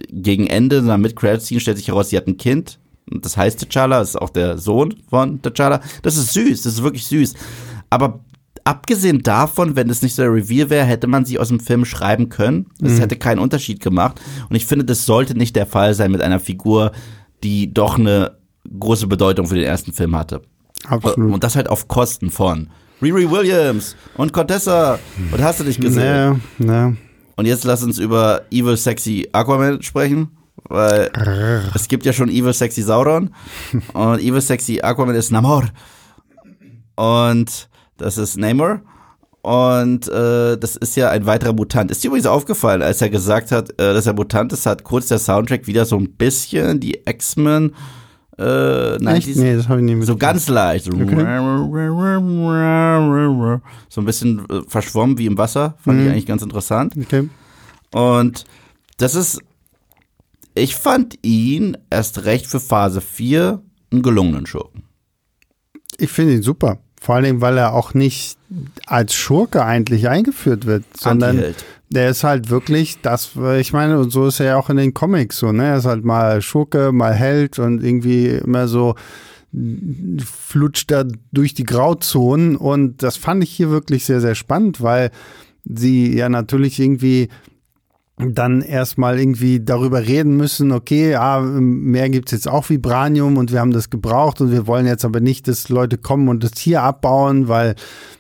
gegen 0.10 0.48
Ende, 0.48 0.78
in 0.78 0.86
einer 0.86 0.98
Mid-Credit-Scene 0.98 1.60
stellt 1.60 1.78
sich 1.78 1.90
heraus, 1.90 2.10
sie 2.10 2.18
hat 2.18 2.28
ein 2.28 2.38
Kind, 2.38 2.80
und 3.12 3.24
das 3.24 3.38
heißt 3.38 3.64
T'Challa, 3.64 4.02
ist 4.02 4.20
auch 4.20 4.30
der 4.30 4.58
Sohn 4.58 4.96
von 5.10 5.42
T'Challa. 5.42 5.82
Das 6.02 6.18
ist 6.18 6.34
süß, 6.34 6.64
das 6.64 6.74
ist 6.74 6.84
wirklich 6.84 7.06
süß. 7.06 7.34
Aber 7.90 8.22
abgesehen 8.64 9.22
davon, 9.22 9.76
wenn 9.76 9.90
es 9.90 10.02
nicht 10.02 10.16
so 10.16 10.24
der 10.24 10.34
Reveal 10.34 10.70
wäre, 10.70 10.86
hätte 10.86 11.08
man 11.08 11.26
sie 11.26 11.38
aus 11.38 11.50
dem 11.50 11.60
Film 11.60 11.86
schreiben 11.86 12.30
können. 12.30 12.68
Das 12.80 12.94
mhm. 12.94 13.00
hätte 13.00 13.18
keinen 13.18 13.40
Unterschied 13.40 13.82
gemacht. 13.82 14.20
Und 14.50 14.56
ich 14.56 14.66
finde, 14.66 14.86
das 14.86 15.06
sollte 15.06 15.38
nicht 15.38 15.56
der 15.56 15.68
Fall 15.68 15.94
sein 15.94 16.12
mit 16.12 16.22
einer 16.22 16.40
Figur, 16.40 16.92
die 17.44 17.74
doch 17.74 18.00
eine 18.00 18.38
große 18.80 19.08
Bedeutung 19.08 19.48
für 19.48 19.56
den 19.56 19.66
ersten 19.66 19.92
Film 19.92 20.16
hatte. 20.16 20.42
Absolut. 20.88 21.34
Und 21.34 21.44
das 21.44 21.56
halt 21.56 21.70
auf 21.70 21.88
Kosten 21.88 22.30
von 22.30 22.70
Riri 23.02 23.30
Williams 23.30 23.96
und 24.16 24.32
Contessa. 24.32 25.00
Und 25.32 25.42
hast 25.42 25.60
du 25.60 25.64
dich 25.64 25.80
gesehen? 25.80 26.42
Nee, 26.58 26.72
nee. 26.90 26.96
Und 27.36 27.46
jetzt 27.46 27.64
lass 27.64 27.84
uns 27.84 27.98
über 27.98 28.44
Evil 28.52 28.78
Sexy 28.78 29.28
Aquaman 29.32 29.82
sprechen. 29.82 30.30
Weil 30.70 31.12
es 31.76 31.88
gibt 31.88 32.06
ja 32.06 32.14
schon 32.14 32.30
Evil 32.30 32.54
Sexy 32.54 32.82
Sauron. 32.82 33.34
Und 33.94 34.20
Evil 34.20 34.42
Sexy 34.42 34.80
Aquaman 34.82 35.16
ist 35.16 35.32
Namor. 35.32 35.66
Und 36.96 37.70
das 37.98 38.18
ist 38.18 38.38
Namor. 38.38 38.82
Und 39.42 40.08
äh, 40.08 40.58
das 40.58 40.78
ist 40.78 40.96
ja 40.96 41.10
ein 41.10 41.26
weiterer 41.26 41.52
Mutant. 41.52 41.92
Ist 41.92 42.02
dir 42.02 42.08
übrigens 42.08 42.28
aufgefallen, 42.28 42.82
als 42.82 43.02
er 43.02 43.10
gesagt 43.10 43.52
hat, 43.52 43.72
äh, 43.72 43.94
dass 43.94 44.06
er 44.06 44.14
Mutant 44.14 44.54
ist, 44.54 44.66
hat 44.66 44.86
kurz 44.86 45.08
der 45.08 45.20
Soundtrack 45.20 45.68
wieder 45.68 45.86
so 45.86 45.98
ein 45.98 46.14
bisschen 46.14 46.80
die 46.80 47.02
X-Men 47.06 47.76
äh, 48.38 48.98
nein, 49.00 49.18
Echt? 49.18 49.36
Nee, 49.36 49.56
das 49.56 49.68
habe 49.68 49.82
ich 49.82 49.86
nicht. 49.86 50.08
So 50.08 50.18
ganz 50.18 50.48
leicht. 50.48 50.88
Okay. 50.92 51.02
So 53.90 54.02
ein 54.02 54.06
bisschen 54.06 54.50
äh, 54.50 54.62
verschwommen 54.68 55.18
wie 55.18 55.28
im 55.28 55.38
Wasser. 55.38 55.76
Fand 55.84 56.00
mhm. 56.00 56.06
ich 56.06 56.12
eigentlich 56.12 56.26
ganz 56.26 56.42
interessant. 56.42 56.96
Okay. 56.98 57.30
Und 57.92 58.46
das 58.98 59.14
ist, 59.14 59.40
ich 60.56 60.76
fand 60.76 61.20
ihn 61.22 61.78
erst 61.90 62.26
recht 62.26 62.48
für 62.48 62.60
Phase 62.60 63.02
4 63.02 63.62
einen 63.92 64.02
gelungenen 64.02 64.48
Schurken. 64.48 64.84
Ich 65.98 66.10
finde 66.10 66.34
ihn 66.34 66.42
super. 66.42 66.80
Vor 67.00 67.16
allem, 67.16 67.42
weil 67.42 67.58
er 67.58 67.74
auch 67.74 67.94
nicht 67.94 68.38
als 68.88 69.14
Schurke 69.14 69.64
eigentlich 69.64 70.08
eingeführt 70.08 70.66
wird, 70.66 70.86
sondern 70.98 71.32
Antiheld. 71.32 71.66
Der 71.94 72.10
ist 72.10 72.24
halt 72.24 72.50
wirklich 72.50 73.02
das, 73.02 73.32
ich 73.60 73.74
meine, 73.74 74.00
und 74.00 74.12
so 74.12 74.28
ist 74.28 74.40
er 74.40 74.48
ja 74.48 74.58
auch 74.58 74.70
in 74.70 74.78
den 74.78 74.94
Comics 74.94 75.38
so, 75.38 75.52
ne? 75.52 75.66
Er 75.66 75.78
ist 75.78 75.86
halt 75.86 76.04
mal 76.04 76.42
Schurke, 76.42 76.92
mal 76.92 77.14
Held 77.14 77.60
und 77.60 77.84
irgendwie 77.84 78.28
immer 78.28 78.68
so 78.68 78.96
flutscht 80.26 80.90
da 80.90 81.06
durch 81.32 81.54
die 81.54 81.64
Grauzonen 81.64 82.56
und 82.56 83.04
das 83.04 83.18
fand 83.18 83.44
ich 83.44 83.52
hier 83.52 83.70
wirklich 83.70 84.06
sehr, 84.06 84.20
sehr 84.20 84.36
spannend, 84.36 84.82
weil 84.82 85.12
sie 85.64 86.16
ja 86.16 86.28
natürlich 86.28 86.80
irgendwie 86.80 87.30
dann 88.18 88.62
erstmal 88.62 89.20
irgendwie 89.20 89.60
darüber 89.60 90.06
reden 90.06 90.38
müssen, 90.38 90.72
okay, 90.72 91.12
ja, 91.12 91.42
mehr 91.42 92.10
gibt's 92.10 92.32
jetzt 92.32 92.48
auch 92.48 92.70
Vibranium 92.70 93.38
und 93.38 93.52
wir 93.52 93.60
haben 93.60 93.72
das 93.72 93.90
gebraucht 93.90 94.40
und 94.40 94.52
wir 94.52 94.68
wollen 94.68 94.86
jetzt 94.86 95.04
aber 95.04 95.20
nicht, 95.20 95.48
dass 95.48 95.70
Leute 95.70 95.98
kommen 95.98 96.28
und 96.28 96.44
das 96.44 96.52
hier 96.58 96.84
abbauen, 96.84 97.48
weil 97.48 97.76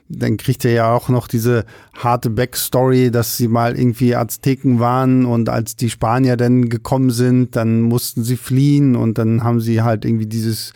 dann 0.09 0.37
kriegt 0.37 0.65
er 0.65 0.71
ja 0.71 0.93
auch 0.93 1.09
noch 1.09 1.27
diese 1.27 1.65
harte 1.95 2.31
Backstory, 2.31 3.11
dass 3.11 3.37
sie 3.37 3.47
mal 3.47 3.77
irgendwie 3.77 4.15
Azteken 4.15 4.79
waren 4.79 5.25
und 5.25 5.49
als 5.49 5.75
die 5.75 5.89
Spanier 5.91 6.37
dann 6.37 6.69
gekommen 6.69 7.11
sind, 7.11 7.55
dann 7.55 7.81
mussten 7.81 8.23
sie 8.23 8.37
fliehen 8.37 8.95
und 8.95 9.17
dann 9.19 9.43
haben 9.43 9.59
sie 9.59 9.83
halt 9.83 10.05
irgendwie 10.05 10.27
dieses 10.27 10.73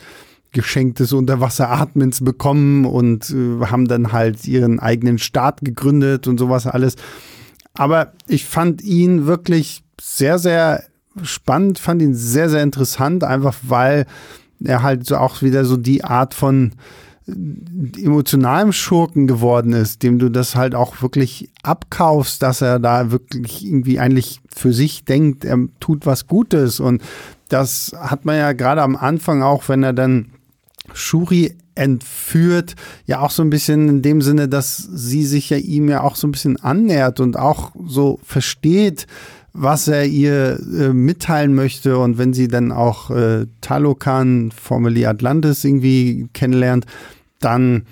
Geschenk 0.52 0.96
des 0.96 1.12
Unterwasseratmens 1.12 2.24
bekommen 2.24 2.86
und 2.86 3.30
äh, 3.30 3.66
haben 3.66 3.86
dann 3.86 4.12
halt 4.12 4.46
ihren 4.46 4.78
eigenen 4.80 5.18
Staat 5.18 5.60
gegründet 5.62 6.26
und 6.26 6.38
sowas 6.38 6.66
alles. 6.66 6.96
Aber 7.78 8.12
ich 8.26 8.44
fand 8.44 8.82
ihn 8.82 9.26
wirklich 9.26 9.84
sehr, 10.00 10.40
sehr 10.40 10.82
spannend, 11.22 11.78
fand 11.78 12.02
ihn 12.02 12.14
sehr, 12.14 12.50
sehr 12.50 12.64
interessant, 12.64 13.22
einfach 13.22 13.54
weil 13.62 14.04
er 14.62 14.82
halt 14.82 15.06
so 15.06 15.16
auch 15.16 15.42
wieder 15.42 15.64
so 15.64 15.76
die 15.76 16.02
Art 16.02 16.34
von 16.34 16.72
äh, 17.28 18.02
emotionalem 18.02 18.72
Schurken 18.72 19.28
geworden 19.28 19.72
ist, 19.74 20.02
dem 20.02 20.18
du 20.18 20.28
das 20.28 20.56
halt 20.56 20.74
auch 20.74 21.02
wirklich 21.02 21.50
abkaufst, 21.62 22.42
dass 22.42 22.62
er 22.62 22.80
da 22.80 23.12
wirklich 23.12 23.64
irgendwie 23.64 24.00
eigentlich 24.00 24.40
für 24.52 24.72
sich 24.72 25.04
denkt, 25.04 25.44
er 25.44 25.58
tut 25.78 26.04
was 26.04 26.26
Gutes. 26.26 26.80
Und 26.80 27.00
das 27.48 27.94
hat 27.96 28.24
man 28.24 28.38
ja 28.38 28.54
gerade 28.54 28.82
am 28.82 28.96
Anfang 28.96 29.42
auch, 29.42 29.68
wenn 29.68 29.84
er 29.84 29.92
dann 29.92 30.32
Shuri 30.94 31.56
entführt, 31.78 32.74
ja 33.06 33.20
auch 33.20 33.30
so 33.30 33.42
ein 33.42 33.50
bisschen 33.50 33.88
in 33.88 34.02
dem 34.02 34.20
Sinne, 34.20 34.48
dass 34.48 34.76
sie 34.76 35.24
sich 35.24 35.50
ja 35.50 35.56
ihm 35.56 35.88
ja 35.88 36.02
auch 36.02 36.16
so 36.16 36.26
ein 36.26 36.32
bisschen 36.32 36.56
annähert 36.58 37.20
und 37.20 37.38
auch 37.38 37.72
so 37.86 38.18
versteht, 38.22 39.06
was 39.52 39.88
er 39.88 40.04
ihr 40.04 40.58
äh, 40.60 40.92
mitteilen 40.92 41.54
möchte. 41.54 41.98
Und 41.98 42.18
wenn 42.18 42.32
sie 42.32 42.48
dann 42.48 42.72
auch 42.72 43.10
äh, 43.10 43.46
Talokan, 43.60 44.50
formerly 44.50 45.06
Atlantis 45.06 45.64
irgendwie 45.64 46.28
kennenlernt, 46.32 46.86
dann 47.40 47.84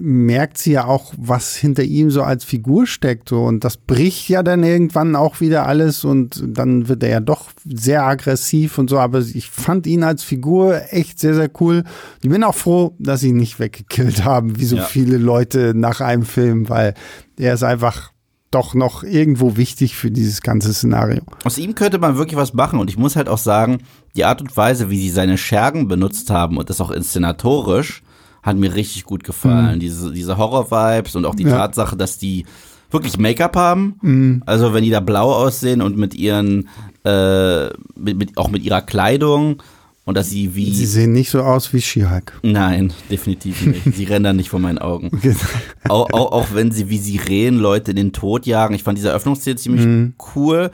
merkt 0.00 0.58
sie 0.58 0.72
ja 0.72 0.86
auch, 0.86 1.12
was 1.16 1.56
hinter 1.56 1.82
ihm 1.82 2.10
so 2.10 2.22
als 2.22 2.44
Figur 2.44 2.86
steckt. 2.86 3.28
So. 3.28 3.44
Und 3.44 3.64
das 3.64 3.76
bricht 3.76 4.28
ja 4.28 4.42
dann 4.42 4.62
irgendwann 4.62 5.16
auch 5.16 5.40
wieder 5.40 5.66
alles 5.66 6.04
und 6.04 6.42
dann 6.46 6.88
wird 6.88 7.02
er 7.02 7.08
ja 7.10 7.20
doch 7.20 7.50
sehr 7.64 8.04
aggressiv 8.04 8.78
und 8.78 8.90
so. 8.90 8.98
Aber 8.98 9.20
ich 9.20 9.50
fand 9.50 9.86
ihn 9.86 10.02
als 10.02 10.22
Figur 10.22 10.80
echt 10.90 11.18
sehr, 11.18 11.34
sehr 11.34 11.50
cool. 11.60 11.84
Ich 12.22 12.30
bin 12.30 12.44
auch 12.44 12.54
froh, 12.54 12.94
dass 12.98 13.20
sie 13.20 13.28
ihn 13.28 13.36
nicht 13.36 13.58
weggekillt 13.58 14.24
haben, 14.24 14.58
wie 14.58 14.64
so 14.66 14.76
Ja. 14.76 14.82
viele 14.84 15.16
Leute 15.16 15.72
nach 15.74 16.00
einem 16.00 16.24
Film, 16.24 16.68
weil 16.68 16.94
er 17.38 17.54
ist 17.54 17.62
einfach 17.62 18.12
doch 18.52 18.74
noch 18.74 19.02
irgendwo 19.02 19.56
wichtig 19.56 19.96
für 19.96 20.10
dieses 20.10 20.40
ganze 20.40 20.72
Szenario. 20.72 21.20
Aus 21.44 21.58
ihm 21.58 21.74
könnte 21.74 21.98
man 21.98 22.16
wirklich 22.16 22.36
was 22.36 22.54
machen 22.54 22.78
und 22.78 22.88
ich 22.88 22.96
muss 22.96 23.16
halt 23.16 23.28
auch 23.28 23.38
sagen, 23.38 23.78
die 24.14 24.24
Art 24.24 24.40
und 24.40 24.56
Weise, 24.56 24.88
wie 24.88 24.98
sie 25.00 25.10
seine 25.10 25.36
Schergen 25.36 25.88
benutzt 25.88 26.30
haben 26.30 26.56
und 26.56 26.70
das 26.70 26.80
auch 26.80 26.90
inszenatorisch, 26.92 28.02
hat 28.46 28.56
mir 28.56 28.74
richtig 28.74 29.04
gut 29.04 29.24
gefallen. 29.24 29.80
Diese, 29.80 30.12
diese 30.12 30.38
Horror-Vibes 30.38 31.16
und 31.16 31.26
auch 31.26 31.34
die 31.34 31.44
Mhm. 31.44 31.50
Ja. 31.50 31.56
Tatsache, 31.58 31.96
dass 31.96 32.16
die 32.16 32.46
wirklich 32.90 33.18
Make-up 33.18 33.56
haben. 33.56 34.40
Also 34.46 34.72
wenn 34.72 34.84
die 34.84 34.90
da 34.90 35.00
blau 35.00 35.32
aussehen 35.34 35.82
und 35.82 35.96
mit 35.98 36.14
ihren, 36.14 36.68
äh, 37.04 37.66
mit, 37.96 38.16
mit, 38.16 38.38
auch 38.38 38.48
mit 38.48 38.62
ihrer 38.62 38.80
Kleidung 38.80 39.62
und 40.04 40.16
dass 40.16 40.30
sie 40.30 40.54
wie. 40.54 40.72
Sie 40.72 40.86
sehen 40.86 41.12
nicht 41.12 41.28
so 41.30 41.40
aus 41.42 41.72
wie 41.72 41.80
She-Hulk. 41.82 42.38
Nein, 42.44 42.92
definitiv 43.10 43.66
nicht. 43.66 43.92
Sie 43.96 44.04
rennen 44.04 44.22
dann 44.24 44.36
nicht 44.36 44.50
vor 44.50 44.60
meinen 44.60 44.78
Augen. 44.78 45.10
auch, 45.88 46.08
auch, 46.12 46.30
auch 46.32 46.46
wenn 46.54 46.70
sie 46.70 46.88
wie 46.88 46.98
Sirenen 46.98 47.58
Leute 47.58 47.90
in 47.90 47.96
den 47.96 48.12
Tod 48.12 48.46
jagen. 48.46 48.74
Ich 48.76 48.84
fand 48.84 48.96
diese 48.96 49.12
Öffnungsszene 49.12 49.56
ziemlich 49.56 49.84
Mhm. 49.84 50.14
cool. 50.36 50.70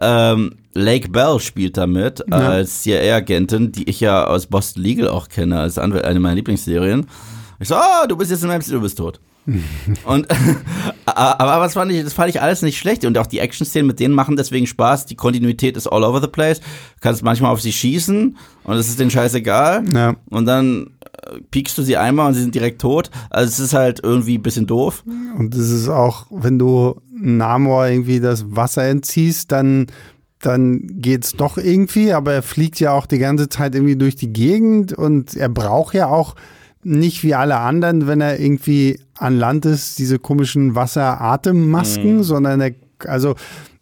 Ähm, 0.00 0.56
Lake 0.74 1.08
Bell 1.08 1.38
spielt 1.40 1.76
damit 1.76 2.32
als 2.32 2.82
CIA-Agentin, 2.82 3.72
die 3.72 3.88
ich 3.88 4.00
ja 4.00 4.26
aus 4.26 4.46
Boston 4.46 4.82
Legal 4.82 5.08
auch 5.08 5.28
kenne, 5.28 5.60
als 5.60 5.78
Anwalt, 5.78 6.04
eine 6.04 6.20
meiner 6.20 6.36
Lieblingsserien. 6.36 7.06
Ich 7.60 7.68
so, 7.68 7.76
oh, 7.76 8.06
du 8.08 8.16
bist 8.16 8.30
jetzt 8.30 8.42
in 8.42 8.48
meinem 8.48 8.62
du 8.62 8.80
bist 8.80 8.98
tot. 8.98 9.20
und 10.04 10.26
aber 11.04 11.60
was 11.60 11.74
fand 11.74 11.90
ich, 11.90 12.04
das 12.04 12.12
fand 12.12 12.30
ich 12.30 12.40
alles 12.40 12.62
nicht 12.62 12.78
schlecht 12.78 13.04
und 13.04 13.18
auch 13.18 13.26
die 13.26 13.40
Action-Szenen 13.40 13.88
mit 13.88 13.98
denen 13.98 14.14
machen 14.14 14.36
deswegen 14.36 14.66
Spaß. 14.66 15.06
Die 15.06 15.16
Kontinuität 15.16 15.76
ist 15.76 15.88
all 15.88 16.04
over 16.04 16.20
the 16.20 16.28
place. 16.28 16.60
Du 16.60 16.66
kannst 17.00 17.22
manchmal 17.22 17.50
auf 17.50 17.60
sie 17.60 17.72
schießen 17.72 18.36
und 18.64 18.76
es 18.76 18.88
ist 18.88 19.00
denen 19.00 19.10
scheißegal. 19.10 19.84
Ja. 19.92 20.14
Und 20.30 20.46
dann 20.46 20.90
äh, 21.00 21.40
piekst 21.50 21.76
du 21.76 21.82
sie 21.82 21.96
einmal 21.96 22.28
und 22.28 22.34
sie 22.34 22.42
sind 22.42 22.54
direkt 22.54 22.80
tot. 22.80 23.10
Also 23.30 23.48
es 23.48 23.58
ist 23.58 23.74
halt 23.74 24.00
irgendwie 24.02 24.38
ein 24.38 24.42
bisschen 24.42 24.66
doof. 24.66 25.02
Und 25.36 25.54
es 25.54 25.70
ist 25.70 25.88
auch, 25.88 26.26
wenn 26.30 26.58
du 26.58 27.00
Namor 27.10 27.88
irgendwie 27.88 28.20
das 28.20 28.44
Wasser 28.54 28.84
entziehst, 28.84 29.50
dann, 29.50 29.86
dann 30.42 30.82
geht's 31.00 31.32
doch 31.32 31.56
irgendwie, 31.56 32.12
aber 32.12 32.32
er 32.34 32.42
fliegt 32.42 32.80
ja 32.80 32.92
auch 32.92 33.06
die 33.06 33.18
ganze 33.18 33.48
Zeit 33.48 33.74
irgendwie 33.74 33.96
durch 33.96 34.16
die 34.16 34.32
Gegend 34.32 34.92
und 34.92 35.34
er 35.36 35.48
braucht 35.48 35.94
ja 35.94 36.08
auch 36.08 36.34
nicht 36.84 37.22
wie 37.22 37.34
alle 37.34 37.58
anderen, 37.58 38.06
wenn 38.06 38.20
er 38.20 38.40
irgendwie 38.40 39.00
an 39.16 39.38
Land 39.38 39.64
ist, 39.66 39.98
diese 39.98 40.18
komischen 40.18 40.74
Wasseratemmasken, 40.74 42.22
sondern 42.24 42.60
er, 42.60 42.72
also 43.06 43.34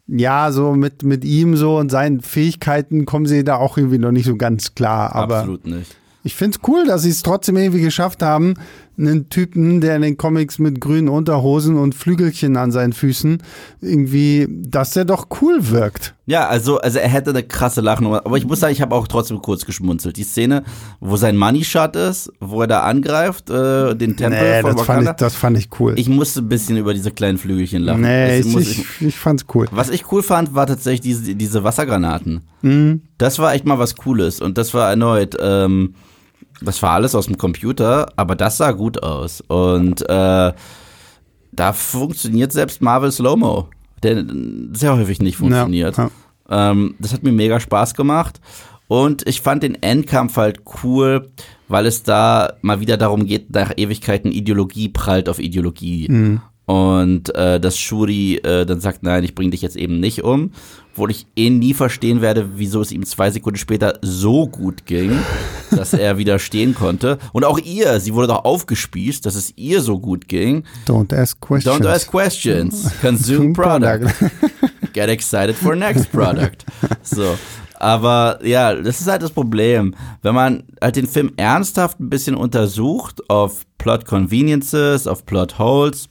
ja, 0.07 0.51
so 0.51 0.73
mit, 0.73 1.03
mit 1.03 1.23
ihm 1.25 1.55
so 1.55 1.77
und 1.77 1.89
seinen 1.89 2.21
Fähigkeiten 2.21 3.05
kommen 3.05 3.25
sie 3.25 3.43
da 3.43 3.55
auch 3.55 3.77
irgendwie 3.77 3.97
noch 3.97 4.11
nicht 4.11 4.25
so 4.25 4.35
ganz 4.35 4.75
klar. 4.75 5.15
Aber 5.15 5.39
Absolut 5.39 5.65
nicht. 5.65 5.95
ich 6.23 6.35
finde 6.35 6.57
es 6.57 6.69
cool, 6.69 6.85
dass 6.85 7.03
sie 7.03 7.09
es 7.09 7.23
trotzdem 7.23 7.57
irgendwie 7.57 7.81
geschafft 7.81 8.21
haben, 8.21 8.55
einen 9.01 9.29
Typen, 9.29 9.81
der 9.81 9.95
in 9.95 10.01
den 10.01 10.17
Comics 10.17 10.59
mit 10.59 10.79
grünen 10.79 11.09
Unterhosen 11.09 11.77
und 11.77 11.95
Flügelchen 11.95 12.55
an 12.57 12.71
seinen 12.71 12.93
Füßen, 12.93 13.41
irgendwie, 13.81 14.47
dass 14.49 14.91
der 14.91 15.05
doch 15.05 15.27
cool 15.41 15.69
wirkt. 15.69 16.15
Ja, 16.25 16.47
also, 16.47 16.79
also 16.79 16.99
er 16.99 17.09
hätte 17.09 17.31
eine 17.31 17.43
krasse 17.43 17.81
Lachnummer. 17.81 18.25
Aber 18.25 18.37
ich 18.37 18.45
muss 18.45 18.61
sagen, 18.61 18.71
ich 18.71 18.81
habe 18.81 18.95
auch 18.95 19.07
trotzdem 19.07 19.41
kurz 19.41 19.65
geschmunzelt. 19.65 20.15
Die 20.15 20.23
Szene, 20.23 20.63
wo 20.99 21.17
sein 21.17 21.35
Money 21.35 21.63
Shot 21.63 21.95
ist, 21.95 22.31
wo 22.39 22.61
er 22.61 22.67
da 22.67 22.83
angreift, 22.83 23.49
äh, 23.49 23.95
den 23.95 24.15
Tempel 24.15 24.61
von 24.61 24.75
das 24.75 24.85
fand, 24.85 25.07
ich, 25.07 25.15
das 25.15 25.35
fand 25.35 25.57
ich 25.57 25.69
cool. 25.79 25.93
Ich 25.97 26.07
musste 26.07 26.41
ein 26.41 26.47
bisschen 26.47 26.77
über 26.77 26.93
diese 26.93 27.11
kleinen 27.11 27.37
Flügelchen 27.37 27.81
lachen. 27.81 28.01
nee, 28.01 28.39
ich, 28.39 28.45
muss 28.45 28.61
ich, 28.63 28.85
ich 29.01 29.17
fand's 29.17 29.45
cool. 29.53 29.67
Was 29.71 29.89
ich 29.89 30.09
cool 30.11 30.23
fand, 30.23 30.55
war 30.55 30.67
tatsächlich 30.67 31.01
diese, 31.01 31.35
diese 31.35 31.63
Wassergranaten. 31.63 32.41
Das 33.17 33.39
war 33.39 33.53
echt 33.53 33.65
mal 33.65 33.79
was 33.79 33.95
Cooles. 33.95 34.39
Und 34.39 34.57
das 34.57 34.73
war 34.73 34.89
erneut, 34.89 35.35
ähm, 35.39 35.95
das 36.61 36.81
war 36.81 36.91
alles 36.91 37.15
aus 37.15 37.25
dem 37.25 37.37
Computer, 37.37 38.11
aber 38.15 38.35
das 38.35 38.57
sah 38.57 38.71
gut 38.71 39.01
aus. 39.03 39.41
Und 39.41 40.01
äh, 40.09 40.53
da 41.51 41.73
funktioniert 41.73 42.51
selbst 42.51 42.81
Marvel 42.81 43.11
Slow-Mo, 43.11 43.67
der 44.03 44.25
sehr 44.73 44.95
häufig 44.95 45.21
nicht 45.21 45.37
funktioniert. 45.37 45.97
Ja, 45.97 46.09
Ähm, 46.49 46.95
das 46.99 47.13
hat 47.13 47.23
mir 47.23 47.31
mega 47.31 47.59
Spaß 47.59 47.93
gemacht. 47.93 48.39
Und 48.87 49.25
ich 49.27 49.39
fand 49.41 49.63
den 49.63 49.81
Endkampf 49.81 50.35
halt 50.35 50.61
cool, 50.83 51.29
weil 51.69 51.85
es 51.85 52.03
da 52.03 52.53
mal 52.61 52.81
wieder 52.81 52.97
darum 52.97 53.25
geht, 53.25 53.49
nach 53.53 53.71
Ewigkeiten 53.77 54.31
Ideologie 54.31 54.89
prallt 54.89 55.29
auf 55.29 55.39
Ideologie. 55.39 56.07
Und 56.71 57.35
äh, 57.35 57.59
dass 57.59 57.77
Shuri 57.77 58.37
äh, 58.37 58.65
dann 58.65 58.79
sagt, 58.79 59.03
nein, 59.03 59.25
ich 59.25 59.35
bring 59.35 59.51
dich 59.51 59.61
jetzt 59.61 59.75
eben 59.75 59.99
nicht 59.99 60.23
um. 60.23 60.51
Wo 60.95 61.05
ich 61.07 61.27
eh 61.35 61.49
nie 61.49 61.73
verstehen 61.73 62.21
werde, 62.21 62.51
wieso 62.55 62.79
es 62.79 62.93
ihm 62.93 63.05
zwei 63.05 63.29
Sekunden 63.29 63.57
später 63.57 63.99
so 64.01 64.47
gut 64.47 64.85
ging, 64.85 65.11
dass 65.71 65.91
er 65.91 66.17
widerstehen 66.17 66.73
konnte. 66.73 67.17
Und 67.33 67.43
auch 67.43 67.59
ihr, 67.59 67.99
sie 67.99 68.13
wurde 68.13 68.27
doch 68.27 68.45
aufgespießt, 68.45 69.25
dass 69.25 69.35
es 69.35 69.51
ihr 69.57 69.81
so 69.81 69.99
gut 69.99 70.29
ging. 70.29 70.63
Don't 70.87 71.13
ask 71.13 71.37
questions. 71.41 71.77
Don't 71.77 71.89
ask 71.89 72.09
questions. 72.09 72.89
Consume 73.01 73.51
product. 73.51 74.07
Get 74.93 75.09
excited 75.09 75.57
for 75.57 75.75
next 75.75 76.09
product. 76.09 76.63
So. 77.03 77.37
Aber 77.81 78.39
ja, 78.43 78.75
das 78.75 79.01
ist 79.01 79.07
halt 79.07 79.23
das 79.23 79.31
Problem. 79.31 79.93
Wenn 80.21 80.35
man 80.35 80.63
halt 80.79 80.95
den 80.95 81.07
Film 81.07 81.33
ernsthaft 81.35 81.99
ein 81.99 82.09
bisschen 82.09 82.35
untersucht 82.35 83.29
auf 83.29 83.65
Plot 83.77 84.05
Conveniences, 84.05 85.07
auf 85.07 85.25
Plot 85.25 85.57
Holes, 85.57 86.07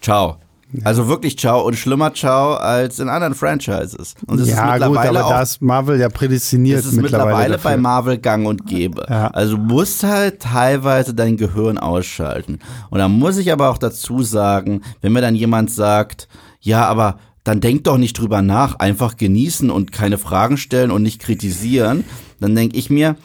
ciao. 0.00 0.38
Also 0.84 1.08
wirklich 1.08 1.38
ciao 1.38 1.66
und 1.66 1.76
schlimmer 1.76 2.12
ciao 2.12 2.54
als 2.54 2.98
in 2.98 3.08
anderen 3.08 3.34
Franchises. 3.34 4.14
Und 4.26 4.38
das 4.38 4.48
ja, 4.48 4.54
ist 4.54 4.82
gut, 4.82 4.90
mittlerweile 4.90 5.20
aber 5.20 5.26
auch 5.26 5.30
da 5.30 5.42
ist 5.42 5.62
Marvel 5.62 5.98
ja 5.98 6.10
prädestiniert 6.10 6.80
das 6.80 6.86
ist 6.86 7.00
mittlerweile 7.00 7.54
dafür. 7.54 7.70
bei 7.70 7.76
Marvel 7.78 8.18
gang 8.18 8.46
und 8.46 8.66
gäbe. 8.66 9.06
Ja. 9.08 9.28
Also 9.28 9.56
du 9.56 9.62
musst 9.62 10.02
halt 10.02 10.40
teilweise 10.40 11.14
dein 11.14 11.38
Gehirn 11.38 11.78
ausschalten. 11.78 12.58
Und 12.90 12.98
da 12.98 13.08
muss 13.08 13.38
ich 13.38 13.50
aber 13.50 13.70
auch 13.70 13.78
dazu 13.78 14.22
sagen, 14.22 14.82
wenn 15.00 15.12
mir 15.12 15.22
dann 15.22 15.34
jemand 15.34 15.70
sagt, 15.70 16.28
ja, 16.60 16.84
aber 16.84 17.18
dann 17.44 17.62
denk 17.62 17.84
doch 17.84 17.96
nicht 17.96 18.18
drüber 18.18 18.42
nach, 18.42 18.74
einfach 18.74 19.16
genießen 19.16 19.70
und 19.70 19.90
keine 19.90 20.18
Fragen 20.18 20.58
stellen 20.58 20.90
und 20.90 21.02
nicht 21.02 21.18
kritisieren, 21.18 22.04
dann 22.40 22.54
denke 22.54 22.76
ich 22.76 22.90
mir, 22.90 23.16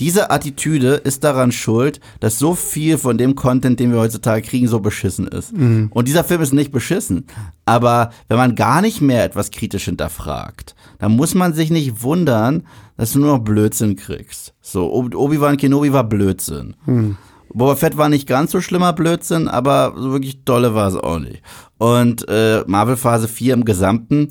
diese 0.00 0.30
Attitüde 0.30 0.94
ist 0.94 1.24
daran 1.24 1.52
schuld, 1.52 2.00
dass 2.20 2.38
so 2.38 2.54
viel 2.54 2.98
von 2.98 3.18
dem 3.18 3.34
Content, 3.34 3.78
den 3.78 3.92
wir 3.92 4.00
heutzutage 4.00 4.42
kriegen, 4.42 4.66
so 4.66 4.80
beschissen 4.80 5.28
ist. 5.28 5.56
Mhm. 5.56 5.90
Und 5.92 6.08
dieser 6.08 6.24
Film 6.24 6.40
ist 6.40 6.54
nicht 6.54 6.72
beschissen. 6.72 7.26
Aber 7.66 8.10
wenn 8.28 8.38
man 8.38 8.54
gar 8.54 8.80
nicht 8.80 9.02
mehr 9.02 9.24
etwas 9.24 9.50
kritisch 9.50 9.84
hinterfragt, 9.84 10.74
dann 10.98 11.12
muss 11.12 11.34
man 11.34 11.52
sich 11.52 11.70
nicht 11.70 12.02
wundern, 12.02 12.64
dass 12.96 13.12
du 13.12 13.20
nur 13.20 13.36
noch 13.36 13.44
Blödsinn 13.44 13.96
kriegst. 13.96 14.54
So, 14.60 14.92
Obi-Wan 14.92 15.58
Kenobi 15.58 15.92
war 15.92 16.04
Blödsinn. 16.04 16.76
Mhm. 16.86 17.16
Boba 17.52 17.76
Fett 17.76 17.96
war 17.96 18.08
nicht 18.08 18.28
ganz 18.28 18.52
so 18.52 18.60
schlimmer 18.60 18.92
Blödsinn, 18.92 19.48
aber 19.48 19.94
so 19.96 20.12
wirklich 20.12 20.44
dolle 20.44 20.74
war 20.74 20.88
es 20.88 20.94
auch 20.94 21.18
nicht. 21.18 21.42
Und 21.78 22.26
äh, 22.28 22.62
Marvel 22.66 22.96
Phase 22.96 23.26
4 23.28 23.54
im 23.54 23.64
Gesamten 23.64 24.28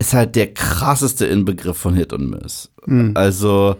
ist 0.00 0.14
halt 0.14 0.34
der 0.34 0.52
krasseste 0.52 1.26
Inbegriff 1.26 1.76
von 1.76 1.94
Hit 1.94 2.12
und 2.12 2.30
Miss. 2.30 2.70
Mhm. 2.86 3.12
Also. 3.14 3.76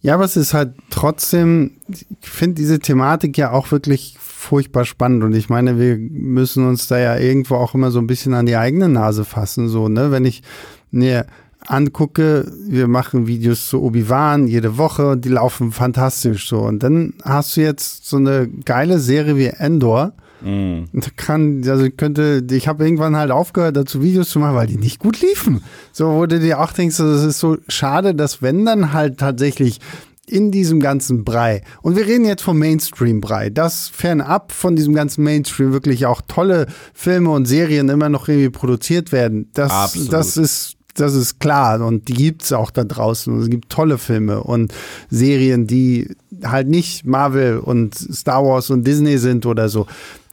Ja, 0.00 0.14
aber 0.14 0.24
es 0.24 0.36
ist 0.36 0.54
halt 0.54 0.72
trotzdem, 0.90 1.72
ich 1.88 2.06
finde 2.22 2.54
diese 2.54 2.80
Thematik 2.80 3.36
ja 3.36 3.52
auch 3.52 3.70
wirklich 3.70 4.16
furchtbar 4.18 4.86
spannend. 4.86 5.24
Und 5.24 5.34
ich 5.34 5.50
meine, 5.50 5.78
wir 5.78 5.98
müssen 5.98 6.66
uns 6.66 6.86
da 6.86 6.98
ja 6.98 7.18
irgendwo 7.18 7.56
auch 7.56 7.74
immer 7.74 7.90
so 7.90 7.98
ein 7.98 8.06
bisschen 8.06 8.32
an 8.32 8.46
die 8.46 8.56
eigene 8.56 8.88
Nase 8.88 9.26
fassen. 9.26 9.68
So, 9.68 9.88
ne? 9.88 10.10
Wenn 10.10 10.24
ich 10.24 10.42
mir 10.90 11.26
angucke, 11.70 12.50
wir 12.66 12.88
machen 12.88 13.26
Videos 13.26 13.68
zu 13.68 13.82
Obi-Wan 13.82 14.46
jede 14.46 14.78
Woche 14.78 15.10
und 15.10 15.24
die 15.24 15.30
laufen 15.30 15.72
fantastisch 15.72 16.48
so. 16.48 16.60
Und 16.60 16.82
dann 16.82 17.14
hast 17.22 17.56
du 17.56 17.60
jetzt 17.60 18.06
so 18.08 18.16
eine 18.16 18.48
geile 18.48 18.98
Serie 18.98 19.36
wie 19.36 19.46
Endor 19.46 20.12
Mm. 20.40 20.84
Kann, 21.16 21.62
also 21.66 21.84
ich 21.84 21.96
könnte, 21.96 22.44
ich 22.50 22.68
habe 22.68 22.84
irgendwann 22.84 23.16
halt 23.16 23.30
aufgehört, 23.30 23.76
dazu 23.76 24.02
Videos 24.02 24.30
zu 24.30 24.38
machen, 24.38 24.54
weil 24.54 24.66
die 24.66 24.76
nicht 24.76 24.98
gut 24.98 25.20
liefen. 25.20 25.62
So, 25.92 26.12
wo 26.14 26.26
du 26.26 26.38
dir 26.38 26.60
auch 26.60 26.72
denkst, 26.72 26.96
das 26.98 27.24
ist 27.24 27.40
so 27.40 27.58
schade, 27.68 28.14
dass 28.14 28.42
wenn 28.42 28.64
dann 28.64 28.92
halt 28.92 29.18
tatsächlich 29.18 29.80
in 30.26 30.50
diesem 30.50 30.78
ganzen 30.78 31.24
Brei. 31.24 31.62
Und 31.80 31.96
wir 31.96 32.06
reden 32.06 32.26
jetzt 32.26 32.42
vom 32.42 32.58
Mainstream-Brei, 32.58 33.48
dass 33.50 33.88
fernab 33.88 34.52
von 34.52 34.76
diesem 34.76 34.94
ganzen 34.94 35.24
Mainstream 35.24 35.72
wirklich 35.72 36.04
auch 36.04 36.20
tolle 36.28 36.66
Filme 36.92 37.30
und 37.30 37.46
Serien 37.46 37.88
immer 37.88 38.10
noch 38.10 38.28
irgendwie 38.28 38.50
produziert 38.50 39.10
werden. 39.10 39.50
Das, 39.54 39.96
das 40.10 40.36
ist 40.36 40.77
das 41.00 41.14
ist 41.14 41.40
klar 41.40 41.84
und 41.84 42.08
die 42.08 42.14
gibt's 42.14 42.52
auch 42.52 42.70
da 42.70 42.84
draußen. 42.84 43.40
Es 43.40 43.50
gibt 43.50 43.70
tolle 43.70 43.98
Filme 43.98 44.42
und 44.42 44.72
Serien, 45.10 45.66
die 45.66 46.14
halt 46.44 46.68
nicht 46.68 47.04
Marvel 47.04 47.58
und 47.58 47.94
Star 47.94 48.44
Wars 48.44 48.70
und 48.70 48.84
Disney 48.86 49.18
sind 49.18 49.46
oder 49.46 49.68
so. 49.68 49.86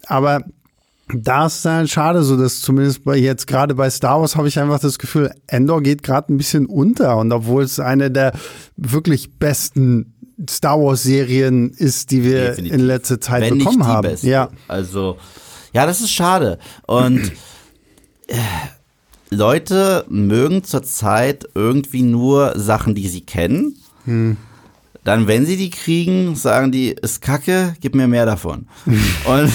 Aber 0.08 0.44
da 1.14 1.46
ist 1.46 1.64
dann 1.64 1.88
schade, 1.88 2.24
so 2.24 2.36
dass 2.36 2.62
zumindest 2.62 3.04
bei 3.04 3.16
jetzt 3.16 3.46
gerade 3.48 3.76
bei 3.76 3.90
Star 3.90 4.20
Wars 4.20 4.36
habe 4.36 4.48
ich 4.48 4.60
einfach 4.60 4.80
das 4.80 4.98
Gefühl, 4.98 5.32
Endor 5.48 5.82
geht 5.82 6.02
gerade 6.04 6.34
ein 6.34 6.38
bisschen 6.38 6.66
unter 6.66 7.18
und 7.18 7.32
obwohl 7.32 7.64
es 7.64 7.80
eine 7.80 8.10
der 8.10 8.34
wirklich 8.76 9.38
besten 9.38 10.14
Star 10.50 10.80
Wars 10.82 11.04
Serien 11.04 11.70
ist, 11.72 12.12
die 12.12 12.24
wir 12.24 12.50
Definitiv. 12.50 12.74
in 12.74 12.80
letzter 12.82 13.22
Zeit 13.22 13.44
Wenn 13.44 13.60
bekommen 13.60 13.86
haben. 13.86 14.10
Beste. 14.10 14.28
Ja, 14.28 14.50
also 14.68 15.18
ja, 15.74 15.86
das 15.86 16.02
ist 16.02 16.12
schade 16.12 16.58
und 16.88 17.32
äh, 18.28 18.36
Leute 19.36 20.06
mögen 20.10 20.64
zurzeit 20.64 21.48
irgendwie 21.54 22.02
nur 22.02 22.58
Sachen, 22.58 22.96
die 22.96 23.08
sie 23.08 23.22
kennen. 23.22 23.78
Hm. 24.06 24.38
Dann, 25.04 25.28
wenn 25.28 25.46
sie 25.46 25.56
die 25.56 25.70
kriegen, 25.70 26.36
sagen 26.36 26.72
die, 26.72 26.90
ist 26.90 27.22
kacke, 27.22 27.76
gib 27.80 27.94
mir 27.94 28.08
mehr 28.08 28.26
davon. 28.26 28.68
und, 28.86 29.52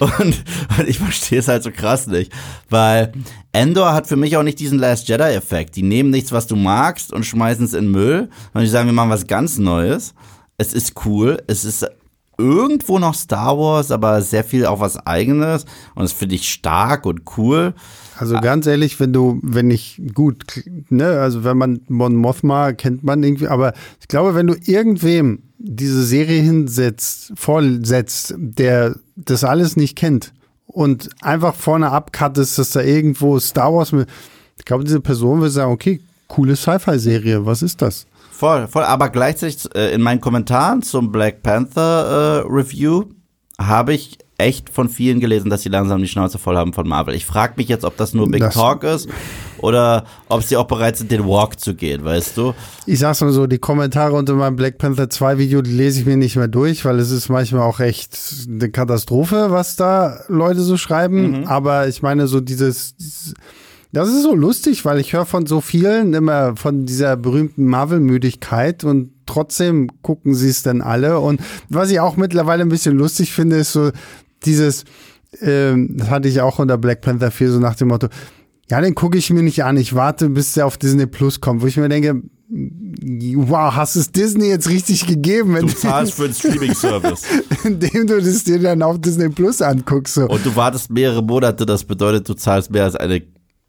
und, 0.00 0.44
und 0.78 0.88
ich 0.88 0.98
verstehe 0.98 1.38
es 1.38 1.46
halt 1.46 1.62
so 1.62 1.70
krass 1.70 2.08
nicht, 2.08 2.32
weil 2.68 3.12
Endor 3.52 3.92
hat 3.92 4.08
für 4.08 4.16
mich 4.16 4.36
auch 4.36 4.42
nicht 4.42 4.58
diesen 4.58 4.80
Last 4.80 5.08
Jedi-Effekt. 5.08 5.76
Die 5.76 5.84
nehmen 5.84 6.10
nichts, 6.10 6.32
was 6.32 6.48
du 6.48 6.56
magst 6.56 7.12
und 7.12 7.24
schmeißen 7.24 7.64
es 7.64 7.72
in 7.72 7.90
Müll 7.90 8.30
und 8.52 8.62
die 8.62 8.66
sagen, 8.66 8.88
wir 8.88 8.94
machen 8.94 9.10
was 9.10 9.28
ganz 9.28 9.58
Neues. 9.58 10.12
Es 10.58 10.72
ist 10.72 10.94
cool, 11.04 11.40
es 11.46 11.64
ist 11.64 11.86
irgendwo 12.36 12.98
noch 12.98 13.14
Star 13.14 13.56
Wars, 13.56 13.92
aber 13.92 14.22
sehr 14.22 14.42
viel 14.42 14.66
auch 14.66 14.80
was 14.80 14.96
eigenes 15.06 15.66
und 15.94 16.02
das 16.02 16.12
finde 16.12 16.34
ich 16.34 16.50
stark 16.50 17.06
und 17.06 17.22
cool. 17.36 17.74
Also 18.18 18.38
ganz 18.40 18.66
ehrlich, 18.66 19.00
wenn 19.00 19.12
du, 19.12 19.38
wenn 19.42 19.70
ich, 19.70 20.00
gut, 20.14 20.44
ne, 20.88 21.20
also 21.20 21.44
wenn 21.44 21.56
man 21.56 21.80
Mon 21.88 22.14
Mothma 22.14 22.72
kennt 22.72 23.02
man 23.02 23.22
irgendwie, 23.22 23.48
aber 23.48 23.72
ich 24.00 24.08
glaube, 24.08 24.34
wenn 24.34 24.46
du 24.46 24.54
irgendwem 24.64 25.42
diese 25.58 26.02
Serie 26.02 26.42
hinsetzt, 26.42 27.32
vorsetzt, 27.36 28.34
der 28.36 28.96
das 29.16 29.44
alles 29.44 29.76
nicht 29.76 29.96
kennt 29.96 30.32
und 30.66 31.10
einfach 31.22 31.54
vorne 31.54 31.90
abcuttest, 31.90 32.58
dass 32.58 32.70
da 32.70 32.80
irgendwo 32.80 33.38
Star 33.38 33.72
Wars 33.72 33.92
mit, 33.92 34.08
ich 34.58 34.64
glaube, 34.64 34.84
diese 34.84 35.00
Person 35.00 35.40
wird 35.40 35.52
sagen, 35.52 35.72
okay, 35.72 36.00
coole 36.28 36.56
Sci-Fi-Serie, 36.56 37.46
was 37.46 37.62
ist 37.62 37.82
das? 37.82 38.06
Voll, 38.30 38.66
voll, 38.66 38.84
aber 38.84 39.08
gleichzeitig 39.08 39.72
äh, 39.74 39.94
in 39.94 40.02
meinen 40.02 40.20
Kommentaren 40.20 40.82
zum 40.82 41.12
Black 41.12 41.42
Panther 41.42 42.42
äh, 42.44 42.52
Review 42.52 43.04
habe 43.58 43.94
ich 43.94 44.18
echt 44.42 44.70
von 44.70 44.88
vielen 44.88 45.20
gelesen, 45.20 45.50
dass 45.50 45.62
sie 45.62 45.68
langsam 45.68 46.00
die 46.00 46.08
Schnauze 46.08 46.38
voll 46.38 46.56
haben 46.56 46.72
von 46.72 46.86
Marvel. 46.88 47.14
Ich 47.14 47.24
frage 47.24 47.54
mich 47.56 47.68
jetzt, 47.68 47.84
ob 47.84 47.96
das 47.96 48.12
nur 48.12 48.28
Big 48.28 48.40
das 48.40 48.54
Talk 48.54 48.84
ist 48.84 49.08
oder 49.58 50.04
ob 50.28 50.42
sie 50.42 50.56
auch 50.56 50.66
bereit 50.66 50.96
sind, 50.96 51.10
den 51.10 51.24
Walk 51.26 51.60
zu 51.60 51.74
gehen, 51.74 52.04
weißt 52.04 52.36
du? 52.36 52.54
Ich 52.86 52.98
sag's 52.98 53.20
mal 53.20 53.32
so, 53.32 53.46
die 53.46 53.58
Kommentare 53.58 54.14
unter 54.14 54.34
meinem 54.34 54.56
Black 54.56 54.78
Panther 54.78 55.08
2 55.08 55.38
Video, 55.38 55.62
die 55.62 55.70
lese 55.70 56.00
ich 56.00 56.06
mir 56.06 56.16
nicht 56.16 56.36
mehr 56.36 56.48
durch, 56.48 56.84
weil 56.84 56.98
es 56.98 57.10
ist 57.10 57.28
manchmal 57.28 57.62
auch 57.62 57.80
echt 57.80 58.18
eine 58.48 58.70
Katastrophe, 58.70 59.46
was 59.50 59.76
da 59.76 60.18
Leute 60.28 60.60
so 60.62 60.76
schreiben. 60.76 61.40
Mhm. 61.40 61.46
Aber 61.46 61.86
ich 61.88 62.02
meine, 62.02 62.26
so 62.26 62.40
dieses, 62.40 62.96
dieses 62.96 63.34
das 63.92 64.08
ist 64.08 64.22
so 64.22 64.34
lustig, 64.34 64.86
weil 64.86 64.98
ich 64.98 65.12
höre 65.12 65.26
von 65.26 65.44
so 65.44 65.60
vielen 65.60 66.14
immer 66.14 66.56
von 66.56 66.86
dieser 66.86 67.14
berühmten 67.18 67.66
Marvel-Müdigkeit 67.66 68.84
und 68.84 69.10
trotzdem 69.26 69.90
gucken 70.00 70.34
sie 70.34 70.48
es 70.48 70.62
dann 70.62 70.80
alle. 70.80 71.20
Und 71.20 71.42
was 71.68 71.90
ich 71.90 72.00
auch 72.00 72.16
mittlerweile 72.16 72.62
ein 72.62 72.70
bisschen 72.70 72.96
lustig 72.96 73.32
finde, 73.32 73.56
ist 73.56 73.72
so 73.72 73.90
dieses, 74.46 74.84
ähm, 75.40 75.96
das 75.96 76.10
hatte 76.10 76.28
ich 76.28 76.40
auch 76.40 76.58
unter 76.58 76.78
Black 76.78 77.00
Panther 77.00 77.30
4 77.30 77.52
so 77.52 77.58
nach 77.58 77.74
dem 77.74 77.88
Motto, 77.88 78.08
ja, 78.70 78.80
den 78.80 78.94
gucke 78.94 79.18
ich 79.18 79.30
mir 79.30 79.42
nicht 79.42 79.64
an, 79.64 79.76
ich 79.76 79.94
warte, 79.94 80.28
bis 80.28 80.54
der 80.54 80.66
auf 80.66 80.78
Disney 80.78 81.06
Plus 81.06 81.40
kommt, 81.40 81.62
wo 81.62 81.66
ich 81.66 81.76
mir 81.76 81.88
denke, 81.88 82.22
wow, 82.48 83.74
hast 83.74 83.96
es 83.96 84.12
Disney 84.12 84.48
jetzt 84.48 84.68
richtig 84.68 85.06
gegeben? 85.06 85.56
Du 85.60 85.66
zahlst 85.76 86.14
für 86.14 86.24
den 86.24 86.34
Streaming-Service. 86.34 87.22
Indem 87.64 88.06
du 88.06 88.20
das 88.20 88.44
dir 88.44 88.58
dann 88.58 88.82
auf 88.82 89.00
Disney 89.00 89.28
Plus 89.30 89.62
anguckst. 89.62 90.14
So. 90.14 90.26
Und 90.26 90.44
du 90.44 90.54
wartest 90.54 90.90
mehrere 90.90 91.22
Monate, 91.22 91.64
das 91.64 91.84
bedeutet, 91.84 92.28
du 92.28 92.34
zahlst 92.34 92.70
mehr 92.70 92.84
als 92.84 92.96
eine 92.96 93.22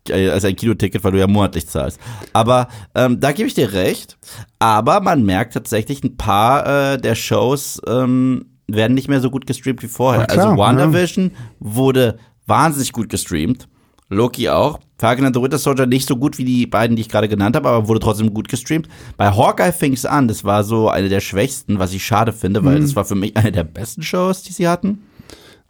äh, 0.09 0.29
als 0.29 0.43
ein 0.43 0.55
Kinoticket, 0.55 1.03
weil 1.03 1.13
du 1.13 1.19
ja 1.19 1.27
monatlich 1.27 1.67
zahlst. 1.67 1.99
Aber 2.33 2.67
ähm, 2.93 3.19
da 3.19 3.31
gebe 3.31 3.47
ich 3.47 3.53
dir 3.53 3.71
recht. 3.71 4.17
Aber 4.59 4.99
man 4.99 5.23
merkt 5.23 5.53
tatsächlich, 5.53 6.03
ein 6.03 6.17
paar 6.17 6.93
äh, 6.93 6.97
der 6.97 7.15
Shows 7.15 7.81
ähm, 7.87 8.52
werden 8.75 8.93
nicht 8.93 9.07
mehr 9.07 9.21
so 9.21 9.29
gut 9.29 9.45
gestreamt 9.45 9.81
wie 9.83 9.87
vorher. 9.87 10.25
Klar, 10.25 10.47
also 10.47 10.57
WandaVision 10.57 11.31
ja. 11.31 11.37
wurde 11.59 12.17
wahnsinnig 12.45 12.91
gut 12.91 13.09
gestreamt. 13.09 13.67
Loki 14.09 14.49
auch. 14.49 14.79
Falcon 14.97 15.25
and 15.25 15.35
the 15.35 15.41
Winter 15.41 15.57
Soldier 15.57 15.85
nicht 15.85 16.07
so 16.07 16.15
gut 16.15 16.37
wie 16.37 16.45
die 16.45 16.65
beiden, 16.65 16.95
die 16.95 17.01
ich 17.01 17.09
gerade 17.09 17.27
genannt 17.27 17.55
habe, 17.55 17.69
aber 17.69 17.87
wurde 17.87 17.99
trotzdem 17.99 18.33
gut 18.33 18.47
gestreamt. 18.47 18.87
Bei 19.17 19.31
Hawkeye 19.31 19.73
fing 19.73 19.93
es 19.93 20.05
an. 20.05 20.27
Das 20.27 20.43
war 20.43 20.63
so 20.63 20.89
eine 20.89 21.09
der 21.09 21.19
schwächsten, 21.19 21.79
was 21.79 21.93
ich 21.93 22.05
schade 22.05 22.31
finde, 22.31 22.63
weil 22.63 22.77
mhm. 22.77 22.83
das 22.83 22.95
war 22.95 23.05
für 23.05 23.15
mich 23.15 23.35
eine 23.35 23.51
der 23.51 23.63
besten 23.63 24.03
Shows, 24.03 24.43
die 24.43 24.53
sie 24.53 24.67
hatten. 24.67 25.03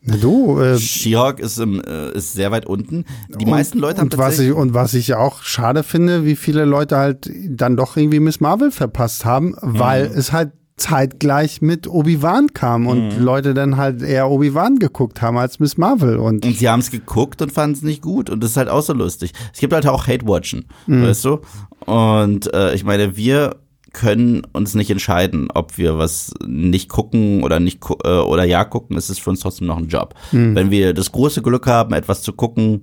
Na 0.05 0.17
du, 0.17 0.59
äh, 0.59 0.77
She-Hulk 0.77 1.39
ist, 1.39 1.57
im, 1.59 1.81
äh, 1.81 2.11
ist 2.11 2.33
sehr 2.33 2.51
weit 2.51 2.65
unten. 2.65 3.05
Die 3.29 3.45
und, 3.45 3.51
meisten 3.51 3.79
Leute 3.79 4.01
haben 4.01 4.09
und 4.09 4.17
was 4.17 4.37
ich 4.37 4.51
Und 4.51 4.73
was 4.73 4.93
ich 4.93 5.15
auch 5.15 5.43
schade 5.43 5.81
finde, 5.81 6.25
wie 6.25 6.35
viele 6.35 6.65
Leute 6.65 6.97
halt 6.97 7.31
dann 7.47 7.77
doch 7.77 7.95
irgendwie 7.95 8.19
Miss 8.19 8.41
Marvel 8.41 8.69
verpasst 8.69 9.23
haben, 9.23 9.55
weil 9.61 10.09
mhm. 10.09 10.17
es 10.17 10.33
halt 10.33 10.51
zeitgleich 10.75 11.61
mit 11.61 11.87
Obi-Wan 11.87 12.53
kam 12.53 12.87
und 12.87 13.17
mhm. 13.17 13.23
Leute 13.23 13.53
dann 13.53 13.77
halt 13.77 14.01
eher 14.01 14.29
Obi-Wan 14.29 14.79
geguckt 14.79 15.21
haben 15.21 15.37
als 15.37 15.59
Miss 15.59 15.77
Marvel. 15.77 16.17
Und, 16.17 16.45
und 16.45 16.57
sie 16.57 16.67
haben 16.67 16.79
es 16.79 16.89
geguckt 16.89 17.41
und 17.41 17.51
fanden 17.51 17.75
es 17.75 17.81
nicht 17.83 18.01
gut 18.01 18.29
und 18.29 18.43
das 18.43 18.51
ist 18.51 18.57
halt 18.57 18.69
auch 18.69 18.81
so 18.81 18.93
lustig. 18.93 19.33
Es 19.53 19.59
gibt 19.59 19.73
halt 19.73 19.87
auch 19.87 20.07
Hate-Watchen, 20.07 20.65
mhm. 20.87 21.03
weißt 21.03 21.25
du? 21.25 21.39
Und 21.85 22.53
äh, 22.53 22.73
ich 22.73 22.83
meine, 22.83 23.15
wir 23.15 23.57
können 23.93 24.41
uns 24.51 24.73
nicht 24.73 24.89
entscheiden, 24.89 25.49
ob 25.53 25.77
wir 25.77 25.99
was 25.99 26.33
nicht 26.45 26.89
gucken 26.89 27.43
oder 27.43 27.59
nicht 27.59 27.79
äh, 28.03 28.09
oder 28.09 28.43
ja 28.43 28.65
gucken, 28.65 28.97
ist 28.97 29.09
es 29.09 29.19
für 29.19 29.29
uns 29.29 29.41
trotzdem 29.41 29.67
noch 29.67 29.77
ein 29.77 29.87
Job. 29.87 30.15
Mhm. 30.31 30.55
Wenn 30.55 30.71
wir 30.71 30.93
das 30.93 31.11
große 31.11 31.43
Glück 31.43 31.67
haben, 31.67 31.93
etwas 31.93 32.23
zu 32.23 32.33
gucken, 32.33 32.81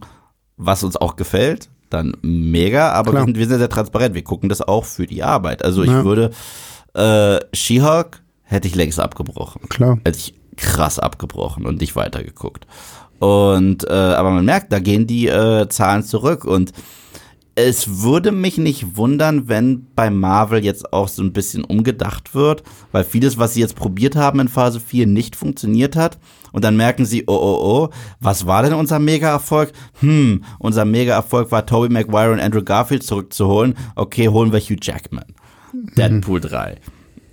was 0.56 0.84
uns 0.84 0.96
auch 0.96 1.16
gefällt, 1.16 1.68
dann 1.90 2.16
mega, 2.22 2.92
aber 2.92 3.12
wir 3.12 3.24
sind, 3.24 3.36
wir 3.36 3.48
sind, 3.48 3.58
sehr 3.58 3.68
transparent. 3.68 4.14
Wir 4.14 4.22
gucken 4.22 4.48
das 4.48 4.62
auch 4.62 4.84
für 4.84 5.06
die 5.06 5.24
Arbeit. 5.24 5.64
Also 5.64 5.82
ich 5.82 5.90
ja. 5.90 6.04
würde 6.04 6.30
äh, 6.94 7.40
She-Hulk 7.52 8.22
hätte 8.42 8.68
ich 8.68 8.74
längst 8.74 9.00
abgebrochen. 9.00 9.68
Klar. 9.68 9.98
Hätte 10.04 10.18
ich 10.18 10.34
krass 10.56 10.98
abgebrochen 10.98 11.66
und 11.66 11.80
nicht 11.80 11.96
weitergeguckt. 11.96 12.66
Und 13.18 13.84
äh, 13.88 13.92
aber 13.92 14.30
man 14.30 14.44
merkt, 14.44 14.72
da 14.72 14.78
gehen 14.78 15.06
die 15.06 15.28
äh, 15.28 15.68
Zahlen 15.68 16.02
zurück 16.02 16.44
und 16.44 16.72
es 17.54 18.02
würde 18.02 18.32
mich 18.32 18.58
nicht 18.58 18.96
wundern, 18.96 19.48
wenn 19.48 19.86
bei 19.94 20.08
Marvel 20.08 20.64
jetzt 20.64 20.92
auch 20.92 21.08
so 21.08 21.22
ein 21.22 21.32
bisschen 21.32 21.64
umgedacht 21.64 22.34
wird, 22.34 22.62
weil 22.92 23.04
vieles, 23.04 23.38
was 23.38 23.54
sie 23.54 23.60
jetzt 23.60 23.76
probiert 23.76 24.16
haben 24.16 24.40
in 24.40 24.48
Phase 24.48 24.80
4, 24.80 25.06
nicht 25.06 25.36
funktioniert 25.36 25.96
hat. 25.96 26.18
Und 26.52 26.64
dann 26.64 26.76
merken 26.76 27.04
sie, 27.04 27.24
oh, 27.26 27.34
oh, 27.34 27.58
oh, 27.62 27.88
was 28.20 28.46
war 28.46 28.62
denn 28.62 28.72
unser 28.72 28.98
Mega-Erfolg? 28.98 29.72
Hm, 30.00 30.44
unser 30.58 30.84
Mega-Erfolg 30.84 31.52
war 31.52 31.66
Tobey 31.66 31.88
Maguire 31.90 32.32
und 32.32 32.40
Andrew 32.40 32.62
Garfield 32.62 33.02
zurückzuholen. 33.02 33.76
Okay, 33.94 34.28
holen 34.28 34.52
wir 34.52 34.60
Hugh 34.60 34.78
Jackman. 34.80 35.34
Deadpool 35.72 36.40
3. 36.40 36.76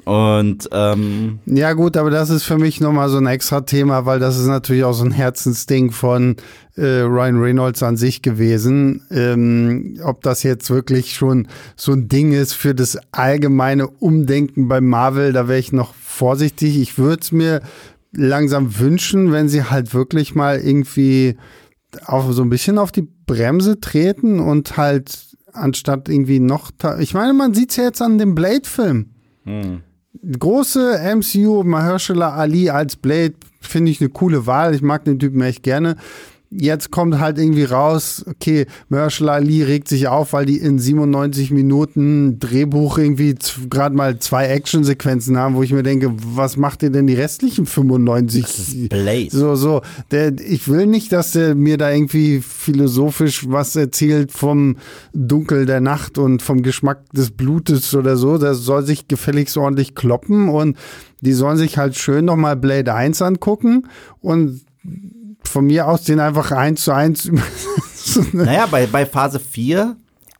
Und 0.08 0.70
ähm, 0.72 1.40
ja 1.46 1.74
gut, 1.74 1.98
aber 1.98 2.10
das 2.10 2.30
ist 2.30 2.44
für 2.44 2.58
mich 2.58 2.80
nochmal 2.80 3.10
so 3.10 3.18
ein 3.18 3.26
extra 3.26 3.60
Thema, 3.60 4.06
weil 4.06 4.20
das 4.20 4.40
ist 4.40 4.48
natürlich 4.48 4.86
auch 4.86 4.94
so 4.94 5.04
ein 5.04 5.12
Herzensding 5.12 5.92
von 5.92 6.38
äh, 6.78 7.02
Ryan 7.02 7.42
Reynolds 7.42 7.84
an 7.84 7.98
sich 7.98 8.22
gewesen. 8.22 9.02
Ähm, 9.12 10.00
ob 10.02 10.22
das 10.22 10.44
jetzt 10.44 10.70
wirklich 10.70 11.14
schon 11.14 11.50
so 11.76 11.92
ein 11.92 12.08
Ding 12.08 12.32
ist 12.32 12.54
für 12.54 12.74
das 12.74 12.98
allgemeine 13.12 13.90
Umdenken 13.90 14.70
bei 14.70 14.80
Marvel, 14.80 15.34
da 15.34 15.50
wäre 15.50 15.60
ich 15.60 15.74
noch 15.74 15.94
vorsichtig. 15.94 16.80
Ich 16.80 16.98
würde 16.98 17.22
es 17.22 17.34
mir 17.34 17.62
langsam 18.14 18.80
wünschen, 18.80 19.34
wenn 19.34 19.50
sie 19.50 19.66
halt 19.66 19.94
wirklich 19.94 20.36
mal 20.36 20.58
irgendwie 20.58 21.36
auf 22.06 22.32
so 22.32 22.44
ein 22.44 22.50
bisschen 22.50 22.78
auf 22.78 22.94
die 22.94 23.10
Bremse 23.26 23.82
treten 23.82 24.40
und 24.40 24.78
halt 24.78 25.27
anstatt 25.58 26.10
irgendwie 26.10 26.40
noch. 26.40 26.72
Ich 27.00 27.14
meine, 27.14 27.34
man 27.34 27.54
sieht 27.54 27.72
es 27.72 27.76
ja 27.76 27.84
jetzt 27.86 28.02
an 28.02 28.18
dem 28.18 28.36
Blade-Film. 28.36 29.10
Hm 29.44 29.82
große 30.40 31.00
MCU, 31.16 31.64
Mahershala 31.64 32.34
Ali 32.34 32.70
als 32.70 32.96
Blade, 32.96 33.36
finde 33.62 33.92
ich 33.92 34.02
eine 34.02 34.10
coole 34.10 34.46
Wahl. 34.46 34.74
Ich 34.74 34.82
mag 34.82 35.06
den 35.06 35.20
Typen 35.20 35.42
echt 35.42 35.64
gerne 35.64 35.96
jetzt 36.50 36.92
kommt 36.92 37.20
halt 37.20 37.38
irgendwie 37.38 37.66
raus, 37.66 38.24
okay, 38.28 38.66
Marshall 38.90 39.30
Ali 39.30 39.64
regt 39.64 39.88
sich 39.88 40.08
auf, 40.08 40.34
weil 40.34 40.46
die 40.46 40.58
in 40.58 40.80
97 40.80 41.52
Minuten 41.52 42.40
Drehbuch 42.40 42.98
irgendwie 42.98 43.36
gerade 43.70 43.96
mal 43.96 44.20
zwei 44.20 44.48
Actionsequenzen 44.48 45.38
haben, 45.38 45.56
wo 45.56 45.64
ich 45.64 45.74
mir 45.74 45.84
denke, 45.84 46.12
was 46.16 46.56
macht 46.56 46.84
ihr 46.84 46.90
denn 46.90 47.08
die 47.08 47.16
restlichen 47.16 47.66
95? 47.66 48.42
Das 48.42 48.60
ist 48.60 48.90
Blade. 48.90 49.30
So, 49.30 49.56
so. 49.56 49.82
Der, 50.12 50.34
ich 50.40 50.68
will 50.68 50.86
nicht, 50.86 51.12
dass 51.12 51.32
der 51.32 51.56
mir 51.56 51.78
da 51.78 51.92
irgendwie 51.92 52.40
philosophisch 52.40 53.50
was 53.50 53.76
erzählt 53.76 54.32
vom 54.32 54.78
Dunkel 55.14 55.66
der 55.66 55.82
Nacht 55.82 56.18
und 56.18 56.42
vom 56.42 56.62
Geschmack 56.62 57.10
des 57.12 57.32
Blutes 57.32 57.94
oder 57.94 58.16
so. 58.16 58.38
Das 58.38 58.60
soll 58.60 58.86
sich 58.86 59.08
gefälligst 59.08 59.58
ordentlich 59.58 59.96
kloppen 59.96 60.50
und 60.50 60.78
die 61.22 61.34
sollen 61.34 61.58
sich 61.58 61.78
halt 61.78 61.96
schön 61.96 62.26
nochmal 62.26 62.56
Blade 62.56 62.94
1 62.94 63.22
angucken 63.22 63.88
und 64.22 64.62
von 65.48 65.66
mir 65.66 65.88
aus 65.88 66.04
den 66.04 66.20
einfach 66.20 66.52
eins 66.52 66.84
zu 66.84 66.92
eins. 66.92 67.30
naja, 68.34 68.68
bei, 68.68 68.88
bei 68.88 69.06
Phase 69.06 69.40
4 69.40 69.96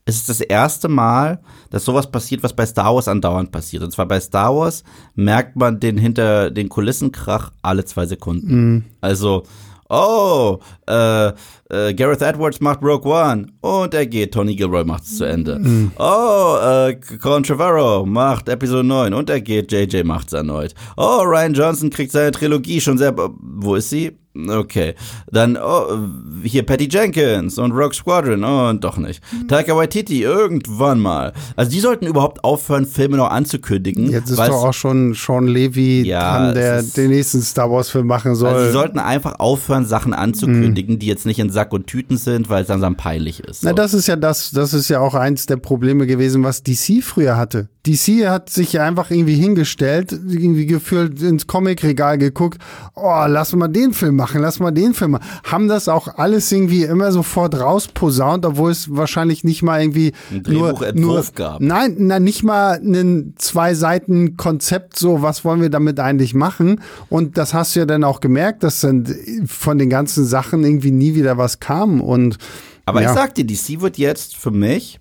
ist 0.08 0.22
es 0.22 0.26
das 0.26 0.42
erste 0.42 0.88
Mal, 0.88 1.40
dass 1.70 1.86
sowas 1.86 2.10
passiert, 2.10 2.42
was 2.42 2.56
bei 2.56 2.66
Star 2.66 2.96
Wars 2.96 3.08
andauernd 3.08 3.52
passiert. 3.52 3.84
Und 3.84 3.92
zwar 3.92 4.06
bei 4.06 4.20
Star 4.20 4.56
Wars 4.56 4.84
merkt 5.16 5.58
man 5.58 5.80
den 5.80 5.98
hinter 5.98 6.50
den 6.50 6.70
Kulissenkrach 6.70 7.52
alle 7.62 7.84
zwei 7.84 8.06
Sekunden. 8.06 8.56
Mhm. 8.56 8.84
Also, 9.02 9.44
oh, 9.90 10.60
äh, 10.88 11.28
äh, 11.28 11.94
Gareth 11.94 12.22
Edwards 12.22 12.62
macht 12.62 12.82
Rogue 12.82 13.12
One 13.12 13.48
und 13.60 13.94
er 13.94 14.06
geht, 14.06 14.34
Tony 14.34 14.56
Gilroy 14.56 14.86
macht 14.86 15.04
es 15.04 15.18
zu 15.18 15.26
Ende. 15.26 15.60
Mhm. 15.60 15.92
Oh, 15.98 16.56
äh, 16.62 16.96
Colin 17.22 17.44
Trevorrow 17.44 18.06
macht 18.06 18.48
Episode 18.48 18.86
9 18.88 19.14
und 19.14 19.30
er 19.30 19.42
geht, 19.42 19.74
JJ 19.74 20.04
macht 20.04 20.28
es 20.28 20.34
erneut. 20.34 20.74
Oh, 20.96 21.22
Ryan 21.24 21.54
Johnson 21.54 21.90
kriegt 21.90 22.14
seine 22.14 22.32
Trilogie 22.32 22.80
schon 22.80 22.98
sehr, 22.98 23.14
wo 23.16 23.76
ist 23.76 23.90
sie? 23.90 24.18
Okay. 24.48 24.96
Dann 25.32 25.58
oh, 25.58 26.08
hier 26.44 26.64
Patty 26.64 26.88
Jenkins 26.90 27.58
und 27.58 27.72
Rogue 27.72 27.94
Squadron 27.94 28.44
und 28.44 28.84
doch 28.84 28.98
nicht. 28.98 29.22
Mhm. 29.32 29.48
Taika 29.48 29.76
Waititi 29.76 30.24
irgendwann 30.24 31.00
mal. 31.00 31.34
Also 31.56 31.72
die 31.72 31.80
sollten 31.80 32.06
überhaupt 32.06 32.44
aufhören, 32.44 32.86
Filme 32.86 33.18
noch 33.18 33.30
anzukündigen. 33.30 34.10
Jetzt 34.10 34.30
ist 34.30 34.40
doch 34.40 34.64
auch 34.66 34.74
schon 34.74 35.14
Sean 35.14 35.48
Levy 35.48 36.04
ja, 36.04 36.38
dran, 36.38 36.56
der 36.56 36.84
den 36.84 37.10
nächsten 37.10 37.42
Star 37.42 37.72
Wars 37.72 37.90
Film 37.90 38.08
machen 38.08 38.36
soll. 38.36 38.50
Also 38.50 38.66
sie 38.68 38.72
sollten 38.72 39.00
einfach 39.00 39.40
aufhören, 39.40 39.86
Sachen 39.86 40.14
anzukündigen, 40.14 40.96
mhm. 40.96 41.00
die 41.00 41.08
jetzt 41.08 41.26
nicht 41.26 41.40
in 41.40 41.50
Sack 41.50 41.74
und 41.74 41.88
Tüten 41.88 42.18
sind, 42.18 42.50
weil 42.50 42.62
es 42.62 42.68
dann 42.68 42.96
peinlich 42.96 43.40
ist. 43.42 43.62
So. 43.62 43.68
Na, 43.68 43.74
das 43.74 43.94
ist 43.94 44.08
ja 44.08 44.16
das, 44.16 44.52
das 44.52 44.74
ist 44.74 44.90
ja 44.90 45.00
auch 45.00 45.16
eins 45.16 45.46
der 45.46 45.58
Probleme 45.58 46.06
gewesen, 46.06 46.44
was 46.44 46.64
DC 46.64 47.02
früher 47.02 47.38
hatte. 47.38 47.70
DC 47.88 48.28
hat 48.28 48.50
sich 48.50 48.74
ja 48.74 48.84
einfach 48.84 49.12
irgendwie 49.12 49.36
hingestellt, 49.36 50.12
irgendwie 50.12 50.66
gefühlt 50.66 51.22
ins 51.22 51.48
Comicregal 51.48 52.18
geguckt, 52.18 52.62
oh, 52.96 53.24
lass 53.28 53.54
mal 53.56 53.70
den 53.70 53.94
Film 53.94 54.18
machen, 54.18 54.27
lass 54.34 54.60
mal 54.60 54.72
den 54.72 54.94
Film 54.94 55.12
machen. 55.12 55.26
Haben 55.44 55.68
das 55.68 55.88
auch 55.88 56.08
alles 56.18 56.52
irgendwie 56.52 56.84
immer 56.84 57.12
sofort 57.12 57.60
rausposaunt, 57.60 58.46
obwohl 58.46 58.72
es 58.72 58.96
wahrscheinlich 58.96 59.44
nicht 59.44 59.64
mal 59.64 59.82
irgendwie 59.82 60.14
ein 60.32 60.44
nur, 60.48 60.94
nur 60.94 61.26
gab. 61.36 61.62
Nein, 61.62 61.96
na, 62.00 62.20
nicht 62.20 62.44
mal 62.44 62.80
ein 62.80 63.34
zwei 63.38 63.74
Seiten 63.74 64.38
Konzept, 64.38 64.98
so 64.98 65.22
was 65.22 65.46
wollen 65.46 65.62
wir 65.62 65.70
damit 65.70 66.00
eigentlich 66.00 66.34
machen. 66.34 66.82
Und 67.10 67.38
das 67.38 67.54
hast 67.54 67.76
du 67.76 67.82
ja 67.82 67.86
dann 67.86 68.04
auch 68.04 68.20
gemerkt, 68.20 68.64
dass 68.64 68.82
dann 68.82 69.06
von 69.46 69.78
den 69.78 69.90
ganzen 69.90 70.26
Sachen 70.26 70.64
irgendwie 70.64 70.92
nie 70.92 71.16
wieder 71.16 71.38
was 71.38 71.60
kam. 71.60 72.02
Und 72.02 72.38
aber 72.86 73.02
ja. 73.02 73.10
ich 73.10 73.16
sag 73.16 73.36
dir, 73.36 73.46
DC 73.46 73.82
wird 73.82 73.98
jetzt 73.98 74.36
für 74.36 74.52
mich 74.52 75.00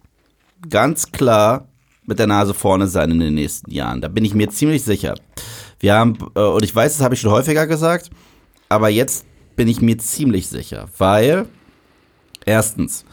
ganz 0.69 1.13
klar 1.13 1.69
mit 2.05 2.19
der 2.19 2.27
Nase 2.27 2.55
vorne 2.55 2.87
sein 2.87 3.11
in 3.11 3.21
den 3.21 3.35
nächsten 3.35 3.71
Jahren. 3.71 4.01
Da 4.01 4.09
bin 4.09 4.25
ich 4.25 4.35
mir 4.35 4.49
ziemlich 4.49 4.85
sicher. 4.85 5.15
Wir 5.79 5.95
haben, 5.95 6.17
äh, 6.35 6.41
und 6.41 6.65
ich 6.65 6.75
weiß, 6.75 6.97
das 6.97 7.05
habe 7.05 7.15
ich 7.15 7.21
schon 7.21 7.31
häufiger 7.31 7.67
gesagt, 7.67 8.11
aber 8.69 8.89
jetzt 8.89 9.27
bin 9.57 9.69
ich 9.69 9.81
mir 9.81 9.99
ziemlich 9.99 10.49
sicher, 10.49 10.89
weil 10.99 11.47
erstens, 12.45 13.05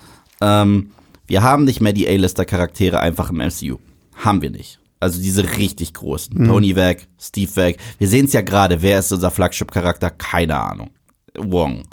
ähm, 0.41 0.91
wir 1.27 1.41
haben 1.41 1.63
nicht 1.63 1.81
mehr 1.81 1.93
die 1.93 2.07
A-Lister-Charaktere 2.07 2.99
einfach 2.99 3.29
im 3.29 3.37
MCU. 3.37 3.77
Haben 4.15 4.41
wir 4.41 4.49
nicht. 4.49 4.79
Also 4.99 5.21
diese 5.21 5.57
richtig 5.57 5.93
großen. 5.93 6.37
Mhm. 6.37 6.47
Tony 6.47 6.75
weg, 6.75 7.07
Steve 7.19 7.55
weg. 7.55 7.77
Wir 7.97 8.07
sehen 8.07 8.25
es 8.25 8.33
ja 8.33 8.41
gerade. 8.41 8.81
Wer 8.81 8.99
ist 8.99 9.11
unser 9.11 9.31
Flagship-Charakter? 9.31 10.09
Keine 10.11 10.57
Ahnung. 10.57 10.91
Wong. 11.35 11.83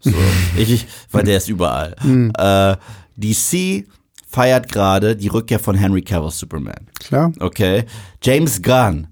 So, 0.00 0.12
ich, 0.56 0.86
weil 1.10 1.24
der 1.24 1.38
ist 1.38 1.48
überall. 1.48 1.96
Mhm. 2.02 2.32
Äh, 2.38 2.76
DC 3.16 3.86
feiert 4.26 4.70
gerade 4.70 5.16
die 5.16 5.28
Rückkehr 5.28 5.58
von 5.58 5.76
Henry 5.76 6.02
Cavill 6.02 6.30
Superman. 6.30 6.88
Klar. 7.00 7.32
Okay. 7.40 7.84
James 8.22 8.62
Gunn 8.62 9.08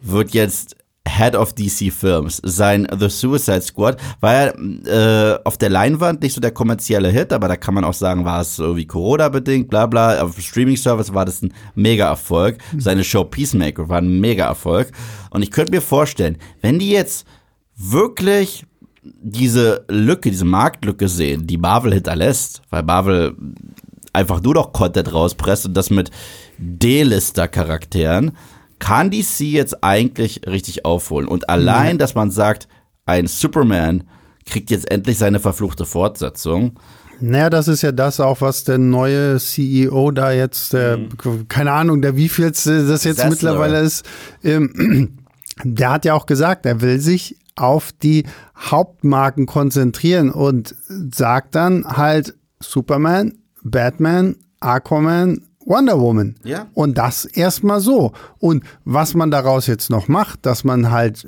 wird 0.00 0.32
jetzt 0.32 0.76
Head 1.06 1.36
of 1.36 1.52
DC 1.52 1.92
Films. 1.92 2.40
Sein 2.44 2.88
The 2.98 3.08
Suicide 3.08 3.60
Squad 3.60 3.98
war 4.20 4.34
ja 4.34 5.34
äh, 5.34 5.38
auf 5.44 5.58
der 5.58 5.70
Leinwand 5.70 6.22
nicht 6.22 6.32
so 6.32 6.40
der 6.40 6.50
kommerzielle 6.50 7.08
Hit, 7.08 7.32
aber 7.32 7.48
da 7.48 7.56
kann 7.56 7.74
man 7.74 7.84
auch 7.84 7.94
sagen, 7.94 8.24
war 8.24 8.40
es 8.40 8.58
irgendwie 8.58 8.86
Corona-bedingt, 8.86 9.68
bla 9.68 9.86
bla. 9.86 10.20
Auf 10.22 10.38
Streaming-Service 10.38 11.12
war 11.12 11.24
das 11.24 11.42
ein 11.42 11.52
Mega-Erfolg. 11.74 12.58
Seine 12.78 13.04
Show 13.04 13.24
Peacemaker 13.24 13.88
war 13.88 13.98
ein 13.98 14.20
Mega-Erfolg. 14.20 14.90
Und 15.30 15.42
ich 15.42 15.50
könnte 15.50 15.72
mir 15.72 15.82
vorstellen, 15.82 16.38
wenn 16.62 16.78
die 16.78 16.90
jetzt 16.90 17.26
wirklich 17.76 18.64
diese 19.02 19.84
Lücke, 19.88 20.30
diese 20.30 20.46
Marktlücke 20.46 21.08
sehen, 21.08 21.46
die 21.46 21.58
Marvel 21.58 21.92
hinterlässt, 21.92 22.62
weil 22.70 22.82
Marvel 22.82 23.36
einfach 24.14 24.40
nur 24.42 24.54
noch 24.54 24.72
Content 24.72 25.12
rauspresst 25.12 25.66
und 25.66 25.74
das 25.74 25.90
mit 25.90 26.10
D-Lister-Charakteren, 26.58 28.32
kann 28.84 29.10
DC 29.10 29.40
jetzt 29.40 29.82
eigentlich 29.82 30.42
richtig 30.46 30.84
aufholen. 30.84 31.26
Und 31.26 31.48
allein, 31.48 31.96
dass 31.96 32.14
man 32.14 32.30
sagt, 32.30 32.68
ein 33.06 33.26
Superman 33.26 34.04
kriegt 34.44 34.70
jetzt 34.70 34.90
endlich 34.90 35.16
seine 35.16 35.40
verfluchte 35.40 35.86
Fortsetzung. 35.86 36.78
Naja, 37.18 37.48
das 37.48 37.66
ist 37.66 37.80
ja 37.80 37.92
das 37.92 38.20
auch, 38.20 38.42
was 38.42 38.64
der 38.64 38.76
neue 38.76 39.38
CEO 39.38 40.10
da 40.10 40.32
jetzt, 40.32 40.74
mhm. 40.74 41.48
keine 41.48 41.72
Ahnung, 41.72 42.02
der 42.02 42.16
wievielste 42.16 42.86
das 42.86 43.04
jetzt 43.04 43.16
Sessler. 43.16 43.30
mittlerweile 43.30 43.80
ist, 43.80 44.04
ähm, 44.42 45.16
der 45.64 45.90
hat 45.90 46.04
ja 46.04 46.12
auch 46.12 46.26
gesagt, 46.26 46.66
er 46.66 46.82
will 46.82 47.00
sich 47.00 47.38
auf 47.56 47.90
die 48.02 48.24
Hauptmarken 48.54 49.46
konzentrieren 49.46 50.30
und 50.30 50.74
sagt 51.10 51.54
dann 51.54 51.86
halt 51.86 52.34
Superman, 52.60 53.32
Batman, 53.62 54.36
Aquaman, 54.60 55.40
Wonder 55.66 55.98
Woman. 56.00 56.34
Ja. 56.44 56.66
Und 56.74 56.98
das 56.98 57.24
erstmal 57.24 57.80
so. 57.80 58.12
Und 58.38 58.64
was 58.84 59.14
man 59.14 59.30
daraus 59.30 59.66
jetzt 59.66 59.90
noch 59.90 60.08
macht, 60.08 60.44
dass 60.46 60.64
man 60.64 60.90
halt 60.90 61.26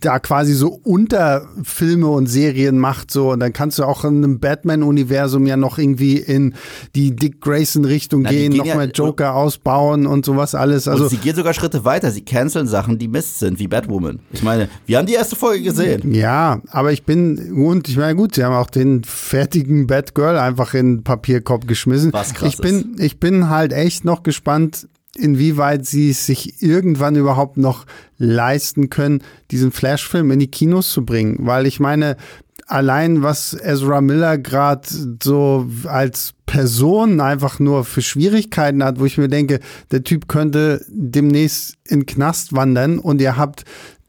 da 0.00 0.20
quasi 0.20 0.52
so 0.52 0.68
Unterfilme 0.68 2.06
und 2.06 2.28
Serien 2.28 2.78
macht, 2.78 3.10
so, 3.10 3.32
und 3.32 3.40
dann 3.40 3.52
kannst 3.52 3.78
du 3.78 3.84
auch 3.84 4.04
in 4.04 4.18
einem 4.18 4.38
Batman-Universum 4.38 5.46
ja 5.46 5.56
noch 5.56 5.78
irgendwie 5.78 6.18
in 6.18 6.54
die 6.94 7.16
Dick 7.16 7.40
Grayson-Richtung 7.40 8.22
gehen, 8.22 8.52
gehen, 8.52 8.58
nochmal 8.58 8.86
ja, 8.86 8.92
Joker 8.92 9.34
ausbauen 9.34 10.06
und 10.06 10.24
sowas 10.24 10.54
alles. 10.54 10.86
Also, 10.86 11.08
sie 11.08 11.16
gehen 11.16 11.34
sogar 11.34 11.54
Schritte 11.54 11.84
weiter. 11.84 12.12
Sie 12.12 12.24
canceln 12.24 12.68
Sachen, 12.68 12.98
die 12.98 13.08
Mist 13.08 13.40
sind, 13.40 13.58
wie 13.58 13.66
Batwoman. 13.66 14.20
Ich 14.30 14.44
meine, 14.44 14.68
wir 14.86 14.98
haben 14.98 15.06
die 15.06 15.14
erste 15.14 15.34
Folge 15.34 15.64
gesehen. 15.64 16.14
Ja, 16.14 16.60
aber 16.68 16.92
ich 16.92 17.02
bin, 17.04 17.52
und 17.64 17.88
ich 17.88 17.96
meine, 17.96 18.14
gut, 18.14 18.36
sie 18.36 18.44
haben 18.44 18.54
auch 18.54 18.70
den 18.70 19.02
fertigen 19.02 19.88
Batgirl 19.88 20.38
einfach 20.38 20.74
in 20.74 20.98
den 20.98 21.02
Papierkorb 21.02 21.66
geschmissen. 21.66 22.12
Was 22.12 22.32
krass 22.32 22.54
ich 22.54 22.58
bin, 22.58 22.94
ist. 22.94 23.15
Bin 23.20 23.48
halt 23.48 23.72
echt 23.72 24.04
noch 24.04 24.22
gespannt, 24.22 24.88
inwieweit 25.16 25.86
sie 25.86 26.10
es 26.10 26.26
sich 26.26 26.62
irgendwann 26.62 27.16
überhaupt 27.16 27.56
noch 27.56 27.86
leisten 28.18 28.90
können, 28.90 29.22
diesen 29.50 29.72
Flashfilm 29.72 30.30
in 30.30 30.38
die 30.38 30.50
Kinos 30.50 30.90
zu 30.90 31.04
bringen. 31.04 31.38
Weil 31.40 31.66
ich 31.66 31.80
meine, 31.80 32.16
allein 32.66 33.22
was 33.22 33.54
Ezra 33.54 34.00
Miller 34.00 34.38
gerade 34.38 34.86
so 35.22 35.68
als 35.84 36.34
Person 36.46 37.20
einfach 37.20 37.58
nur 37.58 37.84
für 37.84 38.02
Schwierigkeiten 38.02 38.84
hat, 38.84 39.00
wo 39.00 39.04
ich 39.04 39.18
mir 39.18 39.28
denke, 39.28 39.60
der 39.90 40.04
Typ 40.04 40.28
könnte 40.28 40.84
demnächst 40.88 41.76
in 41.84 42.06
Knast 42.06 42.54
wandern 42.54 42.98
und 42.98 43.20
ihr 43.20 43.36
habt 43.36 43.64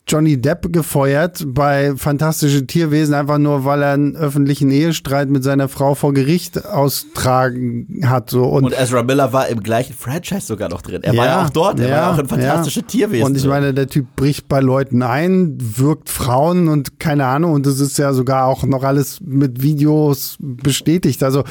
Johnny 0.07 0.39
Depp 0.39 0.71
gefeuert 0.71 1.43
bei 1.47 1.95
Fantastische 1.95 2.65
Tierwesen, 2.65 3.13
einfach 3.13 3.37
nur, 3.37 3.65
weil 3.65 3.81
er 3.81 3.93
einen 3.93 4.15
öffentlichen 4.15 4.71
Ehestreit 4.71 5.29
mit 5.29 5.43
seiner 5.43 5.67
Frau 5.67 5.95
vor 5.95 6.13
Gericht 6.13 6.65
austragen 6.65 8.03
hat. 8.05 8.29
So. 8.29 8.45
Und, 8.45 8.65
und 8.65 8.73
Ezra 8.73 9.03
Miller 9.03 9.33
war 9.33 9.47
im 9.49 9.61
gleichen 9.61 9.93
Franchise 9.93 10.47
sogar 10.47 10.69
noch 10.69 10.81
drin. 10.81 11.03
Er 11.03 11.13
ja, 11.13 11.19
war 11.19 11.25
ja 11.25 11.45
auch 11.45 11.49
dort, 11.49 11.79
er 11.79 11.89
ja, 11.89 11.97
war 11.97 12.13
auch 12.13 12.19
in 12.19 12.27
Fantastische 12.27 12.79
ja. 12.81 12.85
Tierwesen. 12.85 13.25
Und 13.25 13.37
ich 13.37 13.45
meine, 13.45 13.73
der 13.73 13.87
Typ 13.87 14.15
bricht 14.15 14.47
bei 14.47 14.61
Leuten 14.61 15.01
ein, 15.01 15.57
wirkt 15.59 16.09
Frauen 16.09 16.67
und 16.69 16.99
keine 16.99 17.25
Ahnung, 17.25 17.53
und 17.53 17.65
das 17.65 17.79
ist 17.79 17.97
ja 17.97 18.13
sogar 18.13 18.45
auch 18.45 18.63
noch 18.63 18.83
alles 18.83 19.19
mit 19.21 19.61
Videos 19.61 20.37
bestätigt. 20.39 21.21
Also 21.23 21.43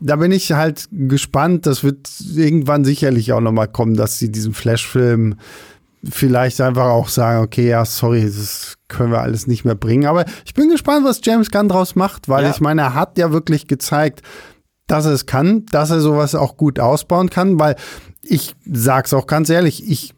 da 0.00 0.16
bin 0.16 0.32
ich 0.32 0.52
halt 0.52 0.88
gespannt. 0.92 1.66
Das 1.66 1.84
wird 1.84 2.08
irgendwann 2.34 2.84
sicherlich 2.84 3.32
auch 3.32 3.40
nochmal 3.40 3.68
kommen, 3.68 3.94
dass 3.94 4.18
sie 4.18 4.30
diesen 4.30 4.54
Flashfilm 4.54 5.36
vielleicht 6.04 6.60
einfach 6.60 6.86
auch 6.86 7.08
sagen, 7.08 7.42
okay, 7.42 7.68
ja, 7.68 7.84
sorry, 7.84 8.24
das 8.24 8.76
können 8.88 9.12
wir 9.12 9.20
alles 9.20 9.46
nicht 9.46 9.64
mehr 9.64 9.74
bringen. 9.74 10.06
Aber 10.06 10.24
ich 10.44 10.54
bin 10.54 10.68
gespannt, 10.70 11.04
was 11.04 11.20
James 11.22 11.50
Gunn 11.50 11.68
draus 11.68 11.94
macht, 11.94 12.28
weil 12.28 12.44
ja. 12.44 12.50
ich 12.50 12.60
meine, 12.60 12.82
er 12.82 12.94
hat 12.94 13.18
ja 13.18 13.32
wirklich 13.32 13.66
gezeigt, 13.66 14.22
dass 14.86 15.04
er 15.04 15.12
es 15.12 15.26
kann, 15.26 15.66
dass 15.66 15.90
er 15.90 16.00
sowas 16.00 16.34
auch 16.34 16.56
gut 16.56 16.80
ausbauen 16.80 17.30
kann, 17.30 17.58
weil 17.58 17.76
ich 18.22 18.54
sag's 18.64 19.12
auch 19.12 19.26
ganz 19.26 19.50
ehrlich, 19.50 19.88
ich 19.88 20.14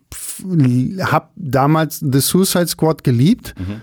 habe 1.02 1.28
damals 1.36 1.98
The 1.98 2.20
Suicide 2.20 2.68
Squad 2.68 3.04
geliebt. 3.04 3.54
Mhm 3.58 3.82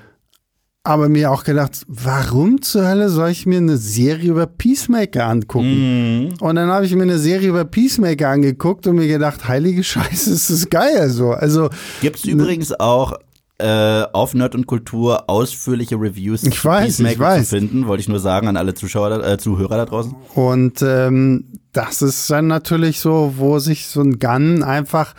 aber 0.87 1.09
mir 1.09 1.31
auch 1.31 1.43
gedacht, 1.43 1.83
warum 1.87 2.61
zur 2.61 2.87
Hölle 2.87 3.09
soll 3.09 3.29
ich 3.29 3.45
mir 3.45 3.57
eine 3.57 3.75
Serie 3.75 4.31
über 4.31 4.45
Peacemaker 4.47 5.27
angucken? 5.27 6.29
Mm. 6.29 6.33
Und 6.39 6.55
dann 6.55 6.69
habe 6.69 6.85
ich 6.85 6.95
mir 6.95 7.03
eine 7.03 7.17
Serie 7.17 7.49
über 7.49 7.65
Peacemaker 7.65 8.29
angeguckt 8.29 8.87
und 8.87 8.95
mir 8.95 9.07
gedacht, 9.07 9.49
heilige 9.49 9.83
Scheiße, 9.83 10.31
ist 10.31 10.49
das 10.49 10.69
geil 10.69 11.09
so. 11.09 11.31
Also 11.31 11.69
gibt 12.01 12.19
es 12.19 12.25
übrigens 12.25 12.71
auch 12.79 13.19
äh, 13.57 14.03
auf 14.13 14.33
Nerd 14.33 14.55
und 14.55 14.65
Kultur 14.65 15.29
ausführliche 15.29 15.95
Reviews 15.95 16.43
ich 16.43 16.63
weiß, 16.63 16.85
Peacemaker 16.85 17.13
ich 17.13 17.19
weiß. 17.19 17.49
zu 17.49 17.55
finden, 17.57 17.87
wollte 17.87 18.01
ich 18.01 18.07
nur 18.07 18.19
sagen 18.19 18.47
an 18.47 18.55
alle 18.55 18.73
Zuschauer, 18.73 19.25
äh, 19.25 19.37
Zuhörer 19.37 19.75
da 19.75 19.85
draußen. 19.85 20.15
Und 20.35 20.81
ähm, 20.81 21.45
das 21.73 22.01
ist 22.01 22.29
dann 22.29 22.47
natürlich 22.47 23.01
so, 23.01 23.33
wo 23.35 23.59
sich 23.59 23.87
so 23.87 23.99
ein 23.99 24.19
Gun 24.19 24.63
einfach 24.63 25.15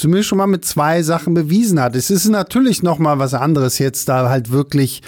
zumindest 0.00 0.28
schon 0.28 0.38
mal 0.38 0.46
mit 0.46 0.64
zwei 0.64 1.02
Sachen 1.02 1.34
bewiesen 1.34 1.80
hat. 1.80 1.94
Es 1.94 2.10
ist 2.10 2.28
natürlich 2.28 2.82
noch 2.82 2.98
mal 2.98 3.18
was 3.18 3.34
anderes 3.34 3.78
jetzt 3.78 4.08
da 4.08 4.28
halt 4.28 4.50
wirklich 4.50 5.02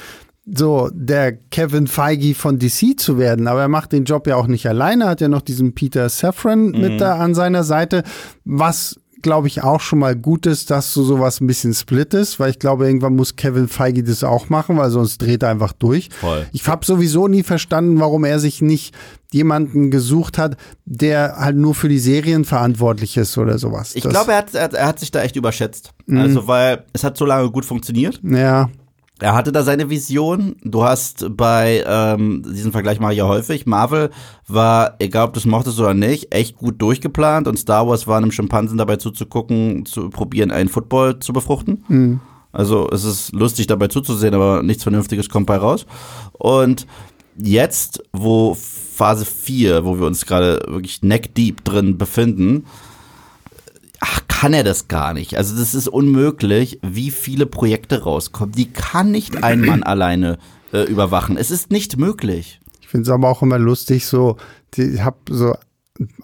so 0.44 0.90
der 0.92 1.32
Kevin 1.32 1.86
Feige 1.86 2.34
von 2.34 2.58
DC 2.58 2.98
zu 2.98 3.16
werden, 3.16 3.46
aber 3.46 3.62
er 3.62 3.68
macht 3.68 3.92
den 3.92 4.04
Job 4.04 4.26
ja 4.26 4.36
auch 4.36 4.48
nicht 4.48 4.66
alleine, 4.66 5.06
hat 5.06 5.20
ja 5.20 5.28
noch 5.28 5.42
diesen 5.42 5.74
Peter 5.74 6.08
Safran 6.08 6.66
mhm. 6.66 6.80
mit 6.80 7.00
da 7.00 7.16
an 7.16 7.34
seiner 7.34 7.64
Seite, 7.64 8.02
was 8.44 9.00
glaube 9.22 9.48
ich, 9.48 9.62
auch 9.62 9.80
schon 9.80 10.00
mal 10.00 10.14
gut 10.14 10.46
ist, 10.46 10.70
dass 10.70 10.92
du 10.94 11.02
sowas 11.02 11.40
ein 11.40 11.46
bisschen 11.46 11.74
split 11.74 12.14
ist, 12.14 12.38
weil 12.38 12.50
ich 12.50 12.58
glaube, 12.58 12.86
irgendwann 12.86 13.16
muss 13.16 13.36
Kevin 13.36 13.68
Feige 13.68 14.02
das 14.02 14.24
auch 14.24 14.48
machen, 14.48 14.76
weil 14.76 14.90
sonst 14.90 15.18
dreht 15.18 15.42
er 15.42 15.50
einfach 15.50 15.72
durch. 15.72 16.08
Voll. 16.20 16.46
Ich 16.52 16.66
habe 16.66 16.84
sowieso 16.84 17.28
nie 17.28 17.42
verstanden, 17.42 18.00
warum 18.00 18.24
er 18.24 18.38
sich 18.38 18.60
nicht 18.60 18.94
jemanden 19.32 19.90
gesucht 19.90 20.38
hat, 20.38 20.56
der 20.84 21.36
halt 21.38 21.56
nur 21.56 21.74
für 21.74 21.88
die 21.88 21.98
Serien 21.98 22.44
verantwortlich 22.44 23.16
ist 23.16 23.38
oder 23.38 23.58
sowas. 23.58 23.94
Ich 23.94 24.02
glaube, 24.02 24.32
er 24.32 24.38
hat, 24.38 24.54
er 24.54 24.86
hat 24.86 25.00
sich 25.00 25.10
da 25.10 25.22
echt 25.22 25.36
überschätzt. 25.36 25.92
Mhm. 26.06 26.18
Also, 26.18 26.46
weil 26.46 26.84
es 26.92 27.02
hat 27.02 27.16
so 27.16 27.24
lange 27.24 27.50
gut 27.50 27.64
funktioniert. 27.64 28.20
Ja. 28.22 28.68
Er 29.20 29.34
hatte 29.34 29.52
da 29.52 29.62
seine 29.62 29.88
Vision. 29.88 30.56
Du 30.64 30.82
hast 30.84 31.36
bei, 31.36 31.84
ähm, 31.86 32.42
diesen 32.44 32.72
Vergleich 32.72 32.98
mache 32.98 33.12
ich 33.12 33.18
ja 33.18 33.28
häufig, 33.28 33.66
Marvel 33.66 34.10
war, 34.48 34.96
egal 34.98 35.28
ob 35.28 35.34
du 35.34 35.38
es 35.38 35.46
mochtest 35.46 35.78
oder 35.78 35.94
nicht, 35.94 36.34
echt 36.34 36.56
gut 36.56 36.82
durchgeplant 36.82 37.46
und 37.46 37.58
Star 37.58 37.86
Wars 37.86 38.06
war 38.06 38.16
einem 38.16 38.32
Schimpansen 38.32 38.78
dabei 38.78 38.96
zuzugucken, 38.96 39.86
zu 39.86 40.10
probieren, 40.10 40.50
einen 40.50 40.68
Football 40.68 41.20
zu 41.20 41.32
befruchten. 41.32 41.84
Mhm. 41.88 42.20
Also 42.52 42.88
es 42.90 43.04
ist 43.04 43.32
lustig 43.32 43.66
dabei 43.66 43.88
zuzusehen, 43.88 44.34
aber 44.34 44.62
nichts 44.62 44.82
Vernünftiges 44.82 45.28
kommt 45.28 45.46
bei 45.46 45.56
raus. 45.56 45.86
Und 46.32 46.86
jetzt, 47.36 48.02
wo 48.12 48.54
Phase 48.54 49.24
4, 49.24 49.84
wo 49.84 49.98
wir 49.98 50.06
uns 50.06 50.26
gerade 50.26 50.60
wirklich 50.68 51.02
neck 51.02 51.34
deep 51.34 51.64
drin 51.64 51.96
befinden, 51.96 52.66
ach, 54.02 54.20
kann 54.28 54.52
er 54.52 54.64
das 54.64 54.88
gar 54.88 55.14
nicht. 55.14 55.36
Also 55.36 55.56
das 55.56 55.74
ist 55.74 55.88
unmöglich, 55.88 56.80
wie 56.82 57.10
viele 57.10 57.46
Projekte 57.46 58.02
rauskommen. 58.02 58.52
Die 58.52 58.70
kann 58.70 59.10
nicht 59.10 59.42
ein 59.44 59.60
Mann 59.60 59.82
alleine 59.84 60.38
äh, 60.72 60.82
überwachen. 60.82 61.36
Es 61.36 61.50
ist 61.50 61.70
nicht 61.70 61.96
möglich. 61.96 62.60
Ich 62.80 62.88
finde 62.88 63.04
es 63.04 63.10
aber 63.10 63.28
auch 63.28 63.42
immer 63.42 63.58
lustig, 63.58 64.06
so, 64.06 64.36
ich 64.76 65.02
habe 65.02 65.18
so 65.30 65.54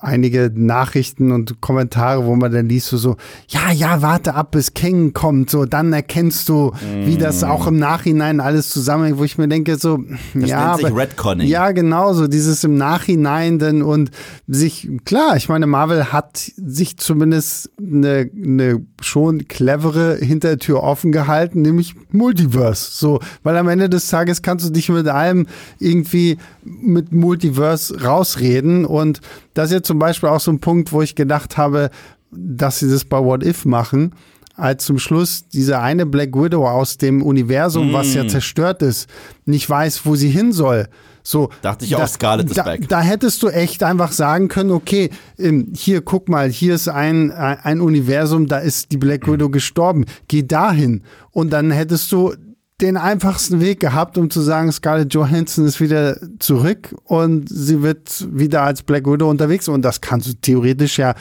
einige 0.01 0.51
Nachrichten 0.55 1.31
und 1.31 1.61
Kommentare, 1.61 2.25
wo 2.25 2.35
man 2.35 2.51
dann 2.53 2.69
liest, 2.69 2.89
so, 2.89 2.97
so 2.97 3.17
ja, 3.49 3.71
ja, 3.71 4.01
warte 4.01 4.35
ab, 4.35 4.53
bis 4.53 4.73
King 4.73 5.13
kommt, 5.13 5.51
so, 5.51 5.67
dann 5.67 5.93
erkennst 5.93 6.49
du, 6.49 6.73
mm. 6.73 7.07
wie 7.07 7.19
das 7.19 7.45
auch 7.45 7.67
im 7.67 7.79
Nachhinein 7.79 8.41
alles 8.41 8.71
zusammenhängt, 8.71 9.19
wo 9.19 9.25
ich 9.25 9.37
mir 9.37 9.47
denke, 9.47 9.77
so, 9.77 9.99
das 10.35 10.49
ja, 10.49 10.77
nennt 10.77 10.87
sich 10.87 10.97
Redconning. 10.97 11.47
ja, 11.47 11.71
genau, 11.73 12.15
so 12.15 12.29
dieses 12.29 12.65
im 12.65 12.77
Nachhinein 12.77 13.59
denn 13.59 13.83
und 13.83 14.11
sich, 14.47 14.89
klar, 15.05 15.37
ich 15.37 15.51
meine, 15.51 15.67
Marvel 15.67 16.13
hat 16.13 16.39
sich 16.39 16.97
zumindest 16.97 17.71
eine, 17.79 18.31
eine 18.35 18.87
schon 19.03 19.49
clevere 19.49 20.17
Hintertür 20.17 20.83
offen 20.83 21.13
gehalten, 21.13 21.61
nämlich 21.61 21.95
Multiverse, 22.11 22.91
so, 22.91 23.21
weil 23.43 23.57
am 23.59 23.69
Ende 23.69 23.91
des 23.91 24.09
Tages 24.09 24.41
kannst 24.41 24.67
du 24.67 24.71
dich 24.71 24.89
mit 24.89 25.09
allem 25.09 25.47
irgendwie 25.79 26.39
mit 26.65 27.13
Multiverse 27.13 28.03
rausreden 28.03 28.85
und 28.85 29.21
das 29.59 29.71
ist 29.71 29.75
jetzt 29.75 29.87
zum 29.89 29.99
Beispiel 29.99 30.29
auch 30.29 30.39
so 30.39 30.53
ein 30.53 30.61
Punkt, 30.61 30.93
wo 30.93 31.03
ich 31.03 31.17
gedacht 31.17 31.57
habe, 31.57 31.91
dass 32.31 32.79
sie 32.79 32.89
das 32.89 33.05
bei 33.05 33.19
What 33.19 33.45
If 33.45 33.65
machen, 33.65 34.15
als 34.55 34.85
zum 34.85 35.01
Schluss 35.01 35.49
diese 35.49 35.81
eine 35.81 36.07
Black 36.07 36.37
Widow 36.37 36.69
aus 36.69 36.97
dem 36.97 37.23
Universum, 37.23 37.91
mm. 37.91 37.93
was 37.93 38.15
ja 38.15 38.23
mm. 38.23 38.29
zerstört 38.29 38.83
ist, 38.83 39.09
nicht 39.47 39.69
weiß, 39.69 40.07
wo 40.07 40.15
sie 40.15 40.31
hin 40.31 40.53
soll. 40.53 40.87
So, 41.25 41.51
Dachte 41.61 41.85
ich 41.85 41.91
da, 41.91 42.05
auch, 42.05 42.07
Scarlet 42.07 42.57
da, 42.57 42.63
back. 42.63 42.89
Da 42.89 43.01
hättest 43.01 43.43
du 43.43 43.49
echt 43.49 43.83
einfach 43.83 44.13
sagen 44.13 44.47
können, 44.47 44.71
okay, 44.71 45.11
ähm, 45.41 45.73
hier, 45.75 46.03
guck 46.03 46.29
mal, 46.29 46.49
hier 46.49 46.77
ist 46.77 46.89
ein, 46.89 47.33
ein 47.33 47.81
Universum, 47.81 48.47
da 48.47 48.59
ist 48.59 48.93
die 48.93 48.97
Black 48.97 49.27
Widow 49.27 49.51
gestorben. 49.51 50.05
Geh 50.29 50.45
dahin. 50.45 51.03
Und 51.33 51.51
dann 51.51 51.73
hättest 51.73 52.13
du 52.13 52.33
den 52.81 52.97
einfachsten 52.97 53.61
Weg 53.61 53.81
gehabt, 53.81 54.19
um 54.19 54.31
zu 54.31 54.41
sagen, 54.41 54.71
Scarlett 54.71 55.13
Johansson 55.13 55.67
ist 55.67 55.81
wieder 55.81 56.17
zurück 56.39 56.95
und 57.05 57.49
sie 57.49 57.83
wird 57.83 58.27
wieder 58.31 58.63
als 58.63 58.83
Black 58.83 59.07
Widow 59.07 59.29
unterwegs 59.29 59.69
und 59.69 59.83
das 59.83 60.01
kannst 60.01 60.29
du 60.29 60.35
theoretisch 60.35 60.99
ja 60.99 61.15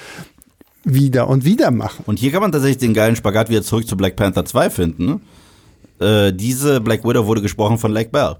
wieder 0.83 1.27
und 1.27 1.45
wieder 1.45 1.71
machen. 1.71 2.03
Und 2.05 2.19
hier 2.19 2.31
kann 2.31 2.41
man 2.41 2.51
tatsächlich 2.51 2.77
den 2.77 2.93
geilen 2.93 3.15
Spagat 3.15 3.49
wieder 3.49 3.63
zurück 3.63 3.87
zu 3.87 3.97
Black 3.97 4.15
Panther 4.15 4.45
2 4.45 4.69
finden. 4.69 5.21
Äh, 5.99 6.31
diese 6.31 6.79
Black 6.79 7.03
Widow 7.03 7.25
wurde 7.25 7.41
gesprochen 7.41 7.77
von 7.79 7.91
Lake 7.91 8.11
Bell. 8.11 8.35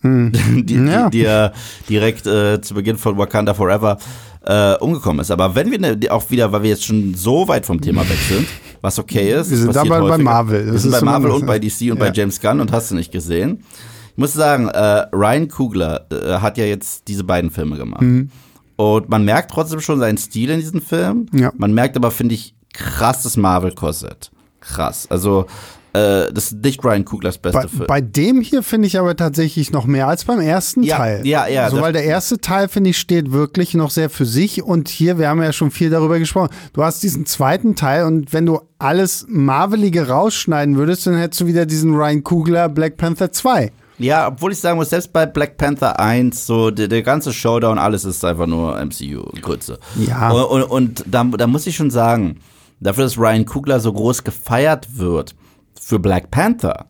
Hm. 0.00 0.32
Die, 0.66 0.74
ja. 0.74 1.08
die, 1.08 1.18
die 1.18 1.24
ja 1.24 1.52
direkt 1.88 2.26
äh, 2.26 2.60
zu 2.60 2.74
Beginn 2.74 2.98
von 2.98 3.16
Wakanda 3.16 3.54
Forever 3.54 3.96
äh, 4.46 4.74
umgekommen 4.78 5.20
ist. 5.20 5.30
Aber 5.30 5.54
wenn 5.54 5.70
wir 5.70 5.78
ne, 5.78 5.98
auch 6.10 6.30
wieder, 6.30 6.52
weil 6.52 6.62
wir 6.62 6.70
jetzt 6.70 6.84
schon 6.84 7.14
so 7.14 7.48
weit 7.48 7.66
vom 7.66 7.80
Thema 7.80 8.02
weg 8.08 8.18
sind, 8.28 8.46
was 8.80 8.98
okay 8.98 9.32
ist. 9.32 9.50
Wir 9.50 9.56
sind 9.56 9.74
dabei 9.74 10.00
bei 10.00 10.18
Marvel. 10.18 10.64
Das 10.66 10.72
wir 10.72 10.78
sind 10.78 10.90
bei 10.92 11.00
Marvel 11.00 11.30
und 11.30 11.46
bei 11.46 11.58
DC 11.58 11.82
und 11.82 11.86
ja. 11.88 11.94
bei 11.94 12.12
James 12.12 12.40
Gunn 12.40 12.60
und 12.60 12.70
hast 12.70 12.90
du 12.90 12.94
nicht 12.94 13.10
gesehen. 13.10 13.64
Ich 14.12 14.18
muss 14.18 14.32
sagen, 14.32 14.68
äh, 14.68 15.06
Ryan 15.12 15.48
Coogler 15.48 16.06
äh, 16.10 16.38
hat 16.38 16.58
ja 16.58 16.64
jetzt 16.64 17.08
diese 17.08 17.24
beiden 17.24 17.50
Filme 17.50 17.76
gemacht. 17.76 18.02
Mhm. 18.02 18.30
Und 18.76 19.08
man 19.08 19.24
merkt 19.24 19.50
trotzdem 19.50 19.80
schon 19.80 19.98
seinen 19.98 20.18
Stil 20.18 20.50
in 20.50 20.60
diesen 20.60 20.80
Filmen. 20.80 21.30
Ja. 21.32 21.52
Man 21.56 21.72
merkt 21.72 21.96
aber, 21.96 22.10
finde 22.10 22.34
ich, 22.34 22.54
krass 22.72 23.22
das 23.22 23.36
Marvel-Korsett. 23.36 24.30
Krass. 24.60 25.06
Also 25.10 25.46
äh, 25.94 26.32
das 26.32 26.50
ist 26.50 26.64
nicht 26.64 26.84
Ryan 26.84 27.04
Kuglers 27.04 27.38
beste 27.38 27.60
bei, 27.60 27.68
Film. 27.68 27.86
Bei 27.86 28.00
dem 28.00 28.40
hier 28.40 28.64
finde 28.64 28.88
ich 28.88 28.98
aber 28.98 29.14
tatsächlich 29.14 29.70
noch 29.70 29.86
mehr 29.86 30.08
als 30.08 30.24
beim 30.24 30.40
ersten 30.40 30.82
ja, 30.82 30.96
Teil. 30.96 31.24
Ja, 31.24 31.46
ja. 31.46 31.70
So, 31.70 31.80
weil 31.80 31.92
der 31.92 32.02
erste 32.02 32.40
Teil, 32.40 32.66
finde 32.68 32.90
ich, 32.90 32.98
steht 32.98 33.30
wirklich 33.30 33.74
noch 33.74 33.90
sehr 33.90 34.10
für 34.10 34.26
sich. 34.26 34.64
Und 34.64 34.88
hier, 34.88 35.18
wir 35.18 35.28
haben 35.28 35.40
ja 35.40 35.52
schon 35.52 35.70
viel 35.70 35.90
darüber 35.90 36.18
gesprochen. 36.18 36.50
Du 36.72 36.82
hast 36.82 37.02
diesen 37.04 37.26
zweiten 37.26 37.76
Teil 37.76 38.04
und 38.04 38.32
wenn 38.32 38.44
du 38.44 38.60
alles 38.78 39.24
Marvelige 39.28 40.08
rausschneiden 40.08 40.76
würdest, 40.76 41.06
dann 41.06 41.16
hättest 41.16 41.42
du 41.42 41.46
wieder 41.46 41.64
diesen 41.64 41.94
Ryan 41.94 42.24
Kugler 42.24 42.68
Black 42.68 42.96
Panther 42.96 43.30
2. 43.30 43.70
Ja, 43.98 44.26
obwohl 44.26 44.50
ich 44.50 44.58
sagen 44.58 44.78
muss, 44.78 44.90
selbst 44.90 45.12
bei 45.12 45.26
Black 45.26 45.56
Panther 45.56 46.00
1, 46.00 46.44
so 46.44 46.72
der, 46.72 46.88
der 46.88 47.02
ganze 47.02 47.32
Showdown, 47.32 47.78
alles 47.78 48.04
ist 48.04 48.24
einfach 48.24 48.48
nur 48.48 48.76
MCU-Grütze. 48.84 49.78
Ja. 49.96 50.32
Und, 50.32 50.62
und, 50.62 50.62
und 50.64 51.04
da, 51.06 51.22
da 51.22 51.46
muss 51.46 51.68
ich 51.68 51.76
schon 51.76 51.92
sagen, 51.92 52.40
dafür, 52.80 53.04
dass 53.04 53.16
Ryan 53.16 53.46
Kugler 53.46 53.78
so 53.78 53.92
groß 53.92 54.24
gefeiert 54.24 54.98
wird, 54.98 55.36
für 55.84 55.98
Black 55.98 56.30
Panther, 56.30 56.86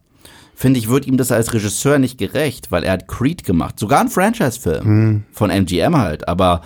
finde 0.54 0.78
ich, 0.78 0.88
wird 0.88 1.06
ihm 1.06 1.16
das 1.16 1.32
als 1.32 1.52
Regisseur 1.52 1.98
nicht 1.98 2.16
gerecht, 2.16 2.70
weil 2.70 2.84
er 2.84 2.92
hat 2.92 3.08
Creed 3.08 3.44
gemacht, 3.44 3.78
sogar 3.78 4.00
ein 4.00 4.08
Franchise-Film 4.08 4.84
mhm. 4.86 5.24
von 5.32 5.50
MGM 5.50 5.96
halt, 5.96 6.28
aber 6.28 6.62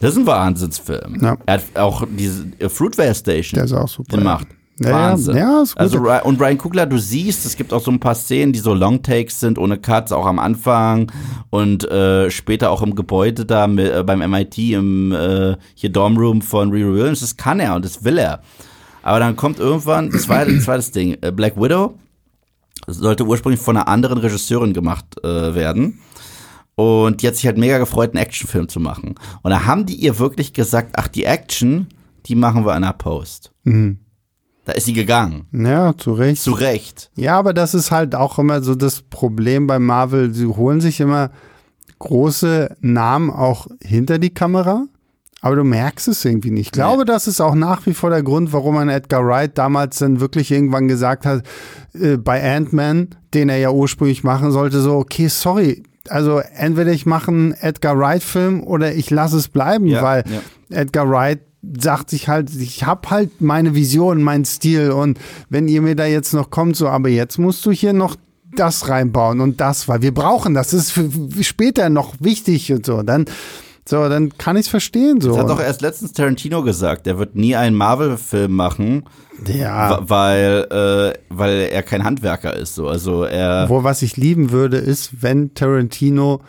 das 0.00 0.12
ist 0.12 0.18
ein 0.18 0.26
Wahnsinnsfilm. 0.26 1.18
Ja. 1.22 1.36
Er 1.46 1.54
hat 1.54 1.64
auch 1.74 2.06
diese 2.10 2.46
Fruitvale 2.68 3.14
Station 3.14 3.66
gemacht. 4.08 4.46
Ja, 4.78 4.92
Wahnsinn. 4.92 5.36
Ja, 5.36 5.62
ist 5.62 5.74
gut. 5.74 5.80
Also, 5.80 5.98
und 6.24 6.36
Brian 6.36 6.58
Kugler, 6.58 6.84
du 6.84 6.98
siehst, 6.98 7.46
es 7.46 7.56
gibt 7.56 7.72
auch 7.72 7.80
so 7.80 7.90
ein 7.90 7.98
paar 7.98 8.14
Szenen, 8.14 8.52
die 8.52 8.58
so 8.58 8.74
Longtakes 8.74 9.40
sind, 9.40 9.58
ohne 9.58 9.78
Cuts, 9.78 10.12
auch 10.12 10.26
am 10.26 10.38
Anfang 10.38 11.10
und 11.48 11.90
äh, 11.90 12.30
später 12.30 12.70
auch 12.70 12.82
im 12.82 12.94
Gebäude 12.94 13.46
da 13.46 13.66
mit, 13.68 13.90
äh, 13.90 14.02
beim 14.04 14.18
MIT 14.30 14.58
im 14.58 15.12
äh, 15.12 15.56
hier 15.74 15.90
Dormroom 15.90 16.42
von 16.42 16.70
Riri 16.70 16.92
Williams. 16.92 17.20
Das 17.20 17.38
kann 17.38 17.58
er 17.58 17.74
und 17.74 17.86
das 17.86 18.04
will 18.04 18.18
er. 18.18 18.42
Aber 19.06 19.20
dann 19.20 19.36
kommt 19.36 19.60
irgendwann, 19.60 20.10
das 20.10 20.28
ein 20.28 20.60
zweites 20.60 20.90
Ding, 20.90 21.16
äh, 21.20 21.30
Black 21.30 21.56
Widow. 21.56 21.96
sollte 22.88 23.24
ursprünglich 23.24 23.60
von 23.60 23.76
einer 23.76 23.86
anderen 23.86 24.18
Regisseurin 24.18 24.72
gemacht 24.72 25.04
äh, 25.22 25.54
werden. 25.54 26.00
Und 26.74 27.22
die 27.22 27.28
hat 27.28 27.36
sich 27.36 27.46
halt 27.46 27.56
mega 27.56 27.78
gefreut, 27.78 28.10
einen 28.10 28.24
Actionfilm 28.24 28.68
zu 28.68 28.80
machen. 28.80 29.14
Und 29.42 29.50
da 29.52 29.64
haben 29.64 29.86
die 29.86 29.94
ihr 29.94 30.18
wirklich 30.18 30.52
gesagt, 30.52 30.94
ach, 30.96 31.06
die 31.06 31.22
Action, 31.22 31.86
die 32.26 32.34
machen 32.34 32.66
wir 32.66 32.74
in 32.74 32.82
der 32.82 32.94
Post. 32.94 33.52
Mhm. 33.62 34.00
Da 34.64 34.72
ist 34.72 34.86
sie 34.86 34.92
gegangen. 34.92 35.46
Ja, 35.52 35.96
zu 35.96 36.12
Recht. 36.12 36.42
Zu 36.42 36.50
Recht. 36.50 37.12
Ja, 37.14 37.38
aber 37.38 37.54
das 37.54 37.74
ist 37.74 37.92
halt 37.92 38.16
auch 38.16 38.40
immer 38.40 38.60
so 38.60 38.74
das 38.74 39.02
Problem 39.02 39.68
bei 39.68 39.78
Marvel. 39.78 40.34
Sie 40.34 40.46
holen 40.46 40.80
sich 40.80 40.98
immer 40.98 41.30
große 42.00 42.76
Namen 42.80 43.30
auch 43.30 43.68
hinter 43.80 44.18
die 44.18 44.34
Kamera. 44.34 44.86
Aber 45.42 45.56
du 45.56 45.64
merkst 45.64 46.08
es 46.08 46.24
irgendwie 46.24 46.50
nicht. 46.50 46.66
Ich 46.66 46.72
glaube, 46.72 47.02
nee. 47.02 47.12
das 47.12 47.28
ist 47.28 47.40
auch 47.40 47.54
nach 47.54 47.86
wie 47.86 47.94
vor 47.94 48.10
der 48.10 48.22
Grund, 48.22 48.52
warum 48.52 48.76
ein 48.78 48.88
Edgar 48.88 49.24
Wright 49.26 49.56
damals 49.58 49.98
dann 49.98 50.20
wirklich 50.20 50.50
irgendwann 50.50 50.88
gesagt 50.88 51.26
hat, 51.26 51.42
äh, 51.94 52.16
bei 52.16 52.42
Ant-Man, 52.42 53.08
den 53.34 53.48
er 53.48 53.58
ja 53.58 53.70
ursprünglich 53.70 54.24
machen 54.24 54.50
sollte, 54.50 54.80
so, 54.80 54.96
okay, 54.96 55.28
sorry, 55.28 55.82
also 56.08 56.38
entweder 56.38 56.92
ich 56.92 57.06
mache 57.06 57.30
einen 57.30 57.52
Edgar 57.52 57.98
Wright-Film 57.98 58.62
oder 58.62 58.94
ich 58.94 59.10
lasse 59.10 59.36
es 59.36 59.48
bleiben, 59.48 59.86
ja, 59.86 60.02
weil 60.02 60.24
ja. 60.28 60.78
Edgar 60.78 61.08
Wright 61.10 61.40
sagt 61.80 62.10
sich 62.10 62.28
halt, 62.28 62.54
ich 62.54 62.84
habe 62.84 63.10
halt 63.10 63.40
meine 63.40 63.74
Vision, 63.74 64.22
meinen 64.22 64.44
Stil 64.44 64.90
und 64.90 65.18
wenn 65.48 65.68
ihr 65.68 65.82
mir 65.82 65.96
da 65.96 66.06
jetzt 66.06 66.32
noch 66.32 66.50
kommt, 66.50 66.76
so, 66.76 66.88
aber 66.88 67.08
jetzt 67.08 67.38
musst 67.38 67.64
du 67.66 67.72
hier 67.72 67.92
noch 67.92 68.16
das 68.54 68.88
reinbauen 68.88 69.40
und 69.40 69.60
das, 69.60 69.88
weil 69.88 70.02
wir 70.02 70.14
brauchen 70.14 70.54
das, 70.54 70.70
das 70.70 70.80
ist 70.80 70.92
für 70.92 71.10
später 71.42 71.90
noch 71.90 72.14
wichtig 72.20 72.72
und 72.72 72.86
so, 72.86 73.02
dann 73.02 73.26
so, 73.88 74.08
dann 74.08 74.36
kann 74.36 74.56
ich 74.56 74.66
es 74.66 74.68
verstehen. 74.68 75.20
So. 75.20 75.30
Das 75.30 75.38
hat 75.38 75.48
doch 75.48 75.60
erst 75.60 75.80
letztens 75.80 76.12
Tarantino 76.12 76.62
gesagt, 76.62 77.06
er 77.06 77.18
wird 77.18 77.36
nie 77.36 77.54
einen 77.54 77.76
Marvel-Film 77.76 78.52
machen, 78.52 79.04
ja. 79.46 80.00
weil, 80.02 80.66
äh, 80.70 81.18
weil 81.28 81.68
er 81.70 81.82
kein 81.84 82.02
Handwerker 82.02 82.54
ist. 82.56 82.74
So. 82.74 82.88
Also 82.88 83.22
er. 83.22 83.68
Wo 83.68 83.84
was 83.84 84.02
ich 84.02 84.16
lieben 84.16 84.50
würde, 84.50 84.78
ist, 84.78 85.22
wenn 85.22 85.54
Tarantino 85.54 86.40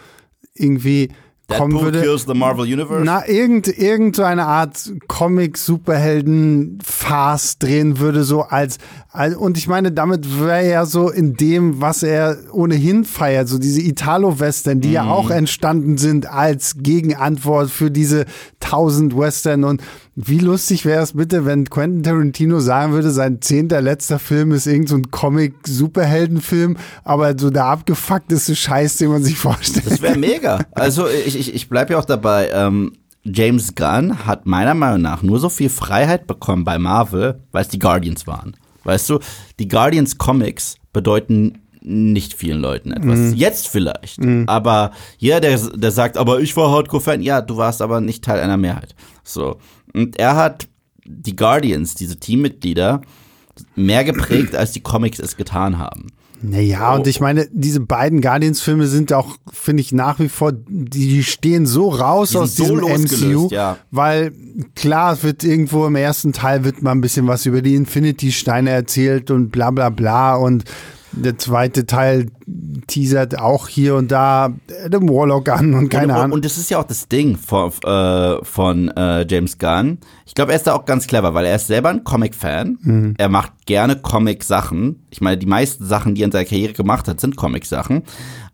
irgendwie 0.56 1.10
kommen 1.48 1.72
Deadpool 1.72 1.94
würde. 1.94 2.02
Kills 2.02 2.26
the 2.26 2.34
Marvel 2.34 2.66
Universe. 2.66 3.04
Na, 3.04 3.28
irgend, 3.28 3.68
irgend 3.68 4.16
so 4.16 4.24
eine 4.24 4.46
Art 4.46 4.94
Comic-Superhelden-Farce 5.08 7.60
drehen 7.60 8.00
würde, 8.00 8.24
so 8.24 8.42
als, 8.42 8.78
als 9.12 9.36
und 9.36 9.58
ich 9.58 9.68
meine, 9.68 9.92
damit 9.92 10.40
wäre 10.40 10.64
er 10.64 10.86
so 10.86 11.10
in 11.10 11.34
dem, 11.36 11.82
was 11.82 12.04
er 12.04 12.38
ohnehin 12.52 13.04
feiert, 13.06 13.48
so 13.48 13.58
diese 13.60 13.82
Italo-Western, 13.82 14.82
die 14.82 14.90
mhm. 14.90 14.94
ja 14.94 15.06
auch 15.06 15.30
entstanden 15.30 15.98
sind 15.98 16.30
als 16.30 16.76
Gegenantwort 16.80 17.70
für 17.70 17.90
diese 17.92 18.26
tausend 18.60 19.18
Western 19.18 19.64
und 19.64 19.82
wie 20.20 20.40
lustig 20.40 20.84
wäre 20.84 21.04
es 21.04 21.14
bitte, 21.14 21.46
wenn 21.46 21.70
Quentin 21.70 22.02
Tarantino 22.02 22.60
sagen 22.60 22.92
würde, 22.92 23.12
sein 23.12 23.40
zehnter 23.40 23.82
letzter 23.82 24.18
Film 24.18 24.52
ist 24.52 24.66
irgendein 24.66 25.04
so 25.04 25.10
Comic-Superheldenfilm, 25.12 26.76
aber 27.04 27.38
so 27.38 27.52
der 27.52 27.66
abgefuckteste 27.66 28.56
Scheiß, 28.56 28.98
den 28.98 29.12
man 29.12 29.24
sich 29.24 29.38
vorstellt. 29.38 29.86
Das 29.86 30.02
wäre 30.02 30.18
mega. 30.18 30.60
Also 30.72 31.06
ich, 31.08 31.38
ich, 31.38 31.54
ich 31.54 31.70
bleibe 31.70 31.94
ja 31.94 32.00
auch 32.00 32.06
dabei. 32.06 32.50
Ähm, 32.52 32.94
James 33.24 33.76
Gunn 33.76 34.26
hat 34.26 34.48
meiner 34.48 34.74
Meinung 34.74 35.04
nach 35.04 35.22
nur 35.22 35.40
so 35.40 35.50
viel 35.50 35.70
Freiheit 35.70 36.26
bekommen 36.26 36.64
bei 36.64 36.80
Marvel, 36.80 37.40
weil 37.52 37.62
es 37.62 37.70
die 37.70 37.80
Guardians 37.80 38.26
waren. 38.26 38.56
Weißt 38.86 39.08
du, 39.12 39.20
die 39.60 39.68
Guardians 39.68 40.18
Comics 40.18 40.78
bedeuten 40.94 41.60
nicht 41.82 42.34
vielen 42.34 42.60
Leuten 42.60 42.92
etwas. 42.92 43.20
Mm. 43.20 43.34
Jetzt 43.36 43.68
vielleicht. 43.68 44.20
Mm. 44.20 44.46
Aber 44.48 44.92
jeder, 45.20 45.42
der, 45.42 45.58
der 45.58 45.92
sagt, 45.92 46.18
aber 46.18 46.40
ich 46.40 46.58
war 46.58 46.72
Hardcore-Fan, 46.72 47.22
ja, 47.22 47.42
du 47.42 47.56
warst 47.58 47.84
aber 47.84 48.02
nicht 48.02 48.24
Teil 48.24 48.40
einer 48.40 48.58
Mehrheit. 48.58 48.96
So. 49.24 49.58
Und 49.94 50.18
er 50.20 50.36
hat 50.36 50.68
die 51.06 51.36
Guardians, 51.36 51.96
diese 51.96 52.18
Teammitglieder, 52.18 53.02
mehr 53.76 54.04
geprägt, 54.04 54.56
als 54.56 54.72
die 54.72 54.82
Comics 54.82 55.20
es 55.20 55.36
getan 55.36 55.78
haben. 55.78 56.08
Naja, 56.42 56.94
oh. 56.94 56.98
und 56.98 57.08
ich 57.08 57.20
meine, 57.20 57.48
diese 57.52 57.80
beiden 57.80 58.22
Guardians-Filme 58.22 58.86
sind 58.86 59.12
auch, 59.12 59.38
finde 59.52 59.82
ich, 59.82 59.92
nach 59.92 60.20
wie 60.20 60.30
vor, 60.30 60.52
die 60.54 61.24
stehen 61.24 61.66
so 61.66 61.90
raus 61.90 62.32
die 62.32 62.38
aus 62.38 62.56
diesem 62.56 62.80
so 62.80 62.88
MCU, 62.88 63.50
ja. 63.50 63.78
weil 63.90 64.34
klar, 64.76 65.14
es 65.14 65.24
wird 65.24 65.44
irgendwo 65.44 65.88
im 65.88 65.96
ersten 65.96 66.34
Teil 66.34 66.64
wird 66.64 66.84
mal 66.84 66.92
ein 66.92 67.02
bisschen 67.02 67.28
was 67.28 67.48
über 67.48 67.64
die 67.64 67.76
Infinity-Steine 67.76 68.70
erzählt 68.70 69.32
und 69.32 69.50
bla 69.50 69.72
bla 69.72 69.90
bla 69.90 70.36
und 70.36 70.66
der 71.24 71.38
zweite 71.38 71.86
Teil 71.86 72.28
teasert 72.88 73.38
auch 73.38 73.68
hier 73.68 73.96
und 73.96 74.12
da 74.12 74.54
den 74.88 75.10
Warlock 75.10 75.50
an 75.50 75.74
und 75.74 75.90
keine 75.90 76.14
und, 76.14 76.20
Ahnung. 76.20 76.32
Und 76.34 76.46
das 76.46 76.58
ist 76.58 76.70
ja 76.70 76.80
auch 76.80 76.86
das 76.86 77.08
Ding 77.08 77.38
von, 77.38 77.72
äh, 77.84 78.44
von 78.44 78.90
äh, 78.90 79.26
James 79.30 79.58
Gunn. 79.58 80.00
Ich 80.26 80.36
glaube, 80.36 80.52
er 80.52 80.58
ist 80.58 80.68
da 80.68 80.74
auch 80.74 80.86
ganz 80.86 81.08
clever, 81.08 81.34
weil 81.34 81.46
er 81.46 81.56
ist 81.56 81.68
selber 81.68 81.90
ein 81.90 82.04
Comic-Fan. 82.04 82.78
Mhm. 82.82 83.14
Er 83.18 83.30
macht 83.30 83.66
gerne 83.66 83.96
Comic-Sachen. 83.98 85.04
Ich 85.10 85.22
meine, 85.22 85.38
die 85.38 85.46
meisten 85.46 85.86
Sachen, 85.86 86.16
die 86.16 86.22
er 86.22 86.26
in 86.26 86.32
seiner 86.32 86.46
Karriere 86.46 86.74
gemacht 86.74 87.08
hat, 87.08 87.20
sind 87.20 87.36
Comic-Sachen. 87.36 88.04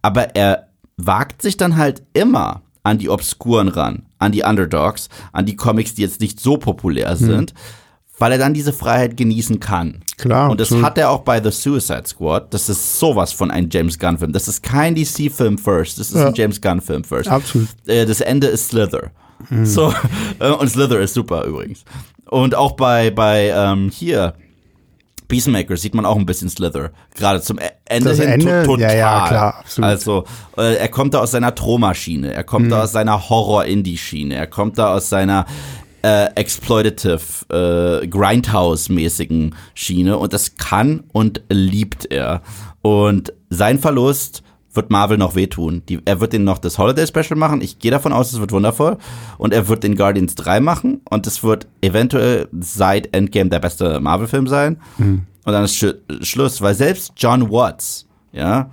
Aber 0.01 0.35
er 0.35 0.69
wagt 0.97 1.41
sich 1.41 1.57
dann 1.57 1.77
halt 1.77 2.03
immer 2.13 2.61
an 2.83 2.97
die 2.97 3.09
Obskuren 3.09 3.69
ran, 3.69 4.03
an 4.19 4.31
die 4.31 4.43
Underdogs, 4.43 5.09
an 5.31 5.45
die 5.45 5.55
Comics, 5.55 5.95
die 5.95 6.01
jetzt 6.01 6.21
nicht 6.21 6.39
so 6.39 6.57
populär 6.57 7.11
mhm. 7.11 7.17
sind. 7.17 7.53
Mhm 7.53 7.59
weil 8.19 8.31
er 8.31 8.37
dann 8.37 8.53
diese 8.53 8.73
Freiheit 8.73 9.17
genießen 9.17 9.59
kann. 9.59 10.02
Klar. 10.17 10.51
Und 10.51 10.59
das 10.59 10.67
absolut. 10.67 10.85
hat 10.85 10.97
er 10.97 11.09
auch 11.09 11.21
bei 11.21 11.41
The 11.41 11.51
Suicide 11.51 12.03
Squad. 12.05 12.53
Das 12.53 12.69
ist 12.69 12.99
sowas 12.99 13.33
von 13.33 13.51
einem 13.51 13.69
James 13.71 13.97
Gunn-Film. 13.97 14.31
Das 14.31 14.47
ist 14.47 14.61
kein 14.61 14.95
DC-Film 14.95 15.57
first. 15.57 15.99
Das 15.99 16.09
ist 16.09 16.17
ja. 16.17 16.27
ein 16.27 16.33
James 16.33 16.61
Gunn-Film 16.61 17.03
first. 17.03 17.29
Absolut. 17.29 17.67
Äh, 17.87 18.05
das 18.05 18.21
Ende 18.21 18.47
ist 18.47 18.69
Slither. 18.69 19.11
Mhm. 19.49 19.65
So, 19.65 19.93
äh, 20.39 20.51
und 20.51 20.69
Slither 20.69 20.99
ist 20.99 21.13
super 21.13 21.43
übrigens. 21.45 21.83
Und 22.29 22.55
auch 22.55 22.73
bei, 22.73 23.11
bei 23.11 23.49
ähm, 23.55 23.89
hier, 23.89 24.33
Peacemaker 25.27 25.77
sieht 25.77 25.95
man 25.95 26.05
auch 26.05 26.17
ein 26.17 26.25
bisschen 26.25 26.49
Slither. 26.49 26.91
Gerade 27.15 27.41
zum 27.41 27.57
e-, 27.57 27.63
Ende 27.85 28.09
das 28.09 28.19
hin 28.19 28.29
Ende, 28.29 28.63
total. 28.63 28.81
Ja, 28.81 28.93
ja, 28.93 29.27
klar, 29.27 29.55
absolut. 29.59 29.89
Also, 29.89 30.23
äh, 30.57 30.75
er 30.75 30.89
kommt 30.89 31.13
da 31.13 31.19
aus 31.19 31.31
seiner 31.31 31.55
Troma-Schiene, 31.55 32.33
er 32.33 32.43
kommt 32.43 32.67
mhm. 32.67 32.69
da 32.71 32.83
aus 32.83 32.91
seiner 32.91 33.29
Horror-Indie-Schiene, 33.29 34.35
er 34.35 34.47
kommt 34.47 34.77
da 34.77 34.93
aus 34.93 35.09
seiner 35.09 35.45
äh, 36.03 36.25
exploitative, 36.35 37.19
äh, 37.49 38.07
Grindhouse-mäßigen 38.07 39.55
Schiene 39.73 40.17
und 40.17 40.33
das 40.33 40.55
kann 40.57 41.03
und 41.11 41.41
liebt 41.49 42.11
er. 42.11 42.41
Und 42.81 43.33
sein 43.49 43.79
Verlust 43.79 44.43
wird 44.73 44.89
Marvel 44.89 45.17
noch 45.17 45.35
wehtun. 45.35 45.83
Die, 45.87 45.99
er 46.05 46.19
wird 46.19 46.33
den 46.33 46.43
noch 46.43 46.57
das 46.57 46.77
Holiday 46.77 47.07
Special 47.07 47.37
machen. 47.37 47.61
Ich 47.61 47.79
gehe 47.79 47.91
davon 47.91 48.11
aus, 48.11 48.33
es 48.33 48.39
wird 48.39 48.51
wundervoll. 48.51 48.97
Und 49.37 49.53
er 49.53 49.67
wird 49.67 49.83
den 49.83 49.95
Guardians 49.95 50.35
3 50.35 50.59
machen. 50.59 51.01
Und 51.09 51.27
es 51.27 51.43
wird 51.43 51.67
eventuell 51.81 52.47
seit 52.59 53.15
Endgame 53.15 53.49
der 53.49 53.59
beste 53.59 53.99
Marvel-Film 53.99 54.47
sein. 54.47 54.81
Mhm. 54.97 55.23
Und 55.45 55.53
dann 55.53 55.63
ist 55.63 55.75
Sch 55.75 55.95
Schluss, 56.21 56.61
weil 56.61 56.73
selbst 56.73 57.13
John 57.17 57.51
Watts, 57.51 58.07
ja, 58.31 58.71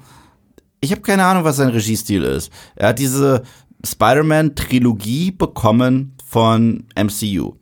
ich 0.80 0.90
habe 0.92 1.02
keine 1.02 1.24
Ahnung, 1.24 1.44
was 1.44 1.56
sein 1.56 1.68
Regiestil 1.68 2.22
ist. 2.22 2.50
Er 2.74 2.88
hat 2.88 2.98
diese 2.98 3.42
Spider-Man-Trilogie 3.84 5.32
bekommen 5.32 6.14
von 6.30 6.84
MCU. 6.96 7.54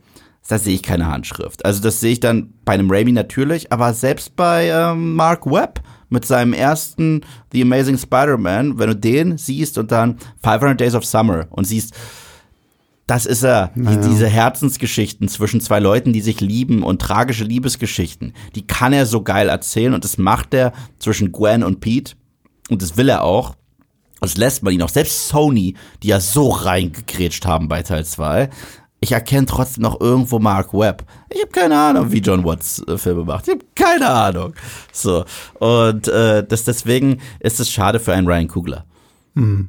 Da 0.46 0.58
sehe 0.58 0.74
ich 0.74 0.82
keine 0.82 1.06
Handschrift. 1.06 1.64
Also 1.64 1.82
das 1.82 2.00
sehe 2.00 2.12
ich 2.12 2.20
dann 2.20 2.54
bei 2.64 2.74
einem 2.74 2.90
Raimi 2.90 3.12
natürlich, 3.12 3.72
aber 3.72 3.92
selbst 3.94 4.36
bei 4.36 4.68
ähm, 4.68 5.14
Mark 5.14 5.46
Webb 5.46 5.80
mit 6.10 6.24
seinem 6.24 6.52
ersten 6.52 7.22
The 7.52 7.62
Amazing 7.62 7.98
Spider-Man, 7.98 8.78
wenn 8.78 8.88
du 8.88 8.96
den 8.96 9.38
siehst 9.38 9.76
und 9.78 9.92
dann 9.92 10.18
500 10.42 10.80
Days 10.80 10.94
of 10.94 11.04
Summer 11.04 11.46
und 11.50 11.66
siehst, 11.66 11.94
das 13.06 13.24
ist 13.24 13.42
er. 13.42 13.72
Naja. 13.74 13.96
Die, 13.96 14.08
diese 14.08 14.26
Herzensgeschichten 14.26 15.28
zwischen 15.28 15.60
zwei 15.60 15.80
Leuten, 15.80 16.12
die 16.12 16.20
sich 16.20 16.40
lieben 16.40 16.82
und 16.82 17.00
tragische 17.00 17.44
Liebesgeschichten, 17.44 18.34
die 18.54 18.66
kann 18.66 18.92
er 18.92 19.06
so 19.06 19.22
geil 19.22 19.48
erzählen 19.48 19.94
und 19.94 20.04
das 20.04 20.18
macht 20.18 20.52
er 20.52 20.72
zwischen 20.98 21.32
Gwen 21.32 21.62
und 21.62 21.80
Pete 21.80 22.14
und 22.68 22.82
das 22.82 22.96
will 22.98 23.08
er 23.08 23.24
auch. 23.24 23.54
Das 24.20 24.36
lässt 24.36 24.62
man 24.62 24.72
ihn 24.72 24.82
auch. 24.82 24.88
Selbst 24.88 25.28
Sony, 25.28 25.74
die 26.02 26.08
ja 26.08 26.20
so 26.20 26.50
reingekrätscht 26.50 27.46
haben 27.46 27.68
bei 27.68 27.82
Teil 27.82 28.04
2, 28.04 28.50
ich 29.00 29.12
erkenne 29.12 29.46
trotzdem 29.46 29.82
noch 29.82 30.00
irgendwo 30.00 30.38
Mark 30.38 30.74
Webb. 30.74 31.04
Ich 31.30 31.40
habe 31.40 31.52
keine 31.52 31.78
Ahnung, 31.78 32.10
wie 32.10 32.18
John 32.18 32.44
Watts 32.44 32.82
äh, 32.88 32.98
Filme 32.98 33.24
macht. 33.24 33.46
Ich 33.46 33.54
habe 33.54 33.64
keine 33.74 34.08
Ahnung. 34.08 34.54
So. 34.92 35.24
Und 35.60 36.08
äh, 36.08 36.44
das, 36.44 36.64
deswegen 36.64 37.20
ist 37.38 37.60
es 37.60 37.70
schade 37.70 38.00
für 38.00 38.12
einen 38.12 38.26
Ryan 38.26 38.48
Kugler. 38.48 38.84
Hm. 39.36 39.68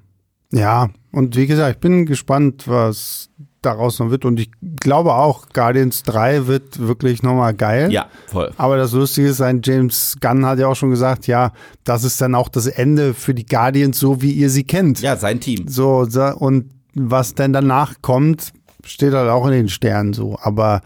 Ja, 0.51 0.89
und 1.11 1.35
wie 1.35 1.45
gesagt, 1.45 1.75
ich 1.75 1.79
bin 1.79 2.07
gespannt, 2.07 2.67
was 2.67 3.29
daraus 3.61 3.99
noch 3.99 4.09
wird. 4.09 4.25
Und 4.25 4.39
ich 4.39 4.51
glaube 4.79 5.13
auch, 5.13 5.49
Guardians 5.53 6.03
3 6.03 6.47
wird 6.47 6.79
wirklich 6.79 7.23
nochmal 7.23 7.53
geil. 7.53 7.91
Ja, 7.91 8.07
voll. 8.27 8.51
Aber 8.57 8.77
das 8.77 8.91
Lustige 8.93 9.27
ist, 9.27 9.41
ein 9.41 9.61
James 9.63 10.17
Gunn 10.19 10.45
hat 10.45 10.59
ja 10.59 10.67
auch 10.67 10.75
schon 10.75 10.89
gesagt, 10.89 11.27
ja, 11.27 11.51
das 11.83 12.03
ist 12.03 12.21
dann 12.21 12.35
auch 12.35 12.49
das 12.49 12.67
Ende 12.67 13.13
für 13.13 13.33
die 13.33 13.45
Guardians, 13.45 13.99
so 13.99 14.21
wie 14.21 14.31
ihr 14.31 14.49
sie 14.49 14.63
kennt. 14.63 15.01
Ja, 15.01 15.15
sein 15.15 15.39
Team. 15.39 15.67
So, 15.67 16.07
und 16.37 16.71
was 16.93 17.35
denn 17.35 17.53
danach 17.53 17.95
kommt, 18.01 18.51
steht 18.83 19.13
halt 19.13 19.29
auch 19.29 19.45
in 19.45 19.51
den 19.51 19.69
Sternen 19.69 20.13
so. 20.13 20.37
Aber 20.41 20.81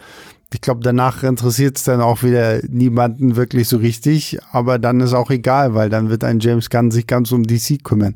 ich 0.53 0.61
glaube, 0.61 0.81
danach 0.83 1.23
interessiert 1.23 1.77
es 1.77 1.83
dann 1.83 2.01
auch 2.01 2.21
wieder 2.21 2.59
niemanden 2.67 3.35
wirklich 3.35 3.67
so 3.67 3.77
richtig. 3.77 4.37
Aber 4.51 4.77
dann 4.77 4.99
ist 4.99 5.13
auch 5.13 5.31
egal, 5.31 5.73
weil 5.73 5.89
dann 5.89 6.09
wird 6.09 6.23
ein 6.23 6.39
James 6.39 6.69
Gunn 6.69 6.91
sich 6.91 7.07
ganz 7.07 7.31
um 7.31 7.43
DC 7.43 7.83
kümmern. 7.83 8.15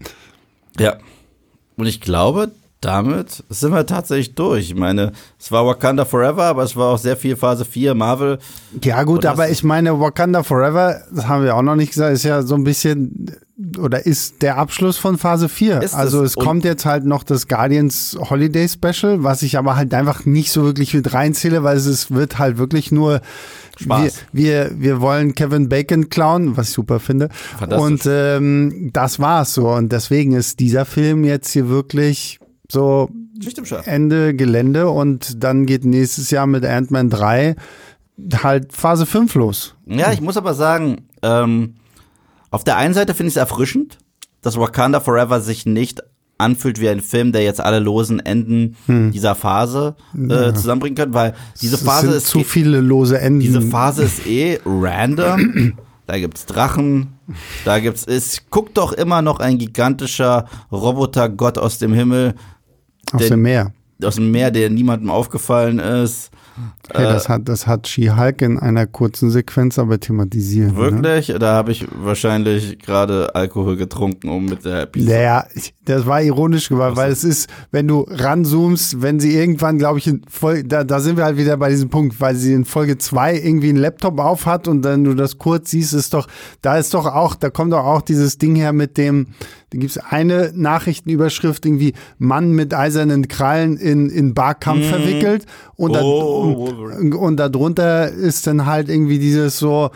Ja. 0.79 0.97
Und 1.77 1.85
ich 1.85 2.01
glaube, 2.01 2.51
damit 2.81 3.43
sind 3.49 3.71
wir 3.71 3.85
tatsächlich 3.85 4.35
durch. 4.35 4.69
Ich 4.69 4.75
meine, 4.75 5.11
es 5.39 5.51
war 5.51 5.65
Wakanda 5.65 6.05
Forever, 6.05 6.43
aber 6.43 6.63
es 6.63 6.75
war 6.75 6.93
auch 6.93 6.97
sehr 6.97 7.17
viel 7.17 7.35
Phase 7.35 7.65
4 7.65 7.95
Marvel. 7.95 8.37
Ja, 8.83 9.03
gut, 9.03 9.25
aber 9.25 9.49
ich 9.49 9.63
meine, 9.63 9.99
Wakanda 9.99 10.43
Forever, 10.43 11.01
das 11.11 11.27
haben 11.27 11.43
wir 11.43 11.55
auch 11.55 11.63
noch 11.63 11.75
nicht 11.75 11.93
gesagt, 11.93 12.13
ist 12.13 12.23
ja 12.23 12.43
so 12.43 12.55
ein 12.55 12.63
bisschen 12.63 13.31
oder 13.79 14.05
ist 14.05 14.43
der 14.43 14.57
Abschluss 14.57 14.97
von 14.97 15.17
Phase 15.17 15.49
4. 15.49 15.81
Ist 15.81 15.95
also 15.95 16.23
es 16.23 16.35
kommt 16.35 16.63
jetzt 16.63 16.85
halt 16.85 17.05
noch 17.05 17.23
das 17.23 17.47
Guardians 17.47 18.15
Holiday 18.19 18.67
Special, 18.69 19.23
was 19.23 19.41
ich 19.41 19.57
aber 19.57 19.75
halt 19.75 19.93
einfach 19.95 20.25
nicht 20.25 20.51
so 20.51 20.63
wirklich 20.63 20.93
mit 20.93 21.11
reinzähle, 21.11 21.63
weil 21.63 21.77
es 21.77 22.11
wird 22.11 22.37
halt 22.37 22.59
wirklich 22.59 22.91
nur 22.91 23.21
Spaß. 23.77 24.25
Wir, 24.31 24.69
wir, 24.69 24.81
wir 24.81 25.01
wollen 25.01 25.33
Kevin 25.33 25.69
Bacon 25.69 26.09
klauen, 26.09 26.55
was 26.55 26.69
ich 26.69 26.75
super 26.75 26.99
finde. 26.99 27.29
Und 27.67 28.03
ähm, 28.05 28.91
das 28.93 29.19
war's 29.19 29.55
so. 29.55 29.69
Und 29.69 29.91
deswegen 29.91 30.33
ist 30.33 30.59
dieser 30.59 30.85
Film 30.85 31.23
jetzt 31.23 31.51
hier 31.51 31.67
wirklich 31.67 32.39
so 32.69 33.09
Ende 33.85 34.35
Gelände 34.35 34.89
und 34.89 35.43
dann 35.43 35.65
geht 35.65 35.85
nächstes 35.85 36.31
Jahr 36.31 36.47
mit 36.47 36.65
Ant-Man 36.65 37.09
3 37.09 37.55
halt 38.41 38.73
Phase 38.73 39.05
5 39.05 39.35
los. 39.35 39.75
Ja, 39.85 40.11
ich 40.11 40.21
muss 40.21 40.37
aber 40.37 40.53
sagen, 40.53 41.07
ähm, 41.21 41.75
auf 42.49 42.63
der 42.63 42.77
einen 42.77 42.93
Seite 42.93 43.13
finde 43.13 43.29
ich 43.29 43.33
es 43.33 43.37
erfrischend, 43.37 43.97
dass 44.41 44.59
Wakanda 44.59 44.99
Forever 44.99 45.41
sich 45.41 45.65
nicht 45.65 46.03
anfühlt 46.37 46.79
wie 46.79 46.89
ein 46.89 47.01
Film, 47.01 47.31
der 47.31 47.43
jetzt 47.43 47.61
alle 47.61 47.79
losen 47.79 48.19
Enden 48.19 48.75
hm. 48.85 49.11
dieser 49.11 49.35
Phase 49.35 49.95
äh, 50.15 50.27
ja. 50.27 50.53
zusammenbringen 50.53 50.95
kann, 50.95 51.13
weil 51.13 51.33
diese 51.61 51.77
Phase 51.77 52.11
ist 52.11 52.27
zu 52.27 52.43
viele 52.43 52.79
lose 52.79 53.19
Enden. 53.19 53.39
Diese 53.39 53.61
Phase 53.61 54.03
ist 54.03 54.25
eh 54.27 54.59
random. 54.65 55.73
Da 56.05 56.17
gibt's 56.17 56.45
Drachen, 56.45 57.17
da 57.65 57.79
gibt's 57.79 58.05
es 58.05 58.43
guckt 58.49 58.77
doch 58.77 58.93
immer 58.93 59.21
noch 59.21 59.41
ein 59.41 59.57
gigantischer 59.57 60.45
Robotergott 60.71 61.57
aus 61.57 61.79
dem 61.79 61.91
Himmel 61.91 62.35
aus 63.13 63.27
dem 63.27 63.41
Meer. 63.41 63.73
Aus 64.03 64.15
dem 64.15 64.31
Meer, 64.31 64.51
der 64.51 64.69
niemandem 64.69 65.09
aufgefallen 65.09 65.79
ist. 65.79 66.29
Hey, 66.93 67.03
das 67.03 67.25
äh, 67.25 67.29
hat, 67.29 67.49
das 67.49 67.67
hat 67.67 67.87
She-Hulk 67.87 68.41
in 68.41 68.57
einer 68.57 68.87
kurzen 68.87 69.29
Sequenz 69.29 69.77
aber 69.77 69.99
thematisiert. 69.99 70.71
Ne? 70.71 70.77
Wirklich? 70.77 71.29
Ne? 71.29 71.39
Da 71.39 71.53
habe 71.53 71.71
ich 71.71 71.85
wahrscheinlich 71.91 72.79
gerade 72.79 73.35
Alkohol 73.35 73.75
getrunken, 73.75 74.29
um 74.29 74.45
mit 74.45 74.65
der 74.65 74.83
Episode. 74.83 75.11
Naja, 75.11 75.45
das 75.85 76.05
war 76.05 76.21
ironisch 76.21 76.69
gemacht, 76.69 76.95
weil 76.95 77.11
es 77.11 77.23
ist, 77.23 77.49
wenn 77.71 77.87
du 77.87 78.07
ranzoomst, 78.09 79.01
wenn 79.01 79.19
sie 79.19 79.35
irgendwann, 79.35 79.77
glaube 79.77 79.99
ich, 79.99 80.07
in 80.07 80.21
Folge, 80.29 80.63
da, 80.63 80.83
da 80.83 80.99
sind 80.99 81.17
wir 81.17 81.25
halt 81.25 81.37
wieder 81.37 81.57
bei 81.57 81.69
diesem 81.69 81.89
Punkt, 81.89 82.19
weil 82.19 82.35
sie 82.35 82.53
in 82.53 82.65
Folge 82.65 82.97
2 82.97 83.35
irgendwie 83.35 83.69
einen 83.69 83.77
Laptop 83.77 84.19
auf 84.19 84.45
hat 84.45 84.67
und 84.67 84.81
dann 84.81 85.03
du 85.03 85.13
das 85.13 85.37
kurz 85.37 85.71
siehst, 85.71 85.93
ist 85.93 86.13
doch, 86.13 86.27
da 86.61 86.77
ist 86.77 86.93
doch 86.93 87.05
auch, 87.05 87.35
da 87.35 87.49
kommt 87.49 87.73
doch 87.73 87.85
auch 87.85 88.01
dieses 88.01 88.37
Ding 88.37 88.55
her 88.55 88.73
mit 88.73 88.97
dem, 88.97 89.27
da 89.69 89.77
gibt 89.77 89.91
es 89.91 89.97
eine 89.97 90.51
Nachrichtenüberschrift, 90.55 91.65
irgendwie 91.65 91.93
Mann 92.17 92.51
mit 92.51 92.73
eisernen 92.73 93.27
Krallen 93.27 93.77
in, 93.77 94.09
in 94.09 94.33
Barkampf 94.33 94.85
mhm. 94.85 94.89
verwickelt 94.89 95.45
und, 95.75 95.91
oh, 95.91 96.87
da, 96.89 96.97
und, 96.97 97.13
und 97.13 97.37
darunter 97.37 98.09
ist 98.09 98.47
dann 98.47 98.65
halt 98.65 98.87
irgendwie 98.87 99.19
dieses 99.19 99.59
so, 99.59 99.91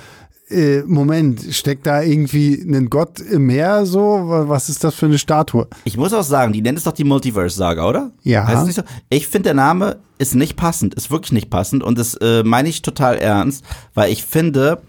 äh, 0.52 0.84
Moment, 0.86 1.42
steckt 1.52 1.86
da 1.86 2.02
irgendwie 2.02 2.62
ein 2.62 2.90
Gott 2.90 3.20
im 3.20 3.46
Meer 3.46 3.86
so? 3.86 4.24
Was 4.48 4.70
ist 4.70 4.84
das 4.84 4.94
für 4.94 5.06
eine 5.06 5.18
Statue? 5.18 5.68
Ich 5.86 5.98
muss 5.98 6.14
auch 6.14 6.24
sagen, 6.24 6.52
die 6.52 6.62
nennt 6.62 6.78
es 6.78 6.84
doch 6.84 6.92
die 6.92 7.06
Multiverse-Saga, 7.06 7.88
oder? 7.88 8.12
Ja. 8.24 8.46
Heißt 8.46 8.66
nicht 8.66 8.76
so? 8.76 8.84
Ich 9.10 9.28
finde, 9.28 9.50
der 9.50 9.54
Name 9.54 9.98
ist 10.18 10.36
nicht 10.36 10.58
passend, 10.58 10.94
ist 10.94 11.10
wirklich 11.10 11.32
nicht 11.32 11.50
passend 11.50 11.84
und 11.84 11.98
das 11.98 12.16
äh, 12.16 12.44
meine 12.44 12.70
ich 12.70 12.82
total 12.82 13.18
ernst, 13.18 13.64
weil 13.94 14.12
ich 14.12 14.26
finde, 14.26 14.82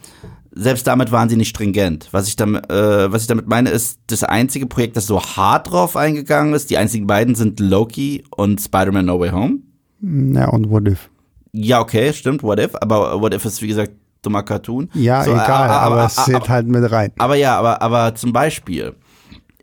selbst 0.55 0.87
damit 0.87 1.11
waren 1.12 1.29
sie 1.29 1.37
nicht 1.37 1.49
stringent. 1.49 2.09
Was 2.12 2.29
ich, 2.29 2.37
damit, 2.37 2.70
äh, 2.70 3.11
was 3.11 3.23
ich 3.23 3.29
damit 3.29 3.49
meine, 3.49 3.70
ist 3.70 4.01
das 4.07 4.23
einzige 4.23 4.66
Projekt, 4.66 4.97
das 4.97 5.07
so 5.07 5.20
hart 5.20 5.70
drauf 5.70 5.97
eingegangen 5.97 6.55
ist. 6.55 6.70
Die 6.70 6.77
einzigen 6.77 7.07
beiden 7.07 7.35
sind 7.35 7.59
Loki 7.61 8.24
und 8.31 8.61
Spider-Man 8.61 9.07
No 9.07 9.19
Way 9.19 9.31
Home. 9.31 9.59
Ja, 10.01 10.49
und 10.49 10.70
What 10.70 10.89
If. 10.89 11.09
Ja, 11.53 11.81
okay, 11.81 12.12
stimmt, 12.12 12.43
What 12.43 12.61
If. 12.61 12.74
Aber 12.81 13.20
What 13.20 13.35
If 13.35 13.45
ist, 13.45 13.62
wie 13.62 13.69
gesagt, 13.69 13.93
dummer 14.23 14.43
Cartoon. 14.43 14.91
Ja, 14.95 15.24
so, 15.24 15.33
egal, 15.33 15.49
aber, 15.49 15.81
aber, 15.81 15.97
aber 15.97 16.07
es 16.07 16.16
zählt 16.16 16.49
halt 16.49 16.66
mit 16.69 16.91
rein. 16.91 17.12
Aber 17.19 17.35
ja, 17.35 17.59
aber, 17.59 17.83
aber 17.83 18.15
zum 18.15 18.33
Beispiel 18.33 18.95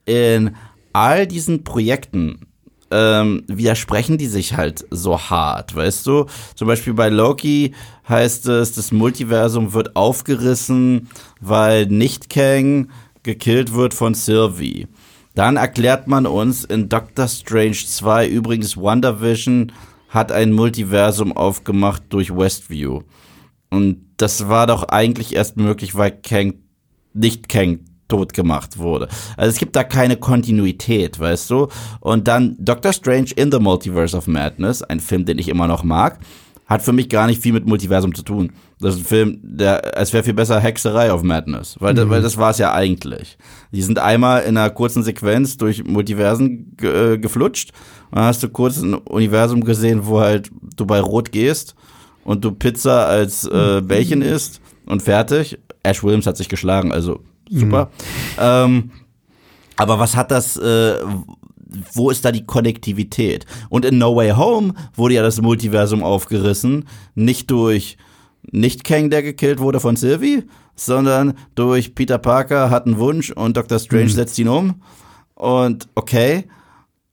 in 0.05 0.55
all 0.93 1.27
diesen 1.27 1.63
Projekten 1.63 2.47
ähm, 2.91 3.43
widersprechen 3.47 4.17
die 4.17 4.27
sich 4.27 4.55
halt 4.57 4.85
so 4.89 5.19
hart, 5.19 5.75
weißt 5.75 6.05
du? 6.07 6.25
Zum 6.55 6.67
Beispiel 6.67 6.93
bei 6.93 7.09
Loki 7.09 7.73
heißt 8.07 8.47
es, 8.47 8.73
das 8.73 8.91
Multiversum 8.91 9.73
wird 9.73 9.95
aufgerissen, 9.95 11.09
weil 11.39 11.85
Nicht-Kang 11.85 12.89
gekillt 13.23 13.73
wird 13.73 13.93
von 13.93 14.13
Sylvie. 14.13 14.87
Dann 15.35 15.57
erklärt 15.57 16.07
man 16.07 16.25
uns 16.25 16.63
in 16.63 16.89
Doctor 16.89 17.27
Strange 17.27 17.73
2 17.73 18.27
übrigens 18.27 18.75
WandaVision 18.75 19.71
hat 20.09 20.31
ein 20.31 20.51
Multiversum 20.51 21.35
aufgemacht 21.37 22.03
durch 22.09 22.35
Westview. 22.35 23.01
Und 23.69 24.05
das 24.17 24.49
war 24.49 24.65
doch 24.67 24.83
eigentlich 24.83 25.35
erst 25.35 25.57
möglich, 25.57 25.95
weil 25.95 26.11
Kang 26.11 26.55
nicht 27.13 27.47
Kang 27.47 27.81
tot 28.09 28.33
gemacht 28.33 28.77
wurde. 28.77 29.07
Also 29.37 29.51
es 29.51 29.57
gibt 29.57 29.75
da 29.75 29.83
keine 29.83 30.17
Kontinuität, 30.17 31.19
weißt 31.19 31.49
du? 31.49 31.67
Und 32.01 32.27
dann 32.27 32.57
Doctor 32.59 32.91
Strange 32.91 33.29
in 33.35 33.51
the 33.51 33.59
Multiverse 33.59 34.17
of 34.17 34.27
Madness, 34.27 34.81
ein 34.83 34.99
Film, 34.99 35.25
den 35.25 35.39
ich 35.39 35.47
immer 35.47 35.67
noch 35.67 35.83
mag, 35.83 36.19
hat 36.69 36.83
für 36.83 36.93
mich 36.93 37.09
gar 37.09 37.25
nicht 37.25 37.41
viel 37.41 37.51
mit 37.51 37.65
Multiversum 37.65 38.13
zu 38.13 38.21
tun. 38.21 38.51
Das 38.79 38.93
ist 38.93 39.01
ein 39.01 39.05
Film, 39.05 39.39
der, 39.41 39.97
es 39.97 40.13
wäre 40.13 40.23
viel 40.23 40.35
besser 40.35 40.59
Hexerei 40.59 41.11
of 41.11 41.23
Madness, 41.23 41.75
weil, 41.79 41.95
mhm. 41.95 42.09
weil 42.11 42.21
das 42.21 42.37
war 42.37 42.51
es 42.51 42.59
ja 42.59 42.73
eigentlich. 42.73 43.37
Die 43.71 43.81
sind 43.81 43.97
einmal 43.97 44.43
in 44.43 44.55
einer 44.55 44.69
kurzen 44.69 45.01
Sequenz 45.01 45.57
durch 45.57 45.83
Multiversen 45.83 46.75
ge, 46.77 47.13
äh, 47.13 47.17
geflutscht 47.17 47.71
und 48.11 48.17
dann 48.17 48.25
hast 48.25 48.43
du 48.43 48.49
kurz 48.49 48.77
ein 48.77 48.93
Universum 48.93 49.63
gesehen, 49.63 50.01
wo 50.05 50.19
halt 50.19 50.51
du 50.75 50.85
bei 50.85 50.99
Rot 50.99 51.31
gehst 51.31 51.75
und 52.23 52.45
du 52.45 52.51
Pizza 52.51 53.07
als 53.07 53.45
äh, 53.45 53.81
Bällchen 53.81 54.21
isst 54.21 54.61
und 54.85 55.01
fertig. 55.01 55.57
Ash 55.81 56.03
Williams 56.03 56.27
hat 56.27 56.37
sich 56.37 56.49
geschlagen, 56.49 56.91
also 56.91 57.21
super. 57.49 57.85
Mhm. 57.85 58.39
Ähm, 58.39 58.91
aber 59.77 59.99
was 59.99 60.15
hat 60.15 60.31
das, 60.31 60.57
äh, 60.57 60.95
wo 61.93 62.09
ist 62.09 62.25
da 62.25 62.31
die 62.31 62.45
Konnektivität? 62.45 63.45
Und 63.69 63.85
in 63.85 63.97
No 63.97 64.15
Way 64.15 64.31
Home 64.31 64.73
wurde 64.95 65.15
ja 65.15 65.21
das 65.21 65.41
Multiversum 65.41 66.03
aufgerissen, 66.03 66.85
nicht 67.15 67.49
durch 67.51 67.97
nicht 68.51 68.83
Kang, 68.83 69.09
der 69.09 69.21
gekillt 69.21 69.59
wurde 69.59 69.79
von 69.79 69.95
Sylvie, 69.95 70.43
sondern 70.75 71.33
durch 71.55 71.93
Peter 71.93 72.17
Parker 72.17 72.69
hat 72.69 72.85
einen 72.85 72.97
Wunsch 72.97 73.31
und 73.31 73.57
Dr. 73.57 73.79
Strange 73.79 74.05
mhm. 74.05 74.09
setzt 74.09 74.39
ihn 74.39 74.47
um. 74.47 74.81
Und 75.35 75.87
okay, 75.95 76.45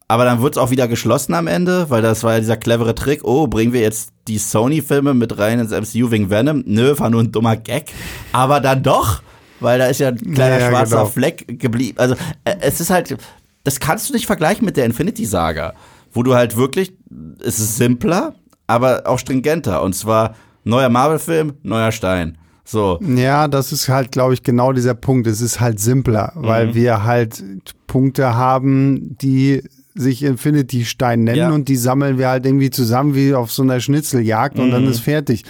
aber 0.08 0.24
dann 0.24 0.40
wird 0.40 0.54
es 0.54 0.58
auch 0.58 0.70
wieder 0.70 0.86
geschlossen 0.86 1.34
am 1.34 1.48
Ende, 1.48 1.90
weil 1.90 2.00
das 2.00 2.22
war 2.22 2.34
ja 2.34 2.40
dieser 2.40 2.56
clevere 2.56 2.94
Trick. 2.94 3.24
Oh, 3.24 3.48
bringen 3.48 3.72
wir 3.72 3.80
jetzt 3.80 4.12
die 4.28 4.38
Sony-Filme 4.38 5.14
mit 5.14 5.38
rein 5.38 5.58
ins 5.58 5.72
MCU 5.72 6.10
wegen 6.10 6.30
Venom? 6.30 6.62
Nö, 6.64 6.96
war 6.98 7.10
nur 7.10 7.22
ein 7.22 7.32
dummer 7.32 7.56
Gag. 7.56 7.92
Aber 8.32 8.60
dann 8.60 8.82
doch 8.84 9.22
weil 9.60 9.78
da 9.78 9.86
ist 9.86 10.00
ja 10.00 10.08
ein 10.08 10.34
kleiner 10.34 10.58
ja, 10.58 10.68
schwarzer 10.70 10.96
genau. 10.96 11.08
Fleck 11.08 11.58
geblieben. 11.60 11.98
Also 11.98 12.14
äh, 12.44 12.56
es 12.60 12.80
ist 12.80 12.90
halt, 12.90 13.16
das 13.64 13.80
kannst 13.80 14.08
du 14.08 14.14
nicht 14.14 14.26
vergleichen 14.26 14.64
mit 14.64 14.76
der 14.76 14.84
Infinity 14.84 15.24
Saga, 15.24 15.74
wo 16.12 16.22
du 16.22 16.34
halt 16.34 16.56
wirklich, 16.56 16.94
es 17.40 17.58
ist 17.58 17.76
simpler, 17.76 18.34
aber 18.66 19.02
auch 19.06 19.18
stringenter. 19.18 19.82
Und 19.82 19.94
zwar 19.94 20.34
neuer 20.64 20.88
Marvel-Film, 20.88 21.54
neuer 21.62 21.92
Stein. 21.92 22.38
So. 22.64 22.98
Ja, 23.00 23.46
das 23.46 23.72
ist 23.72 23.88
halt, 23.88 24.10
glaube 24.10 24.34
ich, 24.34 24.42
genau 24.42 24.72
dieser 24.72 24.94
Punkt. 24.94 25.26
Es 25.28 25.40
ist 25.40 25.60
halt 25.60 25.78
simpler, 25.78 26.32
mhm. 26.34 26.46
weil 26.46 26.74
wir 26.74 27.04
halt 27.04 27.44
Punkte 27.86 28.34
haben, 28.34 29.16
die 29.18 29.62
sich 29.94 30.22
Infinity 30.24 30.84
Stein 30.84 31.24
nennen 31.24 31.38
ja. 31.38 31.50
und 31.50 31.68
die 31.68 31.76
sammeln 31.76 32.18
wir 32.18 32.28
halt 32.28 32.44
irgendwie 32.44 32.70
zusammen 32.70 33.14
wie 33.14 33.34
auf 33.34 33.50
so 33.50 33.62
einer 33.62 33.80
Schnitzeljagd 33.80 34.58
mhm. 34.58 34.64
und 34.64 34.70
dann 34.72 34.84
mhm. 34.84 34.90
ist 34.90 35.00
fertig. 35.00 35.44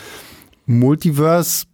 Multiverse 0.66 1.64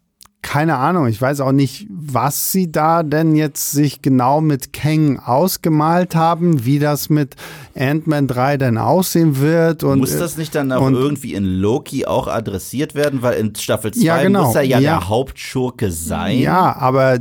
keine 0.43 0.77
Ahnung, 0.77 1.06
ich 1.06 1.23
weiß 1.23 1.40
auch 1.40 1.52
nicht, 1.52 1.86
was 1.89 2.51
sie 2.51 2.70
da 2.70 3.05
denn 3.05 3.36
jetzt 3.36 3.70
sich 3.70 4.02
genau 4.02 4.40
mit 4.40 4.73
Kang 4.73 5.20
ausgemalt 5.20 6.16
haben, 6.16 6.64
wie 6.64 6.81
das 6.81 7.09
mit 7.09 7.36
Ant-Man 7.77 8.27
3 8.27 8.56
denn 8.59 8.77
aussehen 8.77 9.39
wird. 9.39 9.85
Und, 9.85 10.01
muss 10.01 10.19
das 10.19 10.36
nicht 10.36 10.55
dann 10.55 10.73
auch 10.73 10.90
irgendwie 10.90 11.35
in 11.35 11.44
Loki 11.44 12.06
auch 12.06 12.27
adressiert 12.27 12.97
werden, 12.97 13.23
weil 13.23 13.39
in 13.39 13.55
Staffel 13.55 13.93
2 13.93 14.01
ja, 14.02 14.20
genau. 14.20 14.47
muss 14.47 14.56
er 14.56 14.62
ja, 14.62 14.81
ja, 14.81 14.98
der 14.98 15.09
Hauptschurke 15.09 15.93
sein. 15.93 16.40
Ja, 16.40 16.77
aber 16.77 17.19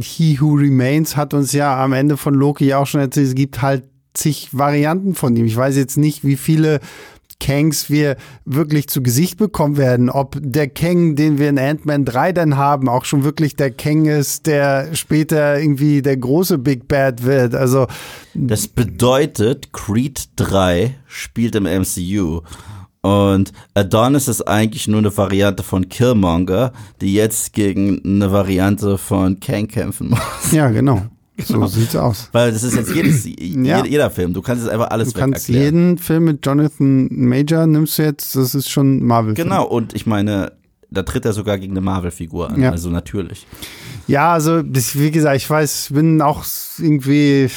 He 0.00 0.40
Who 0.40 0.54
Remains 0.54 1.14
hat 1.14 1.34
uns 1.34 1.52
ja 1.52 1.82
am 1.82 1.92
Ende 1.92 2.16
von 2.16 2.34
Loki 2.34 2.72
auch 2.72 2.86
schon 2.86 3.02
erzählt, 3.02 3.28
es 3.28 3.34
gibt 3.34 3.60
halt 3.60 3.84
zig 4.14 4.48
Varianten 4.52 5.14
von 5.14 5.36
ihm. 5.36 5.44
Ich 5.44 5.56
weiß 5.56 5.76
jetzt 5.76 5.98
nicht, 5.98 6.24
wie 6.24 6.36
viele 6.36 6.80
Kangs 7.40 7.90
wir 7.90 8.16
wirklich 8.44 8.88
zu 8.88 9.02
Gesicht 9.02 9.38
bekommen 9.38 9.76
werden. 9.76 10.10
Ob 10.10 10.36
der 10.40 10.68
Kang, 10.68 11.16
den 11.16 11.38
wir 11.38 11.48
in 11.48 11.58
Ant-Man 11.58 12.04
3 12.04 12.32
dann 12.32 12.56
haben, 12.56 12.88
auch 12.88 13.04
schon 13.04 13.24
wirklich 13.24 13.56
der 13.56 13.70
Kang 13.70 14.06
ist, 14.06 14.46
der 14.46 14.94
später 14.94 15.58
irgendwie 15.58 16.02
der 16.02 16.16
große 16.16 16.58
Big 16.58 16.88
Bad 16.88 17.24
wird. 17.24 17.54
Also. 17.54 17.86
Das 18.34 18.68
bedeutet, 18.68 19.72
Creed 19.72 20.28
3 20.36 20.94
spielt 21.06 21.54
im 21.54 21.64
MCU. 21.64 22.40
Und 23.02 23.52
Adonis 23.74 24.26
ist 24.26 24.42
eigentlich 24.48 24.88
nur 24.88 24.98
eine 24.98 25.16
Variante 25.16 25.62
von 25.62 25.88
Killmonger, 25.88 26.72
die 27.00 27.14
jetzt 27.14 27.52
gegen 27.52 28.02
eine 28.04 28.32
Variante 28.32 28.98
von 28.98 29.38
Kang 29.38 29.68
kämpfen 29.68 30.10
muss. 30.10 30.50
Ja, 30.50 30.70
genau. 30.70 31.02
So 31.44 31.66
sieht's 31.66 31.94
aus. 31.96 32.28
Weil 32.32 32.52
das 32.52 32.62
ist 32.62 32.74
jetzt 32.76 32.94
jedes, 32.94 33.24
Ja. 33.38 33.84
jeder, 33.84 34.10
Film. 34.10 34.32
Du 34.32 34.40
kannst 34.42 34.64
jetzt 34.64 34.72
einfach 34.72 34.90
alles 34.90 35.12
Du 35.12 35.18
kannst 35.20 35.48
erklären. 35.48 35.64
jeden 35.64 35.98
Film 35.98 36.24
mit 36.24 36.44
Jonathan 36.46 37.08
Major 37.10 37.66
nimmst 37.66 37.98
du 37.98 38.02
jetzt, 38.04 38.34
das 38.36 38.54
ist 38.54 38.70
schon 38.70 39.02
Marvel. 39.04 39.34
Genau, 39.34 39.66
und 39.66 39.94
ich 39.94 40.06
meine, 40.06 40.52
da 40.90 41.02
tritt 41.02 41.24
er 41.26 41.32
sogar 41.34 41.58
gegen 41.58 41.72
eine 41.72 41.82
Marvel-Figur 41.82 42.50
an. 42.50 42.62
Ja. 42.62 42.70
Also 42.70 42.88
natürlich. 42.90 43.46
Ja, 44.06 44.32
also 44.32 44.62
wie 44.64 45.10
gesagt, 45.10 45.36
ich 45.36 45.48
weiß, 45.50 45.90
bin 45.92 46.22
auch 46.22 46.44
irgendwie 46.78 47.50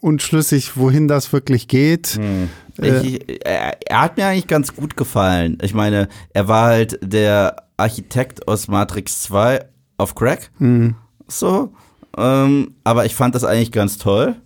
unschlüssig, 0.00 0.76
wohin 0.76 1.08
das 1.08 1.32
wirklich 1.32 1.68
geht. 1.68 2.18
Äh. 2.18 3.00
Ich, 3.06 3.44
er, 3.46 3.76
er 3.88 4.00
hat 4.00 4.16
mir 4.16 4.26
eigentlich 4.26 4.46
ganz 4.48 4.74
gut 4.74 4.96
gefallen. 4.96 5.58
Ich 5.62 5.74
meine, 5.74 6.08
er 6.32 6.48
war 6.48 6.66
halt 6.66 6.98
der 7.02 7.56
Architekt 7.76 8.48
aus 8.48 8.68
Matrix 8.68 9.22
2 9.22 9.60
auf 9.98 10.14
Crack. 10.14 10.50
Mhm. 10.58 10.94
So. 11.28 11.72
Ähm, 12.16 12.74
aber 12.84 13.06
ich 13.06 13.14
fand 13.14 13.34
das 13.34 13.44
eigentlich 13.44 13.72
ganz 13.72 13.98
toll. 13.98 14.36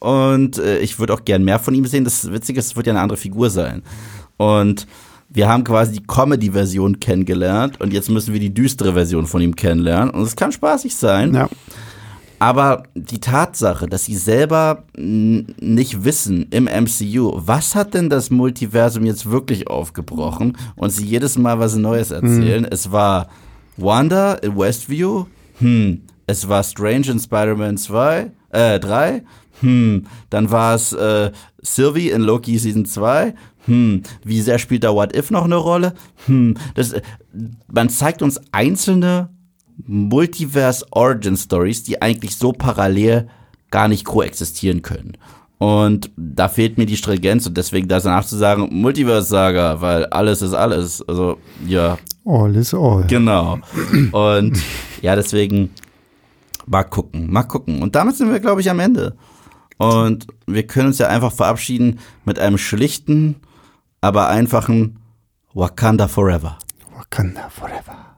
Und 0.00 0.58
äh, 0.58 0.78
ich 0.78 0.98
würde 0.98 1.14
auch 1.14 1.24
gern 1.24 1.44
mehr 1.44 1.58
von 1.58 1.74
ihm 1.74 1.86
sehen. 1.86 2.04
Das 2.04 2.30
Witzige 2.30 2.58
ist, 2.58 2.66
es 2.66 2.76
wird 2.76 2.86
ja 2.86 2.92
eine 2.92 3.00
andere 3.00 3.16
Figur 3.16 3.48
sein. 3.50 3.82
Und 4.36 4.86
wir 5.30 5.48
haben 5.48 5.64
quasi 5.64 5.92
die 5.92 6.06
Comedy-Version 6.06 7.00
kennengelernt 7.00 7.80
und 7.80 7.92
jetzt 7.92 8.08
müssen 8.08 8.32
wir 8.32 8.40
die 8.40 8.54
düstere 8.54 8.92
Version 8.92 9.26
von 9.26 9.42
ihm 9.42 9.56
kennenlernen. 9.56 10.10
Und 10.10 10.22
es 10.22 10.36
kann 10.36 10.52
spaßig 10.52 10.94
sein. 10.94 11.34
Ja. 11.34 11.48
Aber 12.38 12.84
die 12.94 13.20
Tatsache, 13.20 13.86
dass 13.86 14.04
sie 14.04 14.16
selber 14.16 14.84
nicht 14.96 16.04
wissen 16.04 16.46
im 16.50 16.64
MCU, 16.64 17.32
was 17.36 17.74
hat 17.74 17.94
denn 17.94 18.10
das 18.10 18.30
Multiversum 18.30 19.06
jetzt 19.06 19.30
wirklich 19.30 19.68
aufgebrochen 19.68 20.56
und 20.76 20.90
sie 20.90 21.06
jedes 21.06 21.38
Mal 21.38 21.58
was 21.58 21.74
Neues 21.76 22.10
erzählen. 22.10 22.66
Es 22.70 22.92
war 22.92 23.28
Wanda 23.76 24.34
in 24.34 24.56
Westview, 24.56 25.24
hm, 25.58 26.02
es 26.26 26.48
war 26.48 26.62
Strange 26.62 27.10
in 27.10 27.18
Spider-Man 27.18 27.76
2, 27.76 28.30
äh, 28.50 28.80
3, 28.80 29.22
hm, 29.60 30.06
dann 30.30 30.50
war 30.50 30.74
es 30.74 30.92
äh, 30.92 31.30
Sylvie 31.62 32.10
in 32.10 32.22
Loki 32.22 32.58
Season 32.58 32.84
2, 32.86 33.34
hm, 33.66 34.02
wie 34.24 34.40
sehr 34.40 34.58
spielt 34.58 34.84
da 34.84 34.94
What 34.94 35.16
If 35.16 35.30
noch 35.30 35.44
eine 35.44 35.56
Rolle? 35.56 35.94
Hm, 36.26 36.56
das, 36.74 36.92
äh, 36.92 37.02
man 37.72 37.88
zeigt 37.88 38.22
uns 38.22 38.40
einzelne 38.52 39.30
Multiverse 39.86 40.86
Origin 40.90 41.36
Stories, 41.36 41.82
die 41.82 42.00
eigentlich 42.00 42.36
so 42.36 42.52
parallel 42.52 43.28
gar 43.70 43.88
nicht 43.88 44.04
koexistieren 44.04 44.82
können. 44.82 45.16
Und 45.58 46.10
da 46.16 46.48
fehlt 46.48 46.78
mir 46.78 46.86
die 46.86 46.96
Stringenz 46.96 47.46
und 47.46 47.56
deswegen 47.56 47.88
danach 47.88 48.26
zu 48.26 48.36
sagen, 48.36 48.68
Multiverse 48.70 49.28
Saga, 49.28 49.80
weil 49.80 50.04
alles 50.06 50.42
ist 50.42 50.52
alles. 50.52 51.00
Also, 51.08 51.38
ja, 51.66 51.98
All 52.26 52.54
is 52.56 52.74
all. 52.74 53.04
genau. 53.06 53.58
Und 54.12 54.58
ja, 55.02 55.16
deswegen 55.16 55.70
mal 56.66 56.84
gucken, 56.84 57.30
mal 57.32 57.44
gucken. 57.44 57.82
Und 57.82 57.94
damit 57.94 58.16
sind 58.16 58.30
wir, 58.30 58.40
glaube 58.40 58.60
ich, 58.60 58.70
am 58.70 58.80
Ende. 58.80 59.16
Und 59.78 60.26
wir 60.46 60.66
können 60.66 60.88
uns 60.88 60.98
ja 60.98 61.08
einfach 61.08 61.32
verabschieden 61.32 61.98
mit 62.24 62.38
einem 62.38 62.58
schlichten, 62.58 63.36
aber 64.00 64.28
einfachen 64.28 64.98
Wakanda 65.52 66.08
Forever. 66.08 66.58
Wakanda 66.96 67.48
forever. 67.48 68.13